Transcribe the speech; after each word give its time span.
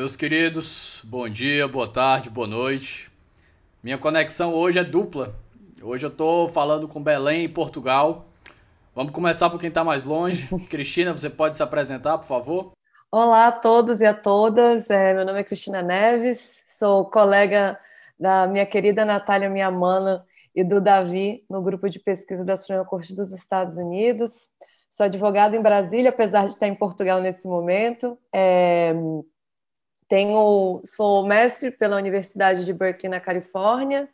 Meus 0.00 0.16
queridos, 0.16 1.02
bom 1.04 1.28
dia, 1.28 1.68
boa 1.68 1.86
tarde, 1.86 2.30
boa 2.30 2.46
noite. 2.46 3.12
Minha 3.82 3.98
conexão 3.98 4.54
hoje 4.54 4.78
é 4.78 4.82
dupla. 4.82 5.34
Hoje 5.82 6.06
eu 6.06 6.10
tô 6.10 6.48
falando 6.48 6.88
com 6.88 7.02
Belém 7.02 7.44
e 7.44 7.48
Portugal. 7.48 8.24
Vamos 8.94 9.12
começar 9.12 9.50
por 9.50 9.60
quem 9.60 9.68
está 9.68 9.84
mais 9.84 10.04
longe. 10.04 10.48
Cristina, 10.70 11.12
você 11.12 11.28
pode 11.28 11.54
se 11.54 11.62
apresentar, 11.62 12.16
por 12.16 12.24
favor? 12.24 12.72
Olá 13.12 13.48
a 13.48 13.52
todos 13.52 14.00
e 14.00 14.06
a 14.06 14.14
todas. 14.14 14.88
É, 14.88 15.12
meu 15.12 15.26
nome 15.26 15.40
é 15.40 15.44
Cristina 15.44 15.82
Neves, 15.82 16.64
sou 16.78 17.04
colega 17.04 17.78
da 18.18 18.46
minha 18.46 18.64
querida 18.64 19.04
Natália 19.04 19.50
Miamana 19.50 20.24
e 20.56 20.64
do 20.64 20.80
Davi 20.80 21.44
no 21.46 21.60
grupo 21.60 21.90
de 21.90 21.98
pesquisa 21.98 22.42
da 22.42 22.56
Suprema 22.56 22.86
Corte 22.86 23.14
dos 23.14 23.32
Estados 23.32 23.76
Unidos. 23.76 24.48
Sou 24.88 25.04
advogada 25.04 25.54
em 25.54 25.60
Brasília, 25.60 26.08
apesar 26.08 26.46
de 26.46 26.54
estar 26.54 26.68
em 26.68 26.74
Portugal 26.74 27.20
nesse 27.20 27.46
momento. 27.46 28.16
É, 28.34 28.94
tenho, 30.10 30.82
sou 30.84 31.24
mestre 31.24 31.70
pela 31.70 31.96
Universidade 31.96 32.64
de 32.64 32.72
Berkeley, 32.72 33.08
na 33.08 33.20
Califórnia, 33.20 34.08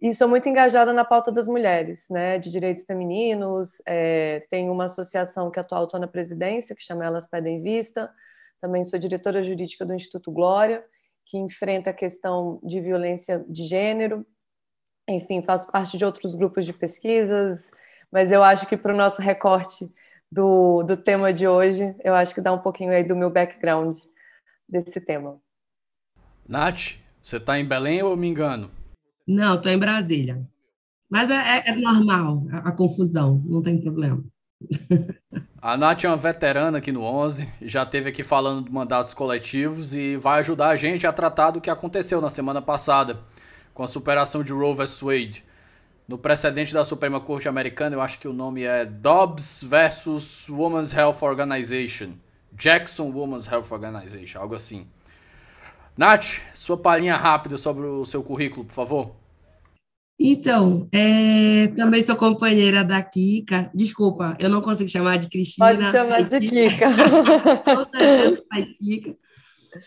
e 0.00 0.12
sou 0.12 0.28
muito 0.28 0.46
engajada 0.46 0.92
na 0.92 1.02
pauta 1.02 1.32
das 1.32 1.48
mulheres, 1.48 2.08
né, 2.10 2.38
de 2.38 2.50
direitos 2.50 2.84
femininos. 2.84 3.80
É, 3.86 4.46
tenho 4.50 4.70
uma 4.70 4.84
associação 4.84 5.50
que 5.50 5.58
atual 5.58 5.84
estou 5.84 5.98
na 5.98 6.06
presidência, 6.06 6.76
que 6.76 6.84
chama 6.84 7.06
Elas 7.06 7.26
Pedem 7.26 7.62
Vista. 7.62 8.10
Também 8.60 8.84
sou 8.84 8.98
diretora 8.98 9.42
jurídica 9.42 9.84
do 9.86 9.94
Instituto 9.94 10.30
Glória, 10.30 10.84
que 11.24 11.38
enfrenta 11.38 11.88
a 11.88 11.94
questão 11.94 12.60
de 12.62 12.78
violência 12.78 13.42
de 13.48 13.64
gênero. 13.64 14.26
Enfim, 15.08 15.42
faço 15.42 15.70
parte 15.72 15.96
de 15.96 16.04
outros 16.04 16.34
grupos 16.34 16.66
de 16.66 16.74
pesquisas, 16.74 17.62
mas 18.12 18.30
eu 18.30 18.44
acho 18.44 18.66
que 18.66 18.76
para 18.76 18.92
o 18.92 18.96
nosso 18.96 19.22
recorte 19.22 19.90
do, 20.30 20.82
do 20.82 20.98
tema 20.98 21.32
de 21.32 21.48
hoje, 21.48 21.94
eu 22.04 22.14
acho 22.14 22.34
que 22.34 22.42
dá 22.42 22.52
um 22.52 22.58
pouquinho 22.58 22.92
aí 22.92 23.02
do 23.02 23.16
meu 23.16 23.30
background 23.30 23.98
desse 24.70 25.00
tema. 25.00 25.40
Nath, 26.48 26.96
você 27.22 27.36
está 27.36 27.58
em 27.58 27.66
Belém 27.66 28.02
ou 28.02 28.16
me 28.16 28.28
engano? 28.28 28.70
Não, 29.26 29.54
estou 29.54 29.70
em 29.70 29.78
Brasília. 29.78 30.46
Mas 31.08 31.30
é, 31.30 31.34
é, 31.34 31.70
é 31.70 31.76
normal 31.76 32.44
a, 32.52 32.68
a, 32.68 32.72
confusão, 32.72 33.42
não 33.44 33.62
tem 33.62 33.80
problema. 33.80 34.22
A 35.62 35.76
Nath 35.76 36.04
é 36.04 36.08
uma 36.08 36.16
veterana 36.16 36.78
aqui 36.78 36.90
no 36.90 37.02
11, 37.02 37.46
já 37.60 37.84
teve 37.84 38.08
aqui 38.08 38.22
falando 38.24 38.64
de 38.64 38.72
mandatos 38.72 39.12
coletivos 39.12 39.92
e 39.92 40.16
vai 40.16 40.40
ajudar 40.40 40.68
a 40.68 40.76
gente 40.76 41.06
a 41.06 41.12
tratar 41.12 41.50
do 41.50 41.60
que 41.60 41.68
aconteceu 41.68 42.18
na 42.18 42.30
semana 42.30 42.62
passada 42.62 43.20
com 43.74 43.82
a 43.82 43.88
superação 43.88 44.42
de 44.42 44.52
Roe 44.52 44.74
vs 44.74 45.00
Wade. 45.00 45.44
No 46.08 46.16
precedente 46.16 46.72
da 46.72 46.82
Suprema 46.82 47.20
Corte 47.20 47.46
Americana, 47.46 47.94
eu 47.94 48.00
acho 48.00 48.18
que 48.18 48.26
o 48.26 48.32
nome 48.32 48.62
é 48.62 48.86
Dobbs 48.86 49.62
versus 49.62 50.48
Women's 50.48 50.94
Health 50.94 51.18
Organization. 51.20 52.12
Jackson 52.60 53.10
Women's 53.10 53.46
Health 53.50 53.72
Organization, 53.72 54.38
algo 54.38 54.54
assim. 54.54 54.86
Nath, 55.96 56.40
sua 56.54 56.76
palhinha 56.76 57.16
rápida 57.16 57.56
sobre 57.56 57.86
o 57.86 58.04
seu 58.04 58.22
currículo, 58.22 58.64
por 58.64 58.74
favor. 58.74 59.16
Então, 60.22 60.86
é, 60.92 61.68
também 61.68 62.02
sou 62.02 62.14
companheira 62.14 62.84
da 62.84 63.02
Kika. 63.02 63.70
Desculpa, 63.74 64.36
eu 64.38 64.50
não 64.50 64.60
consigo 64.60 64.90
chamar 64.90 65.16
de 65.16 65.30
Cristina. 65.30 65.68
Pode 65.68 65.90
chamar 65.90 66.20
de 66.20 66.40
Kika. 66.40 66.88
Kika. 68.78 69.16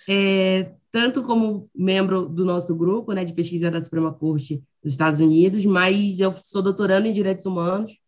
É, 0.10 0.72
tanto 0.90 1.22
como 1.24 1.70
membro 1.76 2.28
do 2.28 2.44
nosso 2.44 2.76
grupo 2.76 3.14
né, 3.14 3.24
de 3.24 3.34
pesquisa 3.34 3.70
da 3.70 3.80
Suprema 3.80 4.12
Corte 4.12 4.64
dos 4.82 4.94
Estados 4.94 5.20
Unidos, 5.20 5.64
mas 5.66 6.20
eu 6.20 6.34
sou 6.34 6.64
doutorando 6.64 7.08
em 7.08 7.14
Direitos 7.14 7.46
Humanos, 7.46 8.00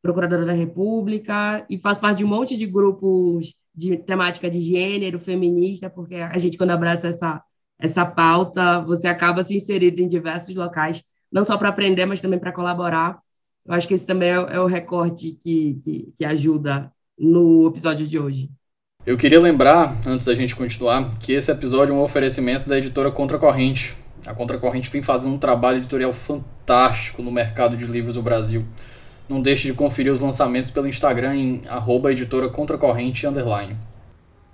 procuradora 0.00 0.46
da 0.46 0.52
República, 0.52 1.66
e 1.68 1.78
faço 1.78 2.00
parte 2.00 2.18
de 2.18 2.24
um 2.24 2.28
monte 2.28 2.56
de 2.56 2.66
grupos 2.66 3.56
de 3.76 3.96
temática 3.96 4.48
de 4.48 4.58
gênero, 4.58 5.18
feminista, 5.18 5.90
porque 5.90 6.14
a 6.14 6.38
gente, 6.38 6.56
quando 6.56 6.70
abraça 6.70 7.08
essa, 7.08 7.42
essa 7.78 8.06
pauta, 8.06 8.80
você 8.80 9.06
acaba 9.06 9.42
se 9.42 9.56
inserindo 9.56 10.00
em 10.00 10.08
diversos 10.08 10.56
locais, 10.56 11.02
não 11.30 11.44
só 11.44 11.58
para 11.58 11.68
aprender, 11.68 12.06
mas 12.06 12.20
também 12.20 12.38
para 12.38 12.52
colaborar. 12.52 13.18
Eu 13.66 13.74
acho 13.74 13.86
que 13.86 13.94
esse 13.94 14.06
também 14.06 14.30
é, 14.30 14.34
é 14.34 14.60
o 14.60 14.66
recorte 14.66 15.32
que, 15.32 15.78
que, 15.82 16.12
que 16.16 16.24
ajuda 16.24 16.90
no 17.18 17.66
episódio 17.68 18.06
de 18.06 18.18
hoje. 18.18 18.50
Eu 19.04 19.16
queria 19.16 19.40
lembrar, 19.40 19.94
antes 20.06 20.24
da 20.24 20.34
gente 20.34 20.56
continuar, 20.56 21.16
que 21.18 21.32
esse 21.32 21.50
episódio 21.50 21.92
é 21.92 21.96
um 21.96 22.02
oferecimento 22.02 22.68
da 22.68 22.78
editora 22.78 23.10
Contracorrente. 23.10 23.94
A 24.26 24.34
Contracorrente 24.34 24.90
vem 24.90 25.02
fazendo 25.02 25.34
um 25.34 25.38
trabalho 25.38 25.78
editorial 25.78 26.12
fantástico 26.12 27.22
no 27.22 27.30
mercado 27.30 27.76
de 27.76 27.86
livros 27.86 28.14
do 28.14 28.22
Brasil. 28.22 28.64
Não 29.28 29.42
deixe 29.42 29.66
de 29.66 29.74
conferir 29.74 30.12
os 30.12 30.20
lançamentos 30.20 30.70
pelo 30.70 30.86
Instagram 30.86 31.34
em 31.34 31.62
arroba 31.68 32.12
editora 32.12 32.48
contracorrente 32.48 33.26
underline. 33.26 33.76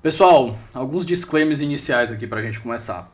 Pessoal, 0.02 0.56
alguns 0.72 1.04
disclaimers 1.04 1.60
iniciais 1.60 2.10
aqui 2.10 2.26
para 2.26 2.40
a 2.40 2.42
gente 2.42 2.58
começar. 2.58 3.12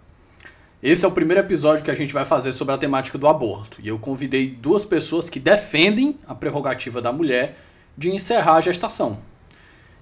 Esse 0.81 1.05
é 1.05 1.09
o 1.09 1.13
primeiro 1.13 1.41
episódio 1.41 1.85
que 1.85 1.91
a 1.91 1.97
gente 1.97 2.15
vai 2.15 2.25
fazer 2.25 2.53
sobre 2.53 2.75
a 2.75 2.79
temática 2.79 3.19
do 3.19 3.27
aborto. 3.27 3.81
E 3.83 3.89
eu 3.89 3.99
convidei 3.99 4.47
duas 4.49 4.85
pessoas 4.85 5.29
que 5.29 5.41
defendem 5.41 6.17
a 6.29 6.33
prerrogativa 6.33 7.03
da 7.03 7.13
mulher 7.13 7.57
de 7.97 8.09
encerrar 8.09 8.55
a 8.55 8.61
gestação. 8.61 9.19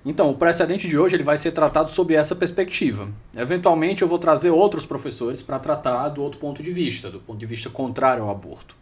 Então, 0.04 0.28
o 0.28 0.36
precedente 0.36 0.86
de 0.86 0.98
hoje 0.98 1.16
ele 1.16 1.22
vai 1.22 1.38
ser 1.38 1.52
tratado 1.52 1.90
sob 1.90 2.14
essa 2.14 2.36
perspectiva. 2.36 3.08
Eventualmente, 3.34 4.02
eu 4.02 4.08
vou 4.08 4.18
trazer 4.18 4.50
outros 4.50 4.84
professores 4.84 5.40
para 5.40 5.58
tratar 5.58 6.10
do 6.10 6.22
outro 6.22 6.38
ponto 6.38 6.62
de 6.62 6.70
vista, 6.70 7.10
do 7.10 7.18
ponto 7.18 7.38
de 7.38 7.46
vista 7.46 7.70
contrário 7.70 8.24
ao 8.24 8.30
aborto. 8.30 8.75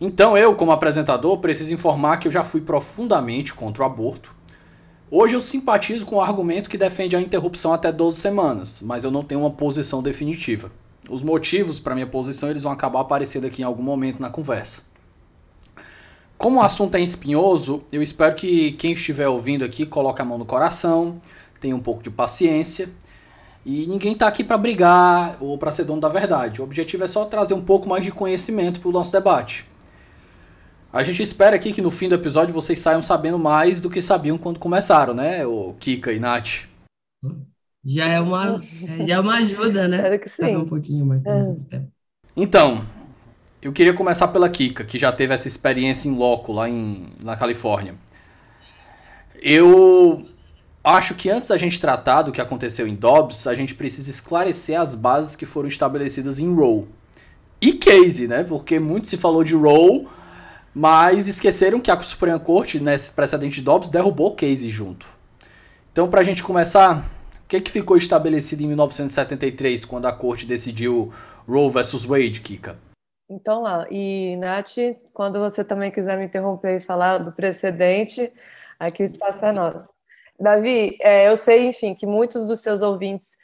Então 0.00 0.36
eu, 0.36 0.54
como 0.56 0.72
apresentador, 0.72 1.38
preciso 1.38 1.72
informar 1.72 2.18
que 2.18 2.28
eu 2.28 2.32
já 2.32 2.42
fui 2.42 2.60
profundamente 2.60 3.54
contra 3.54 3.82
o 3.82 3.86
aborto. 3.86 4.34
Hoje 5.10 5.34
eu 5.34 5.40
simpatizo 5.40 6.04
com 6.04 6.16
o 6.16 6.20
argumento 6.20 6.68
que 6.68 6.76
defende 6.76 7.14
a 7.14 7.20
interrupção 7.20 7.72
até 7.72 7.92
12 7.92 8.18
semanas, 8.18 8.82
mas 8.82 9.04
eu 9.04 9.10
não 9.10 9.22
tenho 9.22 9.42
uma 9.42 9.50
posição 9.50 10.02
definitiva. 10.02 10.72
Os 11.08 11.22
motivos 11.22 11.78
para 11.78 11.94
minha 11.94 12.06
posição 12.06 12.50
eles 12.50 12.64
vão 12.64 12.72
acabar 12.72 13.00
aparecendo 13.00 13.46
aqui 13.46 13.62
em 13.62 13.64
algum 13.64 13.82
momento 13.82 14.20
na 14.20 14.30
conversa. 14.30 14.82
Como 16.36 16.58
o 16.58 16.62
assunto 16.62 16.96
é 16.96 17.00
espinhoso, 17.00 17.84
eu 17.92 18.02
espero 18.02 18.34
que 18.34 18.72
quem 18.72 18.92
estiver 18.92 19.28
ouvindo 19.28 19.64
aqui 19.64 19.86
coloque 19.86 20.20
a 20.20 20.24
mão 20.24 20.36
no 20.36 20.44
coração, 20.44 21.14
tenha 21.60 21.76
um 21.76 21.80
pouco 21.80 22.02
de 22.02 22.10
paciência. 22.10 22.88
E 23.64 23.86
ninguém 23.86 24.12
está 24.12 24.26
aqui 24.26 24.42
para 24.44 24.58
brigar 24.58 25.38
ou 25.40 25.56
para 25.56 25.70
ser 25.70 25.84
dono 25.84 26.00
da 26.00 26.08
verdade. 26.08 26.60
O 26.60 26.64
objetivo 26.64 27.04
é 27.04 27.08
só 27.08 27.24
trazer 27.24 27.54
um 27.54 27.62
pouco 27.62 27.88
mais 27.88 28.04
de 28.04 28.10
conhecimento 28.10 28.80
para 28.80 28.88
o 28.88 28.92
nosso 28.92 29.12
debate. 29.12 29.64
A 30.94 31.02
gente 31.02 31.20
espera 31.24 31.56
aqui 31.56 31.72
que 31.72 31.82
no 31.82 31.90
fim 31.90 32.08
do 32.08 32.14
episódio 32.14 32.54
vocês 32.54 32.78
saiam 32.78 33.02
sabendo 33.02 33.36
mais 33.36 33.80
do 33.80 33.90
que 33.90 34.00
sabiam 34.00 34.38
quando 34.38 34.60
começaram, 34.60 35.12
né, 35.12 35.44
o 35.44 35.74
Kika 35.80 36.12
e 36.12 36.20
Nath? 36.20 36.68
Já 37.84 38.06
é 38.06 38.20
uma, 38.20 38.62
já 39.04 39.16
é 39.16 39.18
uma 39.18 39.34
ajuda, 39.42 39.88
né? 39.88 39.96
Espero 39.96 40.20
que 40.20 40.28
sim. 40.28 40.42
Saber 40.42 40.56
um 40.56 40.68
pouquinho 40.68 41.04
mais 41.04 41.24
é. 41.24 41.82
Então, 42.36 42.84
eu 43.60 43.72
queria 43.72 43.92
começar 43.92 44.28
pela 44.28 44.48
Kika, 44.48 44.84
que 44.84 44.96
já 44.96 45.10
teve 45.10 45.34
essa 45.34 45.48
experiência 45.48 46.08
em 46.08 46.14
loco 46.16 46.52
lá 46.52 46.70
em, 46.70 47.08
na 47.20 47.36
Califórnia. 47.36 47.96
Eu 49.42 50.24
acho 50.84 51.16
que 51.16 51.28
antes 51.28 51.48
da 51.48 51.58
gente 51.58 51.80
tratar 51.80 52.22
do 52.22 52.30
que 52.30 52.40
aconteceu 52.40 52.86
em 52.86 52.94
Dobbs, 52.94 53.48
a 53.48 53.54
gente 53.56 53.74
precisa 53.74 54.10
esclarecer 54.10 54.80
as 54.80 54.94
bases 54.94 55.34
que 55.34 55.44
foram 55.44 55.68
estabelecidas 55.68 56.38
em 56.38 56.54
Roe. 56.54 56.86
E 57.60 57.72
Casey, 57.72 58.28
né? 58.28 58.44
Porque 58.44 58.78
muito 58.78 59.08
se 59.08 59.16
falou 59.16 59.42
de 59.42 59.56
Roe 59.56 60.06
mas 60.74 61.28
esqueceram 61.28 61.80
que 61.80 61.90
a 61.90 62.02
Suprema 62.02 62.40
Corte, 62.40 62.80
nesse 62.80 63.12
precedente 63.12 63.56
de 63.56 63.62
Dobbs, 63.62 63.88
derrubou 63.88 64.32
o 64.32 64.34
case 64.34 64.70
junto. 64.70 65.06
Então, 65.92 66.10
para 66.10 66.20
a 66.20 66.24
gente 66.24 66.42
começar, 66.42 67.04
o 67.44 67.48
que, 67.48 67.60
que 67.60 67.70
ficou 67.70 67.96
estabelecido 67.96 68.62
em 68.62 68.66
1973, 68.66 69.84
quando 69.84 70.06
a 70.06 70.12
Corte 70.12 70.46
decidiu 70.46 71.12
Roe 71.46 71.70
versus 71.70 72.04
Wade, 72.04 72.40
Kika? 72.40 72.76
Então 73.30 73.62
lá, 73.62 73.86
e 73.90 74.36
Nath, 74.36 74.76
quando 75.12 75.38
você 75.38 75.64
também 75.64 75.90
quiser 75.90 76.18
me 76.18 76.24
interromper 76.24 76.76
e 76.76 76.80
falar 76.80 77.18
do 77.18 77.32
precedente, 77.32 78.32
aqui 78.78 79.02
o 79.02 79.06
espaço 79.06 79.44
é 79.44 79.52
nosso. 79.52 79.88
Davi, 80.38 80.98
é, 81.00 81.28
eu 81.28 81.36
sei, 81.36 81.66
enfim, 81.66 81.94
que 81.94 82.06
muitos 82.06 82.46
dos 82.46 82.60
seus 82.60 82.82
ouvintes 82.82 83.36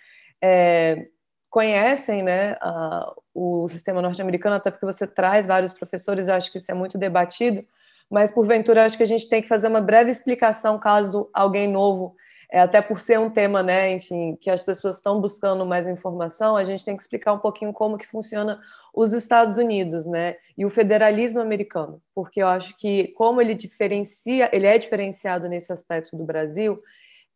é, 0.43 1.07
conhecem 1.49 2.23
né, 2.23 2.57
a, 2.61 3.13
o 3.35 3.69
sistema 3.69 4.03
norte-americano, 4.03 4.57
até 4.57 4.71
porque 4.71 4.87
você 4.87 5.07
traz 5.07 5.47
vários 5.47 5.73
professores, 5.73 6.29
acho 6.29 6.51
que 6.51 6.59
isso 6.59 6.71
é 6.71 6.75
muito 6.75 6.99
debatido, 6.99 7.65
mas 8.11 8.31
porventura 8.31 8.85
acho 8.85 8.97
que 8.97 9.03
a 9.03 9.07
gente 9.07 9.29
tem 9.29 9.41
que 9.41 9.49
fazer 9.49 9.69
uma 9.69 9.81
breve 9.81 10.11
explicação 10.11 10.79
caso 10.79 11.31
alguém 11.33 11.71
novo, 11.71 12.17
é, 12.51 12.61
até 12.61 12.83
por 12.83 12.99
ser 12.99 13.21
um 13.21 13.31
tema, 13.31 13.63
né, 13.63 13.93
enfim, 13.93 14.37
que 14.41 14.51
as 14.51 14.63
pessoas 14.63 14.97
estão 14.97 15.21
buscando 15.21 15.65
mais 15.65 15.87
informação, 15.87 16.57
a 16.57 16.65
gente 16.65 16.85
tem 16.85 16.97
que 16.97 17.03
explicar 17.03 17.33
um 17.33 17.39
pouquinho 17.39 17.73
como 17.73 17.97
que 17.97 18.07
funciona 18.07 18.61
os 18.93 19.13
Estados 19.13 19.57
Unidos, 19.57 20.05
né, 20.05 20.37
e 20.59 20.67
o 20.67 20.71
federalismo 20.71 21.41
americano, 21.41 22.03
porque 22.13 22.43
eu 22.43 22.49
acho 22.49 22.77
que 22.77 23.09
como 23.13 23.41
ele 23.41 23.55
diferencia, 23.55 24.51
ele 24.53 24.67
é 24.67 24.77
diferenciado 24.77 25.49
nesse 25.49 25.73
aspecto 25.73 26.17
do 26.17 26.25
Brasil, 26.25 26.83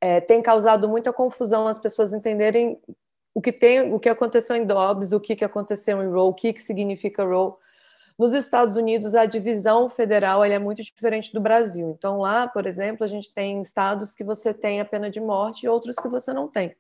é, 0.00 0.20
tem 0.20 0.43
causado 0.43 0.88
muita 0.88 1.12
confusão 1.12 1.69
as 1.69 1.79
pessoas 1.79 2.12
entenderem 2.12 2.79
o 3.35 3.43
que 3.43 3.53
tem, 3.53 3.93
o 3.93 3.99
que 3.99 4.09
aconteceu 4.09 4.55
em 4.55 4.65
Dobbs, 4.65 5.13
o 5.13 5.21
que, 5.21 5.35
que 5.35 5.45
aconteceu 5.45 6.01
em 6.01 6.09
Roe, 6.09 6.31
o 6.31 6.33
que, 6.33 6.53
que 6.53 6.63
significa 6.63 7.25
Roe. 7.25 7.55
Nos 8.17 8.33
Estados 8.33 8.77
Unidos, 8.77 9.17
a 9.17 9.27
divisão 9.27 9.91
federal 9.91 10.45
é 10.45 10.57
muito 10.57 10.81
diferente 10.83 11.33
do 11.33 11.41
Brasil. 11.41 11.97
Então, 11.99 12.21
lá, 12.21 12.47
por 12.47 12.65
exemplo, 12.65 13.03
a 13.03 13.09
gente 13.09 13.35
tem 13.35 13.61
estados 13.61 14.15
que 14.15 14.23
você 14.23 14.55
tem 14.55 14.81
a 14.81 14.85
pena 14.85 15.11
de 15.11 15.21
morte 15.21 15.67
e 15.67 15.69
outros 15.69 15.97
que 15.97 16.09
você 16.09 16.33
não 16.33 16.47
tem. 16.47 16.77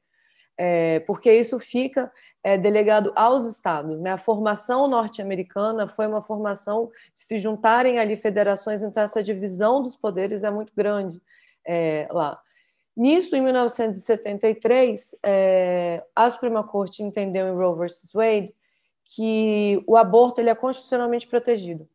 É, 0.56 1.00
porque 1.00 1.32
isso 1.32 1.58
fica 1.58 2.12
é, 2.44 2.56
delegado 2.56 3.12
aos 3.16 3.46
estados. 3.46 4.00
Né? 4.00 4.12
A 4.12 4.16
formação 4.16 4.86
norte-americana 4.86 5.88
foi 5.88 6.06
uma 6.06 6.22
formação 6.22 6.88
de 7.12 7.20
se 7.20 7.38
juntarem 7.38 7.98
ali 7.98 8.16
federações, 8.16 8.84
então 8.84 9.02
essa 9.02 9.20
divisão 9.20 9.82
dos 9.82 9.96
poderes 9.96 10.44
é 10.44 10.50
muito 10.50 10.72
grande 10.76 11.20
é, 11.66 12.06
lá. 12.12 12.40
Nisso, 12.96 13.34
em 13.34 13.40
1973, 13.40 15.16
é, 15.24 16.04
a 16.14 16.30
Suprema 16.30 16.62
Corte 16.62 17.02
entendeu 17.02 17.48
em 17.48 17.56
Roe 17.56 17.76
versus 17.76 18.12
Wade 18.12 18.54
que 19.04 19.82
o 19.86 19.96
aborto 19.96 20.40
ele 20.40 20.50
é 20.50 20.54
constitucionalmente 20.54 21.26
protegido. 21.26 21.88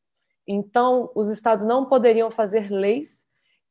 Então, 0.48 1.12
os 1.16 1.30
estados 1.30 1.66
não 1.66 1.86
poderiam 1.86 2.30
fazer 2.30 2.70
leis 2.70 3.26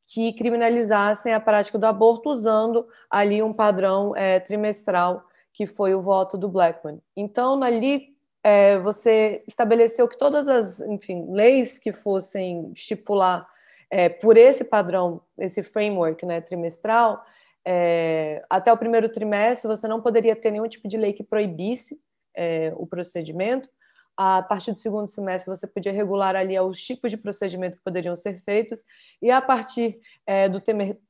que 0.07 0.33
criminalizassem 0.33 1.33
a 1.33 1.39
prática 1.39 1.77
do 1.77 1.85
aborto 1.85 2.29
usando 2.29 2.87
ali 3.09 3.43
um 3.43 3.53
padrão 3.53 4.15
é, 4.15 4.39
trimestral 4.39 5.23
que 5.53 5.67
foi 5.67 5.93
o 5.93 6.01
voto 6.01 6.37
do 6.37 6.47
Blackman. 6.47 6.99
Então, 7.15 7.61
ali 7.61 8.15
é, 8.43 8.79
você 8.79 9.43
estabeleceu 9.47 10.07
que 10.07 10.17
todas 10.17 10.47
as, 10.47 10.79
enfim, 10.81 11.27
leis 11.31 11.77
que 11.77 11.91
fossem 11.91 12.71
estipular 12.73 13.47
é, 13.89 14.09
por 14.09 14.37
esse 14.37 14.63
padrão, 14.63 15.21
esse 15.37 15.63
framework 15.63 16.25
né, 16.25 16.41
trimestral, 16.41 17.23
é, 17.65 18.43
até 18.49 18.71
o 18.71 18.77
primeiro 18.77 19.09
trimestre 19.09 19.67
você 19.67 19.87
não 19.87 20.01
poderia 20.01 20.35
ter 20.35 20.51
nenhum 20.51 20.67
tipo 20.67 20.87
de 20.87 20.97
lei 20.97 21.13
que 21.13 21.23
proibisse 21.23 21.99
é, 22.35 22.73
o 22.75 22.85
procedimento. 22.85 23.69
A 24.15 24.43
partir 24.43 24.73
do 24.73 24.79
segundo 24.79 25.07
semestre 25.07 25.55
você 25.55 25.65
podia 25.65 25.93
regular 25.93 26.35
ali 26.35 26.59
os 26.59 26.81
tipos 26.83 27.09
de 27.09 27.17
procedimento 27.17 27.77
que 27.77 27.83
poderiam 27.83 28.17
ser 28.17 28.41
feitos 28.43 28.83
e 29.21 29.31
a 29.31 29.41
partir 29.41 29.97
é, 30.25 30.49
do 30.49 30.61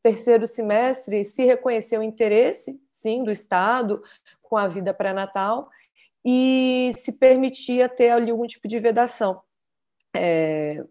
terceiro 0.03 0.45
semestre 0.45 1.25
se 1.25 1.43
reconheceu 1.43 2.01
o 2.01 2.03
interesse, 2.03 2.79
sim, 2.91 3.23
do 3.23 3.31
Estado 3.31 4.03
com 4.43 4.57
a 4.57 4.67
vida 4.67 4.93
pré-natal 4.93 5.69
e 6.23 6.91
se 6.95 7.13
permitia 7.13 7.89
ter 7.89 8.11
ali 8.11 8.29
algum 8.29 8.45
tipo 8.45 8.67
de 8.67 8.79
vedação. 8.79 9.41
É, 10.15 10.83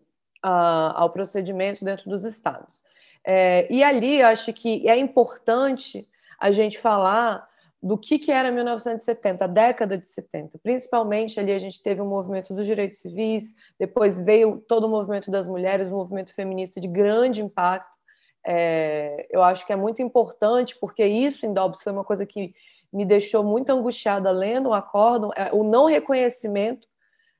a, 0.42 1.00
ao 1.00 1.10
procedimento 1.10 1.84
dentro 1.84 2.08
dos 2.08 2.24
estados. 2.24 2.82
É, 3.24 3.66
e 3.70 3.82
ali 3.82 4.22
acho 4.22 4.52
que 4.52 4.88
é 4.88 4.96
importante 4.96 6.08
a 6.38 6.50
gente 6.50 6.78
falar 6.78 7.48
do 7.80 7.96
que, 7.96 8.18
que 8.18 8.32
era 8.32 8.50
1970, 8.50 9.44
a 9.44 9.48
década 9.48 9.96
de 9.96 10.06
70. 10.06 10.58
Principalmente 10.58 11.38
ali 11.38 11.52
a 11.52 11.58
gente 11.58 11.80
teve 11.82 12.00
o 12.00 12.04
um 12.04 12.08
movimento 12.08 12.52
dos 12.52 12.66
direitos 12.66 12.98
civis, 12.98 13.54
depois 13.78 14.18
veio 14.18 14.64
todo 14.68 14.84
o 14.84 14.88
movimento 14.88 15.30
das 15.30 15.46
mulheres, 15.46 15.90
um 15.90 15.96
movimento 15.96 16.34
feminista 16.34 16.80
de 16.80 16.88
grande 16.88 17.42
impacto. 17.42 17.96
É, 18.44 19.26
eu 19.30 19.42
acho 19.42 19.66
que 19.66 19.72
é 19.72 19.76
muito 19.76 20.02
importante, 20.02 20.76
porque 20.80 21.04
isso 21.04 21.46
em 21.46 21.52
Dobbs 21.52 21.82
foi 21.82 21.92
uma 21.92 22.04
coisa 22.04 22.26
que 22.26 22.52
me 22.92 23.04
deixou 23.04 23.44
muito 23.44 23.70
angustiada 23.70 24.30
lendo 24.30 24.70
o 24.70 24.74
acórdão, 24.74 25.30
é, 25.36 25.50
o 25.52 25.62
não 25.62 25.84
reconhecimento 25.84 26.88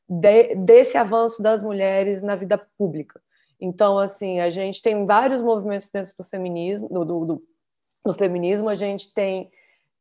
de, 0.09 0.55
desse 0.55 0.97
avanço 0.97 1.43
das 1.43 1.63
mulheres 1.63 2.23
na 2.23 2.35
vida 2.35 2.59
pública. 2.77 3.21
Então, 3.61 3.99
assim, 3.99 4.41
a 4.41 4.49
gente 4.51 4.81
tem 4.81 5.05
vários 5.05 5.43
movimentos 5.43 5.89
dentro 5.89 6.13
do 6.17 6.25
feminismo, 6.25 6.89
do, 6.89 7.05
do, 7.05 7.43
do 8.05 8.15
feminismo, 8.15 8.69
a 8.69 8.75
gente 8.75 9.13
tem 9.13 9.51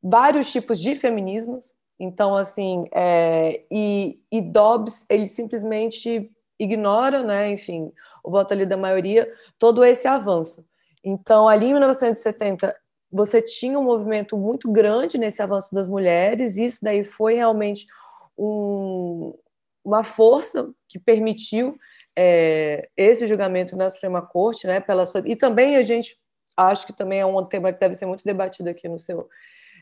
vários 0.01 0.51
tipos 0.51 0.79
de 0.79 0.95
feminismos. 0.95 1.71
Então, 1.99 2.35
assim, 2.35 2.85
é, 2.93 3.63
e, 3.71 4.19
e 4.31 4.39
Dobbs, 4.39 5.05
ele 5.09 5.25
simplesmente 5.25 6.31
ignora, 6.59 7.23
né, 7.23 7.51
enfim, 7.51 7.91
o 8.23 8.29
voto 8.29 8.53
ali 8.53 8.65
da 8.65 8.77
maioria, 8.77 9.31
todo 9.57 9.83
esse 9.83 10.07
avanço. 10.07 10.63
Então, 11.03 11.47
ali 11.47 11.67
em 11.67 11.73
1970, 11.73 12.75
você 13.11 13.41
tinha 13.41 13.79
um 13.79 13.83
movimento 13.83 14.37
muito 14.37 14.71
grande 14.71 15.17
nesse 15.17 15.41
avanço 15.41 15.73
das 15.73 15.87
mulheres, 15.87 16.57
isso 16.57 16.79
daí 16.81 17.03
foi 17.03 17.35
realmente 17.35 17.87
um, 18.37 19.33
uma 19.87 20.03
força 20.03 20.69
que 20.89 20.99
permitiu 20.99 21.77
é, 22.13 22.89
esse 22.97 23.25
julgamento 23.25 23.77
na 23.77 23.89
Suprema 23.89 24.21
Corte, 24.21 24.67
né? 24.67 24.81
Pela 24.81 25.05
sua, 25.05 25.23
e 25.25 25.33
também 25.33 25.77
a 25.77 25.81
gente 25.81 26.17
acho 26.57 26.85
que 26.85 26.93
também 26.93 27.21
é 27.21 27.25
um 27.25 27.45
tema 27.45 27.71
que 27.71 27.79
deve 27.79 27.93
ser 27.93 28.05
muito 28.05 28.25
debatido 28.25 28.69
aqui 28.69 28.89
no 28.89 28.99
seu 28.99 29.29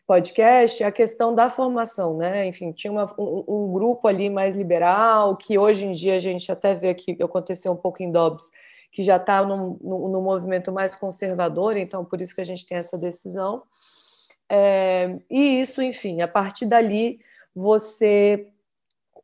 podcast, 0.05 0.83
a 0.83 0.91
questão 0.91 1.33
da 1.33 1.49
formação, 1.49 2.15
né? 2.15 2.45
Enfim, 2.45 2.71
tinha 2.71 2.91
uma, 2.91 3.11
um, 3.17 3.43
um, 3.47 3.73
grupo 3.73 4.07
ali 4.07 4.29
mais 4.29 4.55
liberal, 4.55 5.35
que 5.35 5.57
hoje 5.57 5.85
em 5.85 5.91
dia 5.91 6.17
a 6.17 6.19
gente 6.19 6.51
até 6.51 6.75
vê 6.75 6.93
que 6.93 7.17
aconteceu 7.23 7.71
um 7.71 7.77
pouco 7.77 8.03
em 8.03 8.11
Dobbs, 8.11 8.51
que 8.91 9.01
já 9.01 9.15
está 9.15 9.43
no, 9.43 9.79
no, 9.81 10.09
no, 10.09 10.21
movimento 10.21 10.71
mais 10.71 10.95
conservador, 10.95 11.75
então 11.77 12.05
por 12.05 12.21
isso 12.21 12.35
que 12.35 12.41
a 12.41 12.45
gente 12.45 12.65
tem 12.67 12.77
essa 12.77 12.97
decisão. 12.97 13.63
É, 14.47 15.17
e 15.31 15.59
isso, 15.61 15.81
enfim, 15.81 16.21
a 16.21 16.27
partir 16.27 16.67
dali 16.67 17.19
você 17.55 18.47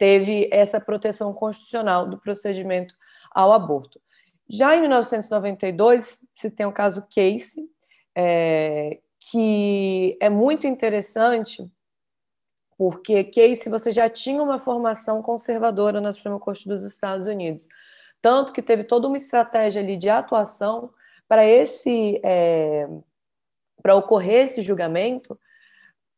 teve 0.01 0.49
essa 0.51 0.79
proteção 0.81 1.31
constitucional 1.31 2.09
do 2.09 2.17
procedimento 2.17 2.95
ao 3.29 3.53
aborto. 3.53 4.01
Já 4.49 4.75
em 4.75 4.81
1992, 4.81 6.25
se 6.33 6.49
tem 6.49 6.65
o 6.65 6.71
caso 6.71 7.05
Case, 7.07 7.69
é, 8.17 8.99
que 9.19 10.17
é 10.19 10.27
muito 10.27 10.65
interessante, 10.65 11.71
porque 12.75 13.25
Case 13.25 13.69
você 13.69 13.91
já 13.91 14.09
tinha 14.09 14.41
uma 14.41 14.57
formação 14.57 15.21
conservadora 15.21 16.01
na 16.01 16.11
Suprema 16.11 16.39
Corte 16.39 16.67
dos 16.67 16.81
Estados 16.81 17.27
Unidos, 17.27 17.67
tanto 18.19 18.53
que 18.53 18.63
teve 18.63 18.83
toda 18.83 19.07
uma 19.07 19.17
estratégia 19.17 19.83
ali 19.83 19.97
de 19.97 20.09
atuação 20.09 20.91
para 21.27 21.45
esse 21.45 22.19
é, 22.25 22.87
para 23.83 23.93
ocorrer 23.93 24.45
esse 24.45 24.63
julgamento 24.63 25.39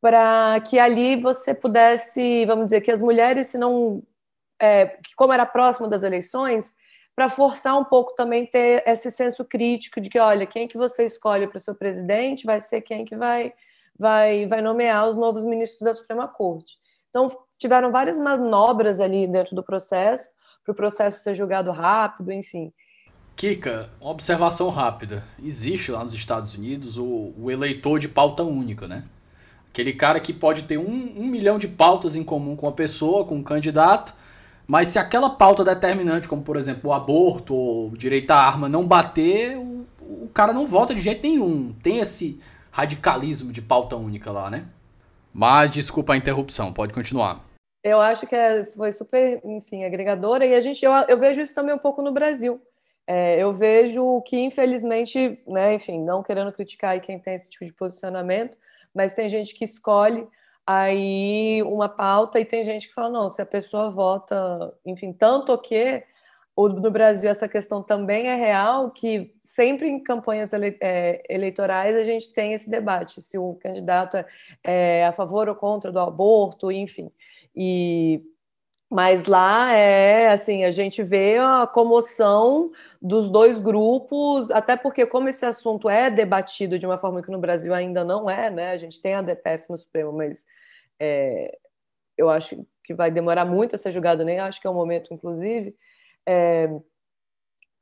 para 0.04 0.60
que 0.60 0.78
ali 0.78 1.16
você 1.16 1.54
pudesse, 1.54 2.46
vamos 2.46 2.66
dizer, 2.66 2.82
que 2.82 2.92
as 2.92 3.02
mulheres, 3.02 3.48
se 3.48 3.58
não, 3.58 4.04
é, 4.62 4.98
como 5.16 5.32
era 5.32 5.46
próximo 5.46 5.88
das 5.88 6.04
eleições, 6.04 6.76
para 7.16 7.30
forçar 7.30 7.80
um 7.80 7.86
pouco 7.86 8.14
também 8.14 8.46
ter 8.46 8.84
esse 8.86 9.10
senso 9.10 9.46
crítico 9.46 10.02
de 10.02 10.10
que, 10.10 10.20
olha, 10.20 10.46
quem 10.46 10.68
que 10.68 10.78
você 10.78 11.06
escolhe 11.06 11.48
para 11.48 11.58
seu 11.58 11.74
presidente 11.74 12.46
vai 12.46 12.60
ser 12.60 12.82
quem 12.82 13.06
que 13.06 13.16
vai, 13.16 13.54
vai, 13.98 14.46
vai 14.46 14.62
nomear 14.62 15.08
os 15.08 15.16
novos 15.16 15.46
ministros 15.46 15.80
da 15.80 15.94
Suprema 15.94 16.28
Corte. 16.28 16.74
Então, 17.10 17.30
tiveram 17.58 17.90
várias 17.90 18.20
manobras 18.20 19.00
ali 19.00 19.26
dentro 19.26 19.56
do 19.56 19.64
processo, 19.64 20.28
para 20.66 20.74
o 20.74 20.76
processo 20.76 21.24
ser 21.24 21.34
julgado 21.34 21.72
rápido, 21.72 22.30
enfim. 22.34 22.74
Kika, 23.38 23.90
uma 24.02 24.12
observação 24.12 24.68
rápida. 24.68 25.24
Existe 25.42 25.94
lá 25.94 26.04
nos 26.04 26.14
Estados 26.14 26.54
Unidos 26.56 26.98
o, 26.98 27.34
o 27.38 27.50
eleitor 27.50 28.00
de 28.00 28.10
pauta 28.10 28.44
única, 28.44 28.86
né? 28.86 29.06
Aquele 29.74 29.92
cara 29.92 30.20
que 30.20 30.32
pode 30.32 30.66
ter 30.66 30.78
um, 30.78 31.14
um 31.18 31.26
milhão 31.26 31.58
de 31.58 31.68
pautas 31.68 32.16
em 32.16 32.24
comum 32.24 32.56
com 32.56 32.68
a 32.68 32.72
pessoa, 32.72 33.26
com 33.26 33.40
o 33.40 33.44
candidato, 33.44 34.14
mas 34.68 34.90
se 34.90 35.00
aquela 35.00 35.32
pauta 35.32 35.66
determinante, 35.66 36.28
como 36.28 36.44
por 36.44 36.58
exemplo 36.58 36.92
o 36.92 36.94
aborto 36.94 37.56
ou 37.56 37.88
o 37.88 37.98
direito 37.98 38.30
à 38.30 38.38
arma, 38.38 38.70
não 38.70 38.86
bater, 38.86 39.58
o, 39.58 39.84
o 40.00 40.30
cara 40.32 40.54
não 40.54 40.68
vota 40.68 40.94
de 40.94 41.02
jeito 41.02 41.24
nenhum. 41.24 41.74
Tem 41.82 41.98
esse 41.98 42.40
radicalismo 42.70 43.52
de 43.52 43.64
pauta 43.64 43.96
única 43.96 44.32
lá, 44.32 44.48
né? 44.48 44.66
Mas 45.34 45.72
desculpa 45.72 46.14
a 46.14 46.18
interrupção, 46.18 46.72
pode 46.72 46.94
continuar. 46.94 47.44
Eu 47.84 48.00
acho 48.00 48.28
que 48.28 48.36
é, 48.36 48.64
foi 48.64 48.92
super, 48.92 49.42
enfim, 49.44 49.86
agregadora 49.86 50.46
e 50.46 50.54
a 50.54 50.60
gente, 50.60 50.86
eu, 50.86 50.94
eu 51.08 51.18
vejo 51.18 51.42
isso 51.42 51.56
também 51.56 51.74
um 51.74 51.80
pouco 51.80 52.04
no 52.04 52.12
Brasil. 52.14 52.62
É, 53.08 53.42
eu 53.42 53.52
vejo 53.52 54.22
que, 54.22 54.40
infelizmente, 54.40 55.42
né, 55.48 55.74
enfim, 55.74 56.00
não 56.00 56.22
querendo 56.22 56.54
criticar 56.54 57.02
quem 57.02 57.18
tem 57.18 57.34
esse 57.34 57.50
tipo 57.50 57.66
de 57.66 57.74
posicionamento, 57.74 58.56
mas 58.94 59.14
tem 59.14 59.28
gente 59.30 59.56
que 59.56 59.66
escolhe 59.66 60.28
aí 60.66 61.62
uma 61.64 61.90
pauta 61.90 62.40
e 62.40 62.46
tem 62.46 62.64
gente 62.64 62.88
que 62.88 62.94
fala, 62.94 63.10
não, 63.10 63.30
se 63.30 63.42
a 63.42 63.46
pessoa 63.46 63.90
vota, 63.90 64.74
enfim, 64.86 65.12
tanto 65.12 65.58
que 65.58 66.04
no 66.58 66.92
Brasil 66.92 67.30
essa 67.30 67.48
questão 67.48 67.82
também 67.82 68.28
é 68.28 68.36
real, 68.36 68.92
que 68.92 69.34
sempre 69.46 69.88
em 69.88 70.02
campanhas 70.02 70.50
é, 70.82 71.22
eleitorais 71.30 71.96
a 71.96 72.04
gente 72.04 72.32
tem 72.32 72.54
esse 72.54 72.70
debate, 72.70 73.22
se 73.22 73.38
o 73.38 73.56
candidato 73.62 74.18
é, 74.18 74.26
é, 74.64 75.06
a 75.06 75.12
favor 75.12 75.50
ou 75.50 75.56
contra 75.56 75.92
do 75.92 76.00
aborto, 76.00 76.72
enfim. 76.72 77.12
E 77.56 78.22
Mas 78.94 79.26
lá 79.26 79.74
é 79.74 80.30
assim, 80.30 80.64
a 80.66 80.70
gente 80.70 81.02
vê 81.02 81.40
a 81.40 81.66
comoção 81.66 82.72
dos 83.02 83.28
dois 83.28 83.60
grupos, 83.60 84.52
até 84.52 84.78
porque 84.78 85.04
como 85.04 85.28
esse 85.28 85.44
assunto 85.44 85.90
é 85.90 86.12
debatido 86.12 86.78
de 86.78 86.86
uma 86.86 87.00
forma 87.00 87.24
que 87.24 87.32
no 87.32 87.40
Brasil 87.40 87.74
ainda 87.74 88.04
não 88.04 88.30
é, 88.30 88.52
né? 88.52 88.70
A 88.70 88.78
gente 88.78 89.02
tem 89.02 89.16
a 89.16 89.24
DPF 89.24 89.66
no 89.68 89.80
Supremo, 89.80 90.14
mas 90.14 90.46
é, 91.00 91.58
eu 92.16 92.30
acho 92.30 92.64
que 92.84 92.94
vai 92.94 93.10
demorar 93.10 93.46
muito 93.46 93.76
a 93.76 93.80
ser 93.80 93.92
julgado, 93.92 94.24
nem 94.24 94.40
acho 94.40 94.62
que 94.62 94.68
é 94.68 94.70
o 94.70 94.76
momento, 94.76 95.12
inclusive. 95.12 95.76
É, 96.24 96.70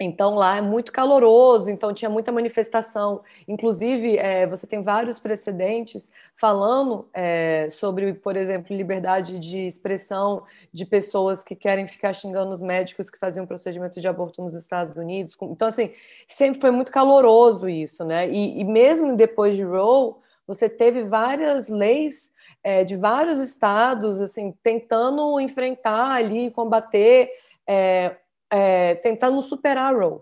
então 0.04 0.36
lá 0.36 0.58
é 0.58 0.62
muito 0.62 0.92
caloroso, 0.92 1.70
então 1.70 1.94
tinha 1.94 2.10
muita 2.10 2.32
manifestação. 2.32 3.22
Inclusive, 3.48 4.18
é, 4.18 4.48
você 4.48 4.66
tem 4.66 4.82
vários 4.82 5.20
precedentes 5.20 6.12
falando 6.36 7.08
é, 7.14 7.68
sobre, 7.70 8.14
por 8.14 8.36
exemplo, 8.36 8.76
liberdade 8.76 9.40
de 9.40 9.60
expressão 9.60 10.44
de 10.74 10.86
pessoas 10.86 11.44
que 11.44 11.56
querem 11.56 11.88
ficar 11.88 12.14
xingando 12.14 12.52
os 12.52 12.62
médicos 12.62 13.10
que 13.10 13.20
faziam 13.20 13.46
procedimento 13.46 14.02
de 14.02 14.08
aborto 14.08 14.42
nos 14.42 14.54
Estados 14.54 14.96
Unidos. 14.96 15.38
Então, 15.42 15.68
assim, 15.68 15.92
sempre 16.28 16.60
foi 16.60 16.72
muito 16.72 16.92
caloroso 16.92 17.70
isso, 17.70 18.04
né? 18.04 18.30
E, 18.30 18.60
e 18.60 18.64
mesmo 18.64 19.16
depois 19.16 19.56
de 19.56 19.64
Roe, 19.64 20.16
você 20.48 20.68
teve 20.68 21.04
várias 21.04 21.70
leis 21.70 22.32
é, 22.64 22.84
de 22.84 22.96
vários 22.96 23.40
estados, 23.40 24.20
assim, 24.20 24.54
tentando 24.64 25.40
enfrentar 25.40 26.12
ali, 26.12 26.52
combater 26.52 27.30
é, 27.68 28.18
é, 28.52 28.96
tentando 28.96 29.42
superar 29.42 29.96
Roe. 29.96 30.20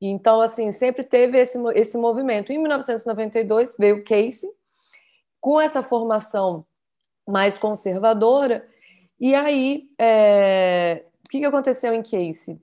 Então, 0.00 0.42
assim, 0.42 0.70
sempre 0.72 1.02
teve 1.02 1.38
esse, 1.38 1.58
esse 1.74 1.96
movimento. 1.96 2.52
Em 2.52 2.58
1992 2.58 3.76
veio 3.78 4.04
Casey, 4.04 4.50
com 5.40 5.60
essa 5.60 5.82
formação 5.82 6.66
mais 7.26 7.56
conservadora, 7.56 8.68
e 9.18 9.34
aí, 9.34 9.88
é, 9.98 11.02
o 11.24 11.28
que, 11.30 11.38
que 11.38 11.46
aconteceu 11.46 11.94
em 11.94 12.02
Casey? 12.02 12.60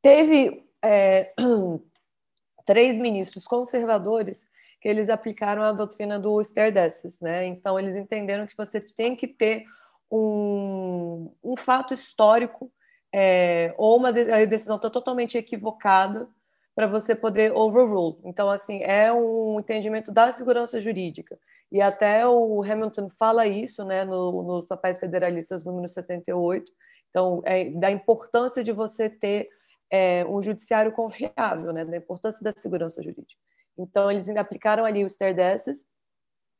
Teve 0.00 0.66
é, 0.82 1.34
três 2.64 2.98
ministros 2.98 3.44
conservadores 3.44 4.48
que 4.80 4.88
eles 4.88 5.10
aplicaram 5.10 5.62
a 5.62 5.72
doutrina 5.72 6.18
do 6.18 6.40
Stardust, 6.40 7.20
né? 7.20 7.44
Então, 7.44 7.78
eles 7.78 7.94
entenderam 7.94 8.46
que 8.46 8.56
você 8.56 8.80
tem 8.80 9.14
que 9.14 9.28
ter 9.28 9.64
um, 10.10 11.30
um 11.44 11.56
fato 11.56 11.92
histórico 11.92 12.72
é, 13.12 13.74
ou 13.76 13.96
uma 13.96 14.12
decisão 14.12 14.76
está 14.76 14.88
totalmente 14.88 15.36
equivocada 15.36 16.28
para 16.74 16.86
você 16.86 17.14
poder 17.14 17.52
overrule. 17.52 18.18
Então, 18.24 18.50
assim, 18.50 18.82
é 18.82 19.12
um 19.12 19.60
entendimento 19.60 20.10
da 20.10 20.32
segurança 20.32 20.80
jurídica. 20.80 21.38
E 21.70 21.80
até 21.80 22.26
o 22.26 22.62
Hamilton 22.62 23.08
fala 23.10 23.46
isso 23.46 23.84
né, 23.84 24.04
no, 24.04 24.42
nos 24.42 24.66
papéis 24.66 24.98
federalistas 24.98 25.64
número 25.64 25.88
78. 25.88 26.72
Então, 27.08 27.42
é, 27.44 27.64
da 27.70 27.90
importância 27.90 28.64
de 28.64 28.72
você 28.72 29.10
ter 29.10 29.50
é, 29.90 30.24
um 30.24 30.40
judiciário 30.40 30.92
confiável, 30.92 31.72
né, 31.72 31.84
da 31.84 31.96
importância 31.96 32.42
da 32.42 32.52
segurança 32.52 33.02
jurídica. 33.02 33.40
Então, 33.76 34.10
eles 34.10 34.28
aplicaram 34.30 34.84
ali 34.84 35.04
os 35.04 35.16
terdeces 35.16 35.84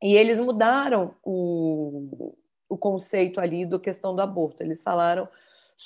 e 0.02 0.14
eles 0.14 0.38
mudaram 0.38 1.14
o, 1.22 2.34
o 2.68 2.76
conceito 2.76 3.40
ali 3.40 3.64
do 3.64 3.80
questão 3.80 4.14
do 4.14 4.20
aborto. 4.20 4.62
Eles 4.62 4.82
falaram 4.82 5.26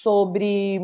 sobre 0.02 0.78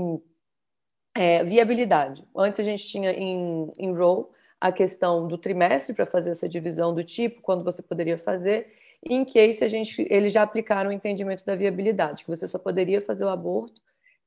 é, 1.15 1.45
viabilidade. 1.45 2.25
Antes 2.37 2.61
a 2.61 2.63
gente 2.63 2.87
tinha 2.87 3.13
em, 3.13 3.69
em 3.79 3.93
Row 3.93 4.33
a 4.61 4.71
questão 4.71 5.27
do 5.27 5.37
trimestre 5.37 5.95
para 5.95 6.07
fazer 6.07 6.31
essa 6.31 6.49
divisão 6.49 6.95
do 6.95 7.03
tipo, 7.03 7.41
quando 7.43 7.65
você 7.65 7.83
poderia 7.83 8.17
fazer. 8.17 8.73
E 9.05 9.15
em 9.15 9.25
Case, 9.25 9.65
a 9.65 9.69
gente, 9.69 10.07
eles 10.09 10.33
já 10.33 10.43
aplicaram 10.43 10.91
o 10.91 10.93
entendimento 10.93 11.45
da 11.45 11.57
viabilidade, 11.57 12.25
que 12.25 12.31
você 12.31 12.47
só 12.47 12.59
poderia 12.59 13.01
fazer 13.01 13.25
o 13.25 13.29
aborto 13.29 13.81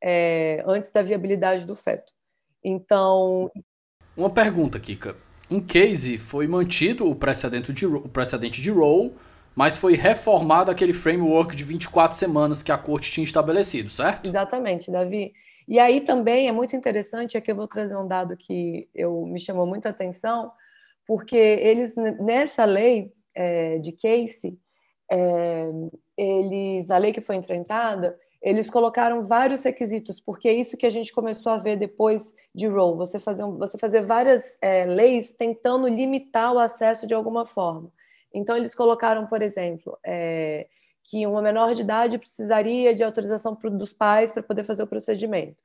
é, 0.03 0.61
antes 0.67 0.91
da 0.91 1.01
viabilidade 1.01 1.65
do 1.65 1.75
feto. 1.75 2.13
Então. 2.63 3.49
Uma 4.15 4.29
pergunta, 4.29 4.79
Kika. 4.79 5.15
Em 5.49 5.61
Case, 5.61 6.17
foi 6.17 6.47
mantido 6.47 7.09
o 7.09 7.15
precedente 7.15 7.71
de, 7.71 7.85
o 7.85 8.09
precedente 8.09 8.61
de 8.61 8.71
Roe 8.71 9.13
mas 9.55 9.77
foi 9.77 9.95
reformado 9.95 10.69
aquele 10.69 10.93
framework 10.93 11.55
de 11.55 11.63
24 11.63 12.17
semanas 12.17 12.61
que 12.61 12.71
a 12.71 12.77
corte 12.77 13.11
tinha 13.11 13.23
estabelecido, 13.23 13.89
certo? 13.89 14.27
Exatamente, 14.27 14.91
Davi. 14.91 15.33
E 15.67 15.79
aí 15.79 16.01
também 16.01 16.47
é 16.47 16.51
muito 16.51 16.75
interessante, 16.75 17.37
aqui 17.37 17.51
eu 17.51 17.55
vou 17.55 17.67
trazer 17.67 17.95
um 17.95 18.07
dado 18.07 18.35
que 18.37 18.87
eu, 18.93 19.25
me 19.25 19.39
chamou 19.39 19.65
muita 19.65 19.89
atenção, 19.89 20.51
porque 21.07 21.35
eles, 21.35 21.95
nessa 22.19 22.65
lei 22.65 23.11
é, 23.33 23.79
de 23.79 23.91
Casey, 23.91 24.59
é, 25.09 25.69
eles, 26.17 26.85
na 26.85 26.97
lei 26.97 27.13
que 27.13 27.21
foi 27.21 27.35
enfrentada, 27.35 28.17
eles 28.41 28.69
colocaram 28.69 29.25
vários 29.25 29.63
requisitos, 29.63 30.19
porque 30.19 30.47
é 30.47 30.53
isso 30.53 30.77
que 30.77 30.85
a 30.85 30.89
gente 30.89 31.11
começou 31.11 31.51
a 31.51 31.57
ver 31.57 31.77
depois 31.77 32.35
de 32.53 32.67
Roe, 32.67 32.95
você 32.95 33.19
fazer, 33.19 33.43
você 33.43 33.77
fazer 33.79 34.05
várias 34.05 34.55
é, 34.61 34.85
leis 34.85 35.31
tentando 35.31 35.87
limitar 35.87 36.53
o 36.53 36.59
acesso 36.59 37.07
de 37.07 37.13
alguma 37.15 37.45
forma. 37.47 37.91
Então, 38.35 38.57
eles 38.57 38.75
colocaram, 38.75 39.25
por 39.25 39.41
exemplo, 39.41 39.97
é, 40.05 40.67
que 41.03 41.25
uma 41.25 41.41
menor 41.41 41.73
de 41.73 41.81
idade 41.81 42.17
precisaria 42.17 42.93
de 42.93 43.03
autorização 43.03 43.57
dos 43.71 43.93
pais 43.93 44.33
para 44.33 44.43
poder 44.43 44.65
fazer 44.65 44.83
o 44.83 44.87
procedimento, 44.87 45.63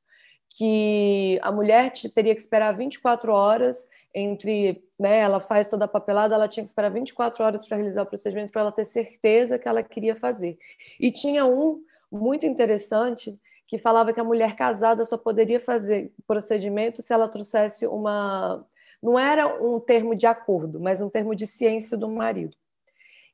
que 0.48 1.38
a 1.42 1.50
mulher 1.50 1.90
teria 2.14 2.34
que 2.34 2.40
esperar 2.40 2.76
24 2.76 3.32
horas 3.32 3.88
entre, 4.14 4.84
né, 4.98 5.18
ela 5.18 5.40
faz 5.40 5.68
toda 5.68 5.84
a 5.84 5.88
papelada, 5.88 6.34
ela 6.34 6.48
tinha 6.48 6.62
que 6.62 6.70
esperar 6.70 6.90
24 6.90 7.42
horas 7.44 7.66
para 7.66 7.76
realizar 7.76 8.02
o 8.02 8.06
procedimento 8.06 8.52
para 8.52 8.62
ela 8.62 8.72
ter 8.72 8.84
certeza 8.84 9.58
que 9.58 9.68
ela 9.68 9.82
queria 9.82 10.14
fazer. 10.14 10.56
E 10.98 11.10
tinha 11.10 11.44
um 11.44 11.82
muito 12.10 12.46
interessante 12.46 13.38
que 13.66 13.78
falava 13.78 14.12
que 14.12 14.20
a 14.20 14.24
mulher 14.24 14.56
casada 14.56 15.04
só 15.04 15.16
poderia 15.16 15.60
fazer 15.60 16.12
procedimento 16.26 17.02
se 17.02 17.12
ela 17.12 17.28
trouxesse 17.28 17.86
uma 17.86 18.66
não 19.02 19.18
era 19.18 19.46
um 19.62 19.80
termo 19.80 20.14
de 20.14 20.26
acordo, 20.26 20.78
mas 20.78 21.00
um 21.00 21.08
termo 21.08 21.34
de 21.34 21.46
ciência 21.46 21.96
do 21.96 22.08
marido. 22.08 22.56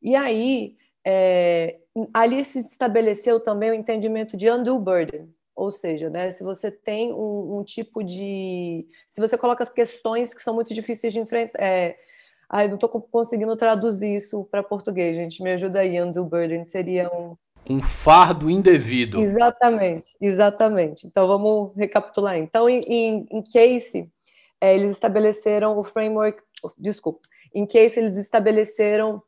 E 0.02 0.14
aí, 0.14 0.76
é, 1.04 1.78
ali 2.12 2.44
se 2.44 2.60
estabeleceu 2.60 3.38
também 3.40 3.70
o 3.70 3.74
entendimento 3.74 4.36
de 4.36 4.50
undue 4.50 4.78
burden, 4.78 5.28
ou 5.56 5.70
seja, 5.70 6.10
né, 6.10 6.30
se 6.30 6.44
você 6.44 6.70
tem 6.70 7.12
um, 7.14 7.58
um, 7.58 7.64
tipo 7.64 8.04
de. 8.04 8.86
Se 9.08 9.20
você 9.20 9.38
coloca 9.38 9.62
as 9.62 9.70
questões 9.70 10.34
que 10.34 10.42
são 10.42 10.54
muito 10.54 10.74
difíceis 10.74 11.14
de 11.14 11.18
enfrentar. 11.18 11.58
É, 11.58 11.96
ai, 12.48 12.68
não 12.68 12.74
estou 12.74 12.90
conseguindo 12.90 13.56
traduzir 13.56 14.16
isso 14.16 14.44
para 14.50 14.62
português, 14.62 15.16
gente. 15.16 15.42
Me 15.42 15.52
ajuda 15.52 15.80
aí, 15.80 16.00
undue 16.00 16.28
burden. 16.28 16.66
Seria 16.66 17.10
um. 17.10 17.36
Um 17.68 17.82
fardo 17.82 18.50
indevido. 18.50 19.20
Exatamente, 19.20 20.16
exatamente. 20.20 21.06
Então 21.06 21.26
vamos 21.26 21.74
recapitular. 21.74 22.36
Então, 22.36 22.68
em, 22.68 22.80
em, 22.86 23.26
em 23.30 23.42
case, 23.42 24.08
é, 24.60 24.74
eles 24.74 24.90
estabeleceram 24.90 25.76
o 25.78 25.82
framework. 25.82 26.40
Desculpa. 26.76 27.20
Em 27.54 27.66
case, 27.66 27.98
eles 27.98 28.16
estabeleceram 28.16 29.22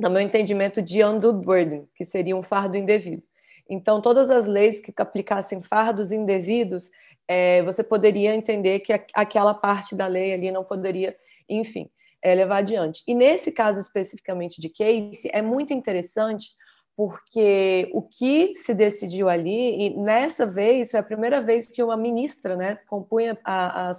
no 0.00 0.10
meu 0.10 0.20
entendimento, 0.20 0.80
de 0.80 1.02
undue 1.02 1.32
burden, 1.32 1.88
que 1.94 2.04
seria 2.04 2.36
um 2.36 2.42
fardo 2.42 2.76
indevido. 2.76 3.22
Então, 3.68 4.00
todas 4.00 4.30
as 4.30 4.46
leis 4.46 4.80
que 4.80 4.92
aplicassem 4.96 5.60
fardos 5.60 6.10
indevidos, 6.10 6.90
é, 7.26 7.62
você 7.62 7.84
poderia 7.84 8.34
entender 8.34 8.80
que 8.80 8.92
aquela 9.12 9.52
parte 9.52 9.94
da 9.94 10.06
lei 10.06 10.32
ali 10.32 10.50
não 10.50 10.64
poderia, 10.64 11.14
enfim, 11.48 11.90
é, 12.22 12.34
levar 12.34 12.58
adiante. 12.58 13.02
E 13.06 13.14
nesse 13.14 13.52
caso 13.52 13.80
especificamente 13.80 14.60
de 14.60 14.70
Case, 14.70 15.28
é 15.32 15.42
muito 15.42 15.72
interessante 15.72 16.50
porque 16.98 17.88
o 17.92 18.02
que 18.02 18.56
se 18.56 18.74
decidiu 18.74 19.28
ali, 19.28 19.86
e 19.86 19.96
nessa 19.96 20.44
vez, 20.44 20.90
foi 20.90 20.98
a 20.98 21.02
primeira 21.04 21.40
vez 21.40 21.68
que 21.68 21.80
uma 21.80 21.96
ministra 21.96 22.56
né, 22.56 22.74
compunha 22.88 23.38
a, 23.44 23.90
a, 23.90 23.92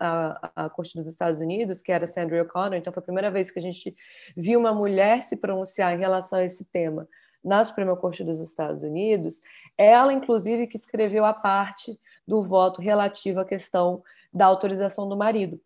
a, 0.00 0.50
a 0.64 0.70
Corte 0.70 0.96
dos 0.96 1.06
Estados 1.06 1.40
Unidos, 1.40 1.82
que 1.82 1.92
era 1.92 2.06
Sandra 2.06 2.42
O'Connor, 2.42 2.76
então 2.76 2.90
foi 2.90 3.02
a 3.02 3.04
primeira 3.04 3.30
vez 3.30 3.50
que 3.50 3.58
a 3.58 3.62
gente 3.62 3.94
viu 4.34 4.58
uma 4.58 4.72
mulher 4.72 5.22
se 5.22 5.36
pronunciar 5.36 5.94
em 5.94 5.98
relação 5.98 6.38
a 6.38 6.44
esse 6.44 6.64
tema 6.64 7.06
na 7.44 7.62
Suprema 7.62 7.94
Corte 7.94 8.24
dos 8.24 8.40
Estados 8.40 8.82
Unidos, 8.82 9.42
ela, 9.76 10.10
inclusive, 10.10 10.66
que 10.68 10.78
escreveu 10.78 11.26
a 11.26 11.34
parte 11.34 12.00
do 12.26 12.42
voto 12.42 12.80
relativo 12.80 13.40
à 13.40 13.44
questão 13.44 14.02
da 14.32 14.46
autorização 14.46 15.06
do 15.06 15.18
marido. 15.18 15.60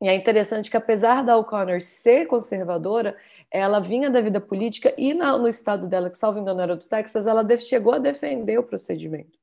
E 0.00 0.08
é 0.08 0.14
interessante 0.14 0.70
que, 0.70 0.76
apesar 0.76 1.22
da 1.22 1.36
O'Connor 1.38 1.80
ser 1.80 2.26
conservadora, 2.26 3.16
ela 3.50 3.80
vinha 3.80 4.10
da 4.10 4.20
vida 4.20 4.40
política 4.40 4.92
e 4.98 5.14
na, 5.14 5.38
no 5.38 5.48
estado 5.48 5.86
dela, 5.86 6.10
que 6.10 6.18
salvo 6.18 6.38
engano 6.38 6.60
era 6.60 6.76
do 6.76 6.86
Texas, 6.86 7.26
ela 7.26 7.46
chegou 7.58 7.94
a 7.94 7.98
defender 7.98 8.58
o 8.58 8.62
procedimento. 8.62 9.38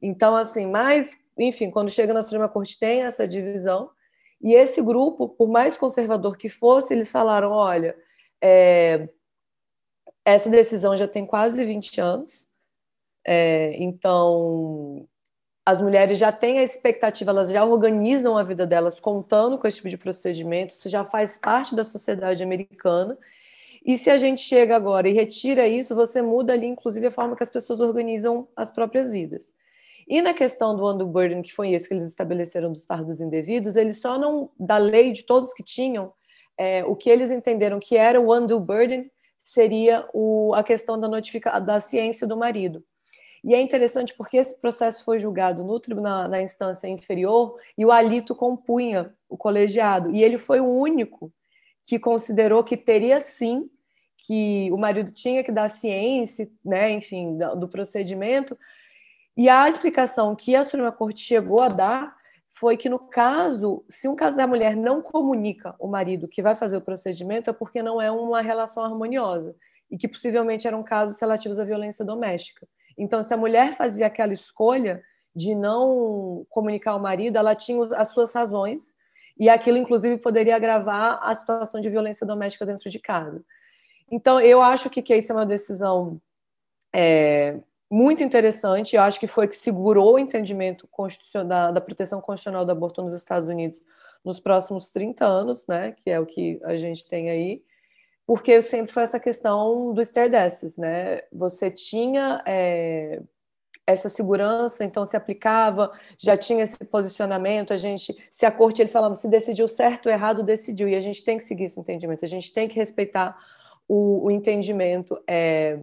Então, 0.00 0.34
assim, 0.34 0.66
mas, 0.66 1.16
enfim, 1.38 1.70
quando 1.70 1.88
chega 1.90 2.12
na 2.12 2.22
Suprema 2.22 2.48
Corte 2.48 2.78
tem 2.78 3.02
essa 3.02 3.28
divisão, 3.28 3.90
e 4.42 4.54
esse 4.54 4.82
grupo, 4.82 5.28
por 5.28 5.48
mais 5.48 5.76
conservador 5.76 6.36
que 6.36 6.48
fosse, 6.48 6.92
eles 6.92 7.12
falaram: 7.12 7.52
olha, 7.52 7.96
é, 8.42 9.08
essa 10.24 10.50
decisão 10.50 10.96
já 10.96 11.06
tem 11.06 11.24
quase 11.24 11.64
20 11.64 12.00
anos, 12.00 12.48
é, 13.24 13.76
então 13.78 15.08
as 15.64 15.80
mulheres 15.80 16.18
já 16.18 16.32
têm 16.32 16.58
a 16.58 16.62
expectativa, 16.62 17.30
elas 17.30 17.50
já 17.50 17.64
organizam 17.64 18.36
a 18.36 18.42
vida 18.42 18.66
delas 18.66 18.98
contando 18.98 19.56
com 19.56 19.66
esse 19.66 19.76
tipo 19.76 19.88
de 19.88 19.96
procedimento, 19.96 20.74
isso 20.74 20.88
já 20.88 21.04
faz 21.04 21.36
parte 21.36 21.74
da 21.74 21.84
sociedade 21.84 22.42
americana. 22.42 23.16
E 23.84 23.96
se 23.98 24.10
a 24.10 24.18
gente 24.18 24.40
chega 24.40 24.76
agora 24.76 25.08
e 25.08 25.12
retira 25.12 25.66
isso, 25.66 25.94
você 25.94 26.22
muda 26.22 26.52
ali, 26.52 26.66
inclusive, 26.66 27.06
a 27.06 27.10
forma 27.10 27.36
que 27.36 27.42
as 27.42 27.50
pessoas 27.50 27.80
organizam 27.80 28.46
as 28.56 28.70
próprias 28.70 29.10
vidas. 29.10 29.52
E 30.06 30.20
na 30.20 30.34
questão 30.34 30.76
do 30.76 30.88
undue 30.88 31.06
burden, 31.06 31.42
que 31.42 31.52
foi 31.52 31.72
esse 31.72 31.88
que 31.88 31.94
eles 31.94 32.04
estabeleceram 32.04 32.72
dos 32.72 32.84
fardos 32.84 33.20
indevidos, 33.20 33.76
eles 33.76 34.00
só 34.00 34.18
não, 34.18 34.50
da 34.58 34.78
lei 34.78 35.12
de 35.12 35.24
todos 35.24 35.52
que 35.52 35.62
tinham, 35.62 36.12
é, 36.56 36.84
o 36.84 36.94
que 36.94 37.08
eles 37.08 37.30
entenderam 37.30 37.80
que 37.80 37.96
era 37.96 38.20
o 38.20 38.32
undue 38.32 38.60
burden 38.60 39.10
seria 39.42 40.08
o, 40.12 40.54
a 40.54 40.62
questão 40.62 40.98
da 40.98 41.08
notificação 41.08 41.64
da 41.64 41.80
ciência 41.80 42.26
do 42.26 42.36
marido. 42.36 42.84
E 43.44 43.54
é 43.54 43.60
interessante 43.60 44.14
porque 44.16 44.36
esse 44.36 44.56
processo 44.60 45.04
foi 45.04 45.18
julgado 45.18 45.64
no 45.64 45.80
tribunal, 45.80 46.28
na 46.28 46.40
instância 46.40 46.86
inferior 46.86 47.58
e 47.76 47.84
o 47.84 47.90
alito 47.90 48.34
compunha 48.34 49.12
o 49.28 49.36
colegiado. 49.36 50.10
E 50.10 50.22
ele 50.22 50.38
foi 50.38 50.60
o 50.60 50.68
único 50.68 51.32
que 51.84 51.98
considerou 51.98 52.62
que 52.62 52.76
teria 52.76 53.20
sim 53.20 53.68
que 54.16 54.70
o 54.70 54.76
marido 54.76 55.10
tinha 55.10 55.42
que 55.42 55.50
dar 55.50 55.68
ciência, 55.68 56.48
né, 56.64 56.92
enfim, 56.92 57.36
do 57.36 57.68
procedimento. 57.68 58.56
E 59.36 59.48
a 59.48 59.68
explicação 59.68 60.36
que 60.36 60.54
a 60.54 60.62
Suprema 60.62 60.92
Corte 60.92 61.20
chegou 61.20 61.60
a 61.60 61.68
dar 61.68 62.16
foi 62.52 62.76
que 62.76 62.88
no 62.88 62.98
caso, 62.98 63.84
se 63.88 64.06
um 64.06 64.14
casal 64.14 64.46
mulher 64.46 64.76
não 64.76 65.02
comunica 65.02 65.74
o 65.78 65.88
marido 65.88 66.28
que 66.28 66.42
vai 66.42 66.54
fazer 66.54 66.76
o 66.76 66.82
procedimento, 66.82 67.50
é 67.50 67.52
porque 67.52 67.82
não 67.82 68.00
é 68.00 68.10
uma 68.10 68.40
relação 68.40 68.84
harmoniosa 68.84 69.56
e 69.90 69.98
que 69.98 70.06
possivelmente 70.06 70.68
eram 70.68 70.82
casos 70.82 71.20
relativos 71.20 71.58
à 71.58 71.64
violência 71.64 72.04
doméstica. 72.04 72.68
Então, 72.96 73.22
se 73.22 73.32
a 73.32 73.36
mulher 73.36 73.72
fazia 73.74 74.06
aquela 74.06 74.32
escolha 74.32 75.02
de 75.34 75.54
não 75.54 76.46
comunicar 76.48 76.92
ao 76.92 77.00
marido, 77.00 77.36
ela 77.36 77.54
tinha 77.54 77.82
as 77.96 78.08
suas 78.08 78.32
razões, 78.32 78.92
e 79.38 79.48
aquilo, 79.48 79.78
inclusive, 79.78 80.18
poderia 80.18 80.56
agravar 80.56 81.18
a 81.22 81.34
situação 81.34 81.80
de 81.80 81.88
violência 81.88 82.26
doméstica 82.26 82.66
dentro 82.66 82.90
de 82.90 82.98
casa. 82.98 83.42
Então, 84.10 84.40
eu 84.40 84.60
acho 84.60 84.90
que, 84.90 85.00
isso 85.14 85.32
é 85.32 85.34
uma 85.34 85.46
decisão 85.46 86.20
é, 86.94 87.58
muito 87.90 88.22
interessante, 88.22 88.94
eu 88.94 89.02
acho 89.02 89.18
que 89.18 89.26
foi 89.26 89.48
que 89.48 89.56
segurou 89.56 90.14
o 90.14 90.18
entendimento 90.18 90.86
constitucional, 90.88 91.48
da, 91.48 91.70
da 91.72 91.80
proteção 91.80 92.20
constitucional 92.20 92.64
do 92.64 92.72
aborto 92.72 93.02
nos 93.02 93.14
Estados 93.14 93.48
Unidos 93.48 93.80
nos 94.24 94.38
próximos 94.38 94.90
30 94.90 95.24
anos, 95.26 95.66
né, 95.66 95.92
que 95.92 96.10
é 96.10 96.20
o 96.20 96.26
que 96.26 96.60
a 96.64 96.76
gente 96.76 97.06
tem 97.08 97.28
aí, 97.28 97.62
porque 98.32 98.62
sempre 98.62 98.90
foi 98.90 99.02
essa 99.02 99.20
questão 99.20 99.92
do 99.92 100.00
stardesses, 100.00 100.78
né? 100.78 101.20
Você 101.30 101.70
tinha 101.70 102.42
é, 102.46 103.20
essa 103.86 104.08
segurança, 104.08 104.82
então 104.86 105.04
se 105.04 105.14
aplicava, 105.14 105.92
já 106.16 106.34
tinha 106.34 106.64
esse 106.64 106.82
posicionamento, 106.82 107.74
a 107.74 107.76
gente, 107.76 108.16
se 108.30 108.46
a 108.46 108.50
corte, 108.50 108.80
eles 108.80 108.90
falavam, 108.90 109.14
se 109.14 109.28
decidiu 109.28 109.68
certo 109.68 110.06
ou 110.06 110.12
errado, 110.12 110.42
decidiu, 110.42 110.88
e 110.88 110.96
a 110.96 111.00
gente 111.02 111.22
tem 111.22 111.36
que 111.36 111.44
seguir 111.44 111.64
esse 111.64 111.78
entendimento, 111.78 112.24
a 112.24 112.28
gente 112.28 112.50
tem 112.54 112.66
que 112.66 112.74
respeitar 112.74 113.36
o, 113.86 114.24
o 114.24 114.30
entendimento 114.30 115.22
é, 115.28 115.80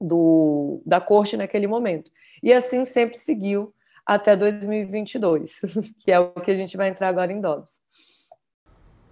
do, 0.00 0.80
da 0.86 1.00
corte 1.00 1.36
naquele 1.36 1.66
momento. 1.66 2.12
E 2.44 2.52
assim 2.52 2.84
sempre 2.84 3.18
seguiu 3.18 3.74
até 4.06 4.36
2022, 4.36 5.62
que 5.98 6.12
é 6.12 6.20
o 6.20 6.30
que 6.30 6.52
a 6.52 6.54
gente 6.54 6.76
vai 6.76 6.90
entrar 6.90 7.08
agora 7.08 7.32
em 7.32 7.40
Dobbs. 7.40 7.80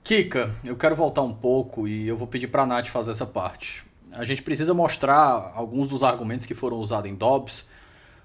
Kika, 0.04 0.54
eu 0.62 0.76
quero 0.76 0.94
voltar 0.94 1.22
um 1.22 1.32
pouco 1.32 1.88
e 1.88 2.06
eu 2.06 2.14
vou 2.14 2.26
pedir 2.26 2.48
para 2.48 2.64
a 2.64 2.66
Nath 2.66 2.88
fazer 2.88 3.12
essa 3.12 3.24
parte. 3.24 3.82
A 4.12 4.22
gente 4.26 4.42
precisa 4.42 4.74
mostrar 4.74 5.52
alguns 5.56 5.88
dos 5.88 6.02
argumentos 6.02 6.44
que 6.44 6.52
foram 6.52 6.76
usados 6.76 7.10
em 7.10 7.14
Dobbs, 7.14 7.66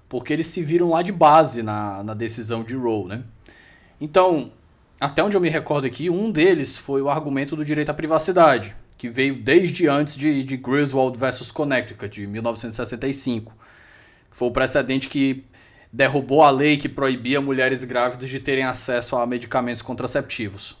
porque 0.06 0.30
eles 0.30 0.46
se 0.48 0.62
viram 0.62 0.90
lá 0.90 1.00
de 1.00 1.10
base 1.10 1.62
na, 1.62 2.02
na 2.02 2.12
decisão 2.12 2.62
de 2.62 2.76
Roe, 2.76 3.06
né? 3.06 3.24
Então, 3.98 4.52
até 5.00 5.24
onde 5.24 5.38
eu 5.38 5.40
me 5.40 5.48
recordo 5.48 5.86
aqui, 5.86 6.10
um 6.10 6.30
deles 6.30 6.76
foi 6.76 7.00
o 7.00 7.08
argumento 7.08 7.56
do 7.56 7.64
direito 7.64 7.88
à 7.88 7.94
privacidade, 7.94 8.76
que 8.98 9.08
veio 9.08 9.42
desde 9.42 9.88
antes 9.88 10.16
de, 10.16 10.44
de 10.44 10.58
Griswold 10.58 11.18
versus 11.18 11.50
Connecticut, 11.50 12.20
de 12.20 12.26
1965. 12.26 13.54
Foi 14.30 14.48
o 14.48 14.52
precedente 14.52 15.08
que 15.08 15.46
derrubou 15.90 16.42
a 16.42 16.50
lei 16.50 16.76
que 16.76 16.90
proibia 16.90 17.40
mulheres 17.40 17.84
grávidas 17.84 18.28
de 18.28 18.38
terem 18.38 18.64
acesso 18.64 19.16
a 19.16 19.26
medicamentos 19.26 19.80
contraceptivos. 19.80 20.78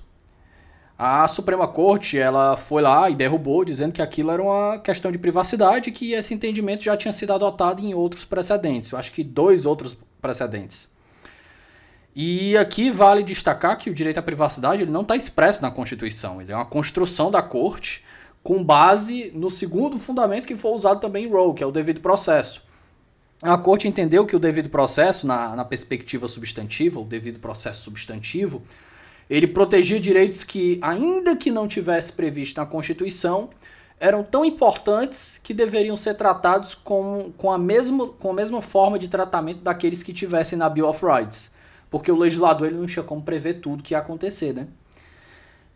A 1.02 1.26
Suprema 1.28 1.66
Corte 1.66 2.18
ela 2.18 2.58
foi 2.58 2.82
lá 2.82 3.08
e 3.08 3.14
derrubou, 3.14 3.64
dizendo 3.64 3.90
que 3.90 4.02
aquilo 4.02 4.30
era 4.30 4.42
uma 4.42 4.78
questão 4.80 5.10
de 5.10 5.16
privacidade 5.16 5.90
que 5.90 6.12
esse 6.12 6.34
entendimento 6.34 6.84
já 6.84 6.94
tinha 6.94 7.10
sido 7.10 7.32
adotado 7.32 7.80
em 7.80 7.94
outros 7.94 8.26
precedentes. 8.26 8.90
Eu 8.90 8.98
acho 8.98 9.10
que 9.10 9.24
dois 9.24 9.64
outros 9.64 9.96
precedentes. 10.20 10.90
E 12.14 12.54
aqui 12.54 12.90
vale 12.90 13.22
destacar 13.22 13.78
que 13.78 13.88
o 13.88 13.94
direito 13.94 14.18
à 14.18 14.22
privacidade 14.22 14.82
ele 14.82 14.90
não 14.90 15.00
está 15.00 15.16
expresso 15.16 15.62
na 15.62 15.70
Constituição. 15.70 16.38
Ele 16.38 16.52
é 16.52 16.54
uma 16.54 16.66
construção 16.66 17.30
da 17.30 17.40
Corte 17.40 18.04
com 18.42 18.62
base 18.62 19.32
no 19.34 19.50
segundo 19.50 19.98
fundamento 19.98 20.46
que 20.46 20.54
foi 20.54 20.72
usado 20.72 21.00
também 21.00 21.24
em 21.24 21.30
Roe, 21.30 21.54
que 21.54 21.62
é 21.62 21.66
o 21.66 21.72
devido 21.72 22.02
processo. 22.02 22.62
A 23.40 23.56
Corte 23.56 23.88
entendeu 23.88 24.26
que 24.26 24.36
o 24.36 24.38
devido 24.38 24.68
processo, 24.68 25.26
na, 25.26 25.56
na 25.56 25.64
perspectiva 25.64 26.28
substantiva, 26.28 27.00
o 27.00 27.04
devido 27.04 27.38
processo 27.38 27.84
substantivo, 27.84 28.62
ele 29.30 29.46
protegia 29.46 30.00
direitos 30.00 30.42
que, 30.42 30.80
ainda 30.82 31.36
que 31.36 31.52
não 31.52 31.68
tivesse 31.68 32.12
previsto 32.12 32.60
na 32.60 32.66
Constituição, 32.66 33.50
eram 34.00 34.24
tão 34.24 34.44
importantes 34.44 35.38
que 35.44 35.54
deveriam 35.54 35.96
ser 35.96 36.14
tratados 36.14 36.74
com, 36.74 37.32
com, 37.36 37.52
a 37.52 37.56
mesma, 37.56 38.08
com 38.08 38.30
a 38.30 38.34
mesma 38.34 38.60
forma 38.60 38.98
de 38.98 39.06
tratamento 39.06 39.60
daqueles 39.60 40.02
que 40.02 40.12
tivessem 40.12 40.58
na 40.58 40.68
Bill 40.68 40.88
of 40.88 41.04
Rights. 41.06 41.52
Porque 41.88 42.10
o 42.10 42.16
legislador 42.16 42.66
ele 42.66 42.78
não 42.78 42.86
tinha 42.86 43.04
como 43.04 43.22
prever 43.22 43.60
tudo 43.60 43.82
que 43.84 43.94
ia 43.94 43.98
acontecer, 43.98 44.52
né? 44.52 44.66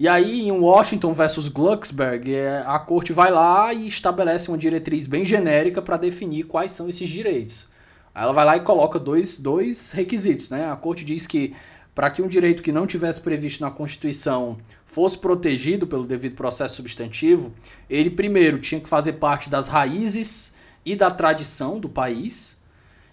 E 0.01 0.09
aí, 0.09 0.49
em 0.49 0.51
Washington 0.51 1.13
versus 1.13 1.47
Glucksberg, 1.47 2.35
é, 2.35 2.65
a 2.67 2.81
corte 2.81 3.13
vai 3.13 3.31
lá 3.31 3.73
e 3.73 3.87
estabelece 3.87 4.49
uma 4.49 4.59
diretriz 4.59 5.07
bem 5.07 5.25
genérica 5.25 5.81
para 5.81 5.97
definir 5.97 6.45
quais 6.45 6.73
são 6.73 6.89
esses 6.89 7.09
direitos. 7.09 7.69
Aí 8.13 8.25
ela 8.25 8.33
vai 8.33 8.45
lá 8.45 8.57
e 8.57 8.61
coloca 8.61 8.99
dois, 8.99 9.39
dois 9.39 9.93
requisitos, 9.93 10.51
né? 10.51 10.69
A 10.69 10.75
corte 10.75 11.05
diz 11.05 11.29
que 11.29 11.55
para 11.95 12.11
que 12.11 12.21
um 12.21 12.29
direito 12.29 12.63
que 12.63 12.73
não 12.73 12.87
tivesse 12.87 13.21
previsto 13.21 13.63
na 13.63 13.71
Constituição 13.71 14.59
fosse 14.87 15.19
protegido 15.19 15.87
pelo 15.87 16.07
devido 16.07 16.35
processo 16.35 16.77
substantivo, 16.77 17.53
ele 17.89 18.11
primeiro 18.11 18.59
tinha 18.59 18.81
que 18.81 18.89
fazer 18.89 19.15
parte 19.15 19.49
das 19.49 19.69
raízes 19.69 20.57
e 20.85 20.95
da 20.97 21.11
tradição 21.11 21.79
do 21.79 21.89
país 21.89 22.63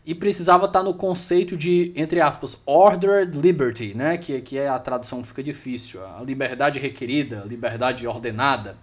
e 0.05 0.15
precisava 0.15 0.65
estar 0.65 0.81
no 0.81 0.95
conceito 0.95 1.55
de, 1.55 1.91
entre 1.95 2.19
aspas, 2.19 2.61
ordered 2.65 3.37
liberty, 3.37 3.93
né? 3.93 4.17
que, 4.17 4.41
que 4.41 4.57
é 4.57 4.67
a 4.67 4.79
tradução 4.79 5.23
fica 5.23 5.43
difícil, 5.43 6.03
a 6.03 6.21
liberdade 6.23 6.79
requerida, 6.79 7.41
a 7.41 7.45
liberdade 7.45 8.05
ordenada. 8.07 8.75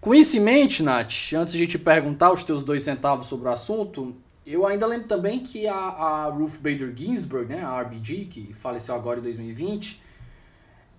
Com 0.00 0.14
isso 0.14 0.36
em 0.36 0.40
mente, 0.40 0.82
Nath, 0.82 1.32
antes 1.36 1.52
de 1.54 1.66
te 1.66 1.78
perguntar 1.78 2.32
os 2.32 2.44
teus 2.44 2.62
dois 2.62 2.84
centavos 2.84 3.26
sobre 3.26 3.48
o 3.48 3.52
assunto, 3.52 4.16
eu 4.52 4.66
ainda 4.66 4.86
lembro 4.86 5.06
também 5.06 5.40
que 5.40 5.66
a, 5.66 5.74
a 5.74 6.24
Ruth 6.26 6.56
Bader 6.56 6.92
Ginsburg, 6.96 7.52
né, 7.52 7.62
a 7.62 7.80
RBG, 7.82 8.26
que 8.26 8.54
faleceu 8.54 8.94
agora 8.94 9.20
em 9.20 9.22
2020, 9.22 10.02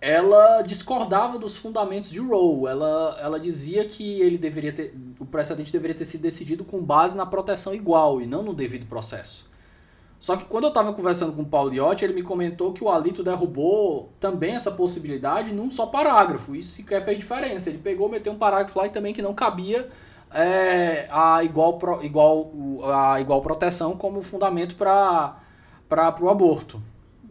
ela 0.01 0.61
discordava 0.61 1.37
dos 1.37 1.57
fundamentos 1.57 2.09
de 2.09 2.19
Roe. 2.19 2.69
Ela, 2.69 3.17
ela 3.19 3.39
dizia 3.39 3.85
que 3.85 4.21
ele 4.21 4.37
deveria 4.37 4.71
ter, 4.71 4.93
o 5.19 5.25
precedente 5.25 5.71
deveria 5.71 5.95
ter 5.95 6.05
sido 6.05 6.21
decidido 6.21 6.63
com 6.63 6.83
base 6.83 7.17
na 7.17 7.25
proteção 7.25 7.73
igual 7.73 8.21
e 8.21 8.27
não 8.27 8.43
no 8.43 8.53
devido 8.53 8.85
processo. 8.87 9.49
Só 10.19 10.35
que 10.35 10.45
quando 10.45 10.65
eu 10.65 10.69
estava 10.69 10.93
conversando 10.93 11.31
com 11.31 11.43
o 11.43 11.45
Paulo 11.45 11.71
ele 11.73 12.13
me 12.13 12.21
comentou 12.21 12.73
que 12.73 12.83
o 12.83 12.89
Alito 12.89 13.23
derrubou 13.23 14.11
também 14.19 14.53
essa 14.53 14.69
possibilidade 14.69 15.53
num 15.53 15.71
só 15.71 15.85
parágrafo. 15.85 16.55
Isso 16.55 16.75
sequer 16.75 17.03
fez 17.03 17.17
diferença. 17.17 17.69
Ele 17.69 17.77
pegou, 17.77 18.09
meteu 18.09 18.33
um 18.33 18.37
parágrafo 18.37 18.77
lá 18.77 18.85
e 18.85 18.89
também 18.89 19.13
que 19.13 19.21
não 19.21 19.33
cabia 19.33 19.87
é, 20.33 21.07
a, 21.11 21.43
igual, 21.43 21.79
igual, 22.03 22.51
a 22.83 23.19
igual 23.19 23.41
proteção 23.41 23.95
como 23.95 24.21
fundamento 24.21 24.75
para 24.75 25.35
o 26.21 26.29
aborto. 26.29 26.81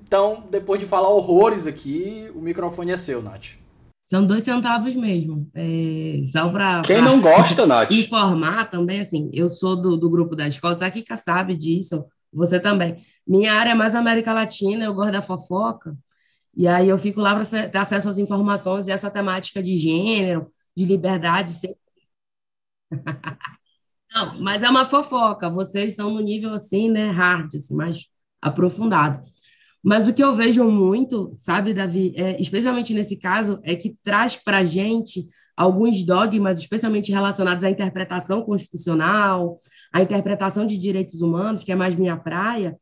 Então, 0.02 0.44
depois 0.50 0.80
de 0.80 0.86
falar 0.86 1.10
horrores 1.10 1.66
aqui, 1.66 2.30
o 2.34 2.40
microfone 2.40 2.92
é 2.92 2.96
seu, 2.96 3.22
Nath. 3.22 3.58
São 4.06 4.26
dois 4.26 4.42
centavos 4.42 4.96
mesmo. 4.96 5.46
É, 5.54 6.22
só 6.24 6.48
para. 6.48 6.82
Quem 6.82 7.02
não 7.02 7.20
gosta, 7.20 7.66
Nath? 7.66 7.90
Informar 7.90 8.70
também, 8.70 9.00
assim, 9.00 9.30
eu 9.34 9.48
sou 9.48 9.76
do, 9.76 9.96
do 9.96 10.08
grupo 10.08 10.34
da 10.34 10.48
escola, 10.48 10.76
a 10.80 10.90
Kika 10.90 11.16
sabe 11.16 11.56
disso, 11.56 12.04
você 12.32 12.58
também. 12.58 12.96
Minha 13.26 13.52
área 13.52 13.72
é 13.72 13.74
mais 13.74 13.94
América 13.94 14.32
Latina, 14.32 14.84
eu 14.84 14.94
gosto 14.94 15.12
da 15.12 15.20
fofoca, 15.20 15.94
e 16.56 16.66
aí 16.66 16.88
eu 16.88 16.96
fico 16.96 17.20
lá 17.20 17.34
para 17.34 17.68
ter 17.68 17.76
acesso 17.76 18.08
às 18.08 18.16
informações 18.16 18.88
e 18.88 18.90
essa 18.90 19.10
temática 19.10 19.62
de 19.62 19.76
gênero, 19.76 20.48
de 20.74 20.86
liberdade, 20.86 21.52
sempre 21.52 21.78
Não, 24.14 24.40
mas 24.40 24.62
é 24.62 24.68
uma 24.68 24.84
fofoca. 24.84 25.50
Vocês 25.50 25.92
estão 25.92 26.10
no 26.10 26.20
nível 26.20 26.52
assim, 26.52 26.90
né, 26.90 27.10
hard, 27.10 27.54
assim, 27.54 27.74
mais 27.74 28.06
aprofundado. 28.40 29.22
Mas 29.82 30.08
o 30.08 30.12
que 30.12 30.22
eu 30.22 30.34
vejo 30.34 30.64
muito, 30.64 31.32
sabe, 31.36 31.72
Davi, 31.72 32.12
é, 32.16 32.40
especialmente 32.40 32.92
nesse 32.92 33.18
caso, 33.18 33.60
é 33.62 33.76
que 33.76 33.96
traz 34.02 34.36
para 34.36 34.58
a 34.58 34.64
gente 34.64 35.28
alguns 35.56 36.04
dogmas, 36.04 36.60
especialmente 36.60 37.12
relacionados 37.12 37.64
à 37.64 37.70
interpretação 37.70 38.42
constitucional, 38.42 39.56
à 39.92 40.02
interpretação 40.02 40.66
de 40.66 40.76
direitos 40.76 41.20
humanos, 41.20 41.64
que 41.64 41.72
é 41.72 41.76
mais 41.76 41.96
minha 41.96 42.16
praia, 42.16 42.76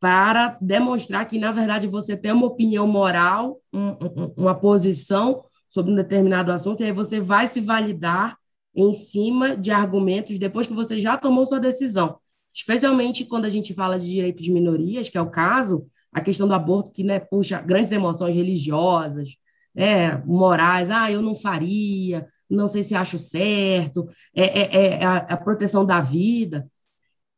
para 0.00 0.58
demonstrar 0.60 1.26
que, 1.26 1.38
na 1.38 1.50
verdade, 1.50 1.86
você 1.86 2.16
tem 2.16 2.32
uma 2.32 2.46
opinião 2.46 2.86
moral, 2.86 3.60
um, 3.72 3.88
um, 3.88 4.34
uma 4.36 4.54
posição 4.54 5.42
sobre 5.68 5.92
um 5.92 5.96
determinado 5.96 6.52
assunto, 6.52 6.82
e 6.82 6.86
aí 6.86 6.92
você 6.92 7.20
vai 7.20 7.46
se 7.46 7.60
validar 7.60 8.36
em 8.74 8.92
cima 8.92 9.56
de 9.56 9.70
argumentos 9.70 10.38
depois 10.38 10.66
que 10.66 10.72
você 10.72 10.98
já 10.98 11.16
tomou 11.16 11.46
sua 11.46 11.60
decisão. 11.60 12.18
especialmente 12.52 13.24
quando 13.24 13.46
a 13.46 13.48
gente 13.48 13.74
fala 13.74 13.98
de 13.98 14.06
direitos 14.08 14.44
de 14.44 14.52
minorias, 14.52 15.08
que 15.08 15.18
é 15.18 15.20
o 15.20 15.30
caso, 15.30 15.86
a 16.12 16.20
questão 16.20 16.46
do 16.46 16.54
aborto, 16.54 16.92
que 16.92 17.02
né, 17.02 17.18
puxa 17.18 17.60
grandes 17.60 17.92
emoções 17.92 18.34
religiosas, 18.34 19.30
né, 19.74 20.18
morais, 20.24 20.88
ah, 20.90 21.10
eu 21.10 21.20
não 21.20 21.34
faria, 21.34 22.26
não 22.48 22.68
sei 22.68 22.82
se 22.84 22.94
acho 22.94 23.18
certo, 23.18 24.06
é, 24.34 24.44
é, 24.44 24.86
é 25.00 25.04
a, 25.04 25.16
a 25.16 25.36
proteção 25.36 25.84
da 25.84 26.00
vida. 26.00 26.64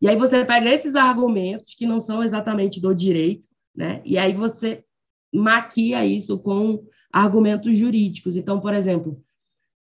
E 0.00 0.08
aí 0.08 0.16
você 0.16 0.44
pega 0.44 0.70
esses 0.70 0.94
argumentos 0.94 1.74
que 1.74 1.86
não 1.86 1.98
são 1.98 2.22
exatamente 2.22 2.80
do 2.80 2.94
direito, 2.94 3.48
né? 3.74 4.02
E 4.04 4.18
aí 4.18 4.32
você 4.32 4.84
maquia 5.32 6.04
isso 6.04 6.38
com 6.38 6.84
argumentos 7.12 7.76
jurídicos. 7.76 8.36
Então, 8.36 8.60
por 8.60 8.74
exemplo, 8.74 9.20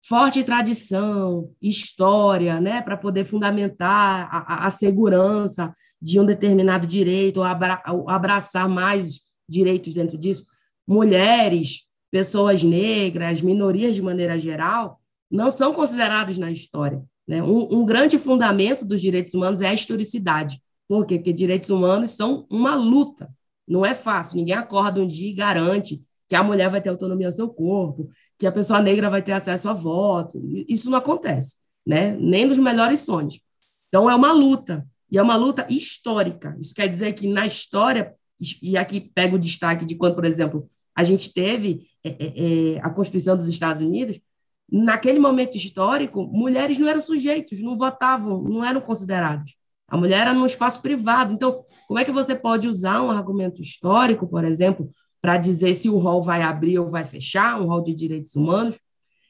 forte 0.02 0.42
tradição, 0.42 1.50
história, 1.60 2.60
né, 2.60 2.80
para 2.80 2.96
poder 2.96 3.24
fundamentar 3.24 4.28
a, 4.32 4.66
a, 4.66 4.70
segurança 4.70 5.72
de 6.00 6.18
um 6.18 6.24
determinado 6.24 6.86
direito, 6.86 7.38
ou 7.38 7.44
abra, 7.44 7.82
abraçar 8.08 8.68
mais 8.68 9.20
direitos 9.48 9.92
dentro 9.92 10.16
disso. 10.16 10.46
Mulheres, 10.86 11.84
pessoas 12.10 12.62
negras, 12.62 13.42
minorias 13.42 13.94
de 13.94 14.02
maneira 14.02 14.38
geral, 14.38 15.00
não 15.30 15.50
são 15.50 15.72
considerados 15.72 16.38
na 16.38 16.50
história. 16.50 17.02
Né? 17.28 17.42
Um, 17.42 17.80
um 17.80 17.86
grande 17.86 18.18
fundamento 18.18 18.84
dos 18.84 19.00
direitos 19.00 19.34
humanos 19.34 19.60
é 19.60 19.68
a 19.68 19.74
historicidade. 19.74 20.60
Por 20.88 21.06
quê? 21.06 21.16
Porque 21.16 21.32
direitos 21.32 21.70
humanos 21.70 22.12
são 22.12 22.46
uma 22.50 22.74
luta. 22.74 23.30
Não 23.68 23.86
é 23.86 23.94
fácil. 23.94 24.36
Ninguém 24.36 24.56
acorda 24.56 25.00
um 25.00 25.06
dia 25.06 25.30
e 25.30 25.34
garante 25.34 26.02
que 26.30 26.36
a 26.36 26.44
mulher 26.44 26.70
vai 26.70 26.80
ter 26.80 26.90
autonomia 26.90 27.26
no 27.26 27.32
seu 27.32 27.48
corpo, 27.48 28.08
que 28.38 28.46
a 28.46 28.52
pessoa 28.52 28.80
negra 28.80 29.10
vai 29.10 29.20
ter 29.20 29.32
acesso 29.32 29.68
a 29.68 29.72
voto. 29.72 30.40
Isso 30.68 30.88
não 30.88 30.96
acontece, 30.96 31.56
né? 31.84 32.16
nem 32.20 32.44
nos 32.44 32.56
melhores 32.56 33.00
sonhos. 33.00 33.40
Então, 33.88 34.08
é 34.08 34.14
uma 34.14 34.30
luta, 34.30 34.86
e 35.10 35.18
é 35.18 35.22
uma 35.22 35.34
luta 35.34 35.66
histórica. 35.68 36.56
Isso 36.60 36.72
quer 36.72 36.86
dizer 36.86 37.14
que 37.14 37.26
na 37.26 37.44
história, 37.44 38.14
e 38.62 38.76
aqui 38.76 39.00
pego 39.00 39.34
o 39.34 39.40
destaque 39.40 39.84
de 39.84 39.96
quando, 39.96 40.14
por 40.14 40.24
exemplo, 40.24 40.68
a 40.94 41.02
gente 41.02 41.32
teve 41.32 41.88
é, 42.04 42.10
é, 42.10 42.74
é 42.74 42.80
a 42.80 42.90
Constituição 42.90 43.36
dos 43.36 43.48
Estados 43.48 43.82
Unidos, 43.82 44.20
naquele 44.70 45.18
momento 45.18 45.56
histórico, 45.56 46.28
mulheres 46.28 46.78
não 46.78 46.86
eram 46.86 47.00
sujeitos, 47.00 47.60
não 47.60 47.76
votavam, 47.76 48.40
não 48.40 48.64
eram 48.64 48.80
considerados. 48.80 49.56
A 49.88 49.96
mulher 49.96 50.20
era 50.20 50.32
no 50.32 50.46
espaço 50.46 50.80
privado. 50.80 51.34
Então, 51.34 51.64
como 51.88 51.98
é 51.98 52.04
que 52.04 52.12
você 52.12 52.36
pode 52.36 52.68
usar 52.68 53.02
um 53.02 53.10
argumento 53.10 53.60
histórico, 53.60 54.28
por 54.28 54.44
exemplo, 54.44 54.92
para 55.20 55.36
dizer 55.36 55.74
se 55.74 55.88
o 55.88 55.96
rol 55.96 56.22
vai 56.22 56.42
abrir 56.42 56.78
ou 56.78 56.88
vai 56.88 57.04
fechar, 57.04 57.60
um 57.60 57.66
rol 57.66 57.82
de 57.82 57.94
direitos 57.94 58.34
humanos, 58.34 58.80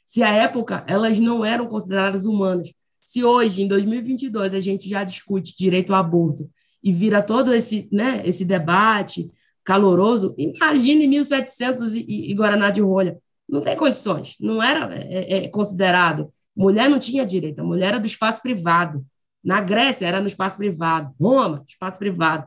se 0.05 0.23
à 0.23 0.31
época 0.31 0.85
elas 0.87 1.19
não 1.19 1.45
eram 1.45 1.67
consideradas 1.67 2.25
humanas? 2.25 2.73
Se 3.01 3.25
hoje, 3.25 3.63
em 3.63 3.69
2022, 3.69 4.55
a 4.55 4.61
gente 4.61 4.89
já 4.89 5.03
discute 5.03 5.57
direito 5.57 5.93
ao 5.93 6.01
aborto 6.01 6.49
e 6.83 6.93
vira 6.93 7.23
todo 7.23 7.53
esse, 7.53 7.89
né, 7.93 8.23
esse 8.25 8.45
debate 8.45 9.31
caloroso, 9.65 10.35
imagine 10.39 11.07
1700 11.07 11.95
e, 11.95 12.31
e 12.31 12.35
Guaraná 12.35 12.71
de 12.71 12.81
rolha 12.81 13.19
não 13.51 13.61
tem 13.61 13.77
condições, 13.77 14.37
não 14.39 14.63
era 14.63 14.95
é, 14.95 15.45
é, 15.45 15.49
considerado. 15.49 16.33
Mulher 16.57 16.89
não 16.89 16.99
tinha 16.99 17.27
direito, 17.27 17.61
a 17.61 17.65
mulher 17.65 17.89
era 17.89 18.01
do 18.01 18.07
espaço 18.07 18.41
privado. 18.41 19.05
Na 19.43 19.61
Grécia 19.61 20.07
era 20.07 20.21
no 20.21 20.27
espaço 20.27 20.57
privado, 20.57 21.13
Roma, 21.21 21.65
espaço 21.67 21.99
privado. 21.99 22.47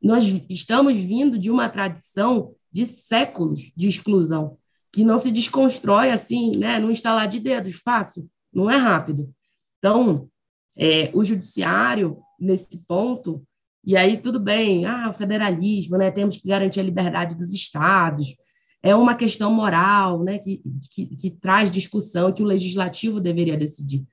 Nós 0.00 0.24
estamos 0.48 0.96
vindo 0.96 1.38
de 1.38 1.50
uma 1.50 1.68
tradição 1.68 2.54
de 2.74 2.84
séculos 2.84 3.72
de 3.76 3.86
exclusão, 3.86 4.58
que 4.92 5.04
não 5.04 5.16
se 5.16 5.30
desconstrói 5.30 6.10
assim, 6.10 6.50
né, 6.56 6.80
num 6.80 6.90
instalar 6.90 7.28
de 7.28 7.38
dedos, 7.38 7.76
fácil, 7.76 8.28
não 8.52 8.68
é 8.68 8.76
rápido. 8.76 9.32
Então, 9.78 10.28
é, 10.76 11.08
o 11.14 11.22
judiciário, 11.22 12.18
nesse 12.38 12.84
ponto, 12.84 13.46
e 13.84 13.96
aí 13.96 14.16
tudo 14.16 14.40
bem, 14.40 14.86
ah, 14.86 15.08
o 15.08 15.12
federalismo, 15.12 15.96
né, 15.96 16.10
temos 16.10 16.36
que 16.36 16.48
garantir 16.48 16.80
a 16.80 16.82
liberdade 16.82 17.36
dos 17.36 17.52
estados, 17.52 18.34
é 18.82 18.92
uma 18.92 19.14
questão 19.14 19.54
moral, 19.54 20.24
né, 20.24 20.38
que, 20.38 20.60
que, 20.92 21.06
que 21.06 21.30
traz 21.30 21.70
discussão 21.70 22.32
que 22.32 22.42
o 22.42 22.46
legislativo 22.46 23.20
deveria 23.20 23.56
decidir. 23.56 24.04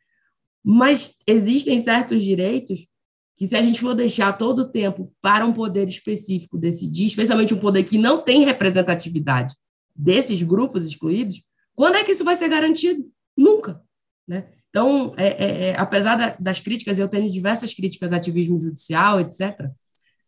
Mas 0.63 1.17
existem 1.25 1.79
certos 1.79 2.23
direitos 2.23 2.87
que, 3.35 3.47
se 3.47 3.55
a 3.55 3.61
gente 3.61 3.79
for 3.79 3.93
deixar 3.93 4.33
todo 4.33 4.59
o 4.59 4.69
tempo 4.69 5.11
para 5.21 5.45
um 5.45 5.53
poder 5.53 5.87
específico 5.87 6.57
decidir, 6.57 7.05
especialmente 7.05 7.53
um 7.53 7.59
poder 7.59 7.83
que 7.83 7.97
não 7.97 8.21
tem 8.21 8.43
representatividade 8.43 9.55
desses 9.95 10.41
grupos 10.43 10.85
excluídos, 10.85 11.43
quando 11.73 11.95
é 11.95 12.03
que 12.03 12.11
isso 12.11 12.23
vai 12.23 12.35
ser 12.35 12.49
garantido? 12.49 13.03
Nunca. 13.35 13.81
Né? 14.27 14.45
Então, 14.69 15.13
é, 15.17 15.27
é, 15.27 15.67
é, 15.69 15.79
apesar 15.79 16.15
da, 16.15 16.35
das 16.39 16.59
críticas, 16.59 16.99
eu 16.99 17.09
tenho 17.09 17.31
diversas 17.31 17.73
críticas 17.73 18.13
ativismo 18.13 18.59
judicial, 18.59 19.19
etc., 19.19 19.69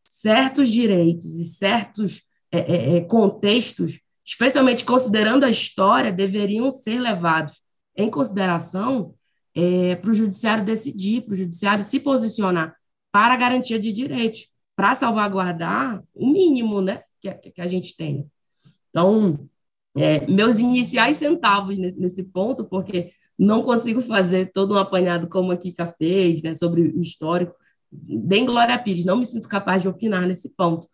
certos 0.04 0.72
direitos 0.72 1.40
e 1.40 1.44
certos 1.44 2.24
é, 2.52 2.60
é, 2.60 2.98
é, 2.98 3.02
contextos 3.02 4.00
especialmente 4.26 4.86
considerando 4.86 5.44
a 5.44 5.50
história, 5.50 6.12
deveriam 6.12 6.72
ser 6.72 7.00
levados 7.00 7.62
em 7.96 8.10
consideração 8.10 9.14
para 10.02 10.10
o 10.10 10.14
judiciário 10.14 10.66
decidir, 10.66 11.22
para 11.22 11.34
o 11.34 11.36
judiciário 11.36 11.84
se 11.84 12.00
posicionar 12.00 12.76
para 13.14 13.36
a 13.36 13.38
garantia 13.38 13.80
de 13.80 13.94
direitos, 13.94 14.48
para 14.76 14.96
salvaguardar 14.96 16.04
o 16.16 16.28
mínimo 16.28 16.82
né, 16.82 17.04
que, 17.22 17.32
que 17.32 17.62
a 17.62 17.68
gente 17.68 17.96
tem. 17.96 18.28
Então, 18.90 19.48
é, 19.96 20.26
meus 20.26 20.58
iniciais 20.58 21.18
centavos 21.18 21.78
nesse, 21.78 22.00
nesse, 22.00 22.24
ponto, 22.24 22.66
porque 22.66 23.12
não 23.38 23.62
consigo 23.62 24.02
fazer 24.02 24.52
todo 24.52 24.74
um 24.74 24.78
apanhado 24.78 25.30
como 25.30 25.52
a 25.52 25.58
Kika 25.58 25.86
fez, 25.86 26.42
né, 26.42 26.56
sobre 26.56 26.82
o 26.82 27.00
histórico, 27.00 27.54
bem 27.92 28.46
Glória 28.46 28.78
Pires, 28.80 29.06
não 29.06 29.18
me 29.18 29.26
sinto 29.26 29.48
capaz 29.48 29.84
de 29.84 29.88
opinar 29.88 30.26
nesse 30.26 30.50
ponto 30.56 30.88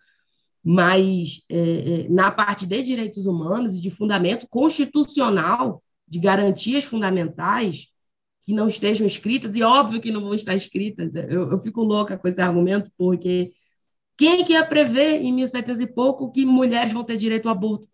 mas 0.63 1.43
é, 1.49 1.57
é, 1.57 2.09
na 2.09 2.31
parte 2.31 2.65
de 2.67 2.83
direitos 2.83 3.25
humanos 3.25 3.77
e 3.77 3.81
de 3.81 3.89
fundamento 3.89 4.47
constitucional, 4.49 5.81
de 6.07 6.19
garantias 6.19 6.83
fundamentais, 6.83 7.87
que 8.41 8.53
não 8.53 8.67
estejam 8.67 9.05
escritas, 9.05 9.55
e 9.55 9.63
óbvio 9.63 10.01
que 10.01 10.11
não 10.11 10.21
vão 10.21 10.33
estar 10.33 10.53
escritas, 10.53 11.15
eu, 11.15 11.51
eu 11.51 11.57
fico 11.57 11.83
louca 11.83 12.17
com 12.17 12.27
esse 12.27 12.41
argumento, 12.41 12.91
porque 12.97 13.51
quem 14.17 14.43
que 14.43 14.53
ia 14.53 14.65
prever 14.65 15.21
em 15.21 15.33
1700 15.33 15.81
e 15.81 15.87
pouco 15.87 16.31
que 16.31 16.45
mulheres 16.45 16.93
vão 16.93 17.03
ter 17.03 17.17
direito 17.17 17.47
ao 17.47 17.55
aborto? 17.55 17.87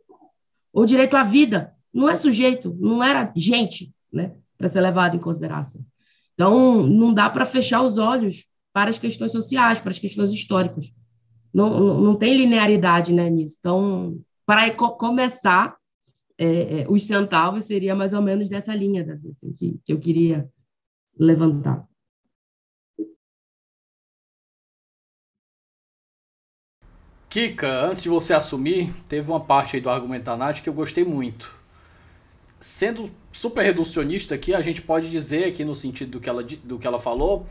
Ou 0.73 0.86
direito 0.86 1.15
à 1.15 1.23
vida? 1.23 1.73
Não 1.93 2.10
é 2.10 2.15
sujeito, 2.15 2.75
não 2.79 3.03
era 3.03 3.31
gente, 3.36 3.93
né, 4.12 4.34
para 4.58 4.67
ser 4.67 4.81
levado 4.81 5.15
em 5.15 5.19
consideração. 5.19 5.86
Então, 6.34 6.84
não 6.84 7.13
dá 7.13 7.29
para 7.29 7.45
fechar 7.45 7.81
os 7.81 7.97
olhos 7.97 8.45
para 8.73 8.89
as 8.89 8.99
questões 8.99 9.31
sociais, 9.31 9.79
para 9.79 9.91
as 9.91 9.99
questões 9.99 10.31
históricas 10.31 10.91
não, 11.55 12.01
não 12.01 12.15
tem 12.15 12.36
linearidade 12.36 13.13
né, 13.13 13.29
nisso. 13.29 13.55
Então, 13.60 14.19
para 14.45 14.69
começar, 14.71 15.73
é, 16.38 16.82
é, 16.82 16.86
os 16.89 17.04
centavos 17.04 17.65
seria 17.65 17.95
mais 17.95 18.13
ou 18.13 18.21
menos 18.21 18.50
dessa 18.50 18.76
linha 18.76 19.06
Davi, 19.06 19.30
assim, 19.30 19.54
que, 19.54 19.80
que 19.84 19.93
eu 19.93 20.00
queria 20.00 20.50
levantar. 21.17 21.88
Kika, 27.30 27.88
antes 27.88 28.04
de 28.04 28.10
você 28.10 28.34
assumir, 28.34 28.93
teve 29.10 29.30
uma 29.30 29.41
parte 29.41 29.76
aí 29.76 29.82
do 29.82 29.89
argumento 29.89 30.24
da 30.24 30.38
Nath 30.38 30.62
que 30.62 30.69
eu 30.69 30.74
gostei 30.74 31.04
muito. 31.04 31.54
Sendo 32.62 33.12
super 33.32 33.62
reducionista 33.62 34.36
aqui, 34.36 34.54
a 34.54 34.62
gente 34.62 34.82
pode 34.82 35.10
dizer 35.12 35.45
aqui 35.45 35.65
no 35.65 35.76
sentido 35.76 36.12
do 36.12 36.19
que 36.21 36.30
ela, 36.30 36.41
do 36.41 36.80
que 36.80 36.88
ela 36.88 37.00
falou, 37.00 37.45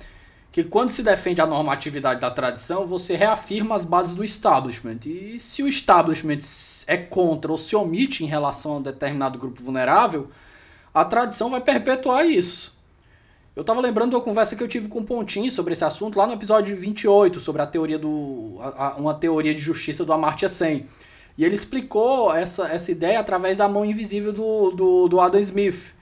que 0.55 0.63
quando 0.63 0.91
se 0.91 1.03
defende 1.03 1.41
a 1.41 1.47
normatividade 1.49 2.21
da 2.21 2.31
tradição, 2.31 2.87
você 2.87 3.17
reafirma 3.17 3.75
as 3.75 3.85
bases 3.85 4.15
do 4.15 4.25
establishment. 4.25 5.01
E 5.05 5.41
se 5.41 5.65
o 5.65 5.69
establishment 5.69 6.39
é 6.87 6.97
contra 6.97 7.51
ou 7.51 7.59
se 7.59 7.75
omite 7.75 8.23
em 8.23 8.29
relação 8.29 8.75
a 8.75 8.77
um 8.77 8.83
determinado 8.83 9.37
grupo 9.37 9.61
vulnerável, 9.61 10.31
a 10.95 11.05
tradição 11.05 11.51
vai 11.51 11.61
perpetuar 11.61 12.25
isso. 12.25 12.73
Eu 13.57 13.63
estava 13.63 13.81
lembrando 13.81 14.15
uma 14.15 14.21
conversa 14.21 14.55
que 14.55 14.63
eu 14.63 14.69
tive 14.69 14.87
com 14.87 15.01
o 15.01 15.05
Pontinho 15.05 15.51
sobre 15.51 15.73
esse 15.73 15.85
assunto 15.85 16.17
lá 16.17 16.25
no 16.25 16.35
episódio 16.35 16.77
28, 16.77 17.41
sobre 17.41 17.61
a 17.61 17.67
teoria 17.67 17.99
do. 17.99 18.61
A, 18.61 18.95
uma 18.97 19.15
teoria 19.15 19.53
de 19.53 19.61
justiça 19.61 20.05
do 20.05 20.13
Amartya 20.13 20.49
Sen. 20.49 20.87
E 21.37 21.45
ele 21.45 21.57
explicou 21.57 22.33
essa, 22.33 22.69
essa 22.69 22.93
ideia 22.93 23.19
através 23.19 23.59
da 23.59 23.69
mão 23.69 23.85
invisível 23.85 24.33
do, 24.33 24.71
do, 24.71 25.09
do 25.09 25.21
Adam 25.21 25.41
Smith. 25.41 25.93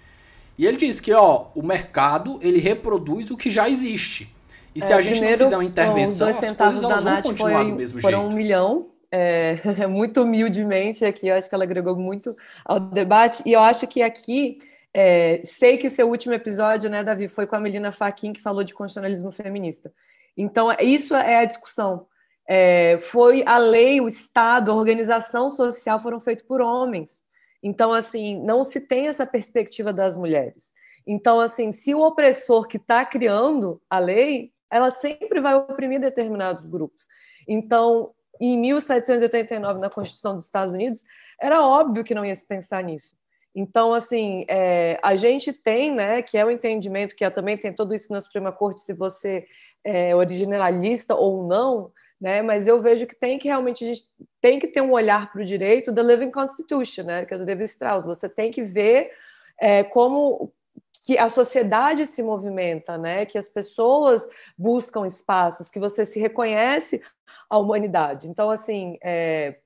E 0.58 0.66
ele 0.66 0.76
diz 0.76 1.00
que 1.00 1.10
ó, 1.14 1.46
o 1.54 1.62
mercado 1.62 2.38
ele 2.42 2.60
reproduz 2.60 3.30
o 3.30 3.36
que 3.38 3.48
já 3.48 3.66
existe. 3.66 4.31
E 4.74 4.80
se 4.80 4.92
é, 4.92 4.96
a 4.96 5.02
gente 5.02 5.18
primeiro, 5.18 5.38
não 5.38 5.46
fizer 5.46 5.56
uma 5.56 5.64
intervenção, 5.64 6.28
as 6.28 6.38
coisas 6.38 6.82
elas 6.82 7.02
vão 7.02 7.22
continuar 7.22 7.62
foi, 7.62 7.70
do 7.70 7.76
mesmo 7.76 8.00
foram 8.00 8.20
jeito. 8.20 8.32
um 8.32 8.36
milhão, 8.36 8.90
é, 9.10 9.56
muito 9.86 10.22
humildemente 10.22 11.04
aqui, 11.04 11.28
eu 11.28 11.36
acho 11.36 11.48
que 11.48 11.54
ela 11.54 11.64
agregou 11.64 11.94
muito 11.94 12.36
ao 12.64 12.80
debate. 12.80 13.42
E 13.44 13.52
eu 13.52 13.60
acho 13.60 13.86
que 13.86 14.02
aqui, 14.02 14.58
é, 14.94 15.42
sei 15.44 15.76
que 15.76 15.90
seu 15.90 16.08
último 16.08 16.34
episódio, 16.34 16.88
né, 16.88 17.04
Davi, 17.04 17.28
foi 17.28 17.46
com 17.46 17.56
a 17.56 17.60
Melina 17.60 17.92
Faquin, 17.92 18.32
que 18.32 18.40
falou 18.40 18.64
de 18.64 18.72
constitucionalismo 18.72 19.30
feminista. 19.30 19.92
Então, 20.36 20.74
isso 20.80 21.14
é 21.14 21.38
a 21.38 21.44
discussão. 21.44 22.06
É, 22.48 22.98
foi 23.02 23.44
a 23.46 23.58
lei, 23.58 24.00
o 24.00 24.08
Estado, 24.08 24.70
a 24.70 24.74
organização 24.74 25.50
social 25.50 26.00
foram 26.00 26.18
feitos 26.18 26.44
por 26.44 26.60
homens. 26.60 27.22
Então, 27.62 27.92
assim, 27.92 28.42
não 28.42 28.64
se 28.64 28.80
tem 28.80 29.06
essa 29.06 29.26
perspectiva 29.26 29.92
das 29.92 30.16
mulheres. 30.16 30.72
Então, 31.06 31.40
assim, 31.40 31.70
se 31.72 31.94
o 31.94 32.00
opressor 32.00 32.66
que 32.66 32.76
está 32.76 33.04
criando 33.04 33.80
a 33.88 33.98
lei 33.98 34.52
ela 34.72 34.90
sempre 34.90 35.38
vai 35.38 35.54
oprimir 35.54 36.00
determinados 36.00 36.64
grupos. 36.64 37.06
Então, 37.46 38.10
em 38.40 38.58
1789, 38.58 39.78
na 39.78 39.90
Constituição 39.90 40.34
dos 40.34 40.46
Estados 40.46 40.72
Unidos, 40.72 41.04
era 41.38 41.62
óbvio 41.62 42.02
que 42.02 42.14
não 42.14 42.24
ia 42.24 42.34
se 42.34 42.46
pensar 42.46 42.82
nisso. 42.82 43.14
Então, 43.54 43.92
assim, 43.92 44.46
é, 44.48 44.98
a 45.02 45.14
gente 45.14 45.52
tem, 45.52 45.92
né, 45.92 46.22
que 46.22 46.38
é 46.38 46.44
o 46.44 46.50
entendimento, 46.50 47.14
que 47.14 47.30
também 47.30 47.58
tem 47.58 47.70
tudo 47.70 47.94
isso 47.94 48.10
na 48.10 48.20
Suprema 48.22 48.50
Corte, 48.50 48.80
se 48.80 48.94
você 48.94 49.44
é 49.84 50.16
originalista 50.16 51.14
ou 51.14 51.46
não, 51.46 51.92
né, 52.18 52.40
mas 52.40 52.66
eu 52.66 52.80
vejo 52.80 53.06
que 53.06 53.14
tem 53.14 53.38
que 53.38 53.48
realmente, 53.48 53.84
a 53.84 53.88
gente 53.88 54.04
tem 54.40 54.58
que 54.58 54.68
ter 54.68 54.80
um 54.80 54.92
olhar 54.92 55.30
para 55.30 55.42
o 55.42 55.44
direito 55.44 55.92
da 55.92 56.02
Living 56.02 56.30
Constitution, 56.30 57.02
né, 57.02 57.26
que 57.26 57.34
é 57.34 57.38
do 57.38 57.44
David 57.44 57.68
Strauss. 57.68 58.06
Você 58.06 58.26
tem 58.26 58.50
que 58.50 58.62
ver 58.62 59.10
é, 59.60 59.84
como 59.84 60.50
que 61.02 61.18
a 61.18 61.28
sociedade 61.28 62.06
se 62.06 62.22
movimenta, 62.22 62.96
né, 62.96 63.26
que 63.26 63.36
as 63.36 63.48
pessoas 63.48 64.26
buscam 64.56 65.06
espaços, 65.06 65.70
que 65.70 65.80
você 65.80 66.06
se 66.06 66.20
reconhece 66.20 67.02
a 67.50 67.58
humanidade. 67.58 68.28
Então, 68.28 68.50
assim, 68.50 68.98
é, 69.02 69.58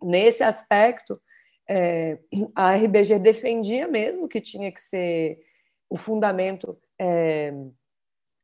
nesse 0.00 0.42
aspecto, 0.42 1.20
é, 1.68 2.18
a 2.54 2.74
RBG 2.74 3.18
defendia 3.18 3.88
mesmo 3.88 4.28
que 4.28 4.40
tinha 4.40 4.70
que 4.70 4.80
ser 4.80 5.40
o 5.88 5.96
fundamento 5.96 6.78
é, 6.98 7.52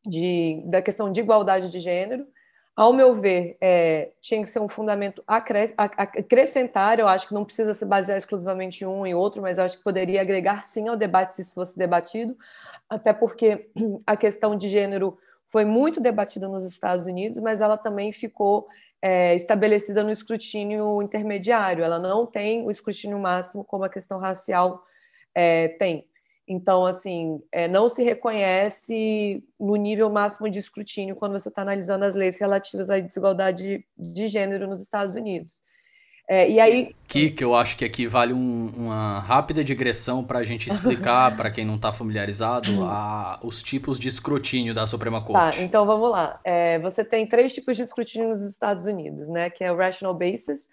de, 0.04 0.62
da 0.66 0.82
questão 0.82 1.10
de 1.10 1.20
igualdade 1.20 1.70
de 1.70 1.80
gênero. 1.80 2.26
Ao 2.76 2.92
meu 2.92 3.14
ver, 3.14 3.56
é, 3.58 4.12
tinha 4.20 4.42
que 4.42 4.50
ser 4.50 4.60
um 4.60 4.68
fundamento 4.68 5.24
acrescentar. 5.26 6.98
Eu 6.98 7.08
acho 7.08 7.26
que 7.26 7.32
não 7.32 7.42
precisa 7.42 7.72
se 7.72 7.86
basear 7.86 8.18
exclusivamente 8.18 8.84
em 8.84 8.86
um 8.86 9.06
e 9.06 9.14
outro, 9.14 9.40
mas 9.40 9.56
eu 9.56 9.64
acho 9.64 9.78
que 9.78 9.82
poderia 9.82 10.20
agregar 10.20 10.62
sim 10.64 10.86
ao 10.86 10.94
debate 10.94 11.32
se 11.32 11.40
isso 11.40 11.54
fosse 11.54 11.78
debatido, 11.78 12.36
até 12.86 13.14
porque 13.14 13.70
a 14.06 14.14
questão 14.14 14.54
de 14.54 14.68
gênero 14.68 15.16
foi 15.46 15.64
muito 15.64 16.02
debatida 16.02 16.48
nos 16.48 16.64
Estados 16.64 17.06
Unidos, 17.06 17.40
mas 17.40 17.62
ela 17.62 17.78
também 17.78 18.12
ficou 18.12 18.68
é, 19.00 19.34
estabelecida 19.34 20.02
no 20.02 20.10
escrutínio 20.10 21.00
intermediário, 21.00 21.82
ela 21.82 21.98
não 21.98 22.26
tem 22.26 22.66
o 22.66 22.70
escrutínio 22.70 23.18
máximo 23.18 23.64
como 23.64 23.84
a 23.84 23.88
questão 23.88 24.18
racial 24.18 24.84
é, 25.34 25.68
tem. 25.68 26.06
Então, 26.48 26.86
assim, 26.86 27.42
é, 27.50 27.66
não 27.66 27.88
se 27.88 28.04
reconhece 28.04 29.42
no 29.58 29.74
nível 29.74 30.08
máximo 30.08 30.48
de 30.48 30.60
escrutínio 30.60 31.16
quando 31.16 31.32
você 31.32 31.48
está 31.48 31.62
analisando 31.62 32.04
as 32.04 32.14
leis 32.14 32.38
relativas 32.38 32.88
à 32.88 33.00
desigualdade 33.00 33.84
de 33.98 34.28
gênero 34.28 34.68
nos 34.68 34.80
Estados 34.80 35.14
Unidos. 35.14 35.60
É, 36.28 36.48
e 36.50 36.58
aí. 36.58 36.94
Que, 37.06 37.30
que 37.30 37.44
eu 37.44 37.54
acho 37.54 37.76
que 37.76 37.84
aqui 37.84 38.06
vale 38.06 38.32
um, 38.32 38.72
uma 38.76 39.20
rápida 39.20 39.62
digressão 39.62 40.24
para 40.24 40.40
a 40.40 40.44
gente 40.44 40.68
explicar, 40.68 41.34
para 41.36 41.50
quem 41.50 41.64
não 41.64 41.76
está 41.76 41.92
familiarizado, 41.92 42.84
a, 42.84 43.38
os 43.42 43.62
tipos 43.62 43.98
de 43.98 44.08
escrutínio 44.08 44.74
da 44.74 44.86
Suprema 44.86 45.20
tá, 45.20 45.26
Corte. 45.26 45.58
Tá, 45.58 45.62
então 45.62 45.86
vamos 45.86 46.10
lá. 46.10 46.38
É, 46.44 46.78
você 46.80 47.04
tem 47.04 47.26
três 47.26 47.54
tipos 47.54 47.76
de 47.76 47.84
escrutínio 47.84 48.28
nos 48.30 48.42
Estados 48.42 48.86
Unidos, 48.86 49.28
né? 49.28 49.50
Que 49.50 49.62
é 49.62 49.70
o 49.70 49.76
rational 49.76 50.14
basis, 50.14 50.68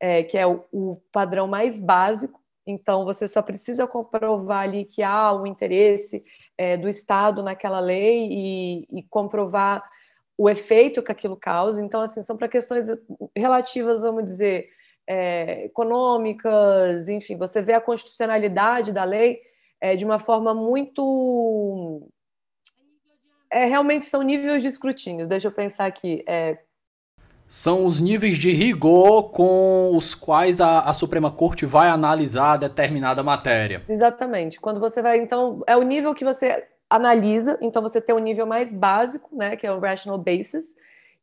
é, 0.00 0.24
que 0.24 0.36
é 0.36 0.46
o, 0.46 0.64
o, 0.72 1.00
padrão 1.12 1.46
mais 1.46 1.80
básico. 1.80 2.40
Então, 2.66 3.04
você 3.04 3.28
só 3.28 3.40
precisa 3.40 3.86
comprovar 3.86 4.64
ali 4.64 4.84
que 4.84 5.02
há 5.02 5.32
um 5.32 5.46
interesse 5.46 6.24
é, 6.58 6.76
do 6.76 6.88
Estado 6.88 7.42
naquela 7.42 7.78
lei 7.78 8.28
e, 8.28 8.98
e 8.98 9.02
comprovar 9.04 9.88
o 10.36 10.50
efeito 10.50 11.02
que 11.02 11.12
aquilo 11.12 11.36
causa. 11.36 11.80
Então, 11.80 12.00
assim, 12.00 12.22
são 12.22 12.36
para 12.36 12.48
questões 12.48 12.88
relativas, 13.36 14.02
vamos 14.02 14.24
dizer, 14.24 14.68
é, 15.06 15.66
econômicas, 15.66 17.08
enfim, 17.08 17.36
você 17.36 17.62
vê 17.62 17.74
a 17.74 17.80
constitucionalidade 17.80 18.92
da 18.92 19.04
lei 19.04 19.40
é, 19.80 19.94
de 19.94 20.04
uma 20.04 20.18
forma 20.18 20.52
muito. 20.52 22.08
É, 23.50 23.64
realmente 23.64 24.06
são 24.06 24.22
níveis 24.22 24.62
de 24.62 24.68
escrutínio. 24.68 25.26
Deixa 25.26 25.46
eu 25.46 25.52
pensar 25.52 25.86
aqui. 25.86 26.24
São 27.48 27.84
os 27.84 28.00
níveis 28.00 28.38
de 28.38 28.50
rigor 28.52 29.30
com 29.30 29.96
os 29.96 30.14
quais 30.14 30.60
a, 30.60 30.80
a 30.80 30.92
Suprema 30.92 31.30
Corte 31.30 31.64
vai 31.64 31.88
analisar 31.88 32.56
determinada 32.56 33.22
matéria. 33.22 33.82
Exatamente. 33.88 34.60
Quando 34.60 34.80
você 34.80 35.00
vai, 35.00 35.18
então, 35.18 35.62
é 35.66 35.76
o 35.76 35.82
nível 35.82 36.14
que 36.14 36.24
você 36.24 36.66
analisa, 36.90 37.58
então 37.60 37.82
você 37.82 38.00
tem 38.00 38.14
o 38.14 38.18
um 38.18 38.22
nível 38.22 38.46
mais 38.46 38.72
básico, 38.72 39.34
né, 39.34 39.56
que 39.56 39.66
é 39.66 39.72
o 39.72 39.80
rational 39.80 40.18
basis, 40.18 40.74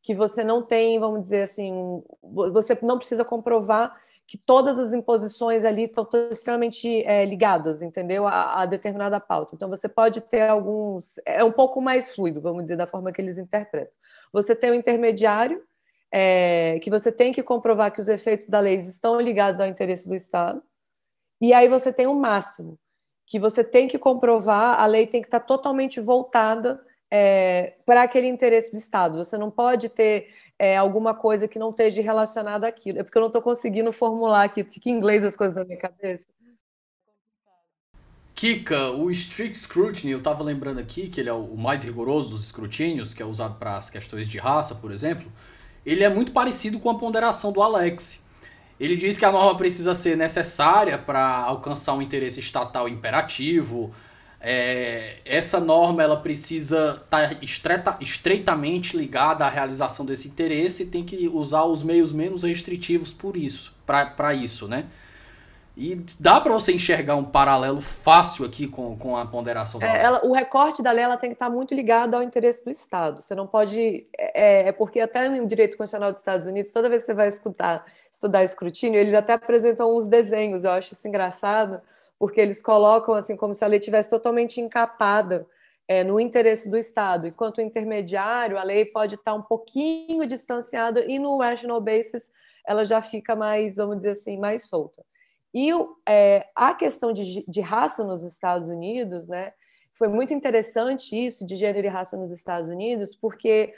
que 0.01 0.13
você 0.13 0.43
não 0.43 0.61
tem, 0.61 0.99
vamos 0.99 1.21
dizer 1.21 1.43
assim, 1.43 2.03
você 2.21 2.77
não 2.81 2.97
precisa 2.97 3.23
comprovar 3.23 3.95
que 4.25 4.37
todas 4.37 4.79
as 4.79 4.93
imposições 4.93 5.65
ali 5.65 5.83
estão 5.83 6.07
extremamente 6.31 7.03
é, 7.05 7.25
ligadas, 7.25 7.81
entendeu, 7.81 8.25
a, 8.25 8.61
a, 8.61 8.65
determinada 8.65 9.19
pauta. 9.19 9.55
Então 9.55 9.69
você 9.69 9.87
pode 9.87 10.21
ter 10.21 10.41
alguns, 10.41 11.19
é 11.25 11.43
um 11.43 11.51
pouco 11.51 11.81
mais 11.81 12.15
fluido, 12.15 12.41
vamos 12.41 12.63
dizer, 12.63 12.77
da 12.77 12.87
forma 12.87 13.11
que 13.11 13.21
eles 13.21 13.37
interpretam. 13.37 13.93
Você 14.31 14.55
tem 14.55 14.71
o 14.71 14.75
intermediário, 14.75 15.61
é, 16.15 16.77
que 16.79 16.91
você 16.91 17.11
tem 17.11 17.33
que 17.33 17.41
comprovar 17.41 17.91
que 17.91 17.99
os 17.99 18.07
efeitos 18.07 18.47
da 18.47 18.59
lei 18.59 18.75
estão 18.75 19.19
ligados 19.19 19.59
ao 19.59 19.65
interesse 19.65 20.07
do 20.07 20.13
Estado, 20.13 20.61
e 21.41 21.51
aí 21.51 21.67
você 21.67 21.91
tem 21.91 22.05
o 22.05 22.13
máximo, 22.13 22.77
que 23.25 23.39
você 23.39 23.63
tem 23.63 23.87
que 23.87 23.97
comprovar, 23.97 24.79
a 24.79 24.85
lei 24.85 25.07
tem 25.07 25.21
que 25.21 25.27
estar 25.27 25.39
totalmente 25.39 25.99
voltada 25.99 26.79
é, 27.09 27.77
para 27.83 28.03
aquele 28.03 28.27
interesse 28.27 28.71
do 28.71 28.77
Estado. 28.77 29.17
Você 29.17 29.37
não 29.37 29.49
pode 29.49 29.89
ter 29.89 30.29
é, 30.59 30.77
alguma 30.77 31.15
coisa 31.15 31.47
que 31.47 31.57
não 31.57 31.71
esteja 31.71 32.01
relacionada 32.01 32.67
àquilo. 32.67 32.99
É 32.99 33.03
porque 33.03 33.17
eu 33.17 33.21
não 33.21 33.27
estou 33.27 33.41
conseguindo 33.41 33.91
formular 33.91 34.43
aqui, 34.43 34.63
fica 34.63 34.89
em 34.89 34.93
inglês 34.93 35.23
as 35.23 35.35
coisas 35.35 35.55
na 35.55 35.65
minha 35.65 35.77
cabeça. 35.77 36.25
Kika, 38.35 38.91
o 38.91 39.09
strict 39.11 39.57
scrutiny, 39.57 40.11
eu 40.11 40.17
estava 40.19 40.43
lembrando 40.43 40.79
aqui 40.79 41.07
que 41.07 41.19
ele 41.19 41.29
é 41.29 41.33
o 41.33 41.55
mais 41.55 41.83
rigoroso 41.83 42.31
dos 42.31 42.43
escrutínios, 42.45 43.13
que 43.13 43.21
é 43.21 43.25
usado 43.25 43.57
para 43.57 43.77
as 43.77 43.89
questões 43.89 44.27
de 44.27 44.37
raça, 44.37 44.75
por 44.75 44.91
exemplo. 44.91 45.31
Ele 45.85 46.03
é 46.03 46.09
muito 46.09 46.31
parecido 46.31 46.79
com 46.79 46.89
a 46.89 46.95
ponderação 46.95 47.51
do 47.51 47.61
Alex. 47.61 48.23
Ele 48.79 48.95
diz 48.95 49.17
que 49.17 49.25
a 49.25 49.31
norma 49.31 49.55
precisa 49.57 49.93
ser 49.95 50.17
necessária 50.17 50.97
para 50.97 51.43
alcançar 51.43 51.93
um 51.93 52.01
interesse 52.01 52.39
estatal 52.39 52.89
imperativo, 52.89 53.93
é, 54.45 55.19
essa 55.23 55.57
norma 55.61 56.03
ela 56.03 56.17
precisa 56.17 57.01
estar 57.01 57.29
tá 57.29 57.37
estreita, 57.41 57.97
estreitamente 58.01 58.97
ligada 58.97 59.45
à 59.45 59.49
realização 59.49 60.05
desse 60.05 60.27
interesse 60.27 60.83
e 60.83 60.87
tem 60.87 61.05
que 61.05 61.29
usar 61.29 61.63
os 61.63 61.81
meios 61.81 62.11
menos 62.11 62.43
restritivos 62.43 63.13
por 63.13 63.37
isso, 63.37 63.73
para 63.85 64.33
isso, 64.33 64.67
né? 64.67 64.87
E 65.75 65.95
dá 66.19 66.39
para 66.39 66.53
você 66.53 66.71
enxergar 66.71 67.15
um 67.15 67.23
paralelo 67.23 67.81
fácil 67.81 68.45
aqui 68.45 68.67
com, 68.67 68.95
com 68.95 69.17
a 69.17 69.25
ponderação 69.25 69.79
da 69.79 69.87
é, 69.87 70.03
ela, 70.03 70.23
O 70.23 70.31
recorte 70.31 70.83
da 70.83 70.91
lei 70.91 71.03
ela 71.03 71.17
tem 71.17 71.31
que 71.31 71.35
estar 71.35 71.49
muito 71.49 71.73
ligado 71.73 72.13
ao 72.13 72.21
interesse 72.21 72.63
do 72.63 72.69
Estado. 72.69 73.23
Você 73.23 73.33
não 73.33 73.47
pode. 73.47 74.07
É, 74.15 74.67
é, 74.67 74.71
porque 74.71 74.99
até 74.99 75.27
no 75.27 75.47
direito 75.47 75.75
constitucional 75.75 76.11
dos 76.11 76.19
Estados 76.19 76.45
Unidos, 76.45 76.71
toda 76.71 76.89
vez 76.89 77.01
que 77.01 77.07
você 77.07 77.13
vai 77.15 77.27
escutar, 77.27 77.85
estudar 78.11 78.43
escrutínio, 78.43 78.99
eles 78.99 79.15
até 79.15 79.33
apresentam 79.33 79.95
uns 79.97 80.05
desenhos. 80.05 80.63
Eu 80.63 80.71
acho 80.71 80.93
isso 80.93 81.07
engraçado, 81.07 81.81
porque 82.19 82.39
eles 82.39 82.61
colocam 82.61 83.15
assim 83.15 83.35
como 83.35 83.55
se 83.55 83.65
a 83.65 83.67
lei 83.67 83.79
tivesse 83.79 84.11
totalmente 84.11 84.61
encapada 84.61 85.47
é, 85.87 86.03
no 86.03 86.19
interesse 86.19 86.69
do 86.69 86.77
Estado, 86.77 87.27
enquanto 87.27 87.57
o 87.57 87.61
intermediário, 87.61 88.57
a 88.57 88.63
lei 88.63 88.85
pode 88.85 89.15
estar 89.15 89.33
um 89.33 89.41
pouquinho 89.41 90.25
distanciada 90.25 91.03
e 91.05 91.19
no 91.19 91.37
rational 91.37 91.81
basis 91.81 92.31
ela 92.65 92.85
já 92.85 93.01
fica 93.01 93.35
mais, 93.35 93.75
vamos 93.75 93.97
dizer 93.97 94.11
assim, 94.11 94.37
mais 94.37 94.67
solta. 94.67 95.03
E 95.53 95.69
é, 96.07 96.47
a 96.55 96.73
questão 96.73 97.13
de, 97.13 97.45
de 97.47 97.61
raça 97.61 98.03
nos 98.03 98.23
Estados 98.23 98.67
Unidos, 98.67 99.27
né, 99.27 99.53
foi 99.93 100.07
muito 100.07 100.33
interessante 100.33 101.15
isso 101.15 101.45
de 101.45 101.55
gênero 101.55 101.85
e 101.85 101.89
raça 101.89 102.17
nos 102.17 102.31
Estados 102.31 102.69
Unidos, 102.69 103.15
porque 103.15 103.73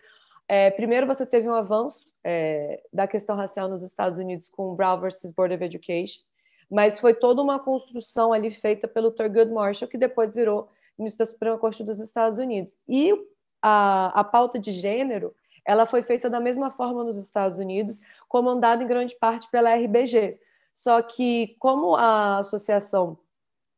é, 0.47 0.71
primeiro 0.71 1.05
você 1.05 1.25
teve 1.25 1.49
um 1.49 1.53
avanço 1.53 2.05
é, 2.23 2.81
da 2.93 3.07
questão 3.07 3.35
racial 3.35 3.67
nos 3.67 3.83
Estados 3.83 4.17
Unidos 4.17 4.49
com 4.49 4.75
Brown 4.75 4.99
versus 4.99 5.31
Board 5.31 5.53
of 5.53 5.63
Education, 5.63 6.21
mas 6.69 6.99
foi 6.99 7.13
toda 7.13 7.41
uma 7.41 7.59
construção 7.59 8.31
ali 8.31 8.49
feita 8.49 8.87
pelo 8.87 9.11
Thurgood 9.11 9.51
Marshall, 9.51 9.89
que 9.89 9.97
depois 9.97 10.33
virou 10.33 10.69
ministro 10.97 11.25
da 11.25 11.31
Suprema 11.31 11.57
Corte 11.57 11.83
dos 11.83 11.99
Estados 11.99 12.39
Unidos. 12.39 12.77
E 12.87 13.13
a, 13.61 14.19
a 14.19 14.23
pauta 14.23 14.57
de 14.57 14.71
gênero, 14.71 15.35
ela 15.65 15.85
foi 15.85 16.01
feita 16.01 16.29
da 16.29 16.39
mesma 16.39 16.71
forma 16.71 17.03
nos 17.03 17.17
Estados 17.17 17.59
Unidos, 17.59 17.99
comandada 18.27 18.83
em 18.83 18.87
grande 18.87 19.15
parte 19.15 19.49
pela 19.49 19.75
RBG. 19.75 20.39
Só 20.75 21.01
que, 21.01 21.55
como 21.57 21.95
a 21.95 22.37
associação 22.37 23.17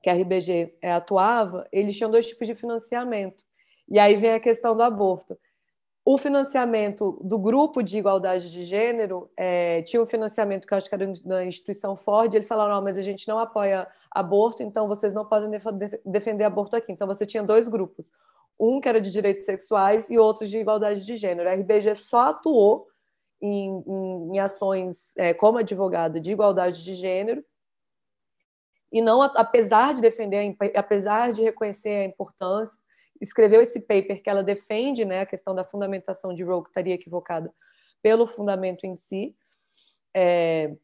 que 0.04 0.10
a 0.10 0.14
RBG 0.14 0.78
é, 0.82 0.92
atuava, 0.92 1.66
eles 1.72 1.96
tinham 1.96 2.12
dois 2.12 2.28
tipos 2.28 2.46
de 2.46 2.56
financiamento. 2.56 3.46
E 3.88 3.98
aí 3.98 4.18
vem 4.18 4.34
a 4.34 4.40
questão 4.40 4.76
do 4.76 4.84
aborto 4.84 5.38
o 6.10 6.18
financiamento 6.18 7.20
do 7.22 7.38
grupo 7.38 7.84
de 7.84 7.98
igualdade 7.98 8.50
de 8.50 8.64
gênero 8.64 9.30
é, 9.36 9.82
tinha 9.82 10.02
um 10.02 10.06
financiamento 10.06 10.66
que 10.66 10.74
eu 10.74 10.78
acho 10.78 10.88
que 10.88 10.96
era 10.96 11.06
da 11.26 11.46
instituição 11.46 11.98
Ford, 11.98 12.34
eles 12.34 12.48
falaram, 12.48 12.76
não, 12.76 12.82
mas 12.82 12.98
a 12.98 13.02
gente 13.02 13.28
não 13.28 13.38
apoia 13.38 13.86
aborto, 14.10 14.64
então 14.64 14.88
vocês 14.88 15.14
não 15.14 15.26
podem 15.26 15.60
defender 16.06 16.46
aborto 16.46 16.78
aqui. 16.78 16.94
Então 16.94 17.06
você 17.06 17.26
tinha 17.26 17.44
dois 17.44 17.68
grupos, 17.68 18.10
um 18.58 18.80
que 18.80 18.88
era 18.88 19.02
de 19.02 19.12
direitos 19.12 19.44
sexuais 19.44 20.10
e 20.10 20.18
outro 20.18 20.48
de 20.48 20.58
igualdade 20.58 21.06
de 21.06 21.18
gênero. 21.18 21.50
A 21.50 21.52
RBG 21.52 21.96
só 21.96 22.30
atuou 22.30 22.88
em, 23.42 23.84
em, 23.88 24.36
em 24.36 24.40
ações 24.40 25.14
é, 25.16 25.34
como 25.34 25.58
advogada 25.58 26.20
de 26.20 26.32
igualdade 26.32 26.84
de 26.84 26.94
gênero 26.94 27.44
e 28.92 29.02
não, 29.02 29.22
apesar 29.22 29.94
de 29.94 30.02
defender, 30.02 30.56
apesar 30.76 31.32
de 31.32 31.42
reconhecer 31.42 31.90
a 31.90 32.06
importância 32.06 32.80
escreveu 33.20 33.62
esse 33.62 33.82
paper 33.82 34.22
que 34.22 34.30
ela 34.30 34.44
defende 34.44 35.04
né, 35.06 35.22
a 35.22 35.26
questão 35.26 35.54
da 35.56 35.64
fundamentação 35.64 36.34
de 36.34 36.44
Roe, 36.44 36.64
que 36.64 36.70
estaria 36.70 36.94
equivocada 36.94 37.54
pelo 38.02 38.28
fundamento 38.28 38.86
em 38.86 38.96
si. 38.96 39.36
É, 40.14 40.76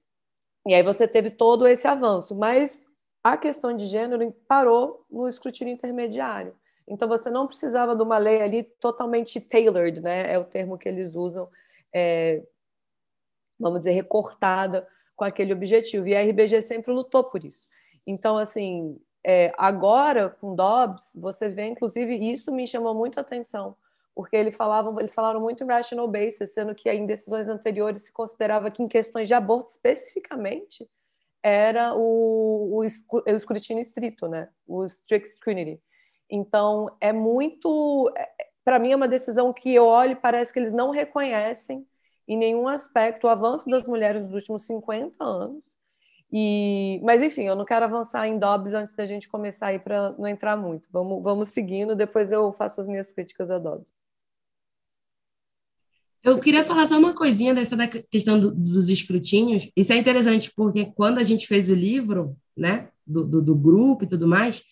e 0.65 0.73
aí 0.73 0.83
você 0.83 1.07
teve 1.07 1.29
todo 1.29 1.67
esse 1.67 1.87
avanço, 1.87 2.35
mas 2.35 2.83
a 3.23 3.37
questão 3.37 3.75
de 3.75 3.85
gênero 3.85 4.31
parou 4.47 5.05
no 5.09 5.27
escrutínio 5.27 5.73
intermediário. 5.73 6.55
Então 6.87 7.07
você 7.07 7.29
não 7.29 7.47
precisava 7.47 7.95
de 7.95 8.03
uma 8.03 8.17
lei 8.17 8.41
ali 8.41 8.63
totalmente 8.63 9.39
tailored, 9.39 10.01
né? 10.01 10.33
É 10.33 10.37
o 10.37 10.43
termo 10.43 10.77
que 10.77 10.89
eles 10.89 11.15
usam, 11.15 11.49
é, 11.93 12.41
vamos 13.59 13.79
dizer, 13.79 13.91
recortada 13.91 14.87
com 15.15 15.23
aquele 15.23 15.53
objetivo. 15.53 16.07
E 16.07 16.15
a 16.15 16.21
RBG 16.21 16.61
sempre 16.61 16.91
lutou 16.91 17.23
por 17.23 17.43
isso. 17.43 17.67
Então, 18.05 18.37
assim, 18.37 18.99
é, 19.25 19.53
agora 19.57 20.29
com 20.29 20.55
Dobbs, 20.55 21.13
você 21.15 21.47
vê, 21.47 21.67
inclusive, 21.67 22.15
isso 22.15 22.51
me 22.51 22.67
chamou 22.67 22.93
muito 22.93 23.17
a 23.17 23.21
atenção, 23.21 23.75
porque 24.13 24.35
ele 24.35 24.51
falava, 24.51 24.93
eles 24.99 25.13
falaram 25.13 25.39
muito 25.39 25.63
em 25.63 25.67
rational 25.67 26.07
basis, 26.07 26.53
sendo 26.53 26.75
que 26.75 26.91
em 26.91 27.05
decisões 27.05 27.47
anteriores 27.47 28.03
se 28.03 28.11
considerava 28.11 28.69
que 28.69 28.83
em 28.83 28.87
questões 28.87 29.27
de 29.27 29.33
aborto 29.33 29.69
especificamente 29.69 30.89
era 31.41 31.93
o, 31.93 32.79
o, 32.79 32.81
o 32.81 33.29
escrutínio 33.35 33.81
estrito, 33.81 34.27
né? 34.27 34.49
o 34.67 34.85
strict 34.85 35.27
scrutiny. 35.29 35.81
Então, 36.29 36.89
é 36.99 37.13
muito. 37.13 38.11
É, 38.17 38.29
Para 38.63 38.79
mim, 38.79 38.91
é 38.91 38.95
uma 38.95 39.07
decisão 39.07 39.51
que 39.51 39.73
eu 39.73 39.85
olho 39.85 40.11
e 40.11 40.15
parece 40.15 40.53
que 40.53 40.59
eles 40.59 40.71
não 40.71 40.89
reconhecem 40.89 41.85
em 42.27 42.37
nenhum 42.37 42.67
aspecto 42.67 43.27
o 43.27 43.29
avanço 43.29 43.69
das 43.69 43.87
mulheres 43.87 44.23
nos 44.23 44.33
últimos 44.33 44.63
50 44.63 45.23
anos. 45.23 45.77
E, 46.31 46.99
mas, 47.03 47.21
enfim, 47.21 47.43
eu 47.43 47.55
não 47.55 47.65
quero 47.65 47.85
avançar 47.85 48.27
em 48.27 48.39
Dobbs 48.39 48.73
antes 48.73 48.93
da 48.95 49.05
gente 49.05 49.29
começar 49.29 49.67
aí 49.67 49.79
para 49.79 50.13
não 50.13 50.27
entrar 50.27 50.57
muito. 50.57 50.89
Vamos, 50.91 51.21
vamos 51.21 51.49
seguindo, 51.49 51.95
depois 51.95 52.31
eu 52.31 52.51
faço 52.53 52.81
as 52.81 52.87
minhas 52.87 53.13
críticas 53.13 53.51
a 53.51 53.59
Dobbs. 53.59 53.93
Eu 56.23 56.39
queria 56.39 56.63
falar 56.63 56.87
só 56.87 56.97
uma 56.97 57.13
coisinha 57.13 57.53
dessa 57.53 57.75
da 57.75 57.87
questão 57.87 58.39
do, 58.39 58.49
dos 58.49 58.87
escrutínios. 58.87 59.69
Isso 59.75 59.91
é 59.91 59.97
interessante, 59.97 60.51
porque 60.55 60.85
quando 60.95 61.19
a 61.19 61.23
gente 61.23 61.45
fez 61.45 61.69
o 61.69 61.75
livro, 61.75 62.35
né, 62.55 62.89
do, 63.05 63.25
do, 63.25 63.41
do 63.41 63.55
grupo 63.55 64.05
e 64.05 64.07
tudo 64.07 64.25
mais, 64.25 64.63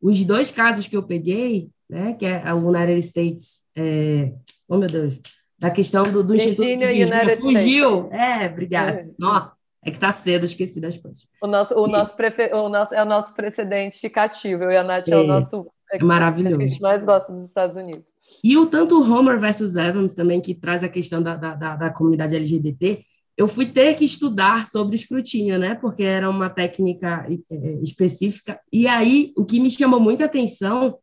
os 0.00 0.22
dois 0.22 0.50
casos 0.50 0.86
que 0.86 0.96
eu 0.96 1.02
peguei, 1.02 1.68
né, 1.90 2.14
que 2.14 2.24
é 2.24 2.54
o 2.54 2.68
United 2.68 2.98
States, 3.00 3.62
é, 3.76 4.32
oh 4.68 4.78
meu 4.78 4.88
Deus, 4.88 5.20
da 5.58 5.70
questão 5.70 6.02
do, 6.04 6.22
do 6.22 6.34
Instituto 6.34 6.66
de 6.66 6.76
Virgínia, 6.76 7.36
fugiu. 7.36 8.06
States. 8.06 8.20
É, 8.20 8.46
obrigada. 8.46 8.92
É. 9.00 9.06
Nó, 9.18 9.50
é 9.84 9.90
que 9.90 9.98
tá 9.98 10.12
cedo, 10.12 10.44
esqueci 10.44 10.80
das 10.80 10.96
coisas. 10.96 11.26
O 11.42 11.46
nosso, 11.46 11.74
o, 11.74 11.86
nosso 11.86 12.14
prefe... 12.14 12.50
o 12.54 12.68
nosso 12.68 12.94
é 12.94 13.02
o 13.02 13.06
nosso 13.06 13.34
precedente 13.34 14.08
cativo. 14.08 14.64
Eu 14.64 14.70
e 14.70 14.76
a 14.76 14.84
Nath 14.84 15.08
é, 15.08 15.12
é 15.12 15.16
o 15.16 15.26
nosso 15.26 15.66
é 15.90 16.02
maravilhoso. 16.02 16.56
que 16.58 16.64
a 16.64 16.66
gente 16.66 16.80
mais 16.80 17.04
gosta 17.04 17.32
dos 17.32 17.44
Estados 17.44 17.76
Unidos. 17.76 18.04
E 18.44 18.56
o 18.56 18.66
tanto 18.66 19.00
Homer 19.00 19.38
versus 19.38 19.76
Evans 19.76 20.14
também, 20.14 20.40
que 20.40 20.54
traz 20.54 20.84
a 20.84 20.88
questão 20.88 21.22
da, 21.22 21.36
da, 21.36 21.54
da, 21.54 21.76
da 21.76 21.90
comunidade 21.90 22.36
LGBT, 22.36 23.04
eu 23.36 23.48
fui 23.48 23.66
ter 23.66 23.96
que 23.96 24.04
estudar 24.04 24.66
sobre 24.66 24.96
escrutínio, 24.96 25.58
né? 25.58 25.74
Porque 25.74 26.02
era 26.02 26.28
uma 26.28 26.50
técnica 26.50 27.26
é, 27.50 27.72
específica. 27.82 28.60
E 28.70 28.86
aí, 28.86 29.32
o 29.36 29.44
que 29.44 29.58
me 29.58 29.70
chamou 29.70 29.98
muita 29.98 30.26
atenção 30.26 30.98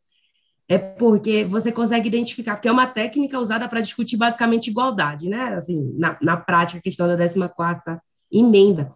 é 0.69 0.77
porque 0.77 1.45
você 1.45 1.71
consegue 1.71 2.07
identificar, 2.07 2.55
porque 2.55 2.67
é 2.67 2.71
uma 2.71 2.87
técnica 2.87 3.39
usada 3.39 3.67
para 3.69 3.81
discutir 3.81 4.17
basicamente 4.17 4.69
igualdade, 4.69 5.29
né? 5.29 5.55
Assim, 5.55 5.93
na, 5.97 6.17
na 6.21 6.35
prática, 6.35 6.79
a 6.79 6.81
questão 6.81 7.07
da 7.07 7.17
14ª 7.17 7.99
emenda. 8.31 8.91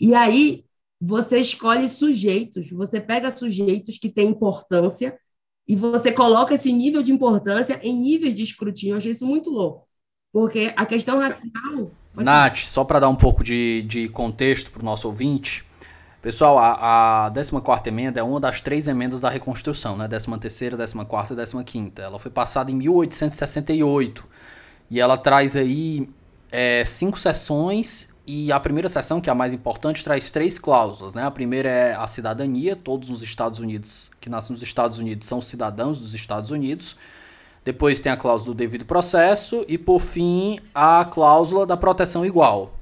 E 0.00 0.14
aí, 0.14 0.64
você 1.00 1.38
escolhe 1.38 1.88
sujeitos, 1.88 2.70
você 2.70 3.00
pega 3.00 3.30
sujeitos 3.30 3.98
que 3.98 4.08
têm 4.08 4.28
importância 4.28 5.18
e 5.66 5.74
você 5.74 6.12
coloca 6.12 6.54
esse 6.54 6.72
nível 6.72 7.02
de 7.02 7.12
importância 7.12 7.80
em 7.82 7.94
níveis 7.94 8.34
de 8.34 8.42
escrutínio. 8.42 8.94
Eu 8.94 8.98
achei 8.98 9.12
isso 9.12 9.26
muito 9.26 9.50
louco. 9.50 9.88
Porque 10.32 10.72
a 10.76 10.86
questão 10.86 11.18
racial. 11.18 11.90
Nath, 12.14 12.58
só 12.58 12.84
para 12.84 13.00
dar 13.00 13.08
um 13.08 13.16
pouco 13.16 13.42
de, 13.42 13.82
de 13.82 14.08
contexto 14.08 14.70
para 14.70 14.82
o 14.82 14.84
nosso 14.84 15.08
ouvinte. 15.08 15.64
Pessoal, 16.22 16.58
a, 16.58 17.28
a 17.28 17.30
14 17.30 17.88
emenda 17.88 18.20
é 18.20 18.22
uma 18.22 18.38
das 18.38 18.60
três 18.60 18.86
emendas 18.86 19.22
da 19.22 19.30
reconstrução, 19.30 19.96
né? 19.96 20.06
13 20.06 20.38
terceira, 20.38 20.76
14 20.76 21.58
e 21.58 21.64
15 21.64 21.92
Ela 21.96 22.18
foi 22.18 22.30
passada 22.30 22.70
em 22.70 22.74
1868 22.74 24.26
e 24.90 25.00
ela 25.00 25.16
traz 25.16 25.56
aí 25.56 26.06
é, 26.52 26.84
cinco 26.84 27.18
sessões 27.18 28.10
e 28.26 28.52
a 28.52 28.60
primeira 28.60 28.86
sessão, 28.86 29.18
que 29.18 29.30
é 29.30 29.32
a 29.32 29.34
mais 29.34 29.54
importante, 29.54 30.04
traz 30.04 30.28
três 30.28 30.58
cláusulas, 30.58 31.14
né? 31.14 31.22
A 31.22 31.30
primeira 31.30 31.70
é 31.70 31.94
a 31.94 32.06
cidadania, 32.06 32.76
todos 32.76 33.08
os 33.08 33.22
Estados 33.22 33.58
Unidos 33.58 34.10
que 34.20 34.28
nascem 34.28 34.52
nos 34.52 34.62
Estados 34.62 34.98
Unidos 34.98 35.26
são 35.26 35.40
cidadãos 35.40 36.00
dos 36.00 36.12
Estados 36.12 36.50
Unidos. 36.50 36.98
Depois 37.64 37.98
tem 37.98 38.12
a 38.12 38.16
cláusula 38.16 38.54
do 38.54 38.58
devido 38.58 38.84
processo 38.84 39.64
e, 39.66 39.78
por 39.78 40.00
fim, 40.00 40.58
a 40.74 41.02
cláusula 41.06 41.66
da 41.66 41.78
proteção 41.78 42.26
igual. 42.26 42.74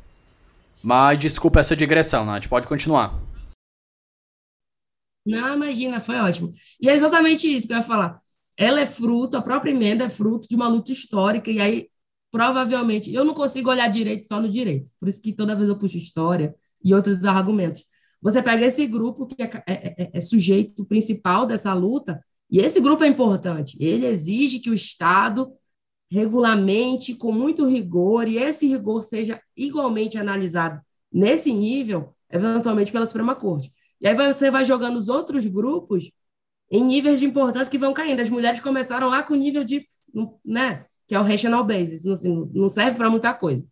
Mas 0.82 1.18
desculpa 1.20 1.60
essa 1.60 1.76
digressão, 1.76 2.24
Nath, 2.24 2.46
pode 2.46 2.66
continuar. 2.66 3.27
Não, 5.28 5.54
imagina, 5.56 6.00
foi 6.00 6.16
ótimo. 6.16 6.52
E 6.80 6.88
é 6.88 6.94
exatamente 6.94 7.52
isso 7.54 7.66
que 7.66 7.72
eu 7.74 7.76
ia 7.76 7.82
falar. 7.82 8.18
Ela 8.56 8.80
é 8.80 8.86
fruto, 8.86 9.36
a 9.36 9.42
própria 9.42 9.70
emenda 9.70 10.04
é 10.04 10.08
fruto 10.08 10.48
de 10.48 10.56
uma 10.56 10.68
luta 10.68 10.90
histórica, 10.90 11.50
e 11.50 11.60
aí, 11.60 11.88
provavelmente, 12.30 13.12
eu 13.12 13.24
não 13.24 13.34
consigo 13.34 13.70
olhar 13.70 13.88
direito 13.88 14.26
só 14.26 14.40
no 14.40 14.48
direito, 14.48 14.90
por 14.98 15.08
isso 15.08 15.20
que 15.20 15.34
toda 15.34 15.54
vez 15.54 15.68
eu 15.68 15.78
puxo 15.78 15.98
história 15.98 16.54
e 16.82 16.94
outros 16.94 17.24
argumentos. 17.26 17.84
Você 18.22 18.42
pega 18.42 18.64
esse 18.64 18.86
grupo 18.86 19.26
que 19.26 19.42
é, 19.42 19.50
é, 19.66 20.02
é, 20.02 20.10
é 20.14 20.20
sujeito 20.20 20.84
principal 20.86 21.46
dessa 21.46 21.74
luta, 21.74 22.18
e 22.50 22.58
esse 22.58 22.80
grupo 22.80 23.04
é 23.04 23.06
importante. 23.06 23.76
Ele 23.78 24.06
exige 24.06 24.60
que 24.60 24.70
o 24.70 24.74
Estado 24.74 25.52
regulamente, 26.10 27.14
com 27.14 27.30
muito 27.30 27.66
rigor, 27.66 28.26
e 28.26 28.38
esse 28.38 28.66
rigor 28.66 29.02
seja 29.02 29.38
igualmente 29.54 30.16
analisado 30.16 30.80
nesse 31.12 31.52
nível, 31.52 32.14
eventualmente 32.30 32.90
pela 32.90 33.04
Suprema 33.04 33.34
Corte. 33.34 33.70
E 34.00 34.06
aí 34.06 34.14
você 34.14 34.50
vai 34.50 34.64
jogando 34.64 34.96
os 34.96 35.08
outros 35.08 35.44
grupos 35.46 36.10
em 36.70 36.84
níveis 36.84 37.20
de 37.20 37.26
importância 37.26 37.70
que 37.70 37.78
vão 37.78 37.92
caindo. 37.92 38.20
As 38.20 38.28
mulheres 38.28 38.60
começaram 38.60 39.08
lá 39.08 39.22
com 39.22 39.34
nível 39.34 39.64
de, 39.64 39.84
né, 40.44 40.84
que 41.06 41.14
é 41.14 41.20
o 41.20 41.22
rational 41.22 41.64
basis, 41.64 42.06
assim, 42.06 42.50
não 42.54 42.68
serve 42.68 42.96
para 42.96 43.10
muita 43.10 43.32
coisa. 43.34 43.66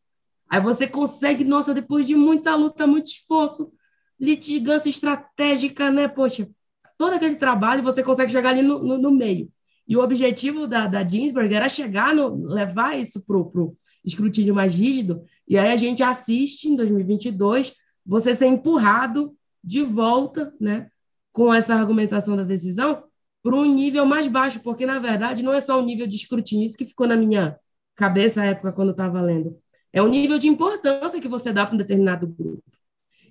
Aí 0.49 0.61
você 0.61 0.87
consegue, 0.87 1.45
nossa, 1.45 1.75
depois 1.75 2.07
de 2.07 2.15
muita 2.15 2.55
luta, 2.55 2.87
muito 2.87 3.07
esforço, 3.07 3.71
litigância 4.19 4.89
estratégica, 4.89 5.91
né, 5.91 6.09
poxa, 6.09 6.49
todo 6.97 7.13
aquele 7.13 7.37
trabalho, 7.37 7.83
você 7.83 8.03
consegue 8.03 8.33
chegar 8.33 8.51
ali 8.51 8.63
no, 8.63 8.83
no, 8.83 8.99
no 8.99 9.11
meio. 9.11 9.51
E 9.87 9.97
o 9.97 10.03
objetivo 10.03 10.67
da, 10.67 10.87
da 10.87 11.07
Ginsburg 11.07 11.53
era 11.55 11.69
chegar, 11.69 12.15
no, 12.15 12.47
levar 12.47 12.99
isso 12.99 13.25
para 13.25 13.37
o 13.37 13.77
escrutínio 14.05 14.55
mais 14.55 14.75
rígido, 14.75 15.23
e 15.47 15.59
aí 15.59 15.71
a 15.71 15.77
gente 15.77 16.03
assiste, 16.03 16.69
em 16.69 16.77
2022, 16.77 17.75
você 18.05 18.35
ser 18.35 18.47
empurrado 18.47 19.37
de 19.67 19.83
volta, 19.83 20.55
né, 20.61 20.89
com 21.33 21.53
essa 21.53 21.75
argumentação 21.75 22.37
da 22.37 22.45
decisão, 22.45 23.03
para 23.43 23.57
um 23.57 23.65
nível 23.65 24.07
mais 24.07 24.29
baixo, 24.29 24.61
porque, 24.61 24.87
na 24.87 25.01
verdade, 25.01 25.43
não 25.43 25.53
é 25.53 25.61
só 25.61 25.79
o 25.79 25.85
nível 25.85 26.07
de 26.07 26.15
escrutínio, 26.15 26.65
isso 26.65 26.79
que 26.79 26.87
ficou 26.87 27.07
na 27.07 27.17
minha 27.17 27.59
cabeça 27.97 28.41
na 28.41 28.47
época 28.47 28.73
quando 28.73 28.89
eu 28.89 28.93
estava 28.93 29.21
lendo, 29.21 29.59
é 29.93 30.01
o 30.01 30.09
nível 30.09 30.39
de 30.39 30.47
importância 30.47 31.21
que 31.21 31.29
você 31.29 31.53
dá 31.53 31.67
para 31.67 31.75
um 31.75 31.79
determinado 31.79 32.27
grupo. 32.27 32.63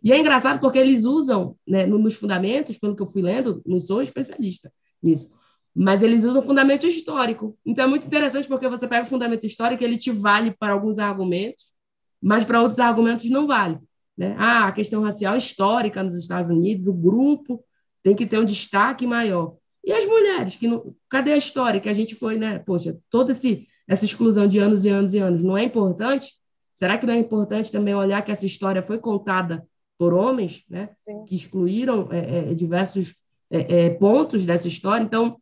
E 0.03 0.11
é 0.11 0.19
engraçado 0.19 0.59
porque 0.59 0.77
eles 0.77 1.05
usam, 1.05 1.55
né, 1.65 1.85
nos 1.85 2.15
fundamentos, 2.15 2.77
pelo 2.77 2.95
que 2.95 3.01
eu 3.01 3.07
fui 3.07 3.21
lendo, 3.21 3.61
não 3.65 3.79
sou 3.79 4.01
especialista 4.01 4.71
nisso, 5.01 5.33
mas 5.73 6.03
eles 6.03 6.23
usam 6.23 6.41
fundamento 6.41 6.85
histórico. 6.85 7.57
Então 7.65 7.85
é 7.85 7.87
muito 7.87 8.05
interessante 8.05 8.47
porque 8.47 8.67
você 8.67 8.87
pega 8.87 9.03
o 9.03 9.09
fundamento 9.09 9.45
histórico, 9.45 9.83
ele 9.83 9.97
te 9.97 10.11
vale 10.11 10.53
para 10.57 10.73
alguns 10.73 10.99
argumentos, 10.99 11.73
mas 12.21 12.43
para 12.43 12.61
outros 12.61 12.79
argumentos 12.79 13.29
não 13.29 13.47
vale. 13.47 13.79
Né? 14.17 14.35
Ah, 14.37 14.67
a 14.67 14.71
questão 14.71 15.01
racial 15.01 15.35
histórica 15.35 16.03
nos 16.03 16.15
Estados 16.15 16.49
Unidos, 16.49 16.87
o 16.87 16.93
grupo 16.93 17.63
tem 18.01 18.15
que 18.15 18.25
ter 18.25 18.39
um 18.39 18.45
destaque 18.45 19.05
maior. 19.05 19.55
E 19.83 19.91
as 19.91 20.05
mulheres, 20.05 20.55
que 20.55 20.67
não, 20.67 20.95
cadê 21.09 21.33
a 21.33 21.37
história 21.37 21.79
que 21.79 21.89
a 21.89 21.93
gente 21.93 22.15
foi, 22.15 22.37
né? 22.37 22.59
Poxa, 22.59 22.97
toda 23.09 23.31
esse, 23.31 23.67
essa 23.87 24.05
exclusão 24.05 24.47
de 24.47 24.57
anos 24.57 24.85
e 24.85 24.89
anos 24.89 25.13
e 25.13 25.19
anos 25.19 25.43
não 25.43 25.57
é 25.57 25.63
importante? 25.63 26.33
Será 26.73 26.97
que 26.97 27.05
não 27.05 27.13
é 27.13 27.17
importante 27.17 27.71
também 27.71 27.93
olhar 27.93 28.21
que 28.21 28.31
essa 28.31 28.45
história 28.45 28.81
foi 28.81 28.97
contada 28.97 29.65
por 29.97 30.13
homens, 30.13 30.63
né, 30.69 30.89
que 31.27 31.35
excluíram 31.35 32.09
é, 32.11 32.51
é, 32.51 32.53
diversos 32.53 33.15
é, 33.49 33.85
é, 33.85 33.89
pontos 33.91 34.43
dessa 34.43 34.67
história. 34.67 35.03
Então, 35.03 35.39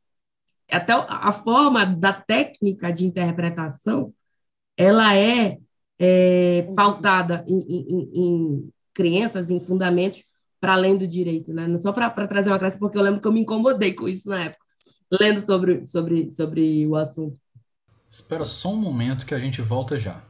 até 0.71 0.93
a 0.93 1.31
forma 1.31 1.85
da 1.85 2.13
técnica 2.13 2.91
de 2.91 3.05
interpretação, 3.05 4.13
ela 4.77 5.15
é, 5.15 5.57
é 6.05 6.63
pautada 6.75 7.45
em, 7.47 7.59
em, 7.59 8.09
em, 8.13 8.69
crenças, 8.93 9.49
em 9.49 9.59
fundamentos 9.59 10.25
para 10.59 10.73
além 10.73 10.97
do 10.97 11.07
direito, 11.07 11.53
né? 11.53 11.65
Não 11.65 11.77
só 11.77 11.93
para 11.93 12.27
trazer 12.27 12.49
uma 12.49 12.59
classe, 12.59 12.77
porque 12.77 12.97
eu 12.97 13.01
lembro 13.01 13.21
que 13.21 13.27
eu 13.27 13.31
me 13.31 13.39
incomodei 13.39 13.93
com 13.93 14.07
isso 14.07 14.27
na 14.27 14.45
época, 14.45 14.63
lendo 15.09 15.39
sobre, 15.39 15.87
sobre, 15.87 16.29
sobre 16.29 16.85
o 16.85 16.97
assunto. 16.97 17.37
Espera 18.09 18.43
só 18.43 18.73
um 18.73 18.77
momento 18.77 19.25
que 19.25 19.33
a 19.33 19.39
gente 19.39 19.61
volta 19.61 19.97
já. 19.97 20.21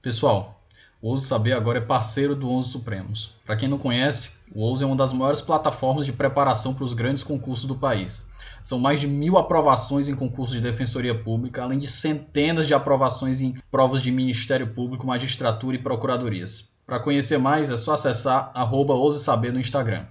Pessoal, 0.00 0.62
O 1.00 1.10
Ouse 1.10 1.26
Saber 1.26 1.52
agora 1.52 1.78
é 1.78 1.80
parceiro 1.80 2.34
do 2.34 2.50
Onze 2.50 2.70
Supremos. 2.70 3.34
Para 3.44 3.56
quem 3.56 3.68
não 3.68 3.78
conhece, 3.78 4.32
o 4.54 4.62
Ouse 4.62 4.82
é 4.82 4.86
uma 4.86 4.96
das 4.96 5.12
maiores 5.12 5.40
plataformas 5.42 6.06
de 6.06 6.12
preparação 6.12 6.74
para 6.74 6.84
os 6.84 6.94
grandes 6.94 7.22
concursos 7.22 7.66
do 7.66 7.76
país. 7.76 8.26
São 8.66 8.80
mais 8.80 8.98
de 8.98 9.06
mil 9.06 9.38
aprovações 9.38 10.08
em 10.08 10.16
concursos 10.16 10.56
de 10.56 10.60
defensoria 10.60 11.14
pública, 11.14 11.62
além 11.62 11.78
de 11.78 11.86
centenas 11.86 12.66
de 12.66 12.74
aprovações 12.74 13.40
em 13.40 13.54
provas 13.70 14.02
de 14.02 14.10
Ministério 14.10 14.66
Público, 14.66 15.06
magistratura 15.06 15.76
e 15.76 15.78
procuradorias. 15.78 16.70
Para 16.84 16.98
conhecer 16.98 17.38
mais, 17.38 17.70
é 17.70 17.76
só 17.76 17.92
acessar 17.92 18.50
arroba 18.52 18.92
Saber 19.12 19.52
no 19.52 19.60
Instagram. 19.60 20.06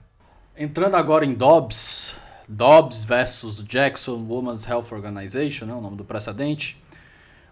Entrando 0.57 0.95
agora 0.95 1.25
em 1.25 1.33
Dobbs, 1.33 2.15
Dobbs 2.47 3.03
versus 3.03 3.61
Jackson 3.61 4.25
Women's 4.25 4.65
Health 4.65 4.87
Organization, 4.89 5.65
né, 5.65 5.73
o 5.73 5.81
nome 5.81 5.97
do 5.97 6.05
precedente. 6.05 6.81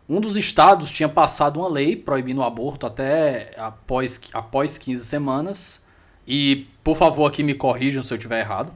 Um 0.07 0.21
dos 0.21 0.37
estados 0.37 0.89
tinha 0.89 1.09
passado 1.09 1.59
uma 1.59 1.67
lei 1.67 1.97
proibindo 1.97 2.39
o 2.39 2.45
aborto 2.45 2.87
até 2.87 3.53
após, 3.57 4.21
após 4.31 4.77
15 4.77 5.03
semanas. 5.03 5.83
E, 6.25 6.65
por 6.81 6.95
favor, 6.95 7.25
aqui 7.25 7.43
me 7.43 7.55
corrijam 7.55 8.01
se 8.01 8.13
eu 8.13 8.17
estiver 8.17 8.39
errado. 8.39 8.71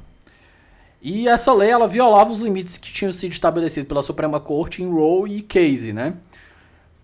E 1.02 1.28
essa 1.28 1.54
lei 1.54 1.70
ela 1.70 1.88
violava 1.88 2.32
os 2.32 2.41
limites 2.41 2.78
que 2.78 2.91
tinham 2.91 3.12
sido 3.12 3.32
estabelecidos 3.32 3.88
pela 3.88 4.02
Suprema 4.02 4.39
Corte 4.39 4.82
em 4.82 4.89
Roe 4.89 5.38
e 5.38 5.41
Casey, 5.41 5.93
né? 5.93 6.16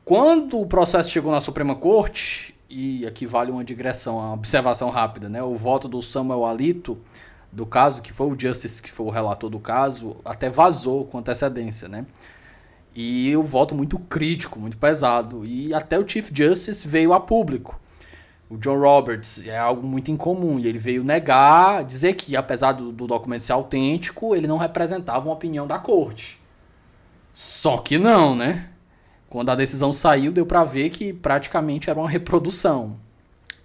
Quando 0.04 0.60
o 0.60 0.66
processo 0.66 1.10
chegou 1.10 1.32
na 1.32 1.39
Suprema 1.39 1.76
Corte, 1.76 2.54
e 2.70 3.06
aqui 3.06 3.26
vale 3.26 3.52
uma 3.52 3.64
digressão, 3.64 4.18
uma 4.18 4.34
observação 4.34 4.89
rápida, 4.89 5.30
né? 5.30 5.44
O 5.44 5.56
voto 5.56 5.88
do 5.88 6.02
Samuel 6.02 6.44
Alito 6.46 7.00
do 7.52 7.66
caso, 7.66 8.02
que 8.02 8.12
foi 8.12 8.28
o 8.28 8.38
Justice 8.38 8.82
que 8.82 8.91
foi 8.91 9.06
o 9.06 9.12
relator 9.12 9.50
do 9.50 9.60
caso, 9.60 10.18
até 10.26 10.50
vazou 10.50 11.06
com 11.06 11.20
antecedência, 11.20 11.88
né? 11.88 12.06
E 12.96 13.36
o 13.38 13.44
voto 13.44 13.76
muito 13.76 13.98
crítico, 13.98 14.60
muito 14.60 14.78
pesado. 14.78 15.46
E 15.46 15.74
até 15.74 15.98
o 16.00 16.08
Chief 16.08 16.30
Justice 16.34 16.88
veio 16.88 17.14
a 17.14 17.20
público. 17.20 17.80
O 18.50 18.58
John 18.58 18.80
Roberts 18.80 19.48
é 19.48 19.58
algo 19.58 19.86
muito 19.86 20.12
incomum. 20.12 20.60
E 20.60 20.68
ele 20.68 20.78
veio 20.78 21.04
negar, 21.04 21.84
dizer 21.84 22.14
que, 22.14 22.36
apesar 22.36 22.74
do, 22.74 22.91
do 22.91 23.08
documento 23.08 23.41
ser 23.41 23.54
autêntico, 23.54 24.36
ele 24.36 24.48
não 24.48 24.58
representava 24.58 25.28
uma 25.28 25.34
opinião 25.34 25.66
da 25.66 25.80
corte. 25.80 26.39
Só 27.34 27.78
que 27.78 27.98
não, 27.98 28.36
né? 28.36 28.70
Quando 29.30 29.50
a 29.50 29.56
decisão 29.56 29.91
saiu, 29.91 30.32
deu 30.32 30.46
para 30.46 30.64
ver 30.64 30.89
que 30.91 31.12
praticamente 31.12 31.89
era 31.89 32.00
uma 32.00 32.10
reprodução. 32.10 32.96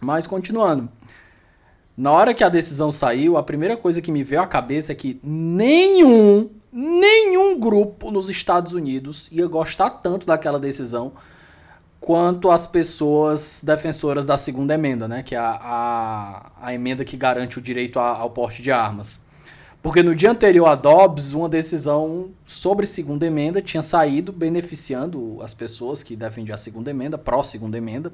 Mas 0.01 0.27
continuando. 0.27 0.89
Na 1.97 2.13
hora 2.13 2.33
que 2.33 2.45
a 2.45 2.49
decisão 2.49 2.91
saiu, 2.93 3.37
a 3.37 3.43
primeira 3.43 3.77
coisa 3.77 4.01
que 4.01 4.13
me 4.13 4.23
veio 4.23 4.41
à 4.41 4.47
cabeça 4.47 4.93
é 4.93 4.95
que 4.95 5.21
nenhum 5.23 6.49
nenhum 6.73 7.59
grupo 7.59 8.11
nos 8.11 8.29
Estados 8.29 8.73
Unidos 8.73 9.29
ia 9.33 9.47
gostar 9.47 9.91
tanto 9.91 10.27
daquela 10.27 10.59
decisão 10.59 11.13
quanto 12.01 12.51
as 12.51 12.67
pessoas 12.67 13.63
defensoras 13.65 14.25
da 14.25 14.39
segunda 14.39 14.75
emenda, 14.75 15.09
né? 15.09 15.23
Que 15.23 15.35
é 15.35 15.39
a, 15.39 15.59
a, 15.61 16.53
a 16.61 16.75
emenda 16.75 17.05
que 17.05 17.17
garante 17.17 17.59
o 17.59 17.63
direito 17.63 17.99
a, 17.99 18.17
ao 18.17 18.31
porte 18.31 18.63
de 18.63 18.71
armas. 18.71 19.19
Porque 19.83 20.03
no 20.03 20.15
dia 20.15 20.31
anterior 20.31 20.67
a 20.67 20.75
Dobbs, 20.75 21.33
uma 21.33 21.49
decisão 21.49 22.31
sobre 22.45 22.85
segunda 22.85 23.27
emenda 23.27 23.63
tinha 23.63 23.83
saído 23.83 24.33
beneficiando 24.33 25.39
as 25.41 25.55
pessoas 25.55 26.03
que 26.03 26.17
defendiam 26.17 26.55
a 26.55 26.59
segunda 26.59 26.91
emenda, 26.91 27.17
pró-segunda 27.17 27.79
emenda. 27.79 28.13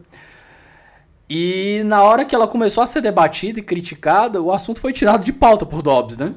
E 1.29 1.83
na 1.87 2.03
hora 2.03 2.25
que 2.25 2.35
ela 2.35 2.47
começou 2.47 2.83
a 2.83 2.87
ser 2.87 3.01
debatida 3.01 3.59
e 3.59 3.63
criticada, 3.63 4.43
o 4.43 4.53
assunto 4.53 4.79
foi 4.79 4.93
tirado 4.93 5.25
de 5.25 5.33
pauta 5.33 5.65
por 5.65 5.81
Dobbs, 5.81 6.19
né? 6.19 6.35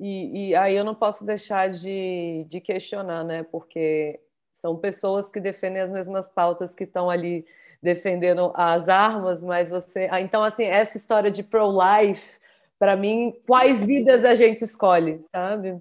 E, 0.00 0.50
e, 0.50 0.54
aí 0.54 0.76
eu 0.76 0.84
não 0.84 0.94
posso 0.94 1.24
deixar 1.24 1.70
de, 1.70 2.44
de 2.48 2.60
questionar, 2.60 3.24
né? 3.24 3.42
Porque 3.42 4.20
são 4.60 4.76
pessoas 4.76 5.30
que 5.30 5.40
defendem 5.40 5.82
as 5.82 5.90
mesmas 5.90 6.28
pautas 6.28 6.74
que 6.74 6.84
estão 6.84 7.08
ali 7.08 7.46
defendendo 7.82 8.52
as 8.54 8.88
armas, 8.88 9.42
mas 9.42 9.68
você. 9.68 10.08
Ah, 10.10 10.20
então, 10.20 10.42
assim, 10.42 10.64
essa 10.64 10.96
história 10.96 11.30
de 11.30 11.42
pro-life, 11.42 12.38
para 12.78 12.96
mim, 12.96 13.32
quais 13.46 13.84
vidas 13.84 14.24
a 14.24 14.34
gente 14.34 14.62
escolhe, 14.62 15.20
sabe? 15.30 15.80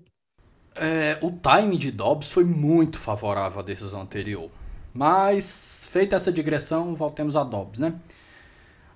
É, 0.76 1.18
o 1.22 1.32
time 1.32 1.76
de 1.76 1.92
Dobbs 1.92 2.32
foi 2.32 2.44
muito 2.44 3.00
favorável 3.00 3.60
à 3.60 3.64
decisão 3.64 4.02
anterior. 4.02 4.50
Mas, 4.94 5.88
feita 5.92 6.16
essa 6.16 6.32
digressão, 6.32 6.96
voltemos 6.96 7.36
a 7.36 7.44
Dobbs, 7.44 7.80
né? 7.80 7.96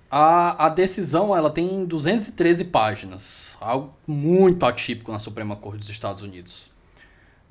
A, 0.08 0.66
a 0.66 0.68
decisão 0.68 1.34
ela 1.34 1.50
tem 1.50 1.84
213 1.86 2.66
páginas, 2.66 3.56
algo 3.60 3.94
muito 4.06 4.64
atípico 4.66 5.10
na 5.10 5.18
Suprema 5.18 5.56
Corte 5.56 5.78
dos 5.78 5.88
Estados 5.88 6.22
Unidos. 6.22 6.71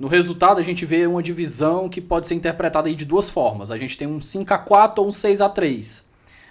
No 0.02 0.08
resultado, 0.08 0.60
a 0.60 0.64
gente 0.64 0.84
vê 0.84 1.06
uma 1.06 1.22
divisão 1.22 1.88
que 1.88 2.02
pode 2.02 2.26
ser 2.26 2.34
interpretada 2.34 2.90
aí 2.90 2.96
de 2.96 3.06
duas 3.06 3.30
formas. 3.30 3.70
A 3.70 3.78
gente 3.78 3.96
tem 3.96 4.08
um 4.08 4.20
5 4.20 4.52
a 4.52 4.58
4 4.58 5.00
ou 5.00 5.08
um 5.08 5.12
6 5.12 5.42
a 5.42 5.48
3 5.48 6.08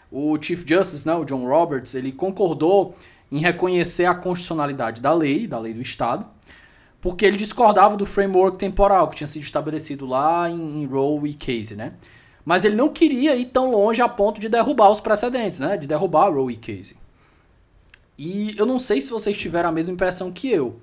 O 0.09 0.41
Chief 0.41 0.65
Justice, 0.65 1.05
né, 1.05 1.17
o 1.17 1.25
John 1.25 1.45
Roberts, 1.49 1.97
ele 1.97 2.13
concordou 2.13 2.95
em 3.29 3.41
reconhecer 3.41 4.05
a 4.05 4.15
constitucionalidade 4.15 5.03
da 5.03 5.13
lei, 5.13 5.49
da 5.49 5.59
lei 5.59 5.75
do 5.75 5.83
Estado, 5.83 6.25
porque 7.01 7.27
ele 7.27 7.37
discordava 7.37 7.97
do 7.97 8.07
framework 8.07 8.57
temporal 8.57 9.09
que 9.09 9.17
tinha 9.17 9.27
sido 9.27 9.43
estabelecido 9.43 10.07
lá 10.07 10.49
em, 10.49 10.83
em 10.83 10.87
Roe 10.87 11.31
e 11.31 11.35
Casey, 11.35 11.77
né? 11.77 11.95
Mas 12.45 12.65
ele 12.65 12.77
não 12.77 12.89
queria 12.89 13.35
ir 13.35 13.47
tão 13.47 13.73
longe 13.73 14.01
a 14.01 14.09
ponto 14.09 14.41
de 14.41 14.49
derrubar 14.49 14.93
os 14.93 15.01
precedentes, 15.01 15.59
né? 15.59 15.77
De 15.77 15.89
derrubar 15.89 16.33
Roe 16.33 16.53
e 16.53 16.57
Casey. 16.57 16.97
E 18.17 18.55
eu 18.57 18.65
não 18.65 18.79
sei 18.79 19.03
se 19.03 19.11
vocês 19.11 19.37
tiveram 19.37 19.71
a 19.71 19.73
mesma 19.73 19.93
impressão 19.93 20.31
que 20.31 20.49
eu. 20.49 20.79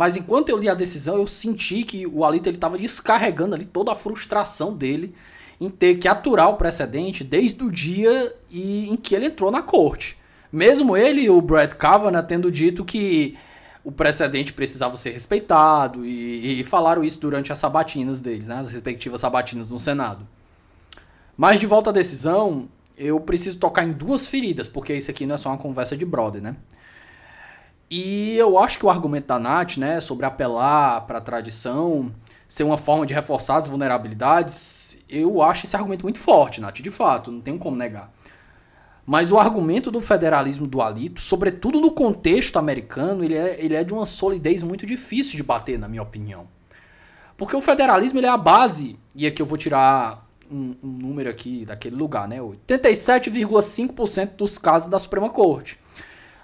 Mas 0.00 0.16
enquanto 0.16 0.48
eu 0.48 0.56
li 0.56 0.66
a 0.66 0.72
decisão, 0.72 1.18
eu 1.18 1.26
senti 1.26 1.84
que 1.84 2.06
o 2.06 2.24
Alito 2.24 2.48
estava 2.48 2.78
descarregando 2.78 3.54
ali 3.54 3.66
toda 3.66 3.92
a 3.92 3.94
frustração 3.94 4.74
dele 4.74 5.14
em 5.60 5.68
ter 5.68 5.96
que 5.96 6.08
aturar 6.08 6.48
o 6.48 6.56
precedente 6.56 7.22
desde 7.22 7.62
o 7.62 7.70
dia 7.70 8.34
em 8.50 8.96
que 8.96 9.14
ele 9.14 9.26
entrou 9.26 9.50
na 9.50 9.60
corte. 9.60 10.16
Mesmo 10.50 10.96
ele 10.96 11.20
e 11.20 11.28
o 11.28 11.38
Brad 11.42 11.74
Kavanaugh 11.74 12.22
tendo 12.22 12.50
dito 12.50 12.82
que 12.82 13.36
o 13.84 13.92
precedente 13.92 14.54
precisava 14.54 14.96
ser 14.96 15.10
respeitado 15.10 16.06
e, 16.06 16.62
e 16.62 16.64
falaram 16.64 17.04
isso 17.04 17.20
durante 17.20 17.52
as 17.52 17.58
sabatinas 17.58 18.22
deles, 18.22 18.48
né, 18.48 18.54
as 18.54 18.68
respectivas 18.68 19.20
sabatinas 19.20 19.70
no 19.70 19.78
Senado. 19.78 20.26
Mas 21.36 21.60
de 21.60 21.66
volta 21.66 21.90
à 21.90 21.92
decisão, 21.92 22.70
eu 22.96 23.20
preciso 23.20 23.58
tocar 23.58 23.84
em 23.84 23.92
duas 23.92 24.26
feridas, 24.26 24.66
porque 24.66 24.94
isso 24.94 25.10
aqui 25.10 25.26
não 25.26 25.34
é 25.34 25.38
só 25.38 25.50
uma 25.50 25.58
conversa 25.58 25.94
de 25.94 26.06
brother, 26.06 26.40
né? 26.40 26.56
E 27.90 28.36
eu 28.36 28.56
acho 28.56 28.78
que 28.78 28.86
o 28.86 28.90
argumento 28.90 29.26
da 29.26 29.38
Nath, 29.38 29.76
né, 29.76 30.00
sobre 30.00 30.24
apelar 30.24 31.00
para 31.06 31.18
a 31.18 31.20
tradição, 31.20 32.14
ser 32.46 32.62
uma 32.62 32.78
forma 32.78 33.04
de 33.04 33.12
reforçar 33.12 33.56
as 33.56 33.66
vulnerabilidades, 33.66 35.02
eu 35.08 35.42
acho 35.42 35.66
esse 35.66 35.74
argumento 35.74 36.04
muito 36.04 36.18
forte, 36.18 36.60
Nath, 36.60 36.76
de 36.76 36.90
fato, 36.90 37.32
não 37.32 37.40
tem 37.40 37.58
como 37.58 37.76
negar. 37.76 38.12
Mas 39.04 39.32
o 39.32 39.38
argumento 39.38 39.90
do 39.90 40.00
federalismo 40.00 40.68
do 40.68 40.80
Alito, 40.80 41.20
sobretudo 41.20 41.80
no 41.80 41.90
contexto 41.90 42.58
americano, 42.58 43.24
ele 43.24 43.34
é, 43.34 43.56
ele 43.58 43.74
é 43.74 43.82
de 43.82 43.92
uma 43.92 44.06
solidez 44.06 44.62
muito 44.62 44.86
difícil 44.86 45.36
de 45.36 45.42
bater, 45.42 45.76
na 45.76 45.88
minha 45.88 46.02
opinião. 46.02 46.46
Porque 47.36 47.56
o 47.56 47.60
federalismo 47.60 48.20
ele 48.20 48.26
é 48.26 48.30
a 48.30 48.36
base, 48.36 48.96
e 49.16 49.26
aqui 49.26 49.42
eu 49.42 49.46
vou 49.46 49.58
tirar 49.58 50.28
um, 50.48 50.76
um 50.80 50.88
número 50.88 51.28
aqui 51.28 51.64
daquele 51.64 51.96
lugar, 51.96 52.28
né? 52.28 52.38
87,5% 52.38 54.36
dos 54.36 54.58
casos 54.58 54.88
da 54.88 54.98
Suprema 55.00 55.28
Corte. 55.28 55.76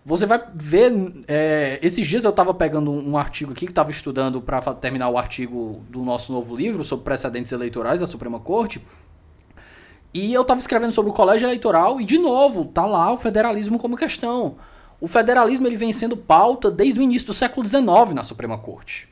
Você 0.07 0.25
vai 0.25 0.41
ver. 0.55 1.25
É, 1.27 1.81
esses 1.83 2.07
dias 2.07 2.23
eu 2.23 2.31
estava 2.31 2.55
pegando 2.55 2.93
um, 2.93 3.19
artigo 3.19 3.51
aqui 3.51 3.67
que 3.67 3.73
estava 3.73 3.91
estudando 3.91 4.41
para 4.41 4.61
terminar 4.75 5.09
o 5.09 5.19
artigo 5.19 5.83
do 5.91 6.05
nosso 6.05 6.33
novo 6.33 6.55
livro 6.55 6.85
sobre 6.85 7.05
precedentes 7.05 7.51
eleitorais 7.51 7.99
da 7.99 8.07
Suprema 8.07 8.39
Corte. 8.39 8.81
E 10.15 10.33
eu 10.33 10.43
estava 10.43 10.61
escrevendo 10.61 10.93
sobre 10.93 11.11
o 11.11 11.13
colégio 11.13 11.47
eleitoral 11.47 12.01
e, 12.01 12.05
de 12.05 12.19
novo, 12.19 12.67
tá 12.67 12.87
lá 12.87 13.13
o 13.13 13.19
federalismo 13.19 13.81
como 13.81 13.97
questão. 13.97 14.55
O 15.01 15.09
federalismo 15.09 15.67
ele 15.67 15.77
vem 15.77 15.93
sendo 15.93 16.17
pauta 16.17 16.71
desde 16.71 17.01
o 17.01 17.03
início 17.03 17.27
do 17.27 17.35
século 17.35 17.67
XIX 17.67 18.15
na 18.15 18.23
Suprema 18.23 18.57
Corte. 18.57 19.09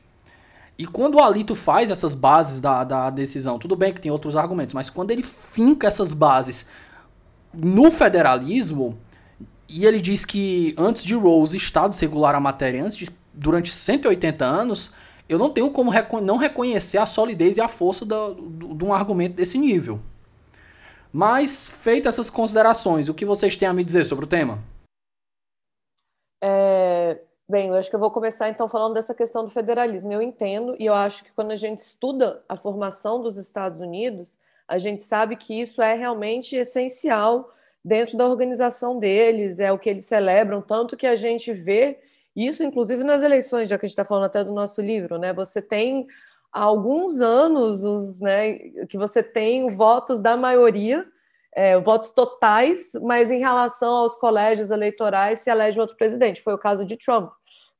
E 0.77 0.87
quando 0.87 1.15
o 1.15 1.21
Alito 1.21 1.55
faz 1.55 1.89
essas 1.89 2.15
bases 2.15 2.61
da, 2.61 2.85
da 2.85 3.09
decisão, 3.09 3.59
tudo 3.59 3.75
bem 3.75 3.93
que 3.93 3.99
tem 3.99 4.11
outros 4.11 4.37
argumentos, 4.37 4.73
mas 4.73 4.89
quando 4.89 5.11
ele 5.11 5.23
finca 5.23 5.87
essas 5.87 6.13
bases 6.13 6.67
no 7.53 7.91
federalismo, 7.91 8.97
e 9.67 9.85
ele 9.85 9.99
diz 9.99 10.25
que 10.25 10.75
antes 10.77 11.03
de 11.03 11.15
Rose, 11.15 11.57
Estado 11.57 11.95
regular 11.95 12.35
a 12.35 12.39
matéria 12.39 12.83
antes 12.83 12.97
de, 12.97 13.09
durante 13.33 13.73
180 13.73 14.45
anos, 14.45 14.93
eu 15.27 15.39
não 15.39 15.49
tenho 15.49 15.71
como 15.71 15.89
reco 15.89 16.21
não 16.21 16.37
reconhecer 16.37 16.97
a 16.97 17.05
solidez 17.05 17.57
e 17.57 17.61
a 17.61 17.67
força 17.67 18.05
de 18.05 18.83
um 18.83 18.93
argumento 18.93 19.35
desse 19.35 19.57
nível. 19.57 19.99
Mas, 21.11 21.65
feitas 21.65 22.15
essas 22.15 22.29
considerações, 22.29 23.07
o 23.07 23.13
que 23.13 23.25
vocês 23.25 23.55
têm 23.55 23.67
a 23.67 23.73
me 23.73 23.83
dizer 23.83 24.05
sobre 24.05 24.25
o 24.25 24.27
tema? 24.27 24.59
É, 26.43 27.19
Bem, 27.47 27.67
eu 27.67 27.75
acho 27.75 27.91
que 27.91 27.95
eu 27.95 27.99
vou 27.99 28.09
começar 28.09 28.49
então 28.49 28.67
falando 28.67 28.95
dessa 28.95 29.13
questão 29.13 29.43
do 29.43 29.51
federalismo. 29.51 30.11
Eu 30.11 30.19
entendo 30.19 30.75
e 30.79 30.85
eu 30.87 30.95
acho 30.95 31.23
que 31.23 31.31
quando 31.31 31.51
a 31.51 31.55
gente 31.55 31.77
estuda 31.79 32.43
a 32.49 32.57
formação 32.57 33.21
dos 33.21 33.37
Estados 33.37 33.79
Unidos, 33.79 34.35
a 34.67 34.79
gente 34.79 35.03
sabe 35.03 35.35
que 35.35 35.61
isso 35.61 35.79
é 35.79 35.93
realmente 35.93 36.55
essencial 36.55 37.53
dentro 37.85 38.17
da 38.17 38.25
organização 38.25 38.97
deles, 38.97 39.59
é 39.59 39.71
o 39.71 39.77
que 39.77 39.89
eles 39.89 40.05
celebram, 40.05 40.61
tanto 40.61 40.97
que 40.97 41.05
a 41.05 41.15
gente 41.15 41.53
vê 41.53 41.99
isso, 42.35 42.63
inclusive 42.63 43.03
nas 43.03 43.21
eleições, 43.21 43.69
já 43.69 43.77
que 43.77 43.85
a 43.85 43.87
gente 43.87 43.93
está 43.93 44.03
falando 44.03 44.25
até 44.25 44.43
do 44.43 44.51
nosso 44.51 44.81
livro, 44.81 45.17
né? 45.17 45.31
Você 45.33 45.61
tem 45.61 46.07
há 46.51 46.61
alguns 46.61 47.21
anos 47.21 47.83
os, 47.83 48.19
né, 48.19 48.57
que 48.89 48.97
você 48.97 49.21
tem 49.21 49.69
votos 49.69 50.19
da 50.19 50.35
maioria 50.35 51.05
é, 51.55 51.79
votos 51.79 52.11
totais, 52.11 52.91
mas 53.01 53.31
em 53.31 53.39
relação 53.39 53.93
aos 53.93 54.17
colégios 54.17 54.71
eleitorais 54.71 55.39
se 55.39 55.49
elege 55.49 55.79
outro 55.79 55.95
presidente. 55.95 56.41
Foi 56.41 56.53
o 56.53 56.59
caso 56.59 56.83
de 56.83 56.97
Trump. 56.97 57.31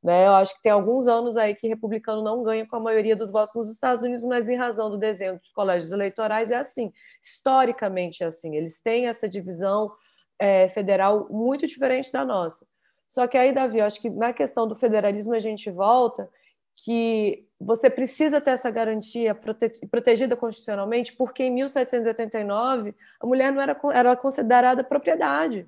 Né? 0.06 0.24
Eu 0.24 0.34
acho 0.34 0.54
que 0.54 0.62
tem 0.62 0.70
alguns 0.70 1.08
anos 1.08 1.36
aí 1.36 1.52
que 1.52 1.66
republicano 1.66 2.22
não 2.22 2.40
ganha 2.40 2.64
com 2.64 2.76
a 2.76 2.80
maioria 2.80 3.16
dos 3.16 3.28
votos 3.28 3.56
nos 3.56 3.68
Estados 3.68 4.04
Unidos, 4.04 4.24
mas 4.24 4.48
em 4.48 4.54
razão 4.54 4.88
do 4.88 4.96
desenho 4.96 5.36
dos 5.40 5.50
colégios 5.50 5.90
eleitorais 5.90 6.52
é 6.52 6.54
assim. 6.54 6.92
Historicamente 7.20 8.22
é 8.22 8.26
assim. 8.26 8.54
Eles 8.54 8.80
têm 8.80 9.08
essa 9.08 9.28
divisão 9.28 9.90
é, 10.38 10.68
federal 10.68 11.26
muito 11.28 11.66
diferente 11.66 12.12
da 12.12 12.24
nossa. 12.24 12.64
Só 13.08 13.26
que 13.26 13.36
aí, 13.36 13.52
Davi, 13.52 13.80
eu 13.80 13.84
acho 13.84 14.00
que 14.00 14.08
na 14.08 14.32
questão 14.32 14.68
do 14.68 14.76
federalismo 14.76 15.34
a 15.34 15.40
gente 15.40 15.72
volta 15.72 16.30
que 16.76 17.44
você 17.58 17.90
precisa 17.90 18.40
ter 18.40 18.52
essa 18.52 18.70
garantia 18.70 19.34
prote 19.34 19.70
protegida 19.90 20.36
constitucionalmente, 20.36 21.16
porque 21.16 21.42
em 21.42 21.50
1789 21.50 22.94
a 23.20 23.26
mulher 23.26 23.52
não 23.52 23.60
era, 23.60 23.76
era 23.92 24.14
considerada 24.14 24.84
propriedade. 24.84 25.66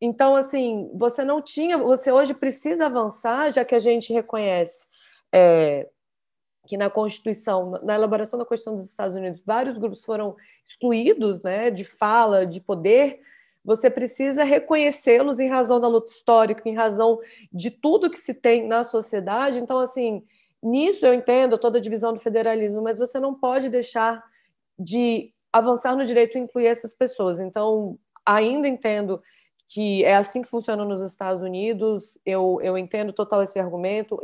Então, 0.00 0.36
assim, 0.36 0.90
você 0.94 1.24
não 1.24 1.40
tinha, 1.40 1.78
você 1.78 2.12
hoje 2.12 2.34
precisa 2.34 2.86
avançar, 2.86 3.50
já 3.50 3.64
que 3.64 3.74
a 3.74 3.78
gente 3.78 4.12
reconhece 4.12 4.84
é, 5.32 5.88
que 6.66 6.76
na 6.76 6.90
Constituição, 6.90 7.70
na 7.82 7.94
elaboração 7.94 8.38
da 8.38 8.44
Constituição 8.44 8.76
dos 8.76 8.90
Estados 8.90 9.14
Unidos, 9.14 9.42
vários 9.44 9.78
grupos 9.78 10.04
foram 10.04 10.36
excluídos, 10.64 11.42
né, 11.42 11.70
de 11.70 11.84
fala, 11.84 12.46
de 12.46 12.60
poder, 12.60 13.20
você 13.64 13.90
precisa 13.90 14.44
reconhecê-los 14.44 15.40
em 15.40 15.48
razão 15.48 15.80
da 15.80 15.88
luta 15.88 16.12
histórica, 16.12 16.68
em 16.68 16.74
razão 16.74 17.18
de 17.52 17.68
tudo 17.70 18.08
que 18.08 18.20
se 18.20 18.32
tem 18.32 18.64
na 18.64 18.84
sociedade. 18.84 19.58
Então, 19.58 19.80
assim, 19.80 20.22
nisso 20.62 21.04
eu 21.04 21.12
entendo 21.12 21.58
toda 21.58 21.78
a 21.78 21.80
divisão 21.80 22.12
do 22.12 22.20
federalismo, 22.20 22.80
mas 22.80 22.96
você 22.96 23.18
não 23.18 23.34
pode 23.34 23.68
deixar 23.68 24.22
de 24.78 25.32
avançar 25.52 25.96
no 25.96 26.04
direito 26.04 26.38
e 26.38 26.40
incluir 26.40 26.66
essas 26.66 26.94
pessoas. 26.94 27.40
Então, 27.40 27.98
ainda 28.24 28.68
entendo 28.68 29.20
que 29.68 30.04
é 30.04 30.14
assim 30.14 30.42
que 30.42 30.48
funciona 30.48 30.84
nos 30.84 31.00
Estados 31.00 31.42
Unidos, 31.42 32.18
eu, 32.24 32.60
eu 32.62 32.78
entendo 32.78 33.12
total 33.12 33.42
esse 33.42 33.58
argumento, 33.58 34.18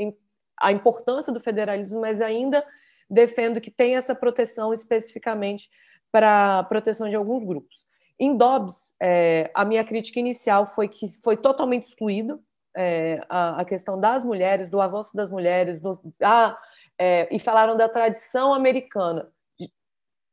a 0.61 0.71
importância 0.71 1.33
do 1.33 1.41
federalismo, 1.41 2.01
mas 2.01 2.21
ainda 2.21 2.65
defendo 3.11 3.61
que 3.61 3.71
tem 3.71 3.97
essa 3.97 4.15
proteção 4.15 4.73
especificamente 4.73 5.69
para 6.11 6.63
proteção 6.65 7.09
de 7.09 7.17
alguns 7.17 7.43
grupos. 7.43 7.87
Em 8.19 8.37
Dobbs, 8.37 8.93
é, 9.01 9.51
a 9.55 9.65
minha 9.65 9.83
crítica 9.83 10.21
inicial 10.21 10.67
foi 10.67 10.87
que 10.87 11.09
foi 11.23 11.37
totalmente 11.37 11.85
excluído 11.85 12.41
é, 12.77 13.21
a, 13.29 13.61
a, 13.61 13.65
questão 13.65 13.99
das 13.99 14.25
mulheres, 14.25 14.71
do 14.71 14.81
avanço 14.81 15.17
das 15.17 15.31
mulheres, 15.31 15.81
do, 15.81 16.01
ah, 16.23 16.57
é, 16.99 17.29
e 17.35 17.39
falaram 17.39 17.77
da 17.77 17.89
tradição 17.89 18.55
americana. 18.55 19.31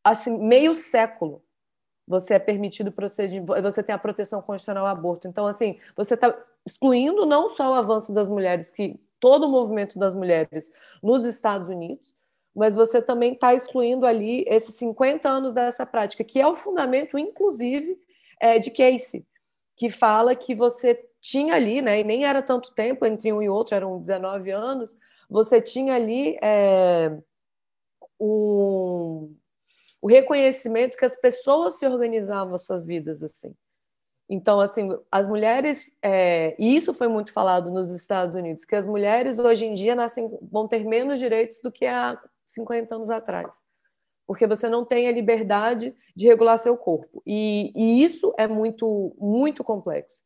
Assim, 0.04 0.38
meio 0.38 0.76
século 0.76 1.44
você 2.10 2.34
é 2.34 2.40
permitido 2.40 2.92
proceder, 2.92 3.44
você 3.62 3.84
tem 3.84 3.94
a 3.94 4.00
proteção 4.00 4.42
constitucional 4.42 4.88
ao 4.88 4.92
aborto. 4.92 5.28
Então, 5.28 5.46
assim, 5.46 5.78
você 5.96 6.16
está 6.16 6.36
excluindo 6.66 7.24
não 7.24 7.50
só 7.50 7.70
o 7.70 7.76
avanço 7.76 8.12
das 8.12 8.28
mulheres, 8.28 8.72
que 8.72 9.00
todo 9.20 9.44
o 9.46 9.50
movimento 9.50 10.00
das 10.00 10.16
mulheres 10.16 10.72
nos 11.04 11.24
Estados 11.24 11.70
Unidos, 11.70 12.16
mas 12.56 12.76
você 12.76 13.00
também 13.00 13.34
está 13.34 13.54
excluindo 13.54 14.08
ali 14.08 14.44
esses 14.48 14.74
50 14.74 15.30
anos 15.30 15.52
dessa 15.52 15.86
prática, 15.86 16.24
que 16.24 16.42
é 16.42 16.48
o 16.48 16.56
fundamento, 16.56 17.16
inclusive, 17.16 17.96
é, 18.42 18.58
de 18.58 18.72
Casey, 18.72 19.24
que 19.78 19.88
fala 19.92 20.36
que 20.36 20.56
você 20.56 21.00
tinha 21.22 21.54
ali, 21.54 21.80
né, 21.80 22.00
e 22.00 22.04
nem 22.04 22.26
era 22.26 22.42
tanto 22.42 22.74
tempo 22.74 23.06
entre 23.06 23.32
um 23.32 23.40
e 23.40 23.48
outro, 23.48 23.76
eram 23.76 24.00
19 24.00 24.50
anos, 24.50 24.98
você 25.30 25.62
tinha 25.62 25.94
ali 25.94 26.40
é, 26.42 27.16
um, 28.20 29.32
o 30.02 30.08
reconhecimento 30.08 30.98
que 30.98 31.06
as 31.06 31.16
pessoas 31.16 31.78
se 31.78 31.86
organizavam 31.86 32.56
as 32.56 32.66
suas 32.66 32.86
vidas 32.86 33.22
assim. 33.22 33.54
Então, 34.30 34.60
assim, 34.60 34.96
as 35.12 35.28
mulheres, 35.28 35.92
é, 36.04 36.56
e 36.60 36.76
isso 36.76 36.94
foi 36.94 37.08
muito 37.08 37.34
falado 37.34 37.72
nos 37.72 37.90
Estados 37.90 38.36
Unidos, 38.36 38.64
que 38.64 38.76
as 38.76 38.86
mulheres 38.86 39.40
hoje 39.40 39.66
em 39.66 39.74
dia 39.74 39.96
nascem, 39.96 40.30
vão 40.52 40.68
ter 40.68 40.86
menos 40.86 41.20
direitos 41.20 41.60
do 41.62 41.72
que 41.72 41.88
há 41.88 42.16
50 42.46 42.94
anos 42.94 43.10
atrás. 43.10 43.52
Porque 44.28 44.46
você 44.46 44.70
não 44.70 44.86
tem 44.86 45.08
a 45.08 45.12
liberdade 45.12 45.96
de 46.16 46.28
regular 46.28 46.60
seu 46.60 46.78
corpo. 46.78 47.24
E, 47.26 47.74
e 47.76 48.04
isso 48.04 48.32
é 48.38 48.48
muito, 48.48 49.16
muito 49.18 49.64
complexo. 49.64 50.22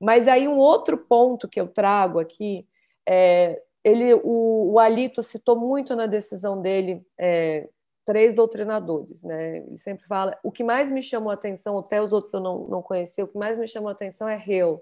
Mas 0.00 0.26
aí 0.26 0.48
um 0.48 0.58
outro 0.58 0.98
ponto 0.98 1.48
que 1.48 1.60
eu 1.60 1.68
trago 1.68 2.18
aqui 2.18 2.66
é 3.08 3.62
ele, 3.84 4.14
o, 4.14 4.72
o 4.72 4.78
Alito 4.78 5.22
citou 5.22 5.54
muito 5.56 5.94
na 5.94 6.06
decisão 6.06 6.60
dele 6.60 7.06
é, 7.18 7.68
três 8.04 8.34
doutrinadores, 8.34 9.22
né? 9.22 9.58
Ele 9.58 9.78
sempre 9.78 10.06
fala. 10.06 10.38
O 10.42 10.52
que 10.52 10.62
mais 10.64 10.90
me 10.90 11.02
chamou 11.02 11.30
a 11.30 11.34
atenção, 11.34 11.78
até 11.78 12.02
os 12.02 12.12
outros 12.12 12.32
eu 12.32 12.40
não, 12.40 12.66
não 12.68 12.82
conheci, 12.82 13.22
o 13.22 13.26
que 13.26 13.38
mais 13.38 13.58
me 13.58 13.66
chamou 13.66 13.88
a 13.88 13.92
atenção 13.92 14.28
é 14.28 14.36
Hale. 14.36 14.60
Não 14.60 14.80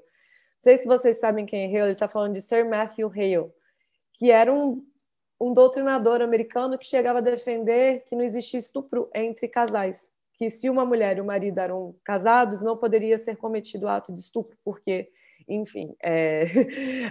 sei 0.60 0.78
se 0.78 0.86
vocês 0.86 1.18
sabem 1.18 1.46
quem 1.46 1.64
é 1.64 1.66
Hale, 1.66 1.86
ele 1.86 1.92
está 1.92 2.08
falando 2.08 2.34
de 2.34 2.42
Sir 2.42 2.68
Matthew 2.68 3.08
Hale, 3.08 3.50
que 4.14 4.30
era 4.30 4.52
um 4.52 4.84
um 5.42 5.52
doutrinador 5.52 6.22
americano 6.22 6.78
que 6.78 6.86
chegava 6.86 7.18
a 7.18 7.22
defender 7.22 8.04
que 8.04 8.14
não 8.14 8.22
existia 8.22 8.60
estupro 8.60 9.10
entre 9.12 9.48
casais, 9.48 10.08
que 10.34 10.48
se 10.48 10.70
uma 10.70 10.86
mulher 10.86 11.18
e 11.18 11.20
o 11.20 11.24
marido 11.24 11.58
eram 11.58 11.96
casados, 12.04 12.62
não 12.62 12.76
poderia 12.76 13.18
ser 13.18 13.36
cometido 13.36 13.88
ato 13.88 14.12
de 14.12 14.20
estupro, 14.20 14.56
porque, 14.64 15.10
enfim, 15.48 15.94
é, 16.02 16.46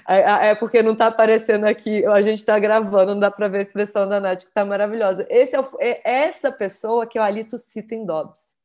é, 0.49 0.55
porque 0.55 0.81
não 0.81 0.93
está 0.93 1.07
aparecendo 1.07 1.65
aqui, 1.65 2.05
a 2.05 2.21
gente 2.21 2.39
está 2.39 2.57
gravando, 2.59 3.13
não 3.13 3.19
dá 3.19 3.31
para 3.31 3.47
ver 3.47 3.59
a 3.59 3.61
expressão 3.61 4.07
da 4.07 4.19
Nath, 4.19 4.43
que 4.43 4.49
está 4.49 4.65
maravilhosa. 4.65 5.25
Esse 5.29 5.55
é, 5.55 5.59
o, 5.59 5.67
é, 5.79 6.01
essa 6.03 6.51
pessoa 6.51 7.05
que 7.05 7.19
o 7.19 7.21
Alito 7.21 7.57
cita 7.57 7.95
em 7.95 8.05
Dobbs. 8.05 8.55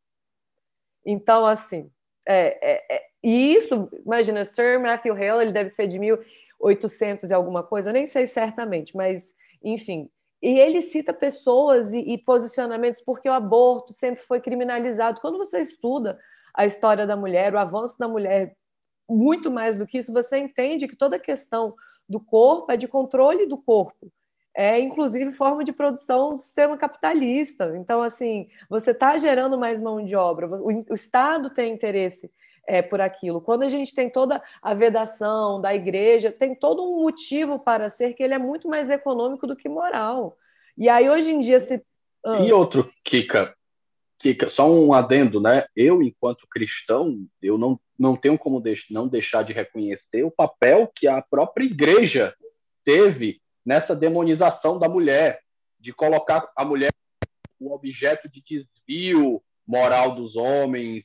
Então, 1.05 1.47
assim, 1.47 1.91
é, 2.27 2.59
é, 2.61 2.97
é, 2.97 3.03
e 3.23 3.55
isso, 3.55 3.89
imagina, 4.05 4.45
Sir 4.45 4.81
Matthew 4.81 5.15
Hale, 5.15 5.43
ele 5.43 5.53
deve 5.53 5.69
ser 5.69 5.87
de 5.87 5.99
1800 5.99 7.31
e 7.31 7.35
alguma 7.35 7.63
coisa, 7.63 7.93
nem 7.93 8.07
sei 8.07 8.27
certamente, 8.27 8.97
mas 8.97 9.35
enfim. 9.63 10.11
E 10.43 10.59
ele 10.59 10.83
cita 10.83 11.13
pessoas 11.13 11.93
e, 11.93 11.99
e 11.99 12.19
posicionamentos 12.19 13.01
porque 13.01 13.29
o 13.29 13.33
aborto 13.33 13.93
sempre 13.93 14.23
foi 14.23 14.41
criminalizado. 14.41 15.21
Quando 15.21 15.39
você 15.39 15.61
estuda 15.61 16.19
a 16.55 16.67
história 16.67 17.07
da 17.07 17.17
mulher, 17.17 17.55
o 17.55 17.59
avanço 17.59 17.99
da 17.99 18.09
mulher, 18.09 18.55
muito 19.09 19.51
mais 19.51 19.79
do 19.79 19.87
que 19.87 19.99
isso, 19.99 20.13
você 20.13 20.39
entende 20.39 20.89
que 20.89 20.97
toda 20.97 21.17
a 21.17 21.21
questão 21.21 21.75
do 22.09 22.21
corpo 22.21 22.73
é 22.73 22.77
de 22.77 22.89
controle 22.89 23.47
do 23.47 23.57
corpo. 23.57 24.13
É, 24.55 24.79
inclusive, 24.81 25.31
forma 25.33 25.63
de 25.63 25.73
produção 25.73 26.35
do 26.35 26.39
sistema 26.39 26.79
capitalista. 26.79 27.77
Então, 27.77 28.01
assim, 28.01 28.49
você 28.71 28.93
está 28.93 29.19
gerando 29.19 29.59
mais 29.59 29.83
mão 29.83 30.03
de 30.03 30.17
obra, 30.17 30.49
o, 30.49 30.85
o 30.89 30.95
Estado 30.95 31.51
tem 31.51 31.75
interesse 31.75 32.31
é, 32.67 32.83
por 32.83 33.01
aquilo. 33.01 33.41
Quando 33.41 33.63
a 33.63 33.69
gente 33.69 33.95
tem 33.95 34.11
toda 34.11 34.43
a 34.63 34.75
vedação 34.75 35.61
da 35.61 35.75
igreja, 35.75 36.33
tem 36.33 36.55
todo 36.55 36.83
um 36.83 37.03
motivo 37.03 37.59
para 37.59 37.89
ser 37.91 38.15
que 38.15 38.23
ele 38.23 38.35
é 38.35 38.39
muito 38.39 38.69
mais 38.69 38.91
econômico 38.91 39.47
do 39.47 39.55
que 39.55 39.69
moral. 39.69 40.37
E 40.77 40.89
aí, 40.89 41.09
hoje 41.09 41.33
em 41.33 41.39
dia, 41.39 41.61
se. 41.61 41.83
Ah. 42.25 42.39
E 42.41 42.53
outro, 42.53 42.91
Kika, 43.05 43.55
Kika, 44.19 44.51
só 44.51 44.71
um 44.71 44.93
adendo, 44.93 45.41
né? 45.41 45.67
Eu, 45.75 46.03
enquanto 46.03 46.49
cristão, 46.49 47.27
eu 47.43 47.59
não, 47.59 47.79
não 47.99 48.17
tenho 48.17 48.39
como 48.39 48.63
não 48.91 49.09
deixar 49.09 49.43
de 49.43 49.53
reconhecer 49.53 50.25
o 50.25 50.31
papel 50.31 50.91
que 50.95 51.07
a 51.07 51.21
própria 51.23 51.65
igreja 51.65 52.35
teve 52.85 53.41
nessa 53.65 53.95
demonização 53.95 54.79
da 54.79 54.89
mulher, 54.89 55.41
de 55.79 55.93
colocar 55.93 56.49
a 56.57 56.65
mulher 56.65 56.91
o 57.59 57.75
objeto 57.75 58.29
de 58.29 58.43
desvio 58.43 59.43
moral 59.67 60.15
dos 60.15 60.37
homens, 60.37 61.05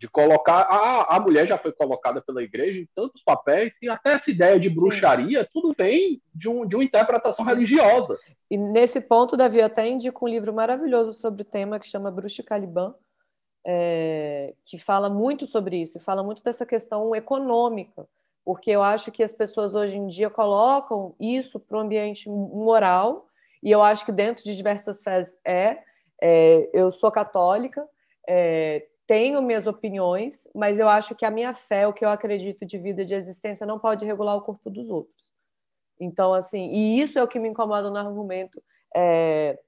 de 0.00 0.08
colocar. 0.08 0.62
A, 0.62 1.16
a 1.16 1.20
mulher 1.20 1.46
já 1.46 1.58
foi 1.58 1.72
colocada 1.72 2.22
pela 2.22 2.42
igreja 2.42 2.80
em 2.80 2.88
tantos 2.94 3.22
papéis, 3.22 3.74
e 3.82 3.88
até 3.88 4.14
essa 4.14 4.30
ideia 4.30 4.58
de 4.58 4.70
bruxaria, 4.70 5.46
tudo 5.52 5.74
vem 5.76 6.22
de, 6.34 6.48
um, 6.48 6.66
de 6.66 6.74
uma 6.74 6.82
interpretação 6.82 7.44
religiosa. 7.44 8.18
E 8.50 8.56
nesse 8.56 8.98
ponto, 8.98 9.36
Davi, 9.36 9.60
até 9.60 9.86
indico 9.86 10.24
um 10.24 10.28
livro 10.28 10.54
maravilhoso 10.54 11.12
sobre 11.12 11.42
o 11.42 11.44
tema 11.44 11.78
que 11.78 11.86
chama 11.86 12.10
Bruxa 12.10 12.42
Caliban, 12.42 12.94
é, 13.64 14.54
que 14.64 14.78
fala 14.78 15.10
muito 15.10 15.44
sobre 15.46 15.76
isso, 15.76 16.00
fala 16.00 16.22
muito 16.22 16.42
dessa 16.42 16.64
questão 16.64 17.14
econômica, 17.14 18.08
porque 18.42 18.70
eu 18.70 18.82
acho 18.82 19.12
que 19.12 19.22
as 19.22 19.34
pessoas 19.34 19.74
hoje 19.74 19.98
em 19.98 20.06
dia 20.06 20.30
colocam 20.30 21.14
isso 21.20 21.60
para 21.60 21.76
o 21.76 21.80
ambiente 21.80 22.26
moral, 22.30 23.26
e 23.62 23.70
eu 23.70 23.82
acho 23.82 24.06
que 24.06 24.12
dentro 24.12 24.42
de 24.42 24.56
diversas 24.56 25.02
fés 25.02 25.36
é. 25.44 25.76
é 26.22 26.70
eu 26.72 26.90
sou 26.90 27.12
católica, 27.12 27.86
é, 28.26 28.86
tenho 29.10 29.42
minhas 29.42 29.66
opiniões, 29.66 30.46
mas 30.54 30.78
eu 30.78 30.88
acho 30.88 31.16
que 31.16 31.26
a 31.26 31.32
minha 31.32 31.52
fé, 31.52 31.84
o 31.84 31.92
que 31.92 32.04
eu 32.04 32.08
acredito 32.08 32.64
de 32.64 32.78
vida, 32.78 33.04
de 33.04 33.12
existência, 33.12 33.66
não 33.66 33.76
pode 33.76 34.04
regular 34.04 34.36
o 34.36 34.40
corpo 34.40 34.70
dos 34.70 34.88
outros. 34.88 35.32
Então, 35.98 36.32
assim, 36.32 36.70
e 36.70 37.00
isso 37.00 37.18
é 37.18 37.22
o 37.24 37.26
que 37.26 37.40
me 37.40 37.48
incomoda 37.48 37.90
no 37.90 37.96
argumento 37.96 38.62
é, 38.94 39.58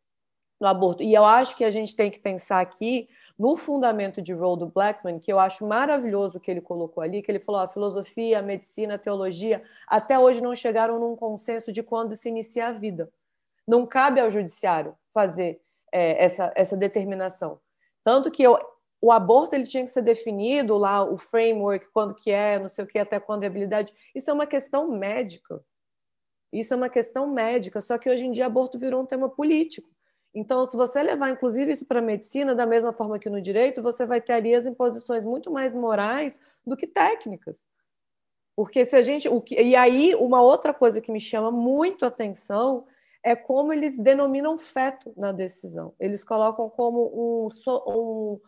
no 0.61 0.69
aborto. 0.69 1.03
E 1.03 1.13
eu 1.13 1.25
acho 1.25 1.57
que 1.57 1.65
a 1.65 1.71
gente 1.71 1.97
tem 1.97 2.09
que 2.09 2.21
pensar 2.21 2.61
aqui 2.61 3.09
no 3.37 3.57
fundamento 3.57 4.23
de 4.23 4.33
Roald 4.33 4.65
Blackman, 4.67 5.19
que 5.19 5.33
eu 5.33 5.41
acho 5.41 5.67
maravilhoso 5.67 6.39
o 6.39 6.41
que 6.41 6.49
ele 6.49 6.61
colocou 6.61 7.03
ali, 7.03 7.21
que 7.21 7.29
ele 7.29 7.41
falou: 7.41 7.63
a 7.63 7.69
filosofia, 7.69 8.39
a 8.39 8.43
medicina, 8.43 8.95
a 8.95 8.99
teologia, 8.99 9.61
até 9.89 10.17
hoje 10.17 10.41
não 10.41 10.55
chegaram 10.55 11.01
num 11.01 11.17
consenso 11.17 11.73
de 11.73 11.83
quando 11.83 12.15
se 12.15 12.29
inicia 12.29 12.69
a 12.69 12.73
vida. 12.73 13.11
Não 13.67 13.87
cabe 13.87 14.21
ao 14.21 14.31
judiciário 14.31 14.95
fazer 15.13 15.61
é, 15.91 16.25
essa, 16.25 16.53
essa 16.55 16.77
determinação. 16.77 17.59
Tanto 18.05 18.31
que 18.31 18.45
eu 18.45 18.57
o 19.03 19.11
aborto 19.11 19.57
ele 19.57 19.65
tinha 19.65 19.85
que 19.85 19.91
ser 19.91 20.03
definido 20.03 20.79
lá, 20.79 21.03
o 21.03 21.19
framework, 21.19 21.87
quando 21.93 22.15
que 22.15 22.31
é, 22.31 22.57
não 22.57 22.69
sei 22.69 22.85
o 22.85 22.87
que, 22.87 23.01
até 23.01 23.19
quando 23.19 23.43
é 23.43 23.49
viabilidade. 23.49 23.93
Isso 24.15 24.31
é 24.31 24.33
uma 24.33 24.47
questão 24.47 24.89
médica. 24.89 25.61
Isso 26.53 26.73
é 26.73 26.77
uma 26.77 26.89
questão 26.89 27.27
médica, 27.27 27.81
só 27.81 27.99
que 27.99 28.09
hoje 28.09 28.25
em 28.25 28.31
dia 28.31 28.47
aborto 28.47 28.79
virou 28.79 29.03
um 29.03 29.07
tema 29.07 29.29
político. 29.29 29.91
Então, 30.33 30.65
se 30.65 30.77
você 30.77 31.03
levar, 31.03 31.31
inclusive, 31.31 31.73
isso 31.73 31.85
para 31.85 31.99
a 31.99 32.03
medicina, 32.03 32.55
da 32.55 32.65
mesma 32.65 32.93
forma 32.93 33.19
que 33.19 33.29
no 33.29 33.41
direito, 33.41 33.83
você 33.83 34.07
vai 34.07 34.21
ter 34.21 34.35
ali 34.35 34.55
as 34.55 34.67
imposições 34.67 35.25
muito 35.25 35.51
mais 35.51 35.75
morais 35.75 36.39
do 36.65 36.77
que 36.77 36.87
técnicas. 36.87 37.67
Porque 38.55 38.85
se 38.85 38.95
a 38.95 39.03
gente. 39.03 39.29
O 39.29 39.41
que, 39.41 39.61
e 39.61 39.75
aí, 39.75 40.15
uma 40.15 40.41
outra 40.41 40.73
coisa 40.73 41.01
que 41.01 41.11
me 41.11 41.21
chama 41.21 41.51
muito 41.51 42.07
atenção 42.07 42.87
é 43.23 43.35
como 43.35 43.73
eles 43.73 43.99
denominam 43.99 44.59
feto 44.59 45.13
na 45.17 45.33
decisão. 45.33 45.93
Eles 45.99 46.23
colocam 46.23 46.71
como 46.71 47.11
um, 47.13 47.49
um 47.89 48.41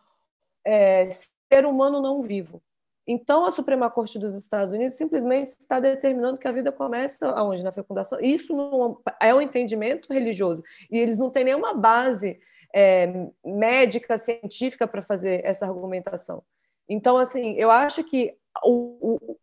é, 0.64 1.08
ser 1.10 1.66
humano 1.66 2.00
não 2.00 2.22
vivo. 2.22 2.62
Então, 3.06 3.44
a 3.44 3.50
Suprema 3.50 3.90
Corte 3.90 4.18
dos 4.18 4.34
Estados 4.34 4.72
Unidos 4.72 4.94
simplesmente 4.94 5.48
está 5.48 5.78
determinando 5.78 6.38
que 6.38 6.48
a 6.48 6.52
vida 6.52 6.72
começa 6.72 7.28
aonde? 7.28 7.62
Na 7.62 7.70
fecundação. 7.70 8.18
Isso 8.20 8.56
não 8.56 8.98
é 9.20 9.34
um 9.34 9.42
entendimento 9.42 10.10
religioso. 10.10 10.62
E 10.90 10.98
eles 10.98 11.18
não 11.18 11.30
têm 11.30 11.44
nenhuma 11.44 11.74
base 11.74 12.40
é, 12.74 13.28
médica, 13.44 14.16
científica 14.16 14.88
para 14.88 15.02
fazer 15.02 15.44
essa 15.44 15.66
argumentação. 15.66 16.42
Então, 16.88 17.18
assim, 17.18 17.52
eu 17.54 17.70
acho 17.70 18.02
que 18.04 18.34
o, 18.62 19.18
o 19.20 19.38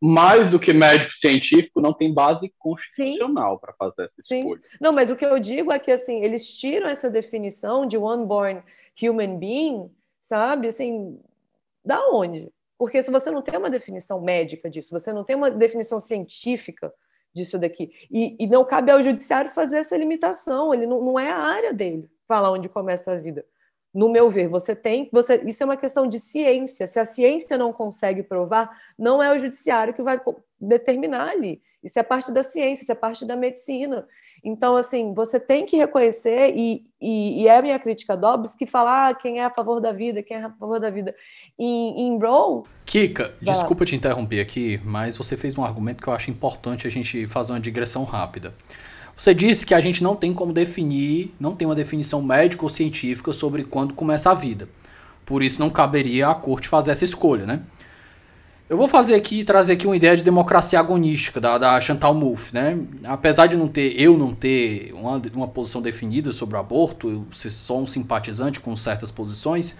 mais 0.00 0.50
do 0.50 0.58
que 0.58 0.72
médico 0.72 1.12
científico, 1.20 1.80
não 1.80 1.92
tem 1.92 2.14
base 2.14 2.50
constitucional 2.58 3.58
para 3.58 3.74
fazer 3.74 4.04
essa 4.04 4.22
Sim. 4.22 4.36
escolha. 4.38 4.62
Não, 4.80 4.92
mas 4.92 5.10
o 5.10 5.16
que 5.16 5.26
eu 5.26 5.38
digo 5.38 5.70
é 5.70 5.78
que 5.78 5.92
assim, 5.92 6.24
eles 6.24 6.56
tiram 6.58 6.88
essa 6.88 7.10
definição 7.10 7.84
de 7.84 7.98
one 7.98 8.24
born 8.24 8.62
human 9.00 9.38
being, 9.38 9.90
sabe? 10.20 10.68
Assim, 10.68 11.20
da 11.84 12.08
onde? 12.08 12.52
Porque 12.78 13.02
se 13.02 13.10
você 13.10 13.30
não 13.30 13.42
tem 13.42 13.58
uma 13.58 13.70
definição 13.70 14.20
médica 14.20 14.70
disso, 14.70 14.90
você 14.90 15.12
não 15.12 15.24
tem 15.24 15.36
uma 15.36 15.50
definição 15.50 16.00
científica 16.00 16.92
disso 17.32 17.58
daqui, 17.58 17.92
e, 18.10 18.36
e 18.40 18.46
não 18.48 18.64
cabe 18.64 18.90
ao 18.90 19.00
judiciário 19.00 19.52
fazer 19.52 19.78
essa 19.78 19.96
limitação, 19.96 20.74
ele 20.74 20.84
não, 20.86 21.00
não 21.04 21.18
é 21.18 21.30
a 21.30 21.38
área 21.38 21.72
dele 21.72 22.10
falar 22.26 22.50
onde 22.50 22.68
começa 22.68 23.12
a 23.12 23.16
vida 23.16 23.44
no 23.92 24.08
meu 24.08 24.30
ver, 24.30 24.48
você 24.48 24.74
tem, 24.74 25.08
você, 25.12 25.42
isso 25.44 25.62
é 25.62 25.66
uma 25.66 25.76
questão 25.76 26.06
de 26.06 26.18
ciência. 26.18 26.86
Se 26.86 27.00
a 27.00 27.04
ciência 27.04 27.58
não 27.58 27.72
consegue 27.72 28.22
provar, 28.22 28.70
não 28.98 29.22
é 29.22 29.32
o 29.34 29.38
judiciário 29.38 29.92
que 29.92 30.02
vai 30.02 30.20
determinar 30.60 31.28
ali. 31.28 31.60
Isso 31.82 31.98
é 31.98 32.02
parte 32.02 32.30
da 32.30 32.42
ciência, 32.42 32.82
isso 32.82 32.92
é 32.92 32.94
parte 32.94 33.24
da 33.24 33.34
medicina. 33.34 34.06
Então, 34.44 34.76
assim, 34.76 35.12
você 35.12 35.40
tem 35.40 35.66
que 35.66 35.76
reconhecer, 35.76 36.54
e, 36.56 36.86
e, 37.00 37.42
e 37.42 37.48
é 37.48 37.58
a 37.58 37.62
minha 37.62 37.78
crítica 37.78 38.12
a 38.12 38.16
Dobbs, 38.16 38.54
que 38.54 38.66
falar 38.66 39.10
ah, 39.10 39.14
quem 39.14 39.40
é 39.40 39.44
a 39.44 39.50
favor 39.50 39.80
da 39.80 39.92
vida, 39.92 40.22
quem 40.22 40.36
é 40.36 40.42
a 40.42 40.50
favor 40.50 40.78
da 40.78 40.88
vida. 40.88 41.14
Em, 41.58 42.06
em. 42.06 42.18
Kika, 42.84 43.34
desculpa 43.40 43.84
te 43.84 43.96
interromper 43.96 44.40
aqui, 44.40 44.80
mas 44.84 45.16
você 45.16 45.36
fez 45.36 45.56
um 45.58 45.64
argumento 45.64 46.02
que 46.02 46.08
eu 46.08 46.12
acho 46.12 46.30
importante 46.30 46.86
a 46.86 46.90
gente 46.90 47.26
fazer 47.26 47.52
uma 47.52 47.60
digressão 47.60 48.04
rápida. 48.04 48.54
Você 49.20 49.34
disse 49.34 49.66
que 49.66 49.74
a 49.74 49.82
gente 49.82 50.02
não 50.02 50.16
tem 50.16 50.32
como 50.32 50.50
definir, 50.50 51.34
não 51.38 51.54
tem 51.54 51.68
uma 51.68 51.74
definição 51.74 52.22
médica 52.22 52.64
ou 52.64 52.70
científica 52.70 53.34
sobre 53.34 53.64
quando 53.64 53.92
começa 53.92 54.30
a 54.30 54.34
vida. 54.34 54.66
Por 55.26 55.42
isso 55.42 55.60
não 55.60 55.68
caberia 55.68 56.28
à 56.28 56.34
corte 56.34 56.66
fazer 56.66 56.92
essa 56.92 57.04
escolha, 57.04 57.44
né? 57.44 57.60
Eu 58.66 58.78
vou 58.78 58.88
fazer 58.88 59.14
aqui, 59.14 59.44
trazer 59.44 59.74
aqui 59.74 59.86
uma 59.86 59.94
ideia 59.94 60.16
de 60.16 60.22
democracia 60.22 60.80
agonística 60.80 61.38
da, 61.38 61.58
da 61.58 61.78
Chantal 61.82 62.14
Mouffe, 62.14 62.54
né? 62.54 62.78
Apesar 63.04 63.46
de 63.46 63.58
não 63.58 63.68
ter, 63.68 63.92
eu 64.00 64.16
não 64.16 64.32
ter 64.32 64.90
uma, 64.94 65.20
uma 65.34 65.48
posição 65.48 65.82
definida 65.82 66.32
sobre 66.32 66.56
o 66.56 66.58
aborto, 66.58 67.10
eu 67.10 67.24
ser 67.30 67.50
só 67.50 67.78
um 67.78 67.86
simpatizante 67.86 68.58
com 68.58 68.74
certas 68.74 69.10
posições, 69.10 69.76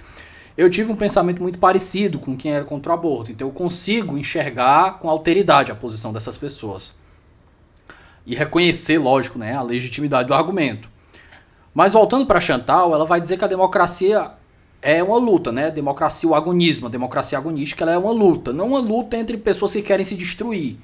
eu 0.55 0.69
tive 0.69 0.93
um 0.93 0.97
pensamento 0.97 1.41
muito 1.41 1.59
parecido 1.59 2.19
com 2.19 2.37
quem 2.37 2.53
era 2.53 2.67
contra 2.67 2.93
o 2.93 2.95
aborto. 2.95 3.33
Então 3.33 3.49
eu 3.49 3.55
consigo 3.55 4.19
enxergar 4.19 4.99
com 4.99 5.09
alteridade 5.09 5.73
a 5.73 5.75
posição 5.75 6.13
dessas 6.13 6.37
pessoas 6.37 7.00
e 8.31 8.35
reconhecer, 8.37 8.97
lógico, 8.97 9.41
né, 9.41 9.57
a 9.57 9.63
legitimidade 9.63 10.29
do 10.29 10.35
argumento. 10.35 10.89
Mas 11.75 11.95
voltando 11.95 12.25
para 12.27 12.39
Chantal, 12.39 12.95
ela 12.95 13.05
vai 13.05 13.21
dizer 13.21 13.37
que 13.37 13.45
a 13.45 13.49
democracia 13.49 14.31
é 14.81 15.03
uma 15.03 15.19
luta, 15.19 15.51
né? 15.51 15.69
Democracia, 15.69 16.29
o 16.29 16.35
agonismo, 16.35 16.87
a 16.87 16.91
democracia 16.91 17.37
agonística, 17.37 17.83
ela 17.83 17.93
é 17.93 17.99
uma 17.99 18.13
luta, 18.13 18.53
não 18.53 18.69
uma 18.69 18.79
luta 18.79 19.17
entre 19.17 19.37
pessoas 19.37 19.73
que 19.73 19.83
querem 19.83 20.05
se 20.05 20.15
destruir, 20.15 20.77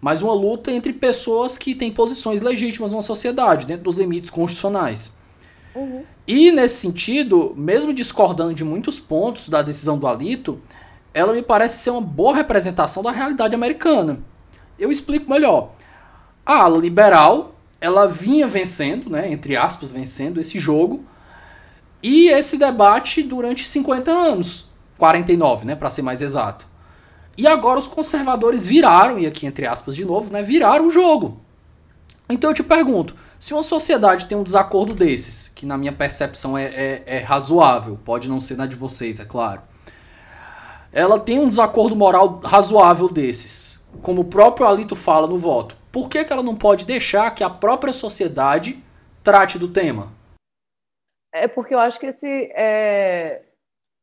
mas 0.00 0.22
uma 0.22 0.32
luta 0.32 0.70
entre 0.70 0.92
pessoas 0.92 1.58
que 1.58 1.74
têm 1.74 1.90
posições 1.90 2.40
legítimas 2.40 2.92
numa 2.92 3.02
sociedade, 3.02 3.66
dentro 3.66 3.82
dos 3.82 3.98
limites 3.98 4.30
constitucionais. 4.30 5.12
Uhum. 5.74 6.04
E 6.28 6.52
nesse 6.52 6.76
sentido, 6.76 7.54
mesmo 7.56 7.92
discordando 7.92 8.54
de 8.54 8.62
muitos 8.62 9.00
pontos 9.00 9.48
da 9.48 9.62
decisão 9.62 9.98
do 9.98 10.06
Alito, 10.06 10.60
ela 11.12 11.32
me 11.32 11.42
parece 11.42 11.78
ser 11.78 11.90
uma 11.90 12.00
boa 12.00 12.36
representação 12.36 13.02
da 13.02 13.10
realidade 13.10 13.52
americana. 13.52 14.20
Eu 14.78 14.92
explico 14.92 15.28
melhor. 15.28 15.73
A 16.44 16.62
ala 16.64 16.78
liberal, 16.78 17.54
ela 17.80 18.06
vinha 18.06 18.46
vencendo, 18.46 19.08
né, 19.08 19.30
entre 19.30 19.56
aspas, 19.56 19.92
vencendo 19.92 20.40
esse 20.40 20.58
jogo, 20.58 21.04
e 22.02 22.28
esse 22.28 22.58
debate 22.58 23.22
durante 23.22 23.66
50 23.66 24.10
anos, 24.10 24.66
49, 24.98 25.64
né, 25.64 25.74
para 25.74 25.90
ser 25.90 26.02
mais 26.02 26.20
exato. 26.20 26.66
E 27.36 27.46
agora 27.46 27.78
os 27.78 27.86
conservadores 27.86 28.66
viraram, 28.66 29.18
e 29.18 29.26
aqui 29.26 29.46
entre 29.46 29.66
aspas 29.66 29.96
de 29.96 30.04
novo, 30.04 30.32
né, 30.32 30.42
viraram 30.42 30.86
o 30.86 30.90
jogo. 30.90 31.40
Então 32.28 32.50
eu 32.50 32.54
te 32.54 32.62
pergunto, 32.62 33.14
se 33.38 33.52
uma 33.52 33.62
sociedade 33.62 34.26
tem 34.26 34.36
um 34.36 34.42
desacordo 34.42 34.94
desses, 34.94 35.48
que 35.48 35.66
na 35.66 35.76
minha 35.76 35.92
percepção 35.92 36.56
é, 36.56 36.64
é, 36.64 37.02
é 37.06 37.18
razoável, 37.18 37.98
pode 38.04 38.28
não 38.28 38.40
ser 38.40 38.56
na 38.56 38.66
de 38.66 38.76
vocês, 38.76 39.18
é 39.18 39.24
claro, 39.24 39.62
ela 40.92 41.18
tem 41.18 41.38
um 41.38 41.48
desacordo 41.48 41.96
moral 41.96 42.40
razoável 42.44 43.08
desses, 43.08 43.82
como 44.00 44.22
o 44.22 44.24
próprio 44.24 44.66
Alito 44.66 44.94
fala 44.94 45.26
no 45.26 45.38
voto, 45.38 45.76
por 45.94 46.08
que, 46.08 46.24
que 46.24 46.32
ela 46.32 46.42
não 46.42 46.56
pode 46.56 46.84
deixar 46.84 47.30
que 47.32 47.44
a 47.44 47.48
própria 47.48 47.92
sociedade 47.92 48.82
trate 49.22 49.60
do 49.60 49.72
tema? 49.72 50.12
É 51.32 51.46
porque 51.46 51.72
eu 51.72 51.78
acho 51.78 52.00
que 52.00 52.06
esse 52.06 52.50
é, 52.52 53.42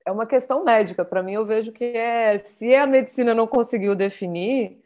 é 0.06 0.10
uma 0.12 0.26
questão 0.26 0.64
médica. 0.64 1.04
Para 1.04 1.22
mim, 1.22 1.34
eu 1.34 1.46
vejo 1.46 1.74
que 1.74 1.84
é 1.84 2.39
se 2.39 2.74
a 2.74 2.88
medicina 2.88 3.34
não 3.34 3.46
conseguiu 3.46 3.94
definir, 3.94 4.82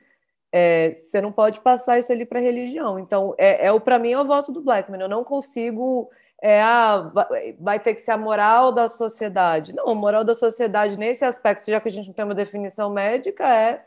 é, 0.52 0.96
você 0.96 1.22
não 1.22 1.32
pode 1.32 1.60
passar 1.60 2.00
isso 2.00 2.12
ali 2.12 2.26
para 2.26 2.40
a 2.40 2.42
religião. 2.42 2.98
Então, 2.98 3.36
é, 3.38 3.68
é 3.68 3.80
para 3.80 4.00
mim 4.00 4.12
é 4.12 4.20
o 4.20 4.26
voto 4.26 4.52
do 4.52 4.62
Blackman. 4.62 5.00
Eu 5.00 5.10
não 5.10 5.24
consigo 5.24 6.10
é, 6.42 6.60
ah, 6.60 7.12
vai 7.60 7.80
ter 7.80 7.94
que 7.94 8.02
ser 8.02 8.12
a 8.12 8.18
moral 8.18 8.72
da 8.72 8.90
sociedade. 8.90 9.76
Não, 9.76 9.90
a 9.90 9.94
moral 9.94 10.24
da 10.24 10.34
sociedade 10.34 10.98
nesse 10.98 11.24
aspecto, 11.24 11.70
já 11.70 11.80
que 11.80 11.88
a 11.88 11.92
gente 11.92 12.08
não 12.08 12.16
tem 12.16 12.26
uma 12.26 12.34
definição 12.34 12.90
médica, 12.90 13.48
é, 13.48 13.86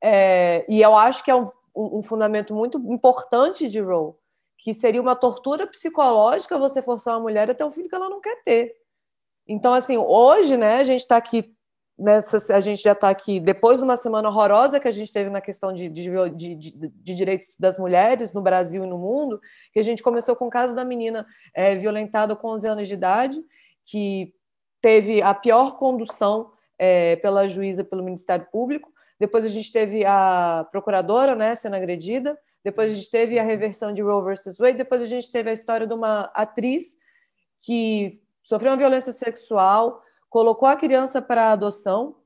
é 0.00 0.64
e 0.68 0.80
eu 0.80 0.96
acho 0.96 1.24
que 1.24 1.32
é 1.32 1.34
um, 1.34 1.50
um, 1.98 2.02
fundamento 2.02 2.54
muito 2.54 2.78
importante 2.92 3.68
de 3.68 3.80
Roe, 3.80 4.14
que 4.58 4.74
seria 4.74 5.00
uma 5.00 5.16
tortura 5.16 5.66
psicológica 5.66 6.58
você 6.58 6.82
forçar 6.82 7.14
uma 7.14 7.22
mulher 7.22 7.50
a 7.50 7.54
ter 7.54 7.64
um 7.64 7.70
filho 7.70 7.88
que 7.88 7.94
ela 7.94 8.08
não 8.08 8.20
quer 8.20 8.42
ter. 8.42 8.74
Então, 9.46 9.72
assim, 9.72 9.96
hoje, 9.96 10.56
né, 10.56 10.76
a 10.76 10.82
gente 10.82 11.00
está 11.00 11.16
aqui 11.16 11.54
nessa, 12.00 12.54
a 12.54 12.60
gente 12.60 12.82
já 12.82 12.92
está 12.92 13.10
aqui 13.10 13.38
depois 13.38 13.78
de 13.78 13.84
uma 13.84 13.96
semana 13.96 14.28
horrorosa 14.28 14.80
que 14.80 14.88
a 14.88 14.92
gente 14.92 15.12
teve 15.12 15.28
na 15.28 15.40
questão 15.40 15.72
de, 15.72 15.88
de, 15.88 16.10
de, 16.34 16.54
de, 16.54 17.14
direitos 17.14 17.48
das 17.58 17.78
mulheres 17.78 18.32
no 18.32 18.40
Brasil 18.40 18.84
e 18.84 18.86
no 18.86 18.96
mundo, 18.96 19.40
que 19.72 19.78
a 19.78 19.82
gente 19.82 20.02
começou 20.02 20.34
com 20.34 20.46
o 20.46 20.50
caso 20.50 20.74
da 20.74 20.84
menina 20.84 21.26
é, 21.52 21.74
violentada 21.74 22.34
com 22.34 22.48
11 22.48 22.68
anos 22.68 22.88
de 22.88 22.94
idade, 22.94 23.38
que 23.84 24.32
teve 24.80 25.20
a 25.20 25.34
pior 25.34 25.76
condução 25.76 26.46
é, 26.78 27.16
pela 27.16 27.46
juíza, 27.46 27.84
pelo 27.84 28.02
Ministério 28.02 28.46
Público, 28.50 28.90
depois 29.20 29.44
a 29.44 29.48
gente 29.48 29.70
teve 29.70 30.02
a 30.06 30.66
procuradora 30.72 31.36
né, 31.36 31.54
sendo 31.54 31.76
agredida, 31.76 32.38
depois 32.64 32.90
a 32.90 32.96
gente 32.96 33.10
teve 33.10 33.38
a 33.38 33.42
reversão 33.42 33.92
de 33.92 34.00
Roe 34.00 34.24
versus 34.24 34.56
Wade, 34.56 34.78
depois 34.78 35.02
a 35.02 35.06
gente 35.06 35.30
teve 35.30 35.50
a 35.50 35.52
história 35.52 35.86
de 35.86 35.92
uma 35.92 36.22
atriz 36.34 36.96
que 37.60 38.18
sofreu 38.42 38.72
uma 38.72 38.78
violência 38.78 39.12
sexual, 39.12 40.02
colocou 40.30 40.66
a 40.66 40.74
criança 40.74 41.20
para 41.20 41.52
adoção, 41.52 42.16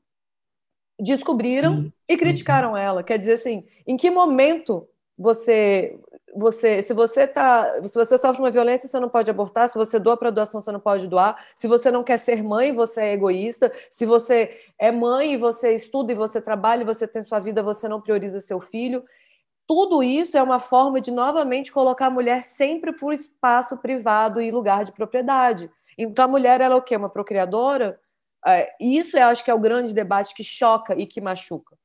descobriram 0.99 1.75
uhum. 1.75 1.93
e 2.09 2.17
criticaram 2.17 2.77
ela. 2.77 3.03
Quer 3.03 3.19
dizer 3.19 3.35
assim, 3.35 3.67
em 3.85 3.97
que 3.97 4.09
momento 4.09 4.89
você 5.19 5.99
você, 6.35 6.83
se 6.83 6.93
você 6.93 7.27
tá, 7.27 7.81
se 7.83 7.95
você 7.95 8.19
sofre 8.19 8.43
uma 8.43 8.51
violência, 8.51 8.89
você 8.89 8.99
não 8.99 9.09
pode 9.09 9.31
abortar. 9.31 9.69
Se 9.69 9.79
você 9.79 9.99
doa 9.99 10.17
para 10.17 10.31
doação, 10.31 10.61
você 10.61 10.73
não 10.73 10.81
pode 10.81 11.07
doar. 11.07 11.47
Se 11.55 11.69
você 11.69 11.91
não 11.91 12.03
quer 12.03 12.19
ser 12.19 12.43
mãe, 12.43 12.73
você 12.73 13.03
é 13.03 13.13
egoísta. 13.13 13.73
Se 13.91 14.05
você 14.05 14.51
é 14.79 14.91
mãe 14.91 15.35
e 15.35 15.37
você 15.37 15.75
estuda 15.75 16.13
e 16.13 16.15
você 16.15 16.41
trabalha 16.41 16.83
e 16.83 16.85
você 16.85 17.07
tem 17.07 17.23
sua 17.23 17.39
vida, 17.39 17.63
você 17.63 17.89
não 17.89 18.01
prioriza 18.01 18.41
seu 18.41 18.61
filho. 18.61 19.05
Tudo 19.67 20.03
isso 20.03 20.37
é 20.37 20.43
uma 20.43 20.61
forma 20.61 21.01
de 21.01 21.11
novamente 21.11 21.73
colocar 21.73 22.07
a 22.07 22.11
mulher 22.11 22.43
sempre 22.43 22.93
por 22.93 23.15
espaço 23.15 23.77
privado 23.79 24.41
e 24.41 24.51
lugar 24.51 24.85
de 24.85 24.93
propriedade. 24.93 25.71
Então 25.97 26.25
a 26.25 26.29
mulher 26.29 26.61
ela 26.61 26.75
é 26.75 26.79
o 26.79 26.83
quê? 26.83 26.97
Uma 26.97 27.09
procriadora? 27.09 27.99
É, 28.47 28.75
isso 28.79 29.17
eu 29.17 29.27
acho 29.27 29.43
que 29.45 29.51
é 29.51 29.55
o 29.55 29.59
grande 29.59 29.95
debate 29.95 30.35
que 30.35 30.45
choca 30.45 30.95
e 30.95 31.07
que 31.07 31.21
machuca. 31.21 31.77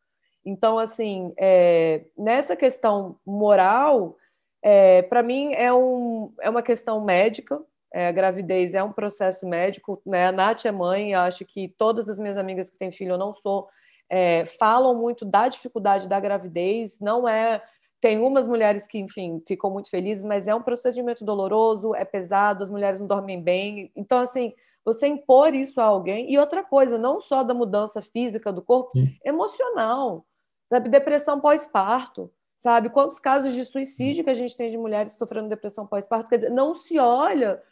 Então, 0.44 0.80
assim, 0.80 1.34
é, 1.38 2.06
nessa 2.18 2.56
questão 2.56 3.18
moral, 3.26 4.18
é, 4.62 5.02
para 5.04 5.24
mim 5.24 5.54
é, 5.54 5.72
um, 5.74 6.34
é 6.42 6.50
uma 6.50 6.62
questão 6.62 7.04
médica, 7.04 7.60
É, 7.92 8.08
a 8.08 8.12
gravidez 8.12 8.76
é 8.76 8.84
um 8.84 8.92
processo 8.94 9.48
médico, 9.48 10.00
né? 10.06 10.28
A 10.28 10.32
Nath 10.32 10.66
é 10.66 10.72
mãe, 10.72 11.16
acho 11.16 11.44
que 11.44 11.74
todas 11.76 12.08
as 12.08 12.20
minhas 12.20 12.38
amigas 12.38 12.70
que 12.70 12.78
têm 12.78 12.92
filho, 12.92 13.14
eu 13.14 13.18
não 13.18 13.34
sou, 13.34 13.68
é, 14.08 14.46
falam 14.46 14.94
muito 14.94 15.26
da 15.26 15.48
dificuldade 15.48 16.08
da 16.08 16.20
gravidez, 16.20 17.00
não 17.00 17.28
é. 17.28 17.60
Tem 18.00 18.20
umas 18.20 18.46
mulheres 18.46 18.86
que, 18.88 19.00
enfim, 19.00 19.42
ficam 19.48 19.72
muito 19.72 19.90
felizes, 19.90 20.24
mas 20.24 20.48
é 20.48 20.54
um 20.54 20.62
procedimento 20.62 21.26
doloroso, 21.26 21.96
é 21.96 22.06
pesado, 22.06 22.64
as 22.64 22.70
mulheres 22.70 23.00
não 23.00 23.08
dormem 23.08 23.42
bem. 23.42 23.92
Então, 23.96 24.20
assim, 24.20 24.54
você 24.86 25.08
impor 25.08 25.56
isso 25.56 25.82
a 25.82 25.86
alguém. 25.86 26.32
E 26.32 26.38
outra 26.38 26.64
coisa, 26.64 26.98
não 26.98 27.20
só 27.20 27.44
da 27.44 27.56
mudança 27.56 28.02
física 28.02 28.54
do 28.54 28.62
corpo, 28.62 28.92
Sim. 28.94 29.18
emocional, 29.26 30.26
sabe? 30.70 30.90
Depressão 30.90 31.42
pós-parto, 31.42 32.32
sabe? 32.60 32.90
Quantos 32.90 33.20
casos 33.20 33.54
de 33.54 33.64
suicídio 33.64 34.24
que 34.24 34.30
a 34.30 34.36
gente 34.36 34.56
tem 34.56 34.70
de 34.70 34.78
mulheres 34.78 35.14
sofrendo 35.14 35.48
depressão 35.48 35.88
pós-parto? 35.88 36.28
Quer 36.30 36.38
dizer, 36.38 36.52
não 36.52 36.76
se 36.76 37.00
olha 37.00 37.64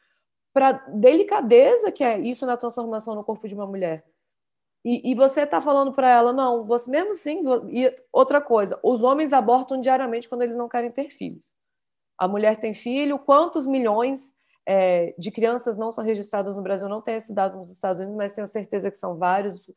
para 0.53 0.71
delicadeza 0.71 1.91
que 1.91 2.03
é 2.03 2.17
isso 2.17 2.45
na 2.45 2.55
transformação 2.55 3.13
no 3.13 3.23
corpo 3.23 3.47
de 3.47 3.53
uma 3.53 3.67
mulher. 3.67 4.05
E, 4.85 5.11
e 5.11 5.13
você 5.13 5.41
está 5.41 5.61
falando 5.61 5.91
para 5.91 6.09
ela, 6.09 6.31
não, 6.31 6.63
você 6.63 6.89
mesmo 6.89 7.13
sim. 7.13 7.43
E 7.69 7.93
outra 8.13 8.39
coisa, 8.39 8.79
os 8.81 9.03
homens 9.03 9.33
abortam 9.33 9.81
diariamente 9.81 10.29
quando 10.29 10.43
eles 10.43 10.55
não 10.55 10.69
querem 10.69 10.89
ter 10.89 11.09
filhos. 11.09 11.43
A 12.17 12.25
mulher 12.25 12.57
tem 12.57 12.73
filho, 12.73 13.19
quantos 13.19 13.67
milhões 13.67 14.33
é, 14.65 15.13
de 15.19 15.31
crianças 15.31 15.77
não 15.77 15.91
são 15.91 16.01
registradas 16.01 16.55
no 16.55 16.63
Brasil? 16.63 16.87
Não 16.87 17.01
tenho 17.01 17.17
esse 17.17 17.33
dado 17.33 17.57
nos 17.57 17.71
Estados 17.71 17.99
Unidos, 17.99 18.15
mas 18.15 18.31
tenho 18.31 18.47
certeza 18.47 18.89
que 18.89 18.97
são 18.97 19.17
vários 19.17 19.69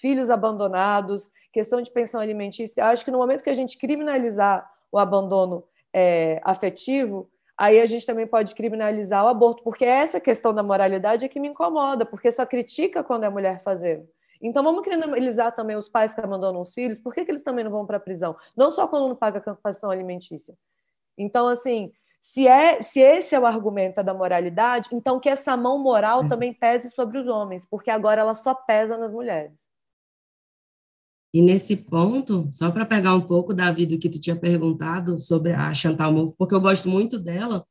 filhos 0.00 0.30
abandonados, 0.30 1.30
questão 1.52 1.80
de 1.80 1.90
pensão 1.90 2.20
alimentícia. 2.20 2.86
Acho 2.86 3.04
que 3.04 3.10
no 3.10 3.18
momento 3.18 3.42
que 3.42 3.50
a 3.50 3.54
gente 3.54 3.78
criminalizar 3.78 4.68
o 4.90 4.98
abandono 4.98 5.64
é, 5.92 6.40
afetivo, 6.44 7.30
aí 7.56 7.80
a 7.80 7.86
gente 7.86 8.06
também 8.06 8.26
pode 8.26 8.54
criminalizar 8.54 9.24
o 9.24 9.28
aborto, 9.28 9.62
porque 9.62 9.84
essa 9.84 10.20
questão 10.20 10.54
da 10.54 10.62
moralidade 10.62 11.24
é 11.24 11.28
que 11.28 11.40
me 11.40 11.48
incomoda, 11.48 12.06
porque 12.06 12.30
só 12.30 12.46
critica 12.46 13.02
quando 13.02 13.24
é 13.24 13.28
mulher 13.28 13.60
fazendo. 13.62 14.08
Então 14.40 14.62
vamos 14.62 14.82
criminalizar 14.82 15.54
também 15.54 15.76
os 15.76 15.88
pais 15.88 16.14
que 16.14 16.20
abandonam 16.20 16.60
os 16.60 16.72
filhos, 16.72 16.98
por 16.98 17.12
que, 17.12 17.24
que 17.24 17.30
eles 17.30 17.42
também 17.42 17.64
não 17.64 17.72
vão 17.72 17.84
para 17.84 17.96
a 17.96 18.00
prisão? 18.00 18.36
Não 18.56 18.70
só 18.70 18.86
quando 18.86 19.08
não 19.08 19.16
paga 19.16 19.42
a 19.44 19.54
pensão 19.54 19.90
alimentícia. 19.90 20.56
Então, 21.16 21.48
assim, 21.48 21.92
se, 22.20 22.46
é, 22.46 22.80
se 22.80 23.00
esse 23.00 23.34
é 23.34 23.40
o 23.40 23.46
argumento 23.46 24.02
da 24.02 24.14
moralidade, 24.14 24.90
então 24.92 25.18
que 25.18 25.28
essa 25.28 25.56
mão 25.56 25.78
moral 25.78 26.24
é. 26.24 26.28
também 26.28 26.52
pese 26.52 26.90
sobre 26.90 27.18
os 27.18 27.26
homens, 27.26 27.66
porque 27.66 27.90
agora 27.90 28.20
ela 28.20 28.34
só 28.34 28.54
pesa 28.54 28.96
nas 28.96 29.12
mulheres. 29.12 29.67
E 31.32 31.42
nesse 31.42 31.76
ponto, 31.76 32.48
só 32.50 32.70
para 32.70 32.86
pegar 32.86 33.14
um 33.14 33.20
pouco, 33.20 33.52
Davi, 33.52 33.84
do 33.84 33.98
que 33.98 34.08
tu 34.08 34.18
tinha 34.18 34.36
perguntado 34.36 35.18
sobre 35.18 35.52
a 35.52 35.72
Chantal 35.74 36.12
Mouffe, 36.12 36.36
porque 36.38 36.54
eu 36.54 36.60
gosto 36.60 36.88
muito 36.88 37.18
dela 37.18 37.64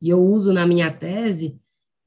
e 0.00 0.08
eu 0.08 0.22
uso 0.22 0.52
na 0.52 0.66
minha 0.66 0.90
tese, 0.90 1.56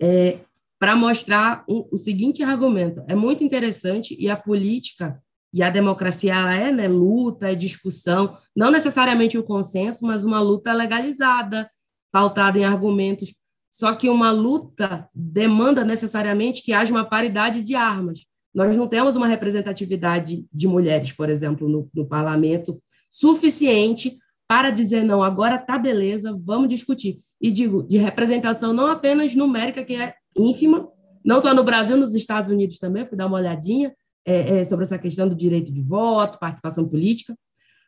é, 0.02 0.40
para 0.80 0.96
mostrar 0.96 1.64
um, 1.70 1.88
o 1.92 1.98
seguinte 1.98 2.44
argumento. 2.44 3.04
É 3.08 3.16
muito 3.16 3.44
interessante 3.44 4.16
e 4.20 4.30
a 4.30 4.36
política 4.36 5.22
e 5.54 5.64
a 5.64 5.70
democracia 5.70 6.34
ela 6.36 6.54
é 6.54 6.72
né, 6.72 6.88
luta, 6.88 7.50
é 7.50 7.56
discussão, 7.56 8.38
não 8.54 8.70
necessariamente 8.70 9.38
o 9.38 9.44
consenso, 9.44 10.06
mas 10.06 10.26
uma 10.26 10.42
luta 10.42 10.74
legalizada, 10.74 11.70
pautada 12.12 12.60
em 12.60 12.66
argumentos. 12.66 13.34
Só 13.72 13.96
que 13.96 14.10
uma 14.10 14.32
luta 14.32 15.10
demanda 15.14 15.86
necessariamente 15.86 16.62
que 16.62 16.74
haja 16.74 16.92
uma 16.92 17.06
paridade 17.06 17.64
de 17.64 17.74
armas. 17.74 18.26
Nós 18.56 18.78
não 18.78 18.88
temos 18.88 19.18
uma 19.18 19.28
representatividade 19.28 20.46
de 20.52 20.68
mulheres, 20.68 21.12
por 21.12 21.30
exemplo, 21.30 21.68
no, 21.68 21.90
no 21.94 22.08
parlamento 22.08 22.82
suficiente 23.10 24.18
para 24.48 24.70
dizer 24.70 25.04
não, 25.04 25.22
agora 25.22 25.58
tá 25.58 25.78
beleza, 25.78 26.34
vamos 26.46 26.70
discutir. 26.70 27.20
E 27.42 27.52
digo, 27.52 27.84
de 27.84 27.98
representação 27.98 28.72
não 28.72 28.88
apenas 28.88 29.36
numérica, 29.36 29.84
que 29.84 29.96
é 29.96 30.14
ínfima, 30.38 30.88
não 31.24 31.42
só 31.42 31.54
no 31.54 31.64
Brasil, 31.64 31.98
nos 31.98 32.16
Estados 32.16 32.50
Unidos 32.50 32.78
também, 32.78 33.06
fui 33.06 33.18
dar 33.18 33.26
uma 33.26 33.38
olhadinha 33.38 33.94
é, 34.26 34.60
é, 34.60 34.66
sobre 34.66 34.84
essa 34.86 34.98
questão 34.98 35.28
do 35.28 35.36
direito 35.36 35.72
de 35.72 35.82
voto, 35.82 36.40
participação 36.40 36.88
política, 36.88 37.36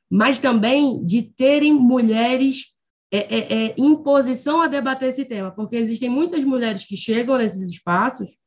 mas 0.09 0.39
também 0.39 1.03
de 1.05 1.21
terem 1.21 1.71
mulheres 1.71 2.75
é, 3.11 3.37
é, 3.37 3.65
é 3.67 3.75
em 3.77 3.95
posição 3.95 4.61
a 4.61 4.67
debater 4.67 5.09
esse 5.09 5.23
tema, 5.23 5.51
porque 5.51 5.77
existem 5.77 6.09
muitas 6.09 6.43
mulheres 6.43 6.83
que 6.83 6.97
chegam 6.97 7.37
nesses 7.37 7.69
espaços 7.69 8.37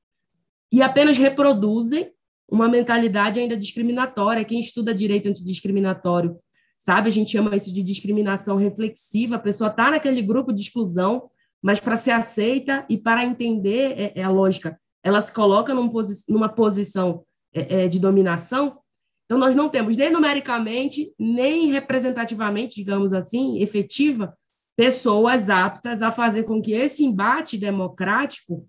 e 0.72 0.82
apenas 0.82 1.18
reproduzem 1.18 2.12
uma 2.50 2.68
mentalidade 2.68 3.38
ainda 3.38 3.56
discriminatória. 3.56 4.44
Quem 4.44 4.60
estuda 4.60 4.94
direito 4.94 5.28
antidiscriminatório 5.28 6.36
sabe, 6.78 7.08
a 7.08 7.12
gente 7.12 7.30
chama 7.30 7.54
isso 7.54 7.72
de 7.72 7.82
discriminação 7.82 8.56
reflexiva. 8.56 9.36
A 9.36 9.40
pessoa 9.40 9.70
está 9.70 9.90
naquele 9.90 10.22
grupo 10.22 10.52
de 10.52 10.62
exclusão, 10.62 11.30
mas 11.62 11.78
para 11.78 11.96
ser 11.96 12.12
aceita 12.12 12.84
e 12.88 12.96
para 12.96 13.24
entender 13.24 13.92
é, 13.98 14.12
é 14.16 14.22
a 14.22 14.30
lógica, 14.30 14.78
ela 15.02 15.20
se 15.20 15.32
coloca 15.32 15.74
num 15.74 15.88
posi 15.88 16.24
numa 16.28 16.48
posição 16.48 17.24
é, 17.54 17.84
é, 17.84 17.88
de 17.88 17.98
dominação. 17.98 18.78
Então, 19.24 19.38
nós 19.38 19.54
não 19.54 19.68
temos 19.68 19.94
nem 19.94 20.10
numericamente, 20.10 21.12
nem 21.18 21.66
representativamente, 21.68 22.76
digamos 22.76 23.12
assim, 23.12 23.62
efetiva, 23.62 24.34
pessoas 24.76 25.50
aptas 25.50 26.02
a 26.02 26.10
fazer 26.10 26.44
com 26.44 26.60
que 26.60 26.72
esse 26.72 27.04
embate 27.04 27.56
democrático 27.56 28.64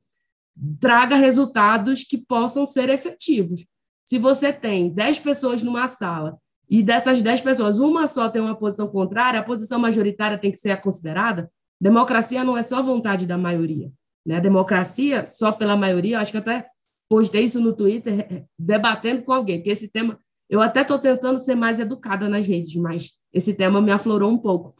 traga 0.80 1.16
resultados 1.16 2.04
que 2.04 2.18
possam 2.18 2.66
ser 2.66 2.90
efetivos. 2.90 3.66
Se 4.06 4.18
você 4.18 4.52
tem 4.52 4.90
10 4.90 5.20
pessoas 5.20 5.64
numa 5.64 5.88
sala 5.88 6.38
e 6.70 6.84
dessas 6.84 7.22
10 7.22 7.42
pessoas, 7.42 7.80
uma 7.80 8.08
só 8.08 8.30
tem 8.30 8.42
uma 8.42 8.56
posição 8.56 8.88
contrária, 8.88 9.40
a 9.40 9.44
posição 9.44 9.80
majoritária 9.80 10.38
tem 10.38 10.52
que 10.52 10.58
ser 10.58 10.80
considerada. 10.82 11.50
Democracia 11.80 12.44
não 12.44 12.58
é 12.58 12.62
só 12.62 12.82
vontade 12.82 13.26
da 13.26 13.38
maioria. 13.38 13.92
Né? 14.26 14.40
Democracia, 14.40 15.26
só 15.26 15.52
pela 15.52 15.76
maioria, 15.76 16.20
acho 16.20 16.32
que 16.32 16.38
até 16.38 16.68
postei 17.10 17.44
isso 17.44 17.60
no 17.60 17.74
Twitter, 17.74 18.46
debatendo 18.58 19.24
com 19.24 19.34
alguém, 19.34 19.58
porque 19.58 19.72
esse 19.72 19.92
tema, 19.92 20.18
eu 20.50 20.62
até 20.62 20.82
estou 20.82 20.98
tentando 20.98 21.38
ser 21.38 21.56
mais 21.56 21.80
educada 21.80 22.30
nas 22.30 22.46
redes, 22.46 22.76
mas 22.76 23.12
esse 23.34 23.54
tema 23.54 23.82
me 23.82 23.92
aflorou 23.92 24.32
um 24.32 24.38
pouco. 24.38 24.76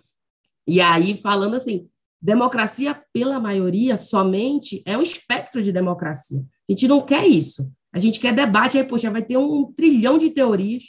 E 0.68 0.80
aí, 0.80 1.16
falando 1.16 1.56
assim, 1.56 1.90
Democracia 2.22 3.02
pela 3.12 3.40
maioria 3.40 3.98
somente 3.98 4.84
é 4.86 4.98
um 4.98 5.02
espectro 5.02 5.64
de 5.64 5.72
democracia. 5.72 6.40
A 6.40 6.72
gente 6.72 6.88
não 6.88 7.02
quer 7.02 7.26
isso. 7.26 7.72
A 7.94 7.98
gente 7.98 8.20
quer 8.20 8.34
debate, 8.34 8.78
aí, 8.78 8.84
poxa, 8.84 9.10
vai 9.10 9.24
ter 9.24 9.38
um 9.38 9.72
trilhão 9.74 10.18
de 10.18 10.30
teorias, 10.30 10.84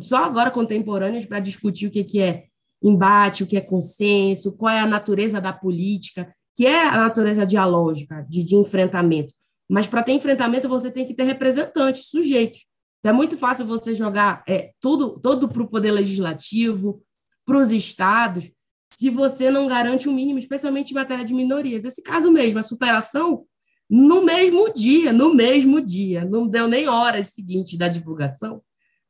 só 0.00 0.24
agora 0.24 0.50
contemporâneas, 0.50 1.24
para 1.24 1.38
discutir 1.38 1.86
o 1.86 1.90
que, 1.90 2.02
que 2.02 2.20
é 2.20 2.44
embate, 2.82 3.42
o 3.42 3.46
que 3.46 3.56
é 3.56 3.60
consenso, 3.60 4.56
qual 4.56 4.72
é 4.72 4.80
a 4.80 4.86
natureza 4.86 5.40
da 5.40 5.52
política, 5.52 6.28
que 6.54 6.66
é 6.66 6.86
a 6.86 6.96
natureza 6.96 7.44
dialógica, 7.44 8.26
de, 8.28 8.42
de 8.42 8.56
enfrentamento. 8.56 9.32
Mas 9.68 9.86
para 9.86 10.02
ter 10.02 10.12
enfrentamento, 10.12 10.68
você 10.68 10.90
tem 10.90 11.04
que 11.04 11.14
ter 11.14 11.24
representantes, 11.24 12.08
sujeitos. 12.08 12.64
Então, 13.00 13.12
é 13.12 13.14
muito 13.14 13.36
fácil 13.36 13.66
você 13.66 13.94
jogar 13.94 14.42
é, 14.48 14.72
tudo, 14.80 15.18
todo 15.20 15.48
para 15.48 15.62
o 15.62 15.68
poder 15.68 15.90
legislativo, 15.90 17.02
para 17.44 17.58
os 17.58 17.70
estados, 17.70 18.50
se 18.92 19.10
você 19.10 19.50
não 19.50 19.66
garante 19.66 20.08
o 20.08 20.12
um 20.12 20.14
mínimo, 20.14 20.38
especialmente 20.38 20.92
em 20.92 20.94
matéria 20.94 21.24
de 21.24 21.34
minorias. 21.34 21.84
Esse 21.84 22.02
caso 22.02 22.30
mesmo, 22.30 22.58
a 22.58 22.62
superação, 22.62 23.44
no 23.88 24.24
mesmo 24.24 24.72
dia, 24.72 25.12
no 25.12 25.34
mesmo 25.34 25.80
dia, 25.80 26.24
não 26.24 26.48
deu 26.48 26.68
nem 26.68 26.88
horas 26.88 27.28
seguintes 27.28 27.76
da 27.76 27.88
divulgação, 27.88 28.62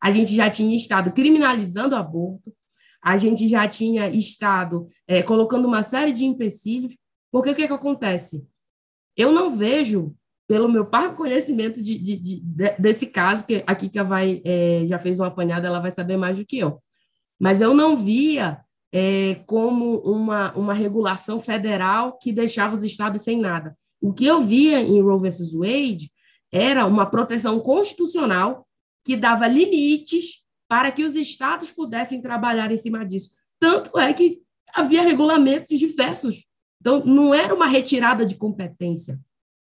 a 0.02 0.10
gente 0.10 0.34
já 0.34 0.50
tinha 0.50 0.74
estado 0.74 1.12
criminalizando 1.12 1.94
o 1.94 1.98
aborto, 1.98 2.52
a 3.02 3.16
gente 3.16 3.46
já 3.46 3.68
tinha 3.68 4.08
estado 4.08 4.86
é, 5.06 5.22
colocando 5.22 5.66
uma 5.68 5.82
série 5.82 6.12
de 6.12 6.24
empecilhos, 6.24 6.96
porque 7.30 7.50
o 7.50 7.54
que, 7.54 7.66
que 7.66 7.72
acontece? 7.72 8.46
Eu 9.16 9.30
não 9.30 9.50
vejo, 9.50 10.14
pelo 10.48 10.68
meu 10.68 10.86
parco 10.86 11.16
conhecimento 11.16 11.82
de, 11.82 11.98
de, 11.98 12.16
de, 12.16 12.42
desse 12.78 13.06
caso, 13.06 13.46
que 13.46 13.62
a 13.66 13.74
Kika 13.74 14.02
vai, 14.02 14.40
é, 14.44 14.84
já 14.86 14.98
fez 14.98 15.18
uma 15.18 15.28
apanhada, 15.28 15.68
ela 15.68 15.80
vai 15.80 15.90
saber 15.90 16.16
mais 16.16 16.38
do 16.38 16.46
que 16.46 16.58
eu, 16.58 16.82
mas 17.38 17.60
eu 17.60 17.74
não 17.74 17.94
via 17.94 18.63
é, 18.96 19.42
como 19.44 19.98
uma, 20.02 20.56
uma 20.56 20.72
regulação 20.72 21.40
federal 21.40 22.16
que 22.16 22.30
deixava 22.30 22.76
os 22.76 22.84
estados 22.84 23.22
sem 23.22 23.40
nada. 23.40 23.76
O 24.00 24.12
que 24.12 24.24
eu 24.24 24.40
via 24.40 24.80
em 24.80 25.02
Roe 25.02 25.20
versus 25.20 25.52
Wade 25.52 26.12
era 26.52 26.86
uma 26.86 27.04
proteção 27.04 27.58
constitucional 27.58 28.64
que 29.04 29.16
dava 29.16 29.48
limites 29.48 30.44
para 30.68 30.92
que 30.92 31.02
os 31.02 31.16
estados 31.16 31.72
pudessem 31.72 32.22
trabalhar 32.22 32.70
em 32.70 32.76
cima 32.76 33.04
disso. 33.04 33.30
Tanto 33.58 33.98
é 33.98 34.12
que 34.12 34.40
havia 34.72 35.02
regulamentos 35.02 35.76
diversos. 35.76 36.46
Então, 36.80 37.04
não 37.04 37.34
era 37.34 37.52
uma 37.52 37.66
retirada 37.66 38.24
de 38.24 38.36
competência, 38.36 39.18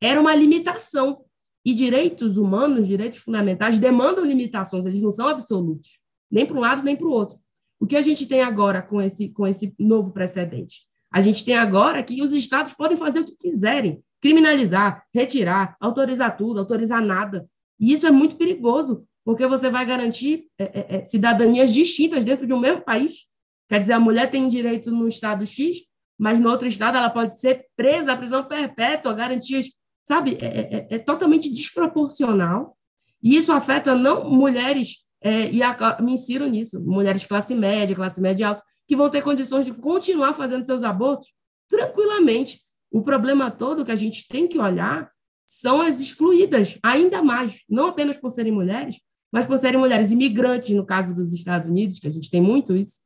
era 0.01 0.21
uma 0.21 0.35
limitação. 0.35 1.25
E 1.67 1.75
direitos 1.75 2.39
humanos, 2.39 2.87
direitos 2.87 3.19
fundamentais, 3.19 3.81
demandam 3.81 4.25
limitações, 4.25 4.87
eles 4.87 5.03
não 5.03 5.11
são 5.11 5.29
absolutos, 5.29 6.01
nem 6.31 6.47
para 6.47 6.57
um 6.57 6.61
lado 6.61 6.83
nem 6.83 6.97
para 6.97 7.07
o 7.07 7.11
outro. 7.11 7.39
O 7.81 7.87
que 7.87 7.97
a 7.97 8.01
gente 8.01 8.27
tem 8.27 8.43
agora 8.43 8.83
com 8.83 9.01
esse, 9.01 9.29
com 9.29 9.47
esse 9.47 9.75
novo 9.79 10.13
precedente? 10.13 10.83
A 11.11 11.21
gente 11.21 11.45
tem 11.45 11.57
agora 11.57 12.03
que 12.03 12.21
os 12.23 12.33
estados 12.33 12.73
podem 12.73 12.97
fazer 12.97 13.21
o 13.21 13.25
que 13.25 13.37
quiserem, 13.37 14.03
criminalizar, 14.21 15.05
retirar, 15.15 15.77
autorizar 15.81 16.37
tudo, 16.37 16.59
autorizar 16.61 17.01
nada. 17.01 17.49
E 17.81 17.93
isso 17.93 18.07
é 18.07 18.11
muito 18.11 18.37
perigoso, 18.37 19.05
porque 19.25 19.47
você 19.47 19.71
vai 19.71 19.87
garantir 19.87 20.47
é, 20.59 20.65
é, 20.65 20.97
é 20.97 21.05
cidadanias 21.05 21.73
distintas 21.73 22.25
dentro 22.25 22.47
de 22.47 22.53
um 22.53 22.61
mesmo 22.61 22.83
país. 22.83 23.27
Quer 23.69 23.81
dizer, 23.81 23.93
a 23.93 24.01
mulher 24.01 24.31
tem 24.31 24.49
direito 24.49 24.91
no 24.91 25.07
estado 25.07 25.47
X, 25.47 25.79
mas 26.19 26.41
no 26.41 26.51
outro 26.51 26.67
estado 26.67 26.97
ela 26.97 27.11
pode 27.11 27.39
ser 27.39 27.67
presa 27.77 28.13
à 28.13 28.17
prisão 28.17 28.45
perpétua, 28.45 29.15
garantias, 29.15 29.67
sabe? 30.05 30.37
É, 30.41 30.47
é, 30.47 30.61
é, 30.75 30.87
é 30.91 30.99
totalmente 30.99 31.53
desproporcional. 31.53 32.77
E 33.23 33.37
isso 33.37 33.53
afeta 33.53 33.95
não 33.95 34.29
mulheres, 34.29 35.05
é, 35.21 35.51
e 35.51 35.61
me 36.03 36.13
insiro 36.13 36.47
nisso, 36.47 36.81
mulheres 36.85 37.25
classe 37.25 37.55
média, 37.55 37.95
classe 37.97 38.21
média 38.21 38.49
alta, 38.49 38.63
que 38.87 38.97
vão 38.97 39.11
ter 39.11 39.23
condições 39.23 39.67
de 39.67 39.73
continuar 39.81 40.33
fazendo 40.35 40.65
seus 40.65 40.83
abortos 40.83 41.33
tranquilamente. 41.69 42.61
O 42.91 43.03
problema 43.03 43.51
todo 43.51 43.85
que 43.85 43.93
a 43.93 43.97
gente 43.97 44.27
tem 44.29 44.47
que 44.47 44.59
olhar 44.59 45.11
são 45.47 45.81
as 45.81 46.01
excluídas, 46.01 46.79
ainda 46.83 47.23
mais, 47.23 47.65
não 47.69 47.87
apenas 47.87 48.17
por 48.17 48.31
serem 48.31 48.53
mulheres, 48.53 49.01
mas 49.33 49.47
por 49.47 49.59
serem 49.59 49.79
mulheres 49.79 50.13
imigrantes, 50.13 50.71
no 50.71 50.87
caso 50.87 51.15
dos 51.15 51.33
Estados 51.33 51.69
Unidos, 51.69 51.99
que 51.99 52.07
a 52.07 52.11
gente 52.11 52.31
tem 52.31 52.41
muito 52.41 52.77
isso, 52.77 53.01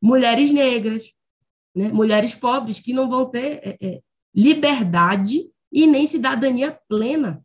mulheres 0.00 0.52
negras, 0.52 1.12
né? 1.74 1.88
mulheres 1.88 2.34
pobres 2.34 2.78
que 2.78 2.92
não 2.92 3.08
vão 3.08 3.28
ter 3.30 3.60
é, 3.62 3.76
é, 3.80 4.00
liberdade 4.34 5.48
e 5.72 5.86
nem 5.86 6.06
cidadania 6.06 6.78
plena. 6.88 7.44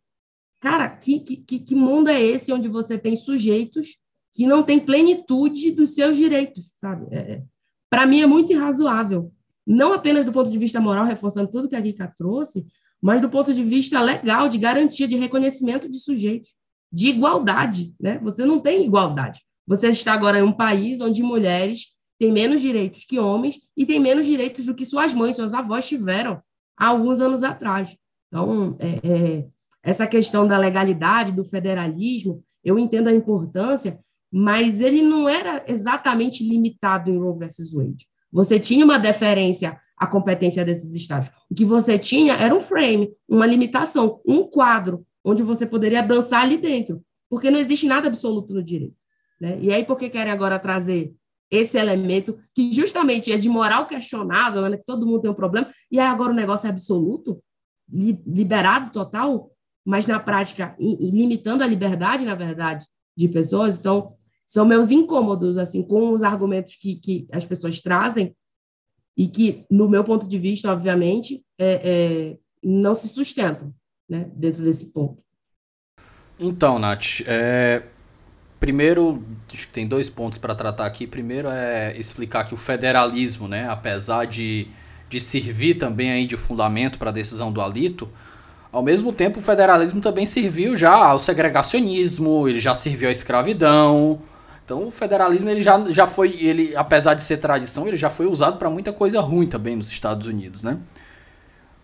Cara, 0.60 0.90
que, 0.90 1.20
que, 1.20 1.58
que 1.58 1.74
mundo 1.74 2.08
é 2.08 2.20
esse 2.20 2.52
onde 2.52 2.68
você 2.68 2.98
tem 2.98 3.16
sujeitos 3.16 3.96
que 4.32 4.46
não 4.46 4.62
têm 4.62 4.80
plenitude 4.80 5.72
dos 5.72 5.94
seus 5.94 6.16
direitos, 6.16 6.72
sabe? 6.76 7.06
É, 7.10 7.18
é 7.18 7.42
Para 7.88 8.06
mim 8.06 8.20
é 8.20 8.26
muito 8.26 8.52
irrazoável, 8.52 9.32
não 9.66 9.92
apenas 9.92 10.24
do 10.24 10.32
ponto 10.32 10.50
de 10.50 10.58
vista 10.58 10.80
moral, 10.80 11.04
reforçando 11.04 11.50
tudo 11.50 11.68
que 11.68 11.76
a 11.76 11.82
Kika 11.82 12.12
trouxe, 12.16 12.66
mas 13.00 13.20
do 13.20 13.28
ponto 13.28 13.52
de 13.54 13.62
vista 13.62 14.00
legal, 14.00 14.48
de 14.48 14.58
garantia, 14.58 15.08
de 15.08 15.16
reconhecimento 15.16 15.90
de 15.90 15.98
sujeitos, 15.98 16.50
de 16.92 17.08
igualdade, 17.08 17.94
né? 18.00 18.18
Você 18.22 18.44
não 18.44 18.60
tem 18.60 18.84
igualdade. 18.84 19.40
Você 19.66 19.88
está 19.88 20.12
agora 20.12 20.40
em 20.40 20.42
um 20.42 20.52
país 20.52 21.00
onde 21.00 21.22
mulheres 21.22 21.86
têm 22.18 22.32
menos 22.32 22.60
direitos 22.60 23.04
que 23.04 23.18
homens 23.18 23.58
e 23.76 23.86
têm 23.86 24.00
menos 24.00 24.26
direitos 24.26 24.66
do 24.66 24.74
que 24.74 24.84
suas 24.84 25.14
mães, 25.14 25.36
suas 25.36 25.54
avós 25.54 25.88
tiveram 25.88 26.42
há 26.76 26.88
alguns 26.88 27.20
anos 27.20 27.42
atrás. 27.42 27.96
Então, 28.28 28.76
é, 28.78 29.00
é, 29.02 29.46
essa 29.82 30.06
questão 30.06 30.46
da 30.46 30.58
legalidade, 30.58 31.32
do 31.32 31.44
federalismo, 31.44 32.42
eu 32.64 32.78
entendo 32.78 33.08
a 33.08 33.14
importância, 33.14 33.98
mas 34.32 34.80
ele 34.80 35.02
não 35.02 35.28
era 35.28 35.64
exatamente 35.66 36.46
limitado 36.46 37.10
em 37.10 37.18
Roe 37.18 37.38
versus 37.38 37.72
Wade. 37.72 38.06
Você 38.32 38.60
tinha 38.60 38.84
uma 38.84 38.98
deferência 38.98 39.80
à 39.96 40.06
competência 40.06 40.64
desses 40.64 40.94
estados. 40.94 41.28
O 41.50 41.54
que 41.54 41.64
você 41.64 41.98
tinha 41.98 42.34
era 42.34 42.54
um 42.54 42.60
frame, 42.60 43.12
uma 43.28 43.44
limitação, 43.44 44.20
um 44.26 44.44
quadro, 44.44 45.04
onde 45.24 45.42
você 45.42 45.66
poderia 45.66 46.02
dançar 46.02 46.42
ali 46.42 46.56
dentro, 46.56 47.02
porque 47.28 47.50
não 47.50 47.58
existe 47.58 47.86
nada 47.86 48.08
absoluto 48.08 48.54
no 48.54 48.62
direito. 48.62 48.94
Né? 49.40 49.58
E 49.60 49.72
aí, 49.72 49.84
por 49.84 49.96
que 49.96 50.08
querem 50.08 50.32
agora 50.32 50.58
trazer 50.58 51.12
esse 51.50 51.76
elemento 51.76 52.38
que 52.54 52.72
justamente 52.72 53.32
é 53.32 53.36
de 53.36 53.48
moral 53.48 53.86
questionável, 53.86 54.68
né? 54.68 54.78
todo 54.86 55.06
mundo 55.06 55.22
tem 55.22 55.30
um 55.30 55.34
problema, 55.34 55.68
e 55.90 55.98
aí 55.98 56.06
agora 56.06 56.32
o 56.32 56.36
negócio 56.36 56.68
é 56.68 56.70
absoluto, 56.70 57.42
liberado 57.92 58.92
total, 58.92 59.50
mas 59.84 60.06
na 60.06 60.20
prática 60.20 60.76
limitando 60.78 61.64
a 61.64 61.66
liberdade, 61.66 62.24
na 62.24 62.36
verdade, 62.36 62.84
de 63.20 63.28
pessoas. 63.28 63.78
Então, 63.78 64.08
são 64.46 64.64
meus 64.64 64.90
incômodos 64.90 65.58
assim 65.58 65.82
com 65.82 66.12
os 66.12 66.22
argumentos 66.22 66.74
que, 66.74 66.96
que 66.96 67.26
as 67.30 67.44
pessoas 67.44 67.80
trazem 67.80 68.34
e 69.16 69.28
que, 69.28 69.64
no 69.70 69.88
meu 69.88 70.02
ponto 70.02 70.26
de 70.26 70.38
vista, 70.38 70.72
obviamente, 70.72 71.44
é, 71.58 71.80
é, 71.84 72.36
não 72.62 72.94
se 72.94 73.08
sustentam 73.08 73.72
né, 74.08 74.30
dentro 74.34 74.64
desse 74.64 74.92
ponto. 74.92 75.22
Então, 76.38 76.78
Nath, 76.78 77.20
é, 77.26 77.82
primeiro, 78.58 79.22
acho 79.52 79.66
que 79.66 79.72
tem 79.72 79.86
dois 79.86 80.08
pontos 80.08 80.38
para 80.38 80.54
tratar 80.54 80.86
aqui. 80.86 81.06
Primeiro 81.06 81.48
é 81.48 81.94
explicar 81.98 82.44
que 82.44 82.54
o 82.54 82.56
federalismo, 82.56 83.46
né, 83.46 83.68
apesar 83.68 84.24
de, 84.24 84.68
de 85.10 85.20
servir 85.20 85.74
também 85.74 86.10
aí 86.10 86.26
de 86.26 86.38
fundamento 86.38 86.98
para 86.98 87.10
a 87.10 87.12
decisão 87.12 87.52
do 87.52 87.60
Alito, 87.60 88.08
ao 88.72 88.82
mesmo 88.82 89.12
tempo, 89.12 89.40
o 89.40 89.42
federalismo 89.42 90.00
também 90.00 90.26
serviu 90.26 90.76
já 90.76 90.92
ao 90.92 91.18
segregacionismo, 91.18 92.48
ele 92.48 92.60
já 92.60 92.74
serviu 92.74 93.08
à 93.08 93.12
escravidão. 93.12 94.20
Então, 94.64 94.86
o 94.86 94.90
federalismo 94.92 95.48
ele 95.48 95.60
já, 95.60 95.90
já 95.90 96.06
foi, 96.06 96.36
ele, 96.40 96.76
apesar 96.76 97.14
de 97.14 97.22
ser 97.24 97.38
tradição, 97.38 97.88
ele 97.88 97.96
já 97.96 98.08
foi 98.08 98.26
usado 98.26 98.58
para 98.58 98.70
muita 98.70 98.92
coisa 98.92 99.20
ruim 99.20 99.48
também 99.48 99.74
nos 99.74 99.88
Estados 99.88 100.28
Unidos, 100.28 100.62
né? 100.62 100.78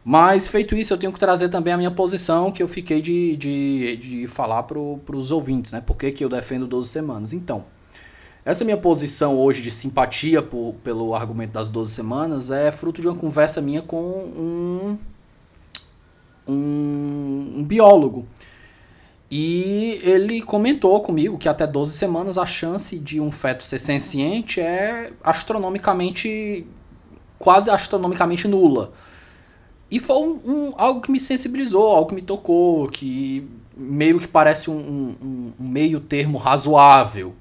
Mas, 0.05 0.47
feito 0.47 0.77
isso, 0.77 0.95
eu 0.95 0.99
tenho 0.99 1.13
que 1.13 1.19
trazer 1.19 1.49
também 1.49 1.73
a 1.73 1.77
minha 1.77 1.91
posição, 1.91 2.53
que 2.53 2.63
eu 2.63 2.69
fiquei 2.69 3.03
de, 3.03 3.37
de, 3.37 3.97
de 3.97 4.27
falar 4.29 4.63
para 4.63 4.79
os 4.79 5.33
ouvintes, 5.33 5.73
né? 5.73 5.81
Por 5.81 5.97
que, 5.97 6.13
que 6.13 6.25
eu 6.25 6.29
defendo 6.29 6.65
12 6.65 6.89
semanas? 6.89 7.33
Então, 7.33 7.65
essa 8.45 8.65
minha 8.65 8.77
posição 8.77 9.37
hoje 9.37 9.61
de 9.61 9.73
simpatia 9.73 10.41
por, 10.41 10.77
pelo 10.85 11.13
argumento 11.17 11.51
das 11.51 11.69
12 11.69 11.91
semanas 11.93 12.53
é 12.53 12.71
fruto 12.71 13.01
de 13.01 13.09
uma 13.09 13.17
conversa 13.17 13.61
minha 13.61 13.83
com 13.83 13.99
um 13.99 14.97
um, 16.47 17.55
um 17.59 17.65
biólogo. 17.65 18.27
E 19.31 20.01
ele 20.03 20.41
comentou 20.41 21.01
comigo 21.01 21.37
que 21.37 21.49
até 21.49 21.67
12 21.67 21.97
semanas 21.97 22.39
a 22.39 22.47
chance 22.47 22.99
de 22.99 23.21
um 23.21 23.33
feto 23.33 23.65
ser 23.65 23.81
senciente 23.81 24.61
é 24.61 25.11
astronomicamente, 25.23 26.65
quase 27.39 27.69
astronomicamente 27.69 28.47
nula. 28.47 28.93
E 29.91 29.99
foi 29.99 30.17
um, 30.17 30.41
um, 30.45 30.73
algo 30.77 31.01
que 31.01 31.11
me 31.11 31.19
sensibilizou, 31.19 31.89
algo 31.89 32.09
que 32.09 32.15
me 32.15 32.23
tocou, 32.23 32.89
que 32.89 33.49
meio 33.77 34.21
que 34.21 34.29
parece 34.29 34.71
um, 34.71 35.15
um, 35.21 35.53
meio 35.59 36.01
termo 36.01 36.39
razoável 36.39 37.35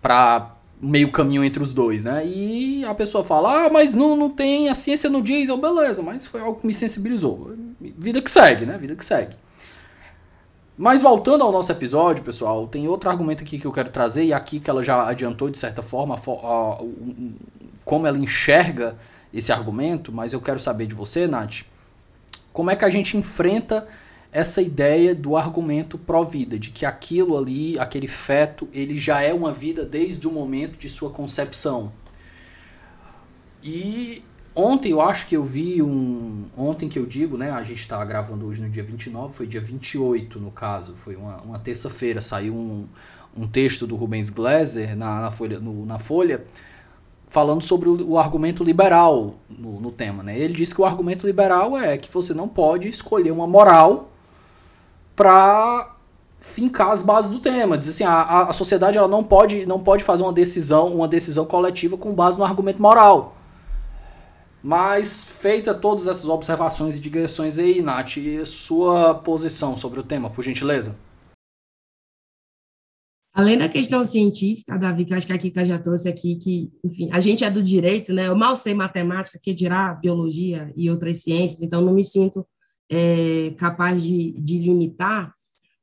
para 0.00 0.54
meio 0.80 1.10
caminho 1.10 1.44
entre 1.44 1.62
os 1.62 1.74
dois, 1.74 2.04
né? 2.04 2.26
E 2.26 2.84
a 2.84 2.94
pessoa 2.94 3.24
fala, 3.24 3.66
ah, 3.66 3.70
mas 3.70 3.94
não, 3.94 4.16
não 4.16 4.30
tem, 4.30 4.68
a 4.68 4.74
ciência 4.74 5.10
não 5.10 5.20
diz, 5.20 5.48
eu, 5.48 5.56
beleza, 5.56 6.02
mas 6.02 6.26
foi 6.26 6.40
algo 6.40 6.60
que 6.60 6.66
me 6.66 6.74
sensibilizou. 6.74 7.52
Vida 7.98 8.22
que 8.22 8.30
segue, 8.30 8.64
né? 8.64 8.78
Vida 8.78 8.94
que 8.94 9.04
segue. 9.04 9.34
Mas 10.76 11.02
voltando 11.02 11.42
ao 11.42 11.50
nosso 11.50 11.72
episódio, 11.72 12.22
pessoal, 12.22 12.68
tem 12.68 12.86
outro 12.86 13.10
argumento 13.10 13.42
aqui 13.42 13.58
que 13.58 13.66
eu 13.66 13.72
quero 13.72 13.90
trazer, 13.90 14.24
e 14.24 14.32
aqui 14.32 14.60
que 14.60 14.70
ela 14.70 14.84
já 14.84 15.08
adiantou 15.08 15.50
de 15.50 15.58
certa 15.58 15.82
forma 15.82 16.14
a, 16.14 16.18
a, 16.18 16.78
como 17.84 18.06
ela 18.06 18.16
enxerga 18.16 18.96
esse 19.34 19.50
argumento, 19.50 20.12
mas 20.12 20.32
eu 20.32 20.40
quero 20.40 20.60
saber 20.60 20.86
de 20.86 20.94
você, 20.94 21.26
Nath, 21.26 21.62
como 22.52 22.70
é 22.70 22.76
que 22.76 22.84
a 22.84 22.90
gente 22.90 23.16
enfrenta 23.16 23.88
essa 24.30 24.62
ideia 24.62 25.12
do 25.12 25.36
argumento 25.36 25.98
pró-vida, 25.98 26.56
de 26.56 26.70
que 26.70 26.86
aquilo 26.86 27.36
ali, 27.36 27.76
aquele 27.80 28.06
feto, 28.06 28.68
ele 28.72 28.94
já 28.94 29.20
é 29.20 29.34
uma 29.34 29.52
vida 29.52 29.84
desde 29.84 30.28
o 30.28 30.30
momento 30.30 30.78
de 30.78 30.88
sua 30.88 31.10
concepção. 31.10 31.92
E 33.60 34.22
ontem 34.58 34.90
eu 34.90 35.00
acho 35.00 35.26
que 35.26 35.36
eu 35.36 35.44
vi 35.44 35.82
um. 35.82 36.44
Ontem 36.56 36.88
que 36.88 36.98
eu 36.98 37.06
digo, 37.06 37.36
né? 37.36 37.50
A 37.50 37.62
gente 37.62 37.80
está 37.80 38.04
gravando 38.04 38.46
hoje 38.46 38.60
no 38.60 38.68
dia 38.68 38.82
29, 38.82 39.32
foi 39.32 39.46
dia 39.46 39.60
28 39.60 40.38
no 40.38 40.50
caso, 40.50 40.94
foi 40.94 41.16
uma, 41.16 41.40
uma 41.42 41.58
terça-feira, 41.58 42.20
saiu 42.20 42.54
um, 42.54 42.86
um 43.36 43.46
texto 43.46 43.86
do 43.86 43.96
Rubens 43.96 44.30
Gleiser 44.30 44.96
na, 44.96 45.20
na, 45.20 45.30
Folha, 45.30 45.58
no, 45.58 45.86
na 45.86 45.98
Folha 45.98 46.44
falando 47.28 47.62
sobre 47.62 47.88
o, 47.88 48.10
o 48.10 48.18
argumento 48.18 48.64
liberal 48.64 49.34
no, 49.48 49.80
no 49.80 49.92
tema. 49.92 50.22
Né? 50.22 50.38
Ele 50.38 50.54
diz 50.54 50.72
que 50.72 50.80
o 50.80 50.84
argumento 50.84 51.26
liberal 51.26 51.76
é 51.76 51.96
que 51.96 52.12
você 52.12 52.34
não 52.34 52.48
pode 52.48 52.88
escolher 52.88 53.30
uma 53.30 53.46
moral 53.46 54.10
para 55.14 55.94
fincar 56.40 56.90
as 56.90 57.02
bases 57.02 57.30
do 57.30 57.40
tema. 57.40 57.76
Diz 57.76 57.88
assim, 57.88 58.04
a, 58.04 58.44
a 58.44 58.52
sociedade 58.52 58.96
ela 58.96 59.08
não 59.08 59.22
pode, 59.22 59.66
não 59.66 59.80
pode 59.80 60.04
fazer 60.04 60.22
uma 60.22 60.32
decisão, 60.32 60.94
uma 60.94 61.08
decisão 61.08 61.44
coletiva 61.44 61.96
com 61.96 62.14
base 62.14 62.38
no 62.38 62.44
argumento 62.44 62.80
moral. 62.80 63.37
Mas, 64.62 65.22
feita 65.22 65.74
todas 65.74 66.06
essas 66.06 66.28
observações 66.28 66.96
e 66.96 67.00
digressões 67.00 67.58
aí, 67.58 67.80
Nath, 67.80 68.16
sua 68.44 69.14
posição 69.14 69.76
sobre 69.76 70.00
o 70.00 70.02
tema, 70.02 70.28
por 70.28 70.42
gentileza? 70.42 70.98
Além 73.32 73.56
da 73.56 73.68
questão 73.68 74.04
científica, 74.04 74.76
Davi, 74.76 75.04
que 75.04 75.14
acho 75.14 75.24
que 75.24 75.32
a 75.32 75.38
Kika 75.38 75.64
já 75.64 75.78
trouxe 75.78 76.08
aqui, 76.08 76.34
que, 76.34 76.72
enfim, 76.84 77.08
a 77.12 77.20
gente 77.20 77.44
é 77.44 77.50
do 77.50 77.62
direito, 77.62 78.12
né? 78.12 78.26
Eu 78.26 78.34
mal 78.34 78.56
sei 78.56 78.74
matemática, 78.74 79.38
que 79.40 79.54
dirá 79.54 79.94
biologia 79.94 80.72
e 80.76 80.90
outras 80.90 81.22
ciências, 81.22 81.62
então 81.62 81.80
não 81.80 81.94
me 81.94 82.02
sinto 82.02 82.44
é, 82.90 83.54
capaz 83.56 84.02
de, 84.02 84.32
de 84.32 84.58
limitar, 84.58 85.32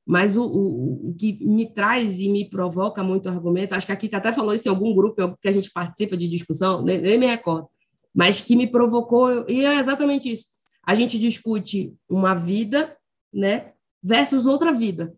mas 0.05 0.35
o, 0.35 0.43
o, 0.43 1.09
o, 1.11 1.15
que 1.15 1.39
me 1.45 1.65
traz 1.65 2.19
e 2.19 2.27
me 2.27 2.49
provoca 2.49 3.01
muito 3.01 3.29
argumento, 3.29 3.73
acho 3.73 3.85
que 3.85 3.93
a 3.93 3.95
Kika 3.95 4.17
até 4.17 4.33
falou 4.33 4.53
isso 4.53 4.67
em 4.67 4.71
algum 4.71 4.93
grupo 4.93 5.37
que 5.41 5.47
a 5.47 5.51
gente 5.51 5.71
participa 5.71 6.17
de 6.17 6.27
discussão, 6.27 6.81
nem, 6.81 6.99
nem 6.99 7.17
me 7.17 7.25
recordo, 7.25 7.69
mas 8.15 8.41
que 8.41 8.55
me 8.55 8.65
provocou, 8.65 9.45
e 9.49 9.65
é 9.65 9.77
exatamente 9.77 10.31
isso. 10.31 10.45
A 10.87 10.95
gente 10.95 11.19
discute 11.19 11.93
uma 12.09 12.33
vida, 12.33 12.95
né, 13.33 13.73
versus 14.01 14.45
outra 14.45 14.71
vida. 14.71 15.13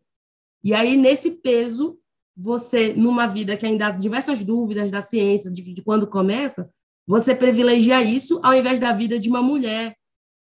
E 0.63 0.73
aí, 0.73 0.97
nesse 0.97 1.31
peso, 1.31 1.99
você, 2.35 2.93
numa 2.93 3.27
vida 3.27 3.55
que 3.55 3.65
ainda 3.65 3.87
há 3.87 3.91
diversas 3.91 4.43
dúvidas 4.43 4.89
da 4.89 5.01
ciência, 5.01 5.51
de, 5.51 5.61
de 5.61 5.83
quando 5.83 6.07
começa, 6.07 6.69
você 7.05 7.35
privilegia 7.35 8.01
isso 8.01 8.39
ao 8.43 8.53
invés 8.53 8.79
da 8.79 8.91
vida 8.91 9.19
de 9.19 9.29
uma 9.29 9.41
mulher, 9.41 9.95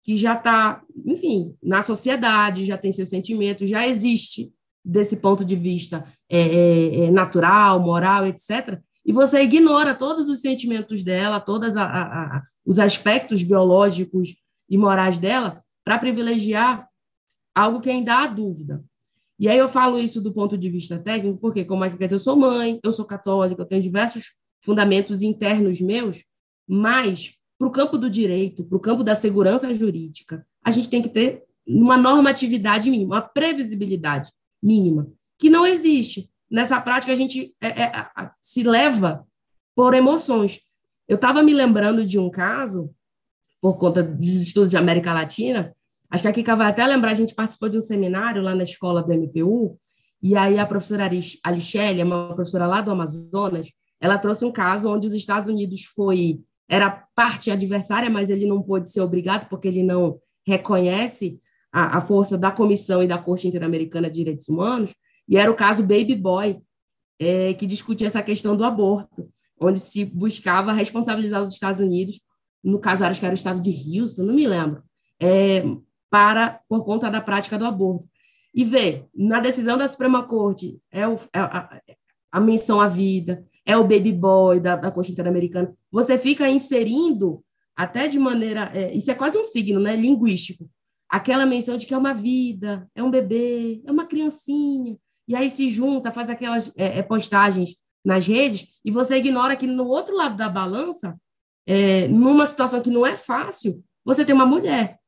que 0.05 0.17
já 0.17 0.35
está, 0.35 0.83
enfim, 1.07 1.55
na 1.63 1.83
sociedade, 1.83 2.65
já 2.65 2.77
tem 2.77 2.91
seus 2.91 3.09
sentimentos, 3.09 3.69
já 3.69 3.87
existe 3.87 4.53
desse 4.85 5.17
ponto 5.17 5.45
de 5.45 5.55
vista 5.55 6.05
é, 6.29 6.41
é, 6.41 7.05
é 7.05 7.11
natural, 7.11 7.81
moral, 7.81 8.27
etc. 8.27 8.81
e 9.05 9.13
você 9.13 9.43
ignora 9.43 9.95
todos 9.95 10.29
os 10.29 10.41
sentimentos 10.41 11.03
dela, 11.03 11.41
todos 11.41 11.75
os 12.65 12.79
aspectos 12.79 13.43
biológicos 13.43 14.37
e 14.69 14.77
morais 14.77 15.19
dela, 15.19 15.63
para 15.85 15.99
privilegiar 15.99 16.89
algo 17.55 17.81
que 17.81 17.91
ainda 17.91 18.19
há 18.19 18.27
dúvida. 18.27 18.85
E 19.39 19.49
aí 19.49 19.59
eu 19.59 19.69
falo 19.69 19.99
isso 19.99 20.21
do 20.21 20.33
ponto 20.33 20.57
de 20.57 20.69
vista 20.69 20.99
técnico, 20.99 21.39
porque, 21.41 21.65
como 21.65 21.85
é 21.85 21.91
que 21.91 22.15
eu 22.15 22.19
sou 22.19 22.37
mãe, 22.37 22.79
eu 22.85 22.93
sou 22.93 23.07
católica, 23.07 23.63
eu 23.63 23.67
tenho 23.67 23.83
diversos 23.83 24.35
fundamentos 24.63 25.23
internos 25.23 25.81
meus, 25.81 26.25
mas 26.69 27.33
para 27.59 27.67
o 27.67 27.71
campo 27.71 27.97
do 27.97 28.11
direito, 28.11 28.65
para 28.65 28.77
o 28.77 28.81
campo 28.81 29.03
da 29.03 29.15
segurança 29.15 29.73
jurídica, 29.73 30.47
a 30.63 30.71
gente 30.71 30.91
tem 30.91 31.01
que 31.01 31.09
ter 31.09 31.43
uma 31.67 31.97
normatividade 31.97 32.91
mínima, 32.91 33.17
uma 33.17 33.23
previsibilidade 33.23 34.31
mínima, 34.63 35.11
que 35.39 35.49
não 35.49 35.67
existe. 35.67 36.31
Nessa 36.51 36.81
prática, 36.81 37.13
a 37.13 37.17
gente 37.17 37.55
é, 37.61 37.83
é, 37.83 38.11
se 38.41 38.63
leva 38.63 39.27
por 39.75 39.95
emoções. 39.95 40.61
Eu 41.09 41.17
estava 41.17 41.43
me 41.43 41.55
lembrando 41.55 42.05
de 42.05 42.19
um 42.19 42.31
caso, 42.31 42.91
por 43.61 43.77
conta 43.79 44.03
dos 44.03 44.29
estudos 44.29 44.71
de 44.71 44.77
América 44.77 45.13
Latina, 45.13 45.75
Acho 46.11 46.25
que 46.25 46.29
a 46.29 46.33
Kika 46.33 46.57
vai 46.57 46.69
até 46.69 46.85
lembrar, 46.85 47.13
a 47.13 47.15
gente 47.15 47.35
participou 47.35 47.69
de 47.69 47.79
um 47.79 47.83
seminário 47.83 48.43
lá 48.43 48.53
na 48.53 48.65
escola 48.65 49.01
do 49.01 49.13
MPU, 49.13 49.77
e 50.21 50.37
aí 50.37 50.59
a 50.59 50.67
professora 50.67 51.09
Alixélia, 51.45 52.05
uma 52.05 52.35
professora 52.35 52.67
lá 52.67 52.81
do 52.81 52.91
Amazonas, 52.91 53.69
ela 54.01 54.19
trouxe 54.19 54.45
um 54.45 54.51
caso 54.51 54.89
onde 54.89 55.07
os 55.07 55.13
Estados 55.13 55.47
Unidos 55.47 55.85
foi 55.85 56.41
era 56.69 57.05
parte 57.15 57.51
adversária, 57.51 58.11
mas 58.11 58.31
ele 58.31 58.47
não 58.47 58.63
pôde 58.63 58.89
ser 58.89 59.01
obrigado 59.01 59.49
porque 59.49 59.67
ele 59.67 59.83
não 59.83 60.21
reconhece 60.47 61.41
a, 61.73 61.99
a 61.99 62.01
força 62.01 62.39
da 62.39 62.51
Comissão 62.51 63.03
e 63.03 63.09
da 63.09 63.19
Corte 63.19 63.49
Interamericana 63.49 64.09
de 64.09 64.17
Direitos 64.17 64.49
Humanos, 64.49 64.95
e 65.31 65.37
era 65.37 65.51
o 65.51 65.55
caso 65.55 65.83
Baby 65.83 66.17
Boy, 66.17 66.61
é, 67.21 67.55
que 67.55 67.67
discutia 67.67 68.09
essa 68.09 68.23
questão 68.23 68.57
do 68.57 68.65
aborto, 68.65 69.29
onde 69.61 69.79
se 69.79 70.05
buscava 70.05 70.73
responsabilizar 70.73 71.41
os 71.41 71.53
Estados 71.53 71.81
Unidos, 71.81 72.21
no 72.63 72.81
caso 72.81 73.05
acho 73.05 73.21
que 73.21 73.27
era 73.27 73.35
o 73.35 73.39
estado 73.39 73.61
de 73.61 73.71
Houston, 73.71 74.25
não 74.25 74.35
me 74.35 74.47
lembro, 74.47 74.83
é, 75.21 75.63
para 76.11 76.61
por 76.69 76.85
conta 76.85 77.09
da 77.09 77.21
prática 77.21 77.57
do 77.57 77.65
aborto. 77.65 78.09
E 78.53 78.65
vê, 78.65 79.07
na 79.15 79.39
decisão 79.39 79.79
da 79.79 79.87
Suprema 79.87 80.25
Corte, 80.25 80.81
é, 80.91 81.07
o, 81.07 81.15
é 81.33 81.39
a, 81.39 81.81
a, 82.33 82.41
menção 82.41 82.81
à 82.81 82.89
vida, 82.89 83.45
é 83.65 83.77
o 83.77 83.85
baby 83.85 84.13
boy 84.13 84.59
da, 84.59 84.75
da 84.75 84.91
Corte 84.91 85.13
Interamericana. 85.13 85.73
Você 85.93 86.19
fica 86.19 86.49
inserindo, 86.51 87.45
até 87.77 88.09
de 88.09 88.19
maneira. 88.19 88.71
É, 88.75 88.93
isso 88.93 89.11
é 89.11 89.15
quase 89.15 89.39
um 89.39 89.45
signo 89.45 89.79
né, 89.79 89.95
linguístico. 89.95 90.69
Aquela 91.09 91.47
menção 91.47 91.77
de 91.77 91.87
que 91.87 91.95
é 91.95 91.99
uma 91.99 92.13
vida, 92.13 92.89
é 92.95 93.03
um 93.03 93.11
bebê, 93.11 93.81
é 93.87 93.93
uma 93.93 94.07
criancinha. 94.07 94.99
E 95.31 95.37
aí 95.37 95.49
se 95.49 95.69
junta, 95.69 96.11
faz 96.11 96.29
aquelas 96.29 96.73
é, 96.77 96.99
é 96.99 97.03
postagens 97.03 97.77
nas 98.05 98.27
redes, 98.27 98.81
e 98.85 98.91
você 98.91 99.17
ignora 99.17 99.57
que 99.57 99.67
no 99.67 99.87
outro 99.87 100.17
lado 100.17 100.37
da 100.37 100.49
balança, 100.49 101.17
é, 101.67 102.09
numa 102.09 102.45
situação 102.47 102.83
que 102.83 102.91
não 102.91 103.07
é 103.07 103.15
fácil, 103.15 103.81
você 104.05 104.25
tem 104.25 104.35
uma 104.35 104.45
mulher 104.45 104.99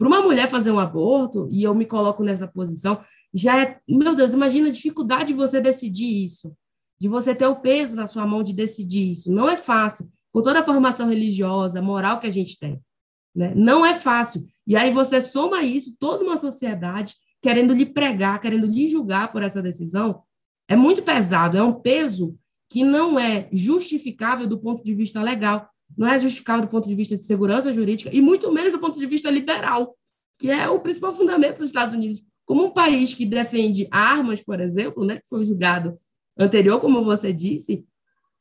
para 0.00 0.08
uma 0.08 0.22
mulher 0.22 0.48
fazer 0.48 0.70
um 0.70 0.78
aborto, 0.78 1.46
e 1.50 1.62
eu 1.62 1.74
me 1.74 1.84
coloco 1.84 2.22
nessa 2.22 2.48
posição, 2.48 3.00
já 3.34 3.58
é, 3.58 3.78
meu 3.86 4.14
Deus, 4.14 4.32
imagina 4.32 4.68
a 4.68 4.72
dificuldade 4.72 5.26
de 5.26 5.34
você 5.34 5.60
decidir 5.60 6.24
isso, 6.24 6.54
de 6.98 7.06
você 7.06 7.34
ter 7.34 7.46
o 7.46 7.56
peso 7.56 7.96
na 7.96 8.06
sua 8.06 8.26
mão 8.26 8.42
de 8.42 8.54
decidir 8.54 9.10
isso. 9.10 9.30
Não 9.30 9.46
é 9.46 9.58
fácil, 9.58 10.10
com 10.32 10.40
toda 10.40 10.60
a 10.60 10.64
formação 10.64 11.06
religiosa, 11.08 11.82
moral 11.82 12.18
que 12.18 12.26
a 12.26 12.30
gente 12.30 12.58
tem. 12.58 12.80
Né? 13.34 13.52
Não 13.54 13.84
é 13.84 13.92
fácil. 13.92 14.46
E 14.66 14.74
aí 14.74 14.90
você 14.90 15.20
soma 15.20 15.62
isso, 15.62 15.94
toda 15.98 16.24
uma 16.24 16.38
sociedade 16.38 17.14
querendo 17.42 17.74
lhe 17.74 17.86
pregar, 17.86 18.40
querendo 18.40 18.66
lhe 18.66 18.86
julgar 18.86 19.32
por 19.32 19.42
essa 19.42 19.62
decisão, 19.62 20.22
é 20.68 20.76
muito 20.76 21.02
pesado, 21.02 21.56
é 21.56 21.62
um 21.62 21.72
peso 21.72 22.36
que 22.70 22.84
não 22.84 23.18
é 23.18 23.48
justificável 23.52 24.46
do 24.46 24.58
ponto 24.58 24.84
de 24.84 24.94
vista 24.94 25.22
legal 25.22 25.70
não 25.96 26.08
é 26.08 26.18
justificável 26.18 26.62
do 26.62 26.70
ponto 26.70 26.88
de 26.88 26.94
vista 26.94 27.16
de 27.16 27.24
segurança 27.24 27.72
jurídica 27.72 28.10
e 28.12 28.20
muito 28.20 28.52
menos 28.52 28.72
do 28.72 28.78
ponto 28.78 28.98
de 28.98 29.06
vista 29.06 29.30
liberal, 29.30 29.96
que 30.38 30.50
é 30.50 30.68
o 30.68 30.80
principal 30.80 31.12
fundamento 31.12 31.58
dos 31.58 31.66
Estados 31.66 31.94
Unidos. 31.94 32.22
Como 32.44 32.64
um 32.64 32.72
país 32.72 33.14
que 33.14 33.26
defende 33.26 33.86
armas, 33.90 34.42
por 34.42 34.60
exemplo, 34.60 35.04
né, 35.04 35.16
que 35.16 35.28
foi 35.28 35.44
julgado 35.44 35.96
anterior, 36.38 36.80
como 36.80 37.04
você 37.04 37.32
disse, 37.32 37.84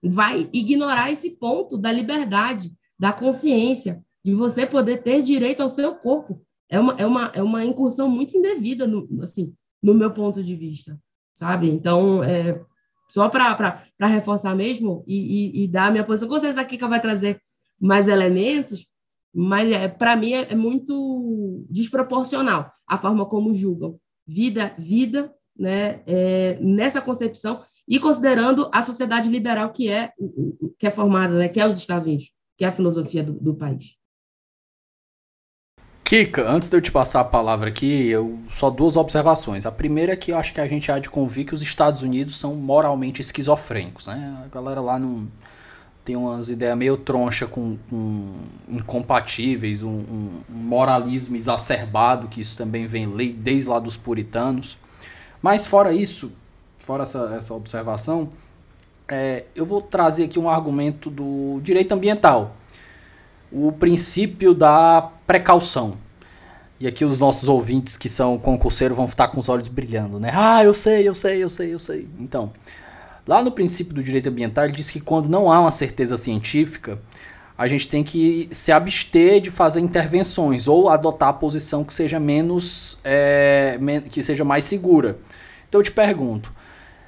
vai 0.01 0.49
ignorar 0.53 1.11
esse 1.11 1.37
ponto 1.37 1.77
da 1.77 1.91
liberdade, 1.91 2.71
da 2.97 3.11
consciência, 3.11 4.03
de 4.23 4.33
você 4.33 4.65
poder 4.65 5.03
ter 5.03 5.21
direito 5.21 5.61
ao 5.61 5.69
seu 5.69 5.95
corpo. 5.95 6.41
É 6.69 6.79
uma, 6.79 6.93
é 6.93 7.05
uma, 7.05 7.31
é 7.33 7.41
uma 7.41 7.65
incursão 7.65 8.09
muito 8.09 8.37
indevida, 8.37 8.85
no, 8.85 9.07
assim, 9.21 9.53
no 9.81 9.93
meu 9.93 10.11
ponto 10.11 10.43
de 10.43 10.55
vista, 10.55 10.99
sabe? 11.33 11.69
Então, 11.69 12.23
é, 12.23 12.61
só 13.09 13.27
para 13.27 13.79
reforçar 14.01 14.55
mesmo 14.55 15.03
e, 15.07 15.61
e, 15.61 15.63
e, 15.63 15.67
dar 15.67 15.87
a 15.87 15.91
minha 15.91 16.03
posição. 16.03 16.29
Com 16.29 16.39
certeza 16.39 16.61
a 16.61 16.65
Kika 16.65 16.87
vai 16.87 17.01
trazer 17.01 17.41
mais 17.79 18.07
elementos, 18.07 18.87
mas 19.33 19.71
é, 19.71 19.87
para 19.87 20.15
mim 20.15 20.33
é, 20.33 20.51
é, 20.51 20.55
muito 20.55 21.65
desproporcional 21.69 22.71
a 22.87 22.97
forma 22.97 23.25
como 23.25 23.53
julgam 23.53 23.99
vida, 24.27 24.73
vida, 24.77 25.33
né, 25.57 26.01
é, 26.05 26.57
nessa 26.61 27.01
concepção 27.01 27.59
e 27.87 27.99
considerando 27.99 28.69
a 28.71 28.81
sociedade 28.81 29.27
liberal 29.27 29.71
que 29.71 29.89
é 29.89 30.11
que 30.77 30.87
é 30.87 30.91
formada, 30.91 31.33
né, 31.37 31.49
que 31.49 31.59
é 31.59 31.67
os 31.67 31.77
Estados 31.77 32.05
Unidos, 32.05 32.31
que 32.57 32.63
é 32.63 32.67
a 32.67 32.71
filosofia 32.71 33.23
do, 33.23 33.33
do 33.33 33.55
país. 33.55 33.98
Kika, 36.09 36.41
antes 36.49 36.69
de 36.69 36.75
eu 36.75 36.81
te 36.81 36.91
passar 36.91 37.19
a 37.19 37.23
palavra 37.23 37.69
aqui, 37.69 38.07
eu 38.07 38.39
só 38.49 38.71
duas 38.71 38.97
observações. 38.97 39.67
A 39.67 39.71
primeira 39.71 40.13
é 40.13 40.15
que 40.15 40.31
eu 40.31 40.39
acho 40.39 40.51
que 40.51 40.59
a 40.59 40.67
gente 40.67 40.91
há 40.91 40.97
de 40.97 41.07
convir 41.07 41.45
que 41.45 41.53
os 41.53 41.61
Estados 41.61 42.01
Unidos 42.01 42.39
são 42.39 42.55
moralmente 42.55 43.21
esquizofrênicos, 43.21 44.07
né? 44.07 44.41
A 44.43 44.47
galera 44.47 44.81
lá 44.81 44.97
não 44.97 45.27
tem 46.03 46.15
umas 46.15 46.49
ideias 46.49 46.75
meio 46.75 46.97
troncha 46.97 47.45
com, 47.45 47.77
com 47.91 48.25
incompatíveis, 48.67 49.83
um, 49.83 49.99
um, 49.99 50.41
moralismo 50.49 51.35
exacerbado, 51.35 52.27
que 52.27 52.41
isso 52.41 52.57
também 52.57 52.87
vem 52.87 53.07
desde 53.35 53.69
lá 53.69 53.77
dos 53.77 53.95
puritanos. 53.95 54.79
Mas 55.43 55.67
fora 55.67 55.93
isso, 55.93 56.31
fora 56.79 57.03
essa, 57.03 57.35
essa 57.37 57.53
observação, 57.53 58.31
é, 59.07 59.43
eu 59.55 59.63
vou 59.63 59.79
trazer 59.79 60.23
aqui 60.23 60.39
um 60.39 60.49
argumento 60.49 61.07
do 61.11 61.59
direito 61.61 61.91
ambiental 61.91 62.55
o 63.51 63.71
princípio 63.71 64.53
da 64.53 65.11
precaução. 65.25 65.95
E 66.79 66.87
aqui 66.87 67.03
os 67.03 67.19
nossos 67.19 67.49
ouvintes 67.49 67.97
que 67.97 68.07
são 68.07 68.37
concurseiros 68.37 68.95
vão 68.95 69.05
estar 69.05 69.27
com 69.27 69.39
os 69.39 69.49
olhos 69.49 69.67
brilhando, 69.67 70.19
né? 70.19 70.31
Ah, 70.33 70.63
eu 70.63 70.73
sei, 70.73 71.07
eu 71.07 71.13
sei, 71.13 71.43
eu 71.43 71.49
sei, 71.49 71.73
eu 71.73 71.79
sei. 71.79 72.07
Então, 72.19 72.53
lá 73.27 73.43
no 73.43 73.51
princípio 73.51 73.93
do 73.93 74.01
direito 74.01 74.29
ambiental, 74.29 74.63
ele 74.63 74.73
diz 74.73 74.89
que 74.89 75.01
quando 75.01 75.27
não 75.27 75.51
há 75.51 75.59
uma 75.59 75.71
certeza 75.71 76.15
científica, 76.15 76.97
a 77.57 77.67
gente 77.67 77.89
tem 77.89 78.01
que 78.01 78.47
se 78.51 78.71
abster 78.71 79.41
de 79.41 79.51
fazer 79.51 79.81
intervenções 79.81 80.65
ou 80.65 80.87
adotar 80.87 81.29
a 81.29 81.33
posição 81.33 81.83
que 81.83 81.93
seja 81.93 82.17
menos, 82.17 82.97
é, 83.03 83.77
que 84.09 84.23
seja 84.23 84.45
mais 84.45 84.63
segura. 84.63 85.19
Então 85.67 85.81
eu 85.81 85.83
te 85.83 85.91
pergunto, 85.91 86.53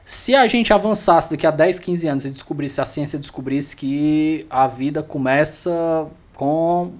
se 0.03 0.35
a 0.35 0.45
gente 0.47 0.73
avançasse 0.73 1.31
daqui 1.31 1.47
a 1.47 1.51
10, 1.51 1.79
15 1.79 2.07
anos 2.07 2.25
e 2.25 2.29
descobrisse, 2.29 2.81
a 2.81 2.85
ciência 2.85 3.17
descobrisse 3.17 3.73
que 3.73 4.45
a 4.49 4.67
vida 4.67 5.01
começa 5.01 6.09
com 6.41 6.93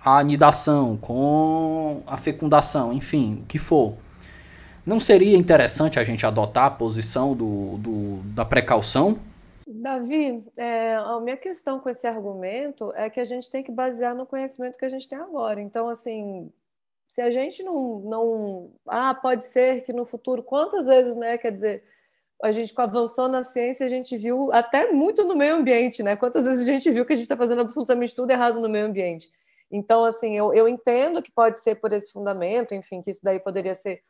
a 0.00 0.20
anidação, 0.20 0.96
com 0.96 2.04
a 2.06 2.16
fecundação, 2.16 2.92
enfim, 2.92 3.40
o 3.42 3.46
que 3.46 3.58
for. 3.58 3.96
Não 4.86 5.00
seria 5.00 5.36
interessante 5.36 5.98
a 5.98 6.04
gente 6.04 6.24
adotar 6.24 6.66
a 6.66 6.70
posição 6.70 7.34
do, 7.34 7.76
do 7.78 8.16
da 8.32 8.44
precaução? 8.44 9.18
Davi, 9.66 10.44
é, 10.56 10.94
a 10.94 11.18
minha 11.18 11.36
questão 11.36 11.80
com 11.80 11.88
esse 11.90 12.06
argumento 12.06 12.92
é 12.94 13.10
que 13.10 13.18
a 13.18 13.24
gente 13.24 13.50
tem 13.50 13.64
que 13.64 13.72
basear 13.72 14.14
no 14.14 14.26
conhecimento 14.26 14.78
que 14.78 14.84
a 14.84 14.88
gente 14.88 15.08
tem 15.08 15.18
agora. 15.18 15.60
Então, 15.60 15.88
assim, 15.88 16.52
se 17.08 17.20
a 17.20 17.32
gente 17.32 17.64
não, 17.64 17.98
não. 17.98 18.70
Ah, 18.86 19.12
pode 19.12 19.44
ser 19.44 19.82
que 19.82 19.92
no 19.92 20.06
futuro, 20.06 20.40
quantas 20.40 20.86
vezes, 20.86 21.16
né? 21.16 21.36
Quer 21.36 21.50
dizer, 21.50 21.82
a 22.44 22.52
gente 22.52 22.74
avançou 22.76 23.26
na 23.26 23.42
ciência, 23.42 23.86
a 23.86 23.88
gente 23.88 24.16
viu 24.16 24.52
até 24.52 24.92
muito 24.92 25.24
no 25.24 25.34
meio 25.34 25.56
ambiente, 25.56 26.02
né? 26.02 26.14
Quantas 26.14 26.44
vezes 26.44 26.62
a 26.62 26.70
gente 26.70 26.90
viu 26.90 27.06
que 27.06 27.12
a 27.14 27.16
gente 27.16 27.24
está 27.24 27.36
fazendo 27.36 27.62
absolutamente 27.62 28.14
tudo 28.14 28.30
errado 28.30 28.60
no 28.60 28.68
meio 28.68 28.86
ambiente. 28.86 29.30
Então, 29.70 30.04
assim, 30.04 30.36
eu, 30.36 30.52
eu 30.52 30.68
entendo 30.68 31.22
que 31.22 31.32
pode 31.32 31.62
ser 31.62 31.76
por 31.76 31.92
esse 31.92 32.12
fundamento, 32.12 32.74
enfim, 32.74 33.00
que 33.00 33.10
isso 33.10 33.20
daí 33.22 33.40
poderia 33.40 33.74
ser 33.74 34.02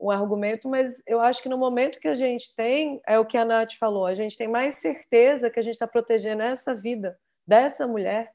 um 0.00 0.10
argumento, 0.10 0.68
mas 0.68 1.02
eu 1.06 1.20
acho 1.20 1.42
que 1.42 1.48
no 1.48 1.58
momento 1.58 2.00
que 2.00 2.08
a 2.08 2.14
gente 2.14 2.54
tem, 2.56 3.00
é 3.06 3.18
o 3.18 3.26
que 3.26 3.36
a 3.36 3.44
Nath 3.44 3.74
falou, 3.78 4.06
a 4.06 4.14
gente 4.14 4.36
tem 4.36 4.48
mais 4.48 4.78
certeza 4.78 5.50
que 5.50 5.60
a 5.60 5.62
gente 5.62 5.74
está 5.74 5.86
protegendo 5.86 6.42
essa 6.42 6.74
vida 6.74 7.16
dessa 7.46 7.86
mulher 7.86 8.32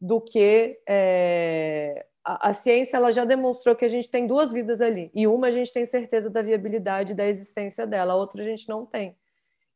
do 0.00 0.20
que 0.20 0.78
é, 0.86 2.06
a, 2.24 2.50
a, 2.50 2.54
ciência 2.54 2.96
ela 2.96 3.10
já 3.10 3.24
demonstrou 3.24 3.74
que 3.74 3.84
a 3.84 3.88
gente 3.88 4.10
tem 4.10 4.26
duas 4.26 4.52
vidas 4.52 4.80
ali. 4.80 5.10
E 5.14 5.26
uma 5.26 5.48
a 5.48 5.50
gente 5.50 5.72
tem 5.72 5.84
certeza 5.86 6.30
da 6.30 6.42
viabilidade 6.42 7.14
da 7.14 7.26
existência 7.26 7.86
dela, 7.86 8.14
a 8.14 8.16
outra 8.16 8.42
a 8.42 8.44
gente 8.44 8.68
não 8.68 8.86
tem. 8.86 9.16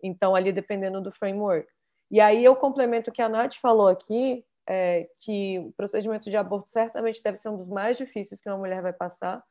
Então, 0.03 0.34
ali 0.34 0.53
dependendo 0.53 1.01
do 1.01 1.11
framework. 1.11 1.68
E 2.11 2.20
aí 2.20 2.44
eu 2.44 2.55
complemento 2.55 3.11
o 3.11 3.12
que 3.12 3.22
a 3.22 3.28
Nath 3.28 3.55
falou 3.57 3.88
aqui, 3.88 4.44
é, 4.68 5.09
que 5.18 5.59
o 5.59 5.72
procedimento 5.72 6.30
de 6.30 6.36
aborto 6.36 6.70
certamente 6.70 7.22
deve 7.22 7.36
ser 7.36 7.49
um 7.49 7.57
dos 7.57 7.68
mais 7.68 7.97
difíceis 7.97 8.40
que 8.40 8.49
uma 8.49 8.59
mulher 8.59 8.82
vai 8.82 8.92
passar. 8.92 9.42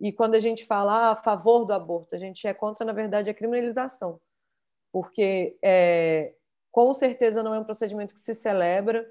E 0.00 0.10
quando 0.12 0.34
a 0.34 0.38
gente 0.38 0.64
fala 0.64 1.12
a 1.12 1.16
favor 1.16 1.64
do 1.66 1.74
aborto, 1.74 2.14
a 2.14 2.18
gente 2.18 2.46
é 2.46 2.54
contra, 2.54 2.86
na 2.86 2.92
verdade, 2.92 3.28
a 3.28 3.34
criminalização. 3.34 4.18
Porque 4.90 5.58
é, 5.62 6.34
com 6.70 6.92
certeza 6.94 7.42
não 7.42 7.54
é 7.54 7.58
um 7.58 7.64
procedimento 7.64 8.14
que 8.14 8.20
se 8.20 8.34
celebra, 8.34 9.06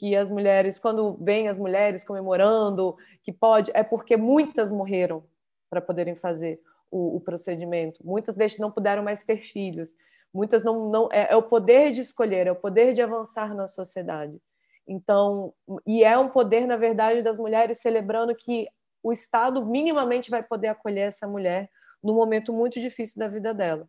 que 0.00 0.16
as 0.16 0.30
mulheres, 0.30 0.78
quando 0.78 1.14
vêm 1.20 1.46
as 1.46 1.58
mulheres 1.58 2.02
comemorando, 2.02 2.96
que 3.22 3.30
pode, 3.30 3.70
é 3.74 3.82
porque 3.82 4.16
muitas 4.16 4.72
morreram 4.72 5.22
para 5.68 5.78
poderem 5.78 6.16
fazer 6.16 6.58
o, 6.90 7.16
o, 7.16 7.20
procedimento. 7.20 8.00
Muitas 8.02 8.34
destas 8.34 8.60
não 8.60 8.70
puderam 8.70 9.02
mais 9.02 9.22
ter 9.24 9.42
filhos. 9.42 9.94
Muitas 10.32 10.64
não, 10.64 10.88
não 10.88 11.08
é, 11.12 11.30
é, 11.30 11.36
o 11.36 11.42
poder 11.42 11.90
de 11.90 12.00
escolher, 12.00 12.46
é 12.46 12.50
o 12.50 12.56
poder 12.56 12.94
de 12.94 13.02
avançar 13.02 13.54
na 13.54 13.68
sociedade. 13.68 14.40
Então, 14.88 15.52
e 15.86 16.02
é 16.02 16.16
um 16.16 16.30
poder, 16.30 16.66
na 16.66 16.78
verdade, 16.78 17.20
das 17.20 17.36
mulheres 17.36 17.82
celebrando 17.82 18.34
que 18.34 18.68
o 19.02 19.12
Estado 19.12 19.66
minimamente 19.66 20.30
vai 20.30 20.42
poder 20.42 20.68
acolher 20.68 21.08
essa 21.08 21.28
mulher 21.28 21.68
num 22.02 22.14
momento 22.14 22.54
muito 22.54 22.80
difícil 22.80 23.18
da 23.18 23.28
vida 23.28 23.52
dela. 23.52 23.86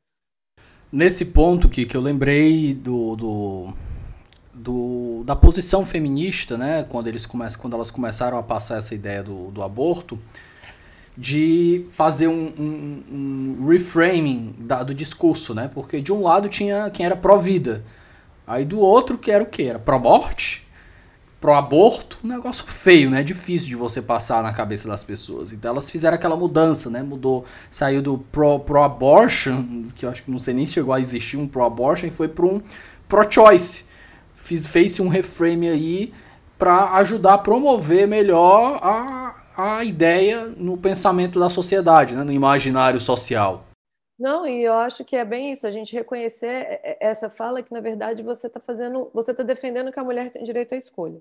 Nesse 0.91 1.27
ponto 1.27 1.69
que, 1.69 1.85
que 1.85 1.95
eu 1.95 2.01
lembrei 2.01 2.73
do, 2.73 3.15
do, 3.15 3.67
do, 4.61 5.23
da 5.25 5.35
posição 5.35 5.85
feminista, 5.85 6.57
né, 6.57 6.85
quando, 6.87 7.07
eles 7.07 7.25
começam, 7.25 7.59
quando 7.59 7.73
elas 7.73 7.89
começaram 7.89 8.37
a 8.37 8.43
passar 8.43 8.77
essa 8.77 8.93
ideia 8.93 9.23
do, 9.23 9.49
do 9.51 9.63
aborto, 9.63 10.19
de 11.17 11.85
fazer 11.91 12.27
um, 12.27 12.53
um, 12.57 13.03
um 13.59 13.67
reframing 13.67 14.55
da, 14.57 14.81
do 14.81 14.95
discurso, 14.95 15.53
né? 15.53 15.69
Porque 15.73 15.99
de 15.99 16.11
um 16.11 16.23
lado 16.23 16.47
tinha 16.47 16.89
quem 16.89 17.05
era 17.05 17.17
pró-vida, 17.17 17.83
aí 18.47 18.63
do 18.63 18.79
outro 18.79 19.17
que 19.17 19.29
era 19.29 19.43
o 19.43 19.45
que? 19.45 19.63
Era 19.63 19.77
pró-morte, 19.77 20.65
pro 21.41 21.53
aborto, 21.53 22.17
um 22.23 22.27
negócio 22.29 22.63
feio, 22.65 23.09
né? 23.09 23.23
Difícil 23.23 23.67
de 23.67 23.75
você 23.75 24.01
passar 24.01 24.41
na 24.41 24.53
cabeça 24.53 24.87
das 24.87 25.03
pessoas. 25.03 25.51
Então 25.51 25.71
elas 25.71 25.89
fizeram 25.89 26.15
aquela 26.15 26.37
mudança, 26.37 26.89
né? 26.89 27.03
Mudou, 27.03 27.45
saiu 27.69 28.01
do 28.01 28.19
pro, 28.31 28.59
pro 28.59 28.81
que 29.93 30.05
eu 30.05 30.09
acho 30.09 30.23
que 30.23 30.31
não 30.31 30.39
sei 30.39 30.53
nem 30.53 30.65
se 30.65 30.73
chegou 30.73 30.93
a 30.93 30.99
existir 30.99 31.37
um 31.37 31.47
pro 31.47 31.63
abortion, 31.63 32.07
e 32.07 32.11
foi 32.11 32.29
para 32.29 32.45
um 32.45 32.61
pro 33.09 33.29
choice. 33.29 33.90
Fiz, 34.43 34.67
fez 34.67 34.99
um 34.99 35.07
reframe 35.07 35.69
aí 35.69 36.13
para 36.57 36.95
ajudar 36.97 37.35
a 37.35 37.37
promover 37.37 38.07
melhor 38.07 38.79
a, 38.83 39.43
a 39.57 39.83
ideia 39.83 40.45
no 40.45 40.77
pensamento 40.77 41.39
da 41.39 41.49
sociedade, 41.49 42.15
né? 42.15 42.23
no 42.23 42.31
imaginário 42.31 43.01
social. 43.01 43.65
Não, 44.19 44.45
e 44.45 44.63
eu 44.63 44.73
acho 44.73 45.03
que 45.03 45.15
é 45.15 45.25
bem 45.25 45.51
isso, 45.51 45.65
a 45.65 45.71
gente 45.71 45.95
reconhecer 45.95 46.79
essa 46.99 47.27
fala 47.27 47.63
que, 47.63 47.73
na 47.73 47.79
verdade, 47.79 48.21
você 48.21 48.45
está 48.45 48.59
fazendo, 48.59 49.09
você 49.11 49.31
está 49.31 49.41
defendendo 49.41 49.91
que 49.91 49.99
a 49.99 50.03
mulher 50.03 50.31
tem 50.31 50.43
direito 50.43 50.75
à 50.75 50.77
escolha. 50.77 51.19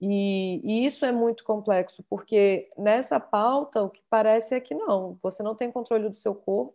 E, 0.00 0.60
e, 0.64 0.86
isso 0.86 1.04
é 1.04 1.12
muito 1.12 1.44
complexo, 1.44 2.02
porque 2.08 2.68
nessa 2.76 3.20
pauta 3.20 3.82
o 3.82 3.90
que 3.90 4.02
parece 4.10 4.54
é 4.54 4.60
que 4.60 4.74
não, 4.74 5.18
você 5.22 5.42
não 5.42 5.54
tem 5.54 5.70
controle 5.70 6.08
do 6.08 6.16
seu 6.16 6.34
corpo. 6.34 6.74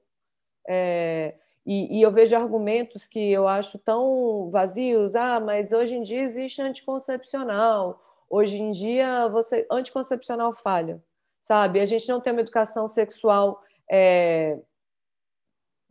É, 0.68 1.36
e, 1.66 1.97
e, 1.97 2.01
eu 2.01 2.11
vejo 2.11 2.36
argumentos 2.36 3.07
que 3.07 3.32
eu 3.32 3.47
acho 3.47 3.80
tão 3.80 4.47
vazios. 4.49 5.16
Ah, 5.16 5.39
mas 5.39 5.72
hoje 5.72 5.95
em 5.95 6.03
dia 6.03 6.22
existe 6.22 6.61
anticoncepcional. 6.61 8.01
Hoje 8.30 8.61
em 8.61 8.72
dia 8.72 9.28
você 9.30 9.66
anticoncepcional 9.72 10.53
falha, 10.53 11.03
sabe? 11.41 11.80
A 11.80 11.86
gente 11.86 12.07
não 12.07 12.22
tem 12.22 12.34
uma 12.34 12.41
educação 12.41 12.88
sexual 12.88 13.63
é, 13.89 14.59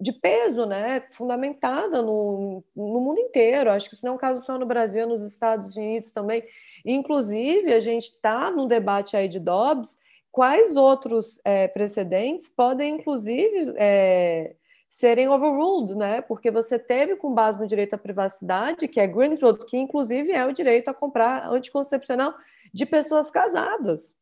de 0.00 0.12
peso, 0.12 0.66
né, 0.66 1.06
fundamentada 1.12 2.02
no, 2.02 2.62
no 2.74 3.00
mundo 3.00 3.20
inteiro. 3.20 3.70
Acho 3.70 3.88
que 3.88 3.94
isso 3.94 4.04
não 4.04 4.12
é 4.12 4.14
um 4.16 4.18
caso 4.18 4.44
só 4.44 4.58
no 4.58 4.66
Brasil, 4.66 5.02
é 5.02 5.06
nos 5.06 5.22
Estados 5.22 5.76
Unidos 5.76 6.12
também. 6.12 6.44
Inclusive, 6.84 7.72
a 7.72 7.80
gente 7.80 8.04
está 8.04 8.50
no 8.50 8.66
debate 8.66 9.16
aí 9.16 9.28
de 9.28 9.40
Dobbs, 9.40 9.96
quais 10.30 10.76
outros 10.76 11.40
é, 11.44 11.68
precedentes 11.68 12.48
podem, 12.48 12.96
inclusive, 12.96 13.72
é, 13.76 14.54
serem 14.94 15.28
overruled, 15.28 15.96
né? 15.96 16.20
Porque 16.20 16.52
você 16.52 16.78
teve 16.78 17.16
com 17.16 17.34
base 17.34 17.58
no 17.58 17.66
direito 17.66 17.94
à 17.94 17.98
privacidade, 17.98 18.86
que 18.86 19.00
é 19.00 19.08
Greenfield, 19.08 19.66
que 19.66 19.76
inclusive 19.76 20.30
é 20.30 20.46
o 20.46 20.52
direito 20.52 20.88
a 20.88 20.94
comprar 20.94 21.50
anticoncepcional 21.50 22.32
de 22.72 22.86
pessoas 22.86 23.28
casadas. 23.28 24.14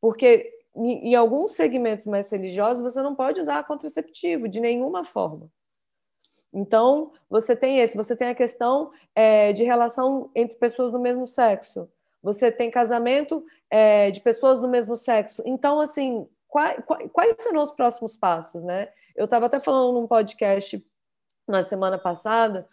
Porque 0.00 0.48
em 0.76 1.16
alguns 1.16 1.54
segmentos 1.54 2.06
mais 2.06 2.30
religiosos, 2.30 2.84
você 2.84 3.02
não 3.02 3.16
pode 3.16 3.40
usar 3.40 3.66
contraceptivo 3.66 4.48
de 4.48 4.60
nenhuma 4.60 5.04
forma. 5.04 5.50
Então, 6.52 7.10
você 7.28 7.56
tem 7.56 7.80
esse, 7.80 7.96
você 7.96 8.14
tem 8.14 8.28
a 8.28 8.34
questão 8.34 8.92
é, 9.12 9.52
de 9.52 9.64
relação 9.64 10.30
entre 10.36 10.56
pessoas 10.56 10.92
do 10.92 11.00
mesmo 11.00 11.26
sexo, 11.26 11.90
você 12.22 12.52
tem 12.52 12.70
casamento 12.70 13.44
é, 13.68 14.12
de 14.12 14.20
pessoas 14.20 14.60
do 14.60 14.68
mesmo 14.68 14.96
sexo. 14.96 15.42
Então, 15.44 15.80
assim, 15.80 16.28
quais, 16.50 16.82
quais 17.12 17.36
serão 17.38 17.62
os 17.62 17.70
próximos 17.70 18.16
passos, 18.16 18.62
né? 18.64 18.88
Eu 19.16 19.24
estava 19.24 19.46
até 19.46 19.58
falando 19.60 19.94
num 19.98 20.06
podcast 20.06 20.84
na 21.46 21.62
semana 21.62 21.98
passada 21.98 22.68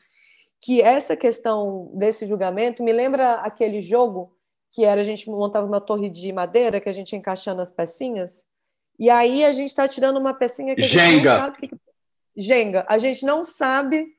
que 0.60 0.82
essa 0.82 1.16
questão 1.16 1.92
desse 1.94 2.26
julgamento 2.26 2.84
me 2.84 2.92
lembra 2.92 3.36
aquele 3.36 3.80
jogo 3.80 4.36
que 4.70 4.84
era 4.84 5.02
a 5.02 5.04
gente 5.04 5.30
montava 5.30 5.66
uma 5.66 5.80
torre 5.80 6.10
de 6.10 6.34
madeira 6.34 6.82
que 6.82 6.90
a 6.90 6.92
gente 6.92 7.14
ia 7.14 7.20
encaixando 7.20 7.62
as 7.62 7.72
pecinhas. 7.72 8.44
E 9.00 9.10
aí 9.10 9.46
a 9.46 9.52
gente 9.52 9.70
está 9.70 9.88
tirando 9.88 10.18
uma 10.18 10.34
pecinha 10.34 10.76
que 10.76 10.82
a 10.82 10.88
gente 10.88 11.00
Jenga. 11.00 11.34
não 11.34 11.40
sabe. 11.40 11.68
Que... 11.68 11.76
Jenga. 12.36 12.86
A 12.90 12.98
gente 12.98 13.26
não 13.26 13.44
sabe 13.44 14.17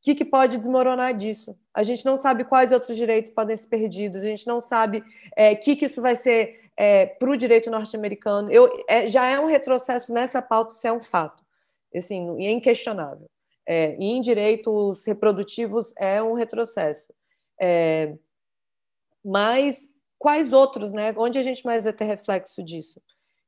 o 0.00 0.02
que, 0.02 0.14
que, 0.14 0.24
pode 0.24 0.56
desmoronar 0.56 1.14
disso. 1.14 1.54
A 1.74 1.82
gente 1.82 2.06
não 2.06 2.16
sabe 2.16 2.44
quais 2.44 2.72
outros 2.72 2.96
direitos 2.96 3.30
podem 3.30 3.54
ser 3.54 3.68
perdidos. 3.68 4.24
A 4.24 4.28
gente 4.28 4.46
não 4.46 4.58
sabe 4.58 5.00
o 5.00 5.04
é, 5.36 5.54
que, 5.54 5.76
que 5.76 5.84
isso 5.84 6.00
vai 6.00 6.16
ser 6.16 6.70
é, 6.74 7.04
para 7.04 7.30
o 7.30 7.36
direito 7.36 7.70
norte-americano. 7.70 8.48
É, 8.88 9.06
já 9.06 9.26
é 9.26 9.38
um 9.38 9.44
retrocesso 9.44 10.10
nessa 10.10 10.40
pauta, 10.40 10.72
isso 10.72 10.86
é 10.86 10.92
um 10.92 11.02
fato. 11.02 11.44
Assim, 11.94 12.42
é 12.42 12.50
inquestionável. 12.50 13.28
É, 13.66 13.94
e 13.98 14.04
em 14.04 14.22
direitos 14.22 15.04
reprodutivos 15.04 15.92
é 15.98 16.22
um 16.22 16.32
retrocesso. 16.32 17.12
É, 17.60 18.14
mas 19.22 19.90
quais 20.18 20.50
outros, 20.54 20.92
né? 20.92 21.14
Onde 21.14 21.38
a 21.38 21.42
gente 21.42 21.62
mais 21.64 21.84
vai 21.84 21.92
ter 21.92 22.04
reflexo 22.04 22.62
disso? 22.62 23.02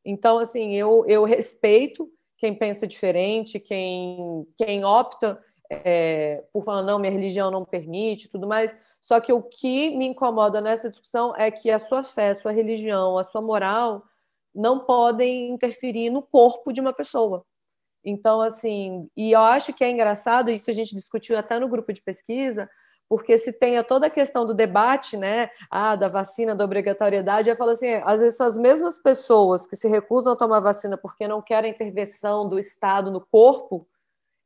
Então, 0.05 0.39
assim, 0.39 0.75
eu, 0.75 1.05
eu 1.07 1.25
respeito 1.25 2.13
quem 2.37 2.55
pensa 2.55 2.87
diferente, 2.87 3.61
quem, 3.61 4.47
quem 4.59 4.85
opta 4.85 5.43
é, 5.85 6.45
por 6.53 6.65
falar, 6.65 6.83
não, 6.83 6.99
minha 6.99 7.13
religião 7.13 7.51
não 7.51 7.65
permite, 7.65 8.29
tudo 8.29 8.47
mais. 8.47 8.75
Só 9.01 9.21
que 9.21 9.33
o 9.33 9.43
que 9.43 9.97
me 9.97 10.07
incomoda 10.07 10.61
nessa 10.61 10.91
discussão 10.91 11.35
é 11.37 11.51
que 11.51 11.71
a 11.71 11.79
sua 11.79 12.03
fé, 12.03 12.31
a 12.31 12.35
sua 12.35 12.53
religião, 12.53 13.19
a 13.19 13.25
sua 13.25 13.43
moral 13.43 14.05
não 14.55 14.81
podem 14.81 15.51
interferir 15.51 16.11
no 16.11 16.23
corpo 16.23 16.73
de 16.73 16.81
uma 16.81 16.93
pessoa. 16.93 17.45
Então, 18.05 18.41
assim, 18.41 19.09
e 19.17 19.33
eu 19.33 19.41
acho 19.41 19.73
que 19.73 19.85
é 19.85 19.91
engraçado, 19.91 20.51
isso 20.51 20.71
a 20.71 20.75
gente 20.75 20.95
discutiu 20.95 21.39
até 21.39 21.59
no 21.59 21.69
grupo 21.69 21.93
de 21.93 22.03
pesquisa, 22.03 22.69
porque 23.09 23.39
se 23.39 23.53
tenha 23.53 23.85
toda 23.85 24.07
a 24.07 24.11
questão 24.11 24.47
do 24.47 24.55
debate, 24.55 25.17
né, 25.17 25.51
ah, 25.71 25.95
da 25.95 26.09
vacina, 26.09 26.55
da 26.55 26.65
obrigatoriedade, 26.65 27.51
eu 27.51 27.57
falo 27.57 27.71
assim, 27.71 27.95
às 28.05 28.21
vezes 28.21 28.37
são 28.37 28.47
as 28.47 28.59
mesmas 28.59 29.01
pessoas 29.01 29.67
que 29.67 29.77
se 29.77 29.87
recusam 29.87 30.33
a 30.33 30.37
tomar 30.37 30.61
vacina 30.61 30.97
porque 30.97 31.29
não 31.29 31.43
querem 31.43 31.71
intervenção 31.71 32.49
do 32.49 32.59
Estado 32.59 33.11
no 33.11 33.21
corpo, 33.21 33.87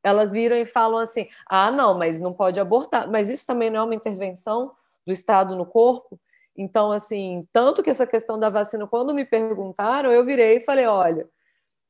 elas 0.07 0.31
viram 0.31 0.57
e 0.57 0.65
falam 0.65 0.99
assim, 0.99 1.29
ah, 1.47 1.71
não, 1.71 1.99
mas 1.99 2.21
não 2.21 2.33
pode 2.33 2.61
abortar, 2.61 3.11
mas 3.11 3.29
isso 3.29 3.45
também 3.45 3.71
não 3.71 3.81
é 3.81 3.83
uma 3.83 3.95
intervenção 3.95 4.71
do 5.05 5.13
Estado 5.13 5.57
no 5.57 5.67
corpo? 5.67 6.19
Então, 6.57 6.93
assim, 6.93 7.47
tanto 7.53 7.83
que 7.83 7.91
essa 7.91 8.07
questão 8.07 8.39
da 8.39 8.49
vacina, 8.49 8.87
quando 8.87 9.13
me 9.13 9.25
perguntaram, 9.25 10.13
eu 10.13 10.25
virei 10.25 10.59
e 10.59 10.61
falei, 10.61 10.87
olha, 10.87 11.29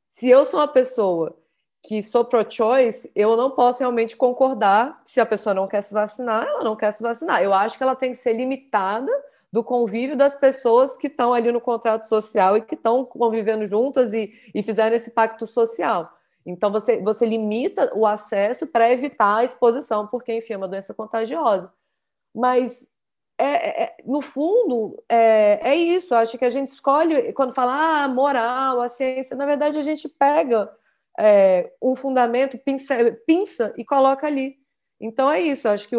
se 0.09 0.31
eu 0.31 0.47
sou 0.47 0.61
uma 0.61 0.67
pessoa 0.67 1.37
que 1.83 2.03
sou 2.03 2.25
pro-choice, 2.25 3.11
eu 3.15 3.37
não 3.37 3.51
posso 3.51 3.81
realmente 3.81 4.17
concordar 4.17 5.01
se 5.05 5.21
a 5.21 5.27
pessoa 5.27 5.55
não 5.55 5.69
quer 5.69 5.83
se 5.83 5.93
vacinar, 5.93 6.47
ela 6.47 6.65
não 6.65 6.75
quer 6.75 6.93
se 6.93 7.03
vacinar. 7.03 7.43
Eu 7.43 7.53
acho 7.53 7.77
que 7.77 7.83
ela 7.83 7.95
tem 7.95 8.13
que 8.13 8.19
ser 8.19 8.33
limitada 8.33 9.13
do 9.53 9.63
convívio 9.63 10.17
das 10.17 10.35
pessoas 10.35 10.97
que 10.97 11.07
estão 11.07 11.35
ali 11.35 11.53
no 11.53 11.61
contrato 11.61 12.09
social 12.09 12.57
e 12.57 12.63
que 12.63 12.75
estão 12.75 13.05
convivendo 13.05 13.67
juntas 13.67 14.15
e, 14.15 14.33
e 14.55 14.63
fizeram 14.63 14.97
esse 14.97 15.11
pacto 15.11 15.47
social. 15.47 16.16
Então, 16.47 16.71
você, 16.71 16.99
você 16.99 17.27
limita 17.27 17.93
o 17.95 18.07
acesso 18.07 18.67
para 18.67 18.91
evitar 18.91 19.39
a 19.39 19.45
exposição, 19.45 20.07
porque, 20.07 20.33
enfim, 20.33 20.55
é 20.55 20.57
uma 20.57 20.69
doença 20.69 20.95
contagiosa. 20.95 21.73
Mas, 22.35 22.87
é, 23.37 23.83
é, 23.85 23.97
no 24.05 24.23
fundo, 24.23 25.03
é, 25.09 25.59
é 25.63 25.75
isso. 25.75 26.15
Acho 26.15 26.39
que 26.39 26.45
a 26.45 26.51
gente 26.51 26.69
escolhe, 26.69 27.33
quando 27.33 27.53
fala 27.53 28.05
ah, 28.05 28.09
moral, 28.09 28.81
a 28.81 28.89
ciência, 28.89 29.37
na 29.37 29.45
verdade, 29.45 29.77
a 29.79 29.83
gente 29.83 30.09
pega 30.09 30.71
é, 31.19 31.73
um 31.83 31.97
fundamento, 31.97 32.59
pinça, 32.59 32.95
pinça 33.27 33.75
e 33.77 33.85
coloca 33.85 34.27
ali. 34.27 34.57
Então 35.01 35.31
é 35.31 35.41
isso, 35.41 35.69
acho 35.69 35.89
que 35.89 35.97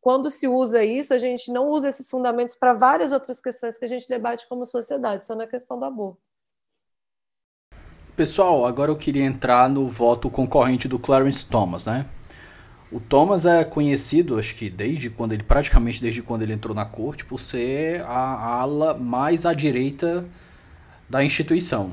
quando 0.00 0.30
se 0.30 0.46
usa 0.46 0.84
isso, 0.84 1.12
a 1.12 1.18
gente 1.18 1.50
não 1.50 1.68
usa 1.68 1.88
esses 1.88 2.08
fundamentos 2.08 2.54
para 2.54 2.72
várias 2.72 3.10
outras 3.10 3.40
questões 3.40 3.76
que 3.76 3.84
a 3.84 3.88
gente 3.88 4.08
debate 4.08 4.48
como 4.48 4.64
sociedade, 4.64 5.26
só 5.26 5.34
na 5.34 5.46
questão 5.46 5.78
do 5.78 5.84
aborto. 5.84 6.27
Pessoal, 8.18 8.66
agora 8.66 8.90
eu 8.90 8.96
queria 8.96 9.22
entrar 9.22 9.70
no 9.70 9.86
voto 9.86 10.28
concorrente 10.28 10.88
do 10.88 10.98
Clarence 10.98 11.46
Thomas, 11.46 11.86
né? 11.86 12.04
O 12.90 12.98
Thomas 12.98 13.46
é 13.46 13.62
conhecido, 13.62 14.40
acho 14.40 14.56
que 14.56 14.68
desde 14.68 15.08
quando 15.08 15.34
ele, 15.34 15.44
praticamente 15.44 16.02
desde 16.02 16.20
quando 16.20 16.42
ele 16.42 16.52
entrou 16.52 16.74
na 16.74 16.84
corte, 16.84 17.24
por 17.24 17.38
ser 17.38 18.00
a 18.00 18.58
ala 18.60 18.92
mais 18.94 19.46
à 19.46 19.54
direita 19.54 20.24
da 21.08 21.22
instituição 21.22 21.92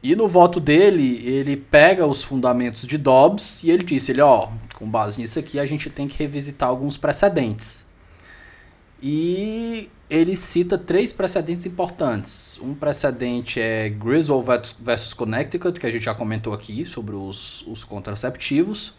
E 0.00 0.14
no 0.14 0.28
voto 0.28 0.60
dele, 0.60 1.20
ele 1.26 1.56
pega 1.56 2.06
os 2.06 2.22
fundamentos 2.22 2.86
de 2.86 2.96
Dobbs 2.96 3.64
e 3.64 3.70
ele 3.72 3.82
disse, 3.82 4.12
ele, 4.12 4.20
ó, 4.20 4.50
com 4.76 4.88
base 4.88 5.20
nisso 5.20 5.40
aqui, 5.40 5.58
a 5.58 5.66
gente 5.66 5.90
tem 5.90 6.06
que 6.06 6.16
revisitar 6.16 6.68
alguns 6.68 6.96
precedentes. 6.96 7.88
E 9.02 9.90
ele 10.08 10.36
cita 10.36 10.78
três 10.78 11.12
precedentes 11.12 11.66
importantes. 11.66 12.60
Um 12.62 12.74
precedente 12.74 13.60
é 13.60 13.88
Griswold 13.88 14.76
versus 14.80 15.12
Connecticut, 15.12 15.80
que 15.80 15.86
a 15.86 15.90
gente 15.90 16.04
já 16.04 16.14
comentou 16.14 16.52
aqui 16.52 16.86
sobre 16.86 17.16
os, 17.16 17.66
os 17.66 17.82
contraceptivos, 17.82 18.94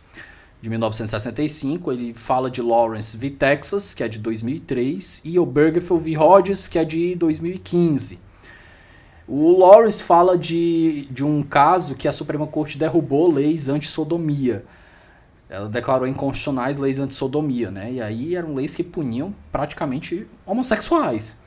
de 0.62 0.70
1965. 0.70 1.92
Ele 1.92 2.14
fala 2.14 2.52
de 2.52 2.62
Lawrence 2.62 3.16
v. 3.16 3.30
Texas, 3.30 3.94
que 3.94 4.04
é 4.04 4.08
de 4.08 4.20
2003, 4.20 5.22
e 5.24 5.40
Obergefell 5.40 5.98
v. 5.98 6.18
Hodges, 6.18 6.68
que 6.68 6.78
é 6.78 6.84
de 6.84 7.16
2015. 7.16 8.20
O 9.26 9.58
Lawrence 9.58 10.04
fala 10.04 10.38
de, 10.38 11.08
de 11.12 11.24
um 11.24 11.42
caso 11.42 11.96
que 11.96 12.08
a 12.08 12.14
Suprema 12.14 12.48
Corte 12.48 12.78
derrubou 12.78 13.32
leis 13.32 13.70
anti-sodomia. 13.70 14.66
Ela 15.50 15.70
declarou 15.70 16.08
inconstitucionais 16.08 16.78
leis 16.78 17.00
anti-sodomia, 17.00 17.72
né? 17.72 17.92
E 17.94 18.02
aí 18.02 18.36
eram 18.36 18.54
leis 18.54 18.76
que 18.76 18.84
puniam 18.84 19.34
praticamente 19.52 20.28
homossexuais. 20.46 21.38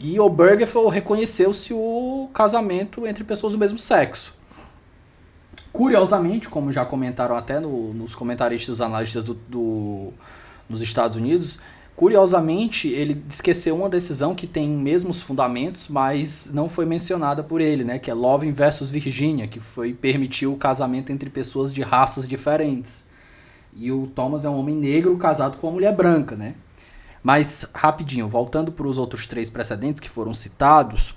E 0.00 0.18
o 0.18 0.28
Bergefell 0.28 0.88
reconheceu-se 0.88 1.72
o 1.72 2.28
casamento 2.32 3.06
entre 3.06 3.24
pessoas 3.24 3.52
do 3.52 3.58
mesmo 3.58 3.78
sexo. 3.78 4.34
Curiosamente, 5.72 6.48
como 6.48 6.72
já 6.72 6.84
comentaram 6.84 7.36
até 7.36 7.60
no, 7.60 7.92
nos 7.94 8.14
comentaristas 8.14 8.80
analistas 8.80 9.22
do, 9.24 9.34
do, 9.34 10.12
nos 10.68 10.80
Estados 10.80 11.16
Unidos, 11.16 11.60
Curiosamente, 11.98 12.86
ele 12.86 13.24
esqueceu 13.28 13.74
uma 13.74 13.88
decisão 13.88 14.32
que 14.32 14.46
tem 14.46 14.70
mesmos 14.70 15.20
fundamentos, 15.20 15.88
mas 15.88 16.48
não 16.54 16.68
foi 16.68 16.86
mencionada 16.86 17.42
por 17.42 17.60
ele, 17.60 17.82
né? 17.82 17.98
Que 17.98 18.08
é 18.08 18.14
Loving 18.14 18.52
versus 18.52 18.88
Virginia, 18.88 19.48
que 19.48 19.58
foi 19.58 19.92
permitir 19.92 20.46
o 20.46 20.54
casamento 20.54 21.10
entre 21.10 21.28
pessoas 21.28 21.74
de 21.74 21.82
raças 21.82 22.28
diferentes. 22.28 23.07
E 23.74 23.92
o 23.92 24.06
Thomas 24.08 24.44
é 24.44 24.50
um 24.50 24.58
homem 24.58 24.74
negro 24.74 25.16
casado 25.16 25.58
com 25.58 25.66
uma 25.68 25.74
mulher 25.74 25.94
branca, 25.94 26.34
né? 26.36 26.54
Mas, 27.22 27.68
rapidinho, 27.74 28.28
voltando 28.28 28.72
para 28.72 28.86
os 28.86 28.98
outros 28.98 29.26
três 29.26 29.50
precedentes 29.50 30.00
que 30.00 30.08
foram 30.08 30.32
citados, 30.32 31.16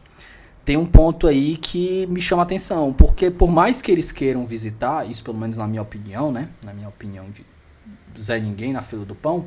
tem 0.63 0.77
um 0.77 0.85
ponto 0.85 1.27
aí 1.27 1.57
que 1.57 2.05
me 2.07 2.21
chama 2.21 2.41
a 2.41 2.45
atenção, 2.45 2.93
porque 2.93 3.31
por 3.31 3.49
mais 3.49 3.81
que 3.81 3.91
eles 3.91 4.11
queiram 4.11 4.45
visitar, 4.45 5.09
isso 5.09 5.23
pelo 5.23 5.37
menos 5.37 5.57
na 5.57 5.67
minha 5.67 5.81
opinião, 5.81 6.31
né? 6.31 6.49
Na 6.63 6.73
minha 6.73 6.87
opinião 6.87 7.25
de 7.31 7.45
Zé 8.21 8.39
Ninguém 8.39 8.73
na 8.73 8.81
fila 8.81 9.05
do 9.05 9.15
pão, 9.15 9.45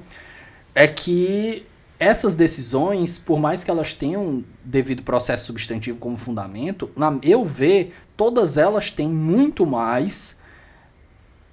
é 0.74 0.88
que 0.88 1.66
essas 1.98 2.34
decisões, 2.34 3.18
por 3.18 3.38
mais 3.38 3.62
que 3.62 3.70
elas 3.70 3.94
tenham 3.94 4.44
devido 4.64 5.02
processo 5.02 5.46
substantivo 5.46 5.98
como 5.98 6.16
fundamento, 6.16 6.90
na 6.96 7.16
eu 7.22 7.44
ver, 7.44 7.94
todas 8.16 8.58
elas 8.58 8.90
têm 8.90 9.08
muito 9.08 9.64
mais, 9.64 10.40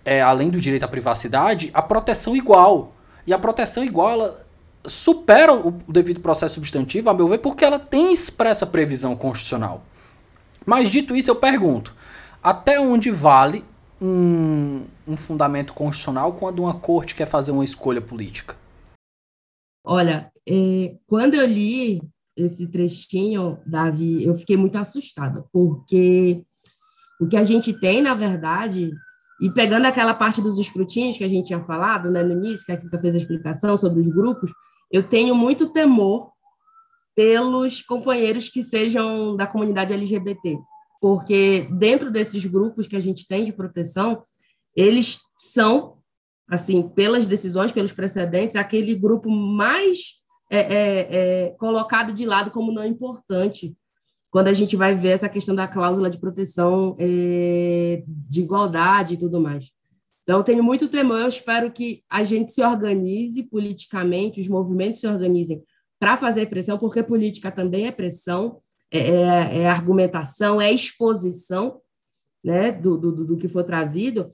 é, 0.03 0.22
além 0.22 0.49
do 0.49 0.60
direito 0.60 0.84
à 0.84 0.88
privacidade, 0.88 1.69
a 1.73 1.82
proteção 1.82 2.36
igual. 2.36 2.94
E 3.26 3.34
a 3.34 3.40
proteção 3.40 3.84
igual, 3.84 4.11
ela 4.11 4.45
supera 4.86 5.53
o 5.53 5.72
devido 5.88 6.19
processo 6.19 6.56
substantivo, 6.56 7.10
a 7.10 7.14
meu 7.14 7.28
ver, 7.28 7.38
porque 7.38 7.64
ela 7.64 7.80
tem 7.80 8.14
expressa 8.14 8.65
previsão 8.65 9.15
constitucional. 9.15 9.84
Mas 10.65 10.90
dito 10.90 11.15
isso, 11.15 11.30
eu 11.30 11.36
pergunto, 11.36 11.95
até 12.41 12.80
onde 12.80 13.11
vale 13.11 13.64
um, 14.02 14.84
um 15.07 15.15
fundamento 15.15 15.73
constitucional 15.73 16.34
quando 16.34 16.64
uma 16.64 16.73
corte 16.73 17.15
quer 17.15 17.28
fazer 17.28 17.52
uma 17.52 17.64
escolha 17.64 18.02
política? 18.02 18.56
Olha, 19.84 20.32
é, 20.48 20.95
quando 21.07 21.36
eu 21.36 21.45
li 21.45 22.02
esse 22.36 22.68
trechinho, 22.68 23.60
Davi, 23.65 24.23
eu 24.23 24.36
fiquei 24.36 24.57
muito 24.57 24.78
assustada, 24.78 25.45
porque 25.52 26.44
o 27.19 27.28
que 27.28 27.38
a 27.38 27.44
gente 27.44 27.80
tem, 27.80 28.02
na 28.02 28.15
verdade, 28.15 28.91
e 29.41 29.49
pegando 29.49 29.85
aquela 29.85 30.13
parte 30.13 30.39
dos 30.39 30.59
escrutínios 30.59 31.18
que 31.18 31.23
a 31.23 31.27
gente 31.27 31.47
tinha 31.47 31.61
falado 31.61 32.11
né, 32.11 32.23
no 32.23 32.34
início, 32.34 32.65
que 32.65 32.72
a 32.72 32.77
Kika 32.77 32.99
fez 32.99 33.15
a 33.15 33.18
explicação 33.18 33.76
sobre 33.76 33.99
os 33.99 34.07
grupos, 34.07 34.51
eu 34.91 35.01
tenho 35.01 35.34
muito 35.34 35.73
temor 35.73 36.31
pelos 37.15 37.81
companheiros 37.81 38.49
que 38.49 38.61
sejam 38.61 39.35
da 39.35 39.47
comunidade 39.47 39.93
LGBT, 39.93 40.59
porque 41.01 41.68
dentro 41.72 42.11
desses 42.11 42.45
grupos 42.45 42.88
que 42.88 42.95
a 42.95 42.99
gente 42.99 43.27
tem 43.27 43.43
de 43.43 43.51
proteção, 43.51 44.22
eles 44.76 45.19
são 45.35 45.97
assim, 46.47 46.88
pelas 46.89 47.26
decisões, 47.26 47.72
pelos 47.72 47.93
precedentes, 47.93 48.57
aquele 48.57 48.93
grupo 48.93 49.31
mais 49.31 50.15
é, 50.51 50.59
é, 50.59 51.07
é, 51.09 51.49
colocado 51.57 52.13
de 52.13 52.26
lado 52.26 52.51
como 52.51 52.73
não 52.73 52.85
importante, 52.85 53.73
quando 54.32 54.48
a 54.48 54.53
gente 54.53 54.78
vai 54.78 54.95
ver 54.95 55.10
essa 55.10 55.30
questão 55.30 55.53
da 55.53 55.68
cláusula 55.68 56.10
de 56.10 56.18
proteção 56.18 56.95
é, 56.98 58.02
de 58.08 58.41
igualdade 58.41 59.14
e 59.14 59.18
tudo 59.18 59.41
mais. 59.41 59.70
Então, 60.24 60.41
tenho 60.41 60.64
muito 60.64 60.88
temor, 60.88 61.20
eu 61.20 61.28
espero 61.28 61.72
que 61.72 62.02
a 62.10 62.24
gente 62.24 62.52
se 62.52 62.64
organize 62.64 63.44
politicamente, 63.44 64.40
os 64.40 64.48
movimentos 64.48 65.02
se 65.02 65.08
organizem 65.08 65.62
para 65.99 66.16
fazer 66.16 66.48
pressão, 66.48 66.78
porque 66.78 67.03
política 67.03 67.52
também 67.52 67.88
é 67.88 67.91
pressão, 67.91 68.58
é, 68.90 68.99
é, 68.99 69.58
é 69.60 69.70
argumentação, 69.70 70.62
é 70.62 70.72
exposição 70.72 71.82
né, 72.44 72.72
do, 72.72 72.98
do, 72.98 73.26
do 73.26 73.38
que 73.38 73.49
for 73.49 73.64
trazido, 73.64 74.30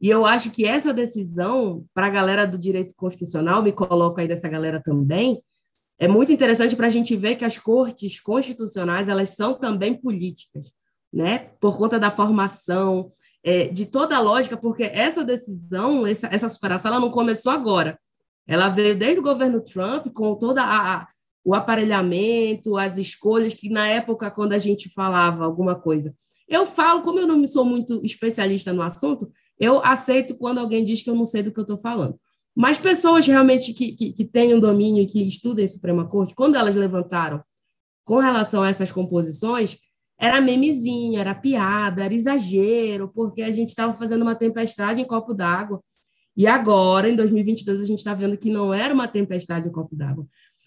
e 0.00 0.08
eu 0.08 0.24
acho 0.24 0.50
que 0.50 0.64
essa 0.64 0.92
decisão, 0.92 1.84
para 1.92 2.06
a 2.06 2.10
galera 2.10 2.46
do 2.46 2.56
direito 2.56 2.94
constitucional, 2.94 3.62
me 3.62 3.72
coloco 3.72 4.20
aí 4.20 4.28
dessa 4.28 4.48
galera 4.48 4.80
também, 4.80 5.42
é 5.98 6.06
muito 6.06 6.32
interessante 6.32 6.76
para 6.76 6.86
a 6.86 6.90
gente 6.90 7.16
ver 7.16 7.34
que 7.36 7.44
as 7.44 7.58
cortes 7.58 8.20
constitucionais 8.20 9.08
elas 9.08 9.30
são 9.30 9.54
também 9.54 9.94
políticas, 9.94 10.72
né? 11.12 11.50
Por 11.60 11.76
conta 11.76 11.98
da 11.98 12.10
formação, 12.10 13.08
é, 13.42 13.66
de 13.68 13.86
toda 13.86 14.16
a 14.16 14.20
lógica, 14.20 14.56
porque 14.56 14.84
essa 14.84 15.24
decisão, 15.24 16.06
essa, 16.06 16.28
essa 16.28 16.48
superação, 16.48 16.92
ela 16.92 17.00
não 17.00 17.10
começou 17.10 17.50
agora. 17.50 17.98
Ela 18.46 18.68
veio 18.68 18.96
desde 18.96 19.18
o 19.18 19.22
governo 19.22 19.60
Trump, 19.60 20.06
com 20.12 20.34
todo 20.36 20.58
o 21.44 21.54
aparelhamento, 21.54 22.76
as 22.76 22.96
escolhas, 22.96 23.54
que 23.54 23.68
na 23.68 23.88
época, 23.88 24.30
quando 24.30 24.52
a 24.52 24.58
gente 24.58 24.88
falava 24.90 25.44
alguma 25.44 25.74
coisa. 25.74 26.14
Eu 26.48 26.64
falo, 26.64 27.02
como 27.02 27.18
eu 27.18 27.26
não 27.26 27.46
sou 27.46 27.64
muito 27.64 28.00
especialista 28.04 28.72
no 28.72 28.82
assunto, 28.82 29.30
eu 29.58 29.84
aceito 29.84 30.36
quando 30.36 30.58
alguém 30.58 30.84
diz 30.84 31.02
que 31.02 31.10
eu 31.10 31.14
não 31.14 31.26
sei 31.26 31.42
do 31.42 31.52
que 31.52 31.58
eu 31.58 31.62
estou 31.62 31.78
falando. 31.78 32.18
Mas 32.58 32.76
pessoas 32.76 33.24
realmente 33.24 33.72
que, 33.72 33.92
que, 33.92 34.12
que 34.12 34.24
têm 34.24 34.52
um 34.52 34.58
domínio 34.58 35.04
e 35.04 35.06
que 35.06 35.24
estudem 35.24 35.64
Suprema 35.64 36.08
Corte, 36.08 36.34
quando 36.34 36.56
elas 36.56 36.74
levantaram 36.74 37.40
com 38.04 38.18
relação 38.18 38.64
a 38.64 38.68
essas 38.68 38.90
composições, 38.90 39.78
era 40.18 40.40
memezinho, 40.40 41.20
era 41.20 41.36
piada, 41.36 42.04
era 42.04 42.12
exagero, 42.12 43.12
porque 43.14 43.42
a 43.42 43.52
gente 43.52 43.68
estava 43.68 43.92
fazendo 43.92 44.22
uma 44.22 44.34
tempestade 44.34 45.00
em 45.00 45.04
copo 45.04 45.32
d'água. 45.32 45.80
E 46.36 46.48
agora, 46.48 47.08
em 47.08 47.14
2022, 47.14 47.80
a 47.80 47.86
gente 47.86 47.98
está 47.98 48.12
vendo 48.12 48.36
que 48.36 48.50
não 48.50 48.74
era 48.74 48.92
uma 48.92 49.06
tempestade 49.06 49.68
em 49.68 49.72
copo 49.72 49.94
d'água. 49.94 50.26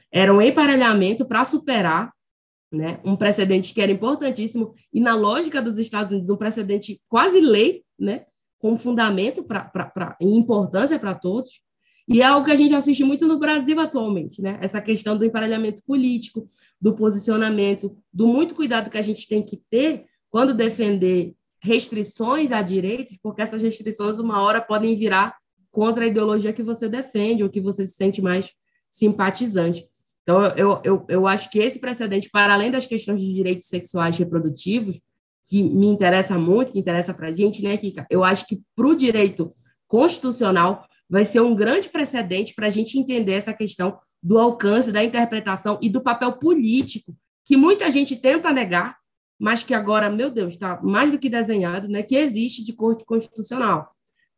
Era 0.10 0.34
um 0.34 0.42
emparelhamento 0.42 1.26
para 1.26 1.44
superar 1.44 2.14
né, 2.72 3.02
um 3.04 3.18
precedente 3.18 3.74
que 3.74 3.82
era 3.82 3.92
importantíssimo, 3.92 4.74
e 4.94 5.02
na 5.02 5.14
lógica 5.14 5.62
dos 5.62 5.78
Estados 5.78 6.12
Unidos, 6.12 6.30
um 6.30 6.38
precedente 6.38 7.02
quase 7.10 7.42
lei, 7.42 7.84
né, 8.00 8.24
com 8.60 8.78
fundamento 8.78 9.46
e 10.22 10.38
importância 10.38 10.98
para 10.98 11.14
todos. 11.14 11.60
E 12.12 12.22
é 12.22 12.26
algo 12.26 12.46
que 12.46 12.52
a 12.52 12.56
gente 12.56 12.76
assiste 12.76 13.06
muito 13.06 13.26
no 13.26 13.40
Brasil 13.40 13.80
atualmente, 13.80 14.42
né? 14.42 14.60
Essa 14.62 14.82
questão 14.82 15.18
do 15.18 15.24
emparelhamento 15.24 15.82
político, 15.84 16.46
do 16.80 16.94
posicionamento, 16.94 17.96
do 18.12 18.28
muito 18.28 18.54
cuidado 18.54 18.90
que 18.90 18.98
a 18.98 19.02
gente 19.02 19.28
tem 19.30 19.42
que 19.42 19.62
ter 19.70 20.06
quando 20.30 20.54
defender 20.54 21.34
restrições 21.64 22.52
a 22.52 22.62
direitos, 22.62 23.18
porque 23.22 23.42
essas 23.42 23.62
restrições, 23.62 24.20
uma 24.20 24.42
hora, 24.42 24.60
podem 24.60 24.94
virar 24.94 25.38
contra 25.72 26.04
a 26.04 26.08
ideologia 26.08 26.52
que 26.52 26.64
você 26.64 26.90
defende 26.90 27.44
ou 27.44 27.50
que 27.50 27.62
você 27.62 27.86
se 27.86 27.94
sente 27.94 28.22
mais 28.22 28.52
simpatizante. 28.90 29.86
Então, 30.24 30.44
eu, 30.58 30.82
eu, 30.84 31.06
eu 31.08 31.28
acho 31.28 31.50
que 31.50 31.60
esse 31.60 31.80
precedente, 31.80 32.30
para 32.30 32.54
além 32.54 32.70
das 32.70 32.86
questões 32.86 33.22
de 33.22 33.34
direitos 33.34 33.68
sexuais 33.68 34.18
reprodutivos, 34.18 35.00
que 35.46 35.64
me 35.64 35.88
interessa 35.88 36.38
muito, 36.38 36.74
que 36.74 36.80
interessa 36.80 37.14
para 37.14 37.30
a 37.30 37.32
gente, 37.32 37.64
né, 37.64 37.78
Kika? 37.78 38.06
Eu 38.10 38.24
acho 38.24 38.46
que 38.46 38.62
para 38.76 38.88
o 38.88 38.96
direito 38.96 39.50
constitucional 39.88 40.86
vai 41.12 41.26
ser 41.26 41.42
um 41.42 41.54
grande 41.54 41.90
precedente 41.90 42.54
para 42.56 42.68
a 42.68 42.70
gente 42.70 42.98
entender 42.98 43.34
essa 43.34 43.54
questão 43.54 43.98
do 44.24 44.40
alcance, 44.40 44.94
da 44.94 45.04
interpretação 45.04 45.78
e 45.82 45.90
do 45.90 46.00
papel 46.00 46.32
político, 46.34 47.14
que 47.44 47.58
muita 47.58 47.92
gente 47.92 48.16
tenta 48.16 48.54
negar, 48.54 48.96
mas 49.38 49.62
que 49.62 49.74
agora, 49.74 50.10
meu 50.10 50.32
Deus, 50.32 50.54
está 50.54 50.82
mais 50.82 51.12
do 51.12 51.20
que 51.20 51.28
desenhado, 51.28 51.90
né, 51.90 52.02
que 52.02 52.16
existe 52.16 52.64
de 52.64 52.72
corte 52.72 53.04
constitucional. 53.04 53.88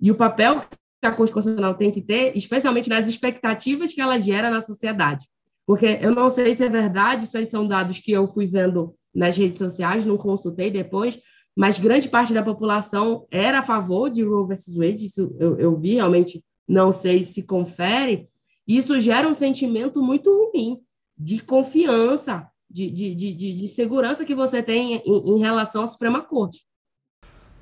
E 0.02 0.10
o 0.10 0.16
papel 0.16 0.62
que 0.62 1.06
a 1.06 1.12
corte 1.12 1.32
constitucional 1.32 1.76
tem 1.76 1.92
que 1.92 2.02
ter, 2.02 2.36
especialmente 2.36 2.90
nas 2.90 3.08
expectativas 3.08 3.94
que 3.94 4.02
ela 4.02 4.20
gera 4.20 4.50
na 4.50 4.60
sociedade. 4.60 5.28
Porque 5.68 6.00
eu 6.02 6.16
não 6.16 6.28
sei 6.28 6.56
se 6.56 6.64
é 6.64 6.70
verdade, 6.70 7.26
isso 7.26 7.38
aí 7.38 7.46
são 7.46 7.68
dados 7.68 8.00
que 8.00 8.12
eu 8.12 8.26
fui 8.26 8.48
vendo 8.48 8.96
nas 9.14 9.38
redes 9.38 9.60
sociais, 9.60 10.06
não 10.06 10.18
consultei 10.18 10.72
depois, 10.72 11.20
mas 11.56 11.78
grande 11.78 12.10
parte 12.10 12.34
da 12.34 12.42
população 12.42 13.28
era 13.30 13.60
a 13.60 13.62
favor 13.62 14.10
de 14.10 14.24
Roe 14.24 14.48
versus 14.48 14.76
Wade, 14.76 15.06
isso 15.06 15.36
eu, 15.40 15.60
eu 15.60 15.76
vi, 15.76 15.94
realmente 15.94 16.44
não 16.68 16.92
sei 16.92 17.22
se 17.22 17.44
confere, 17.44 18.26
isso 18.68 19.00
gera 19.00 19.28
um 19.28 19.34
sentimento 19.34 20.02
muito 20.02 20.30
ruim 20.30 20.80
de 21.18 21.40
confiança, 21.40 22.48
de, 22.70 22.90
de, 22.90 23.14
de, 23.14 23.34
de 23.34 23.68
segurança 23.68 24.26
que 24.26 24.34
você 24.34 24.64
tem 24.64 24.96
em, 24.96 25.02
em 25.06 25.40
relação 25.40 25.84
à 25.84 25.88
Suprema 25.88 26.22
Corte. 26.22 26.66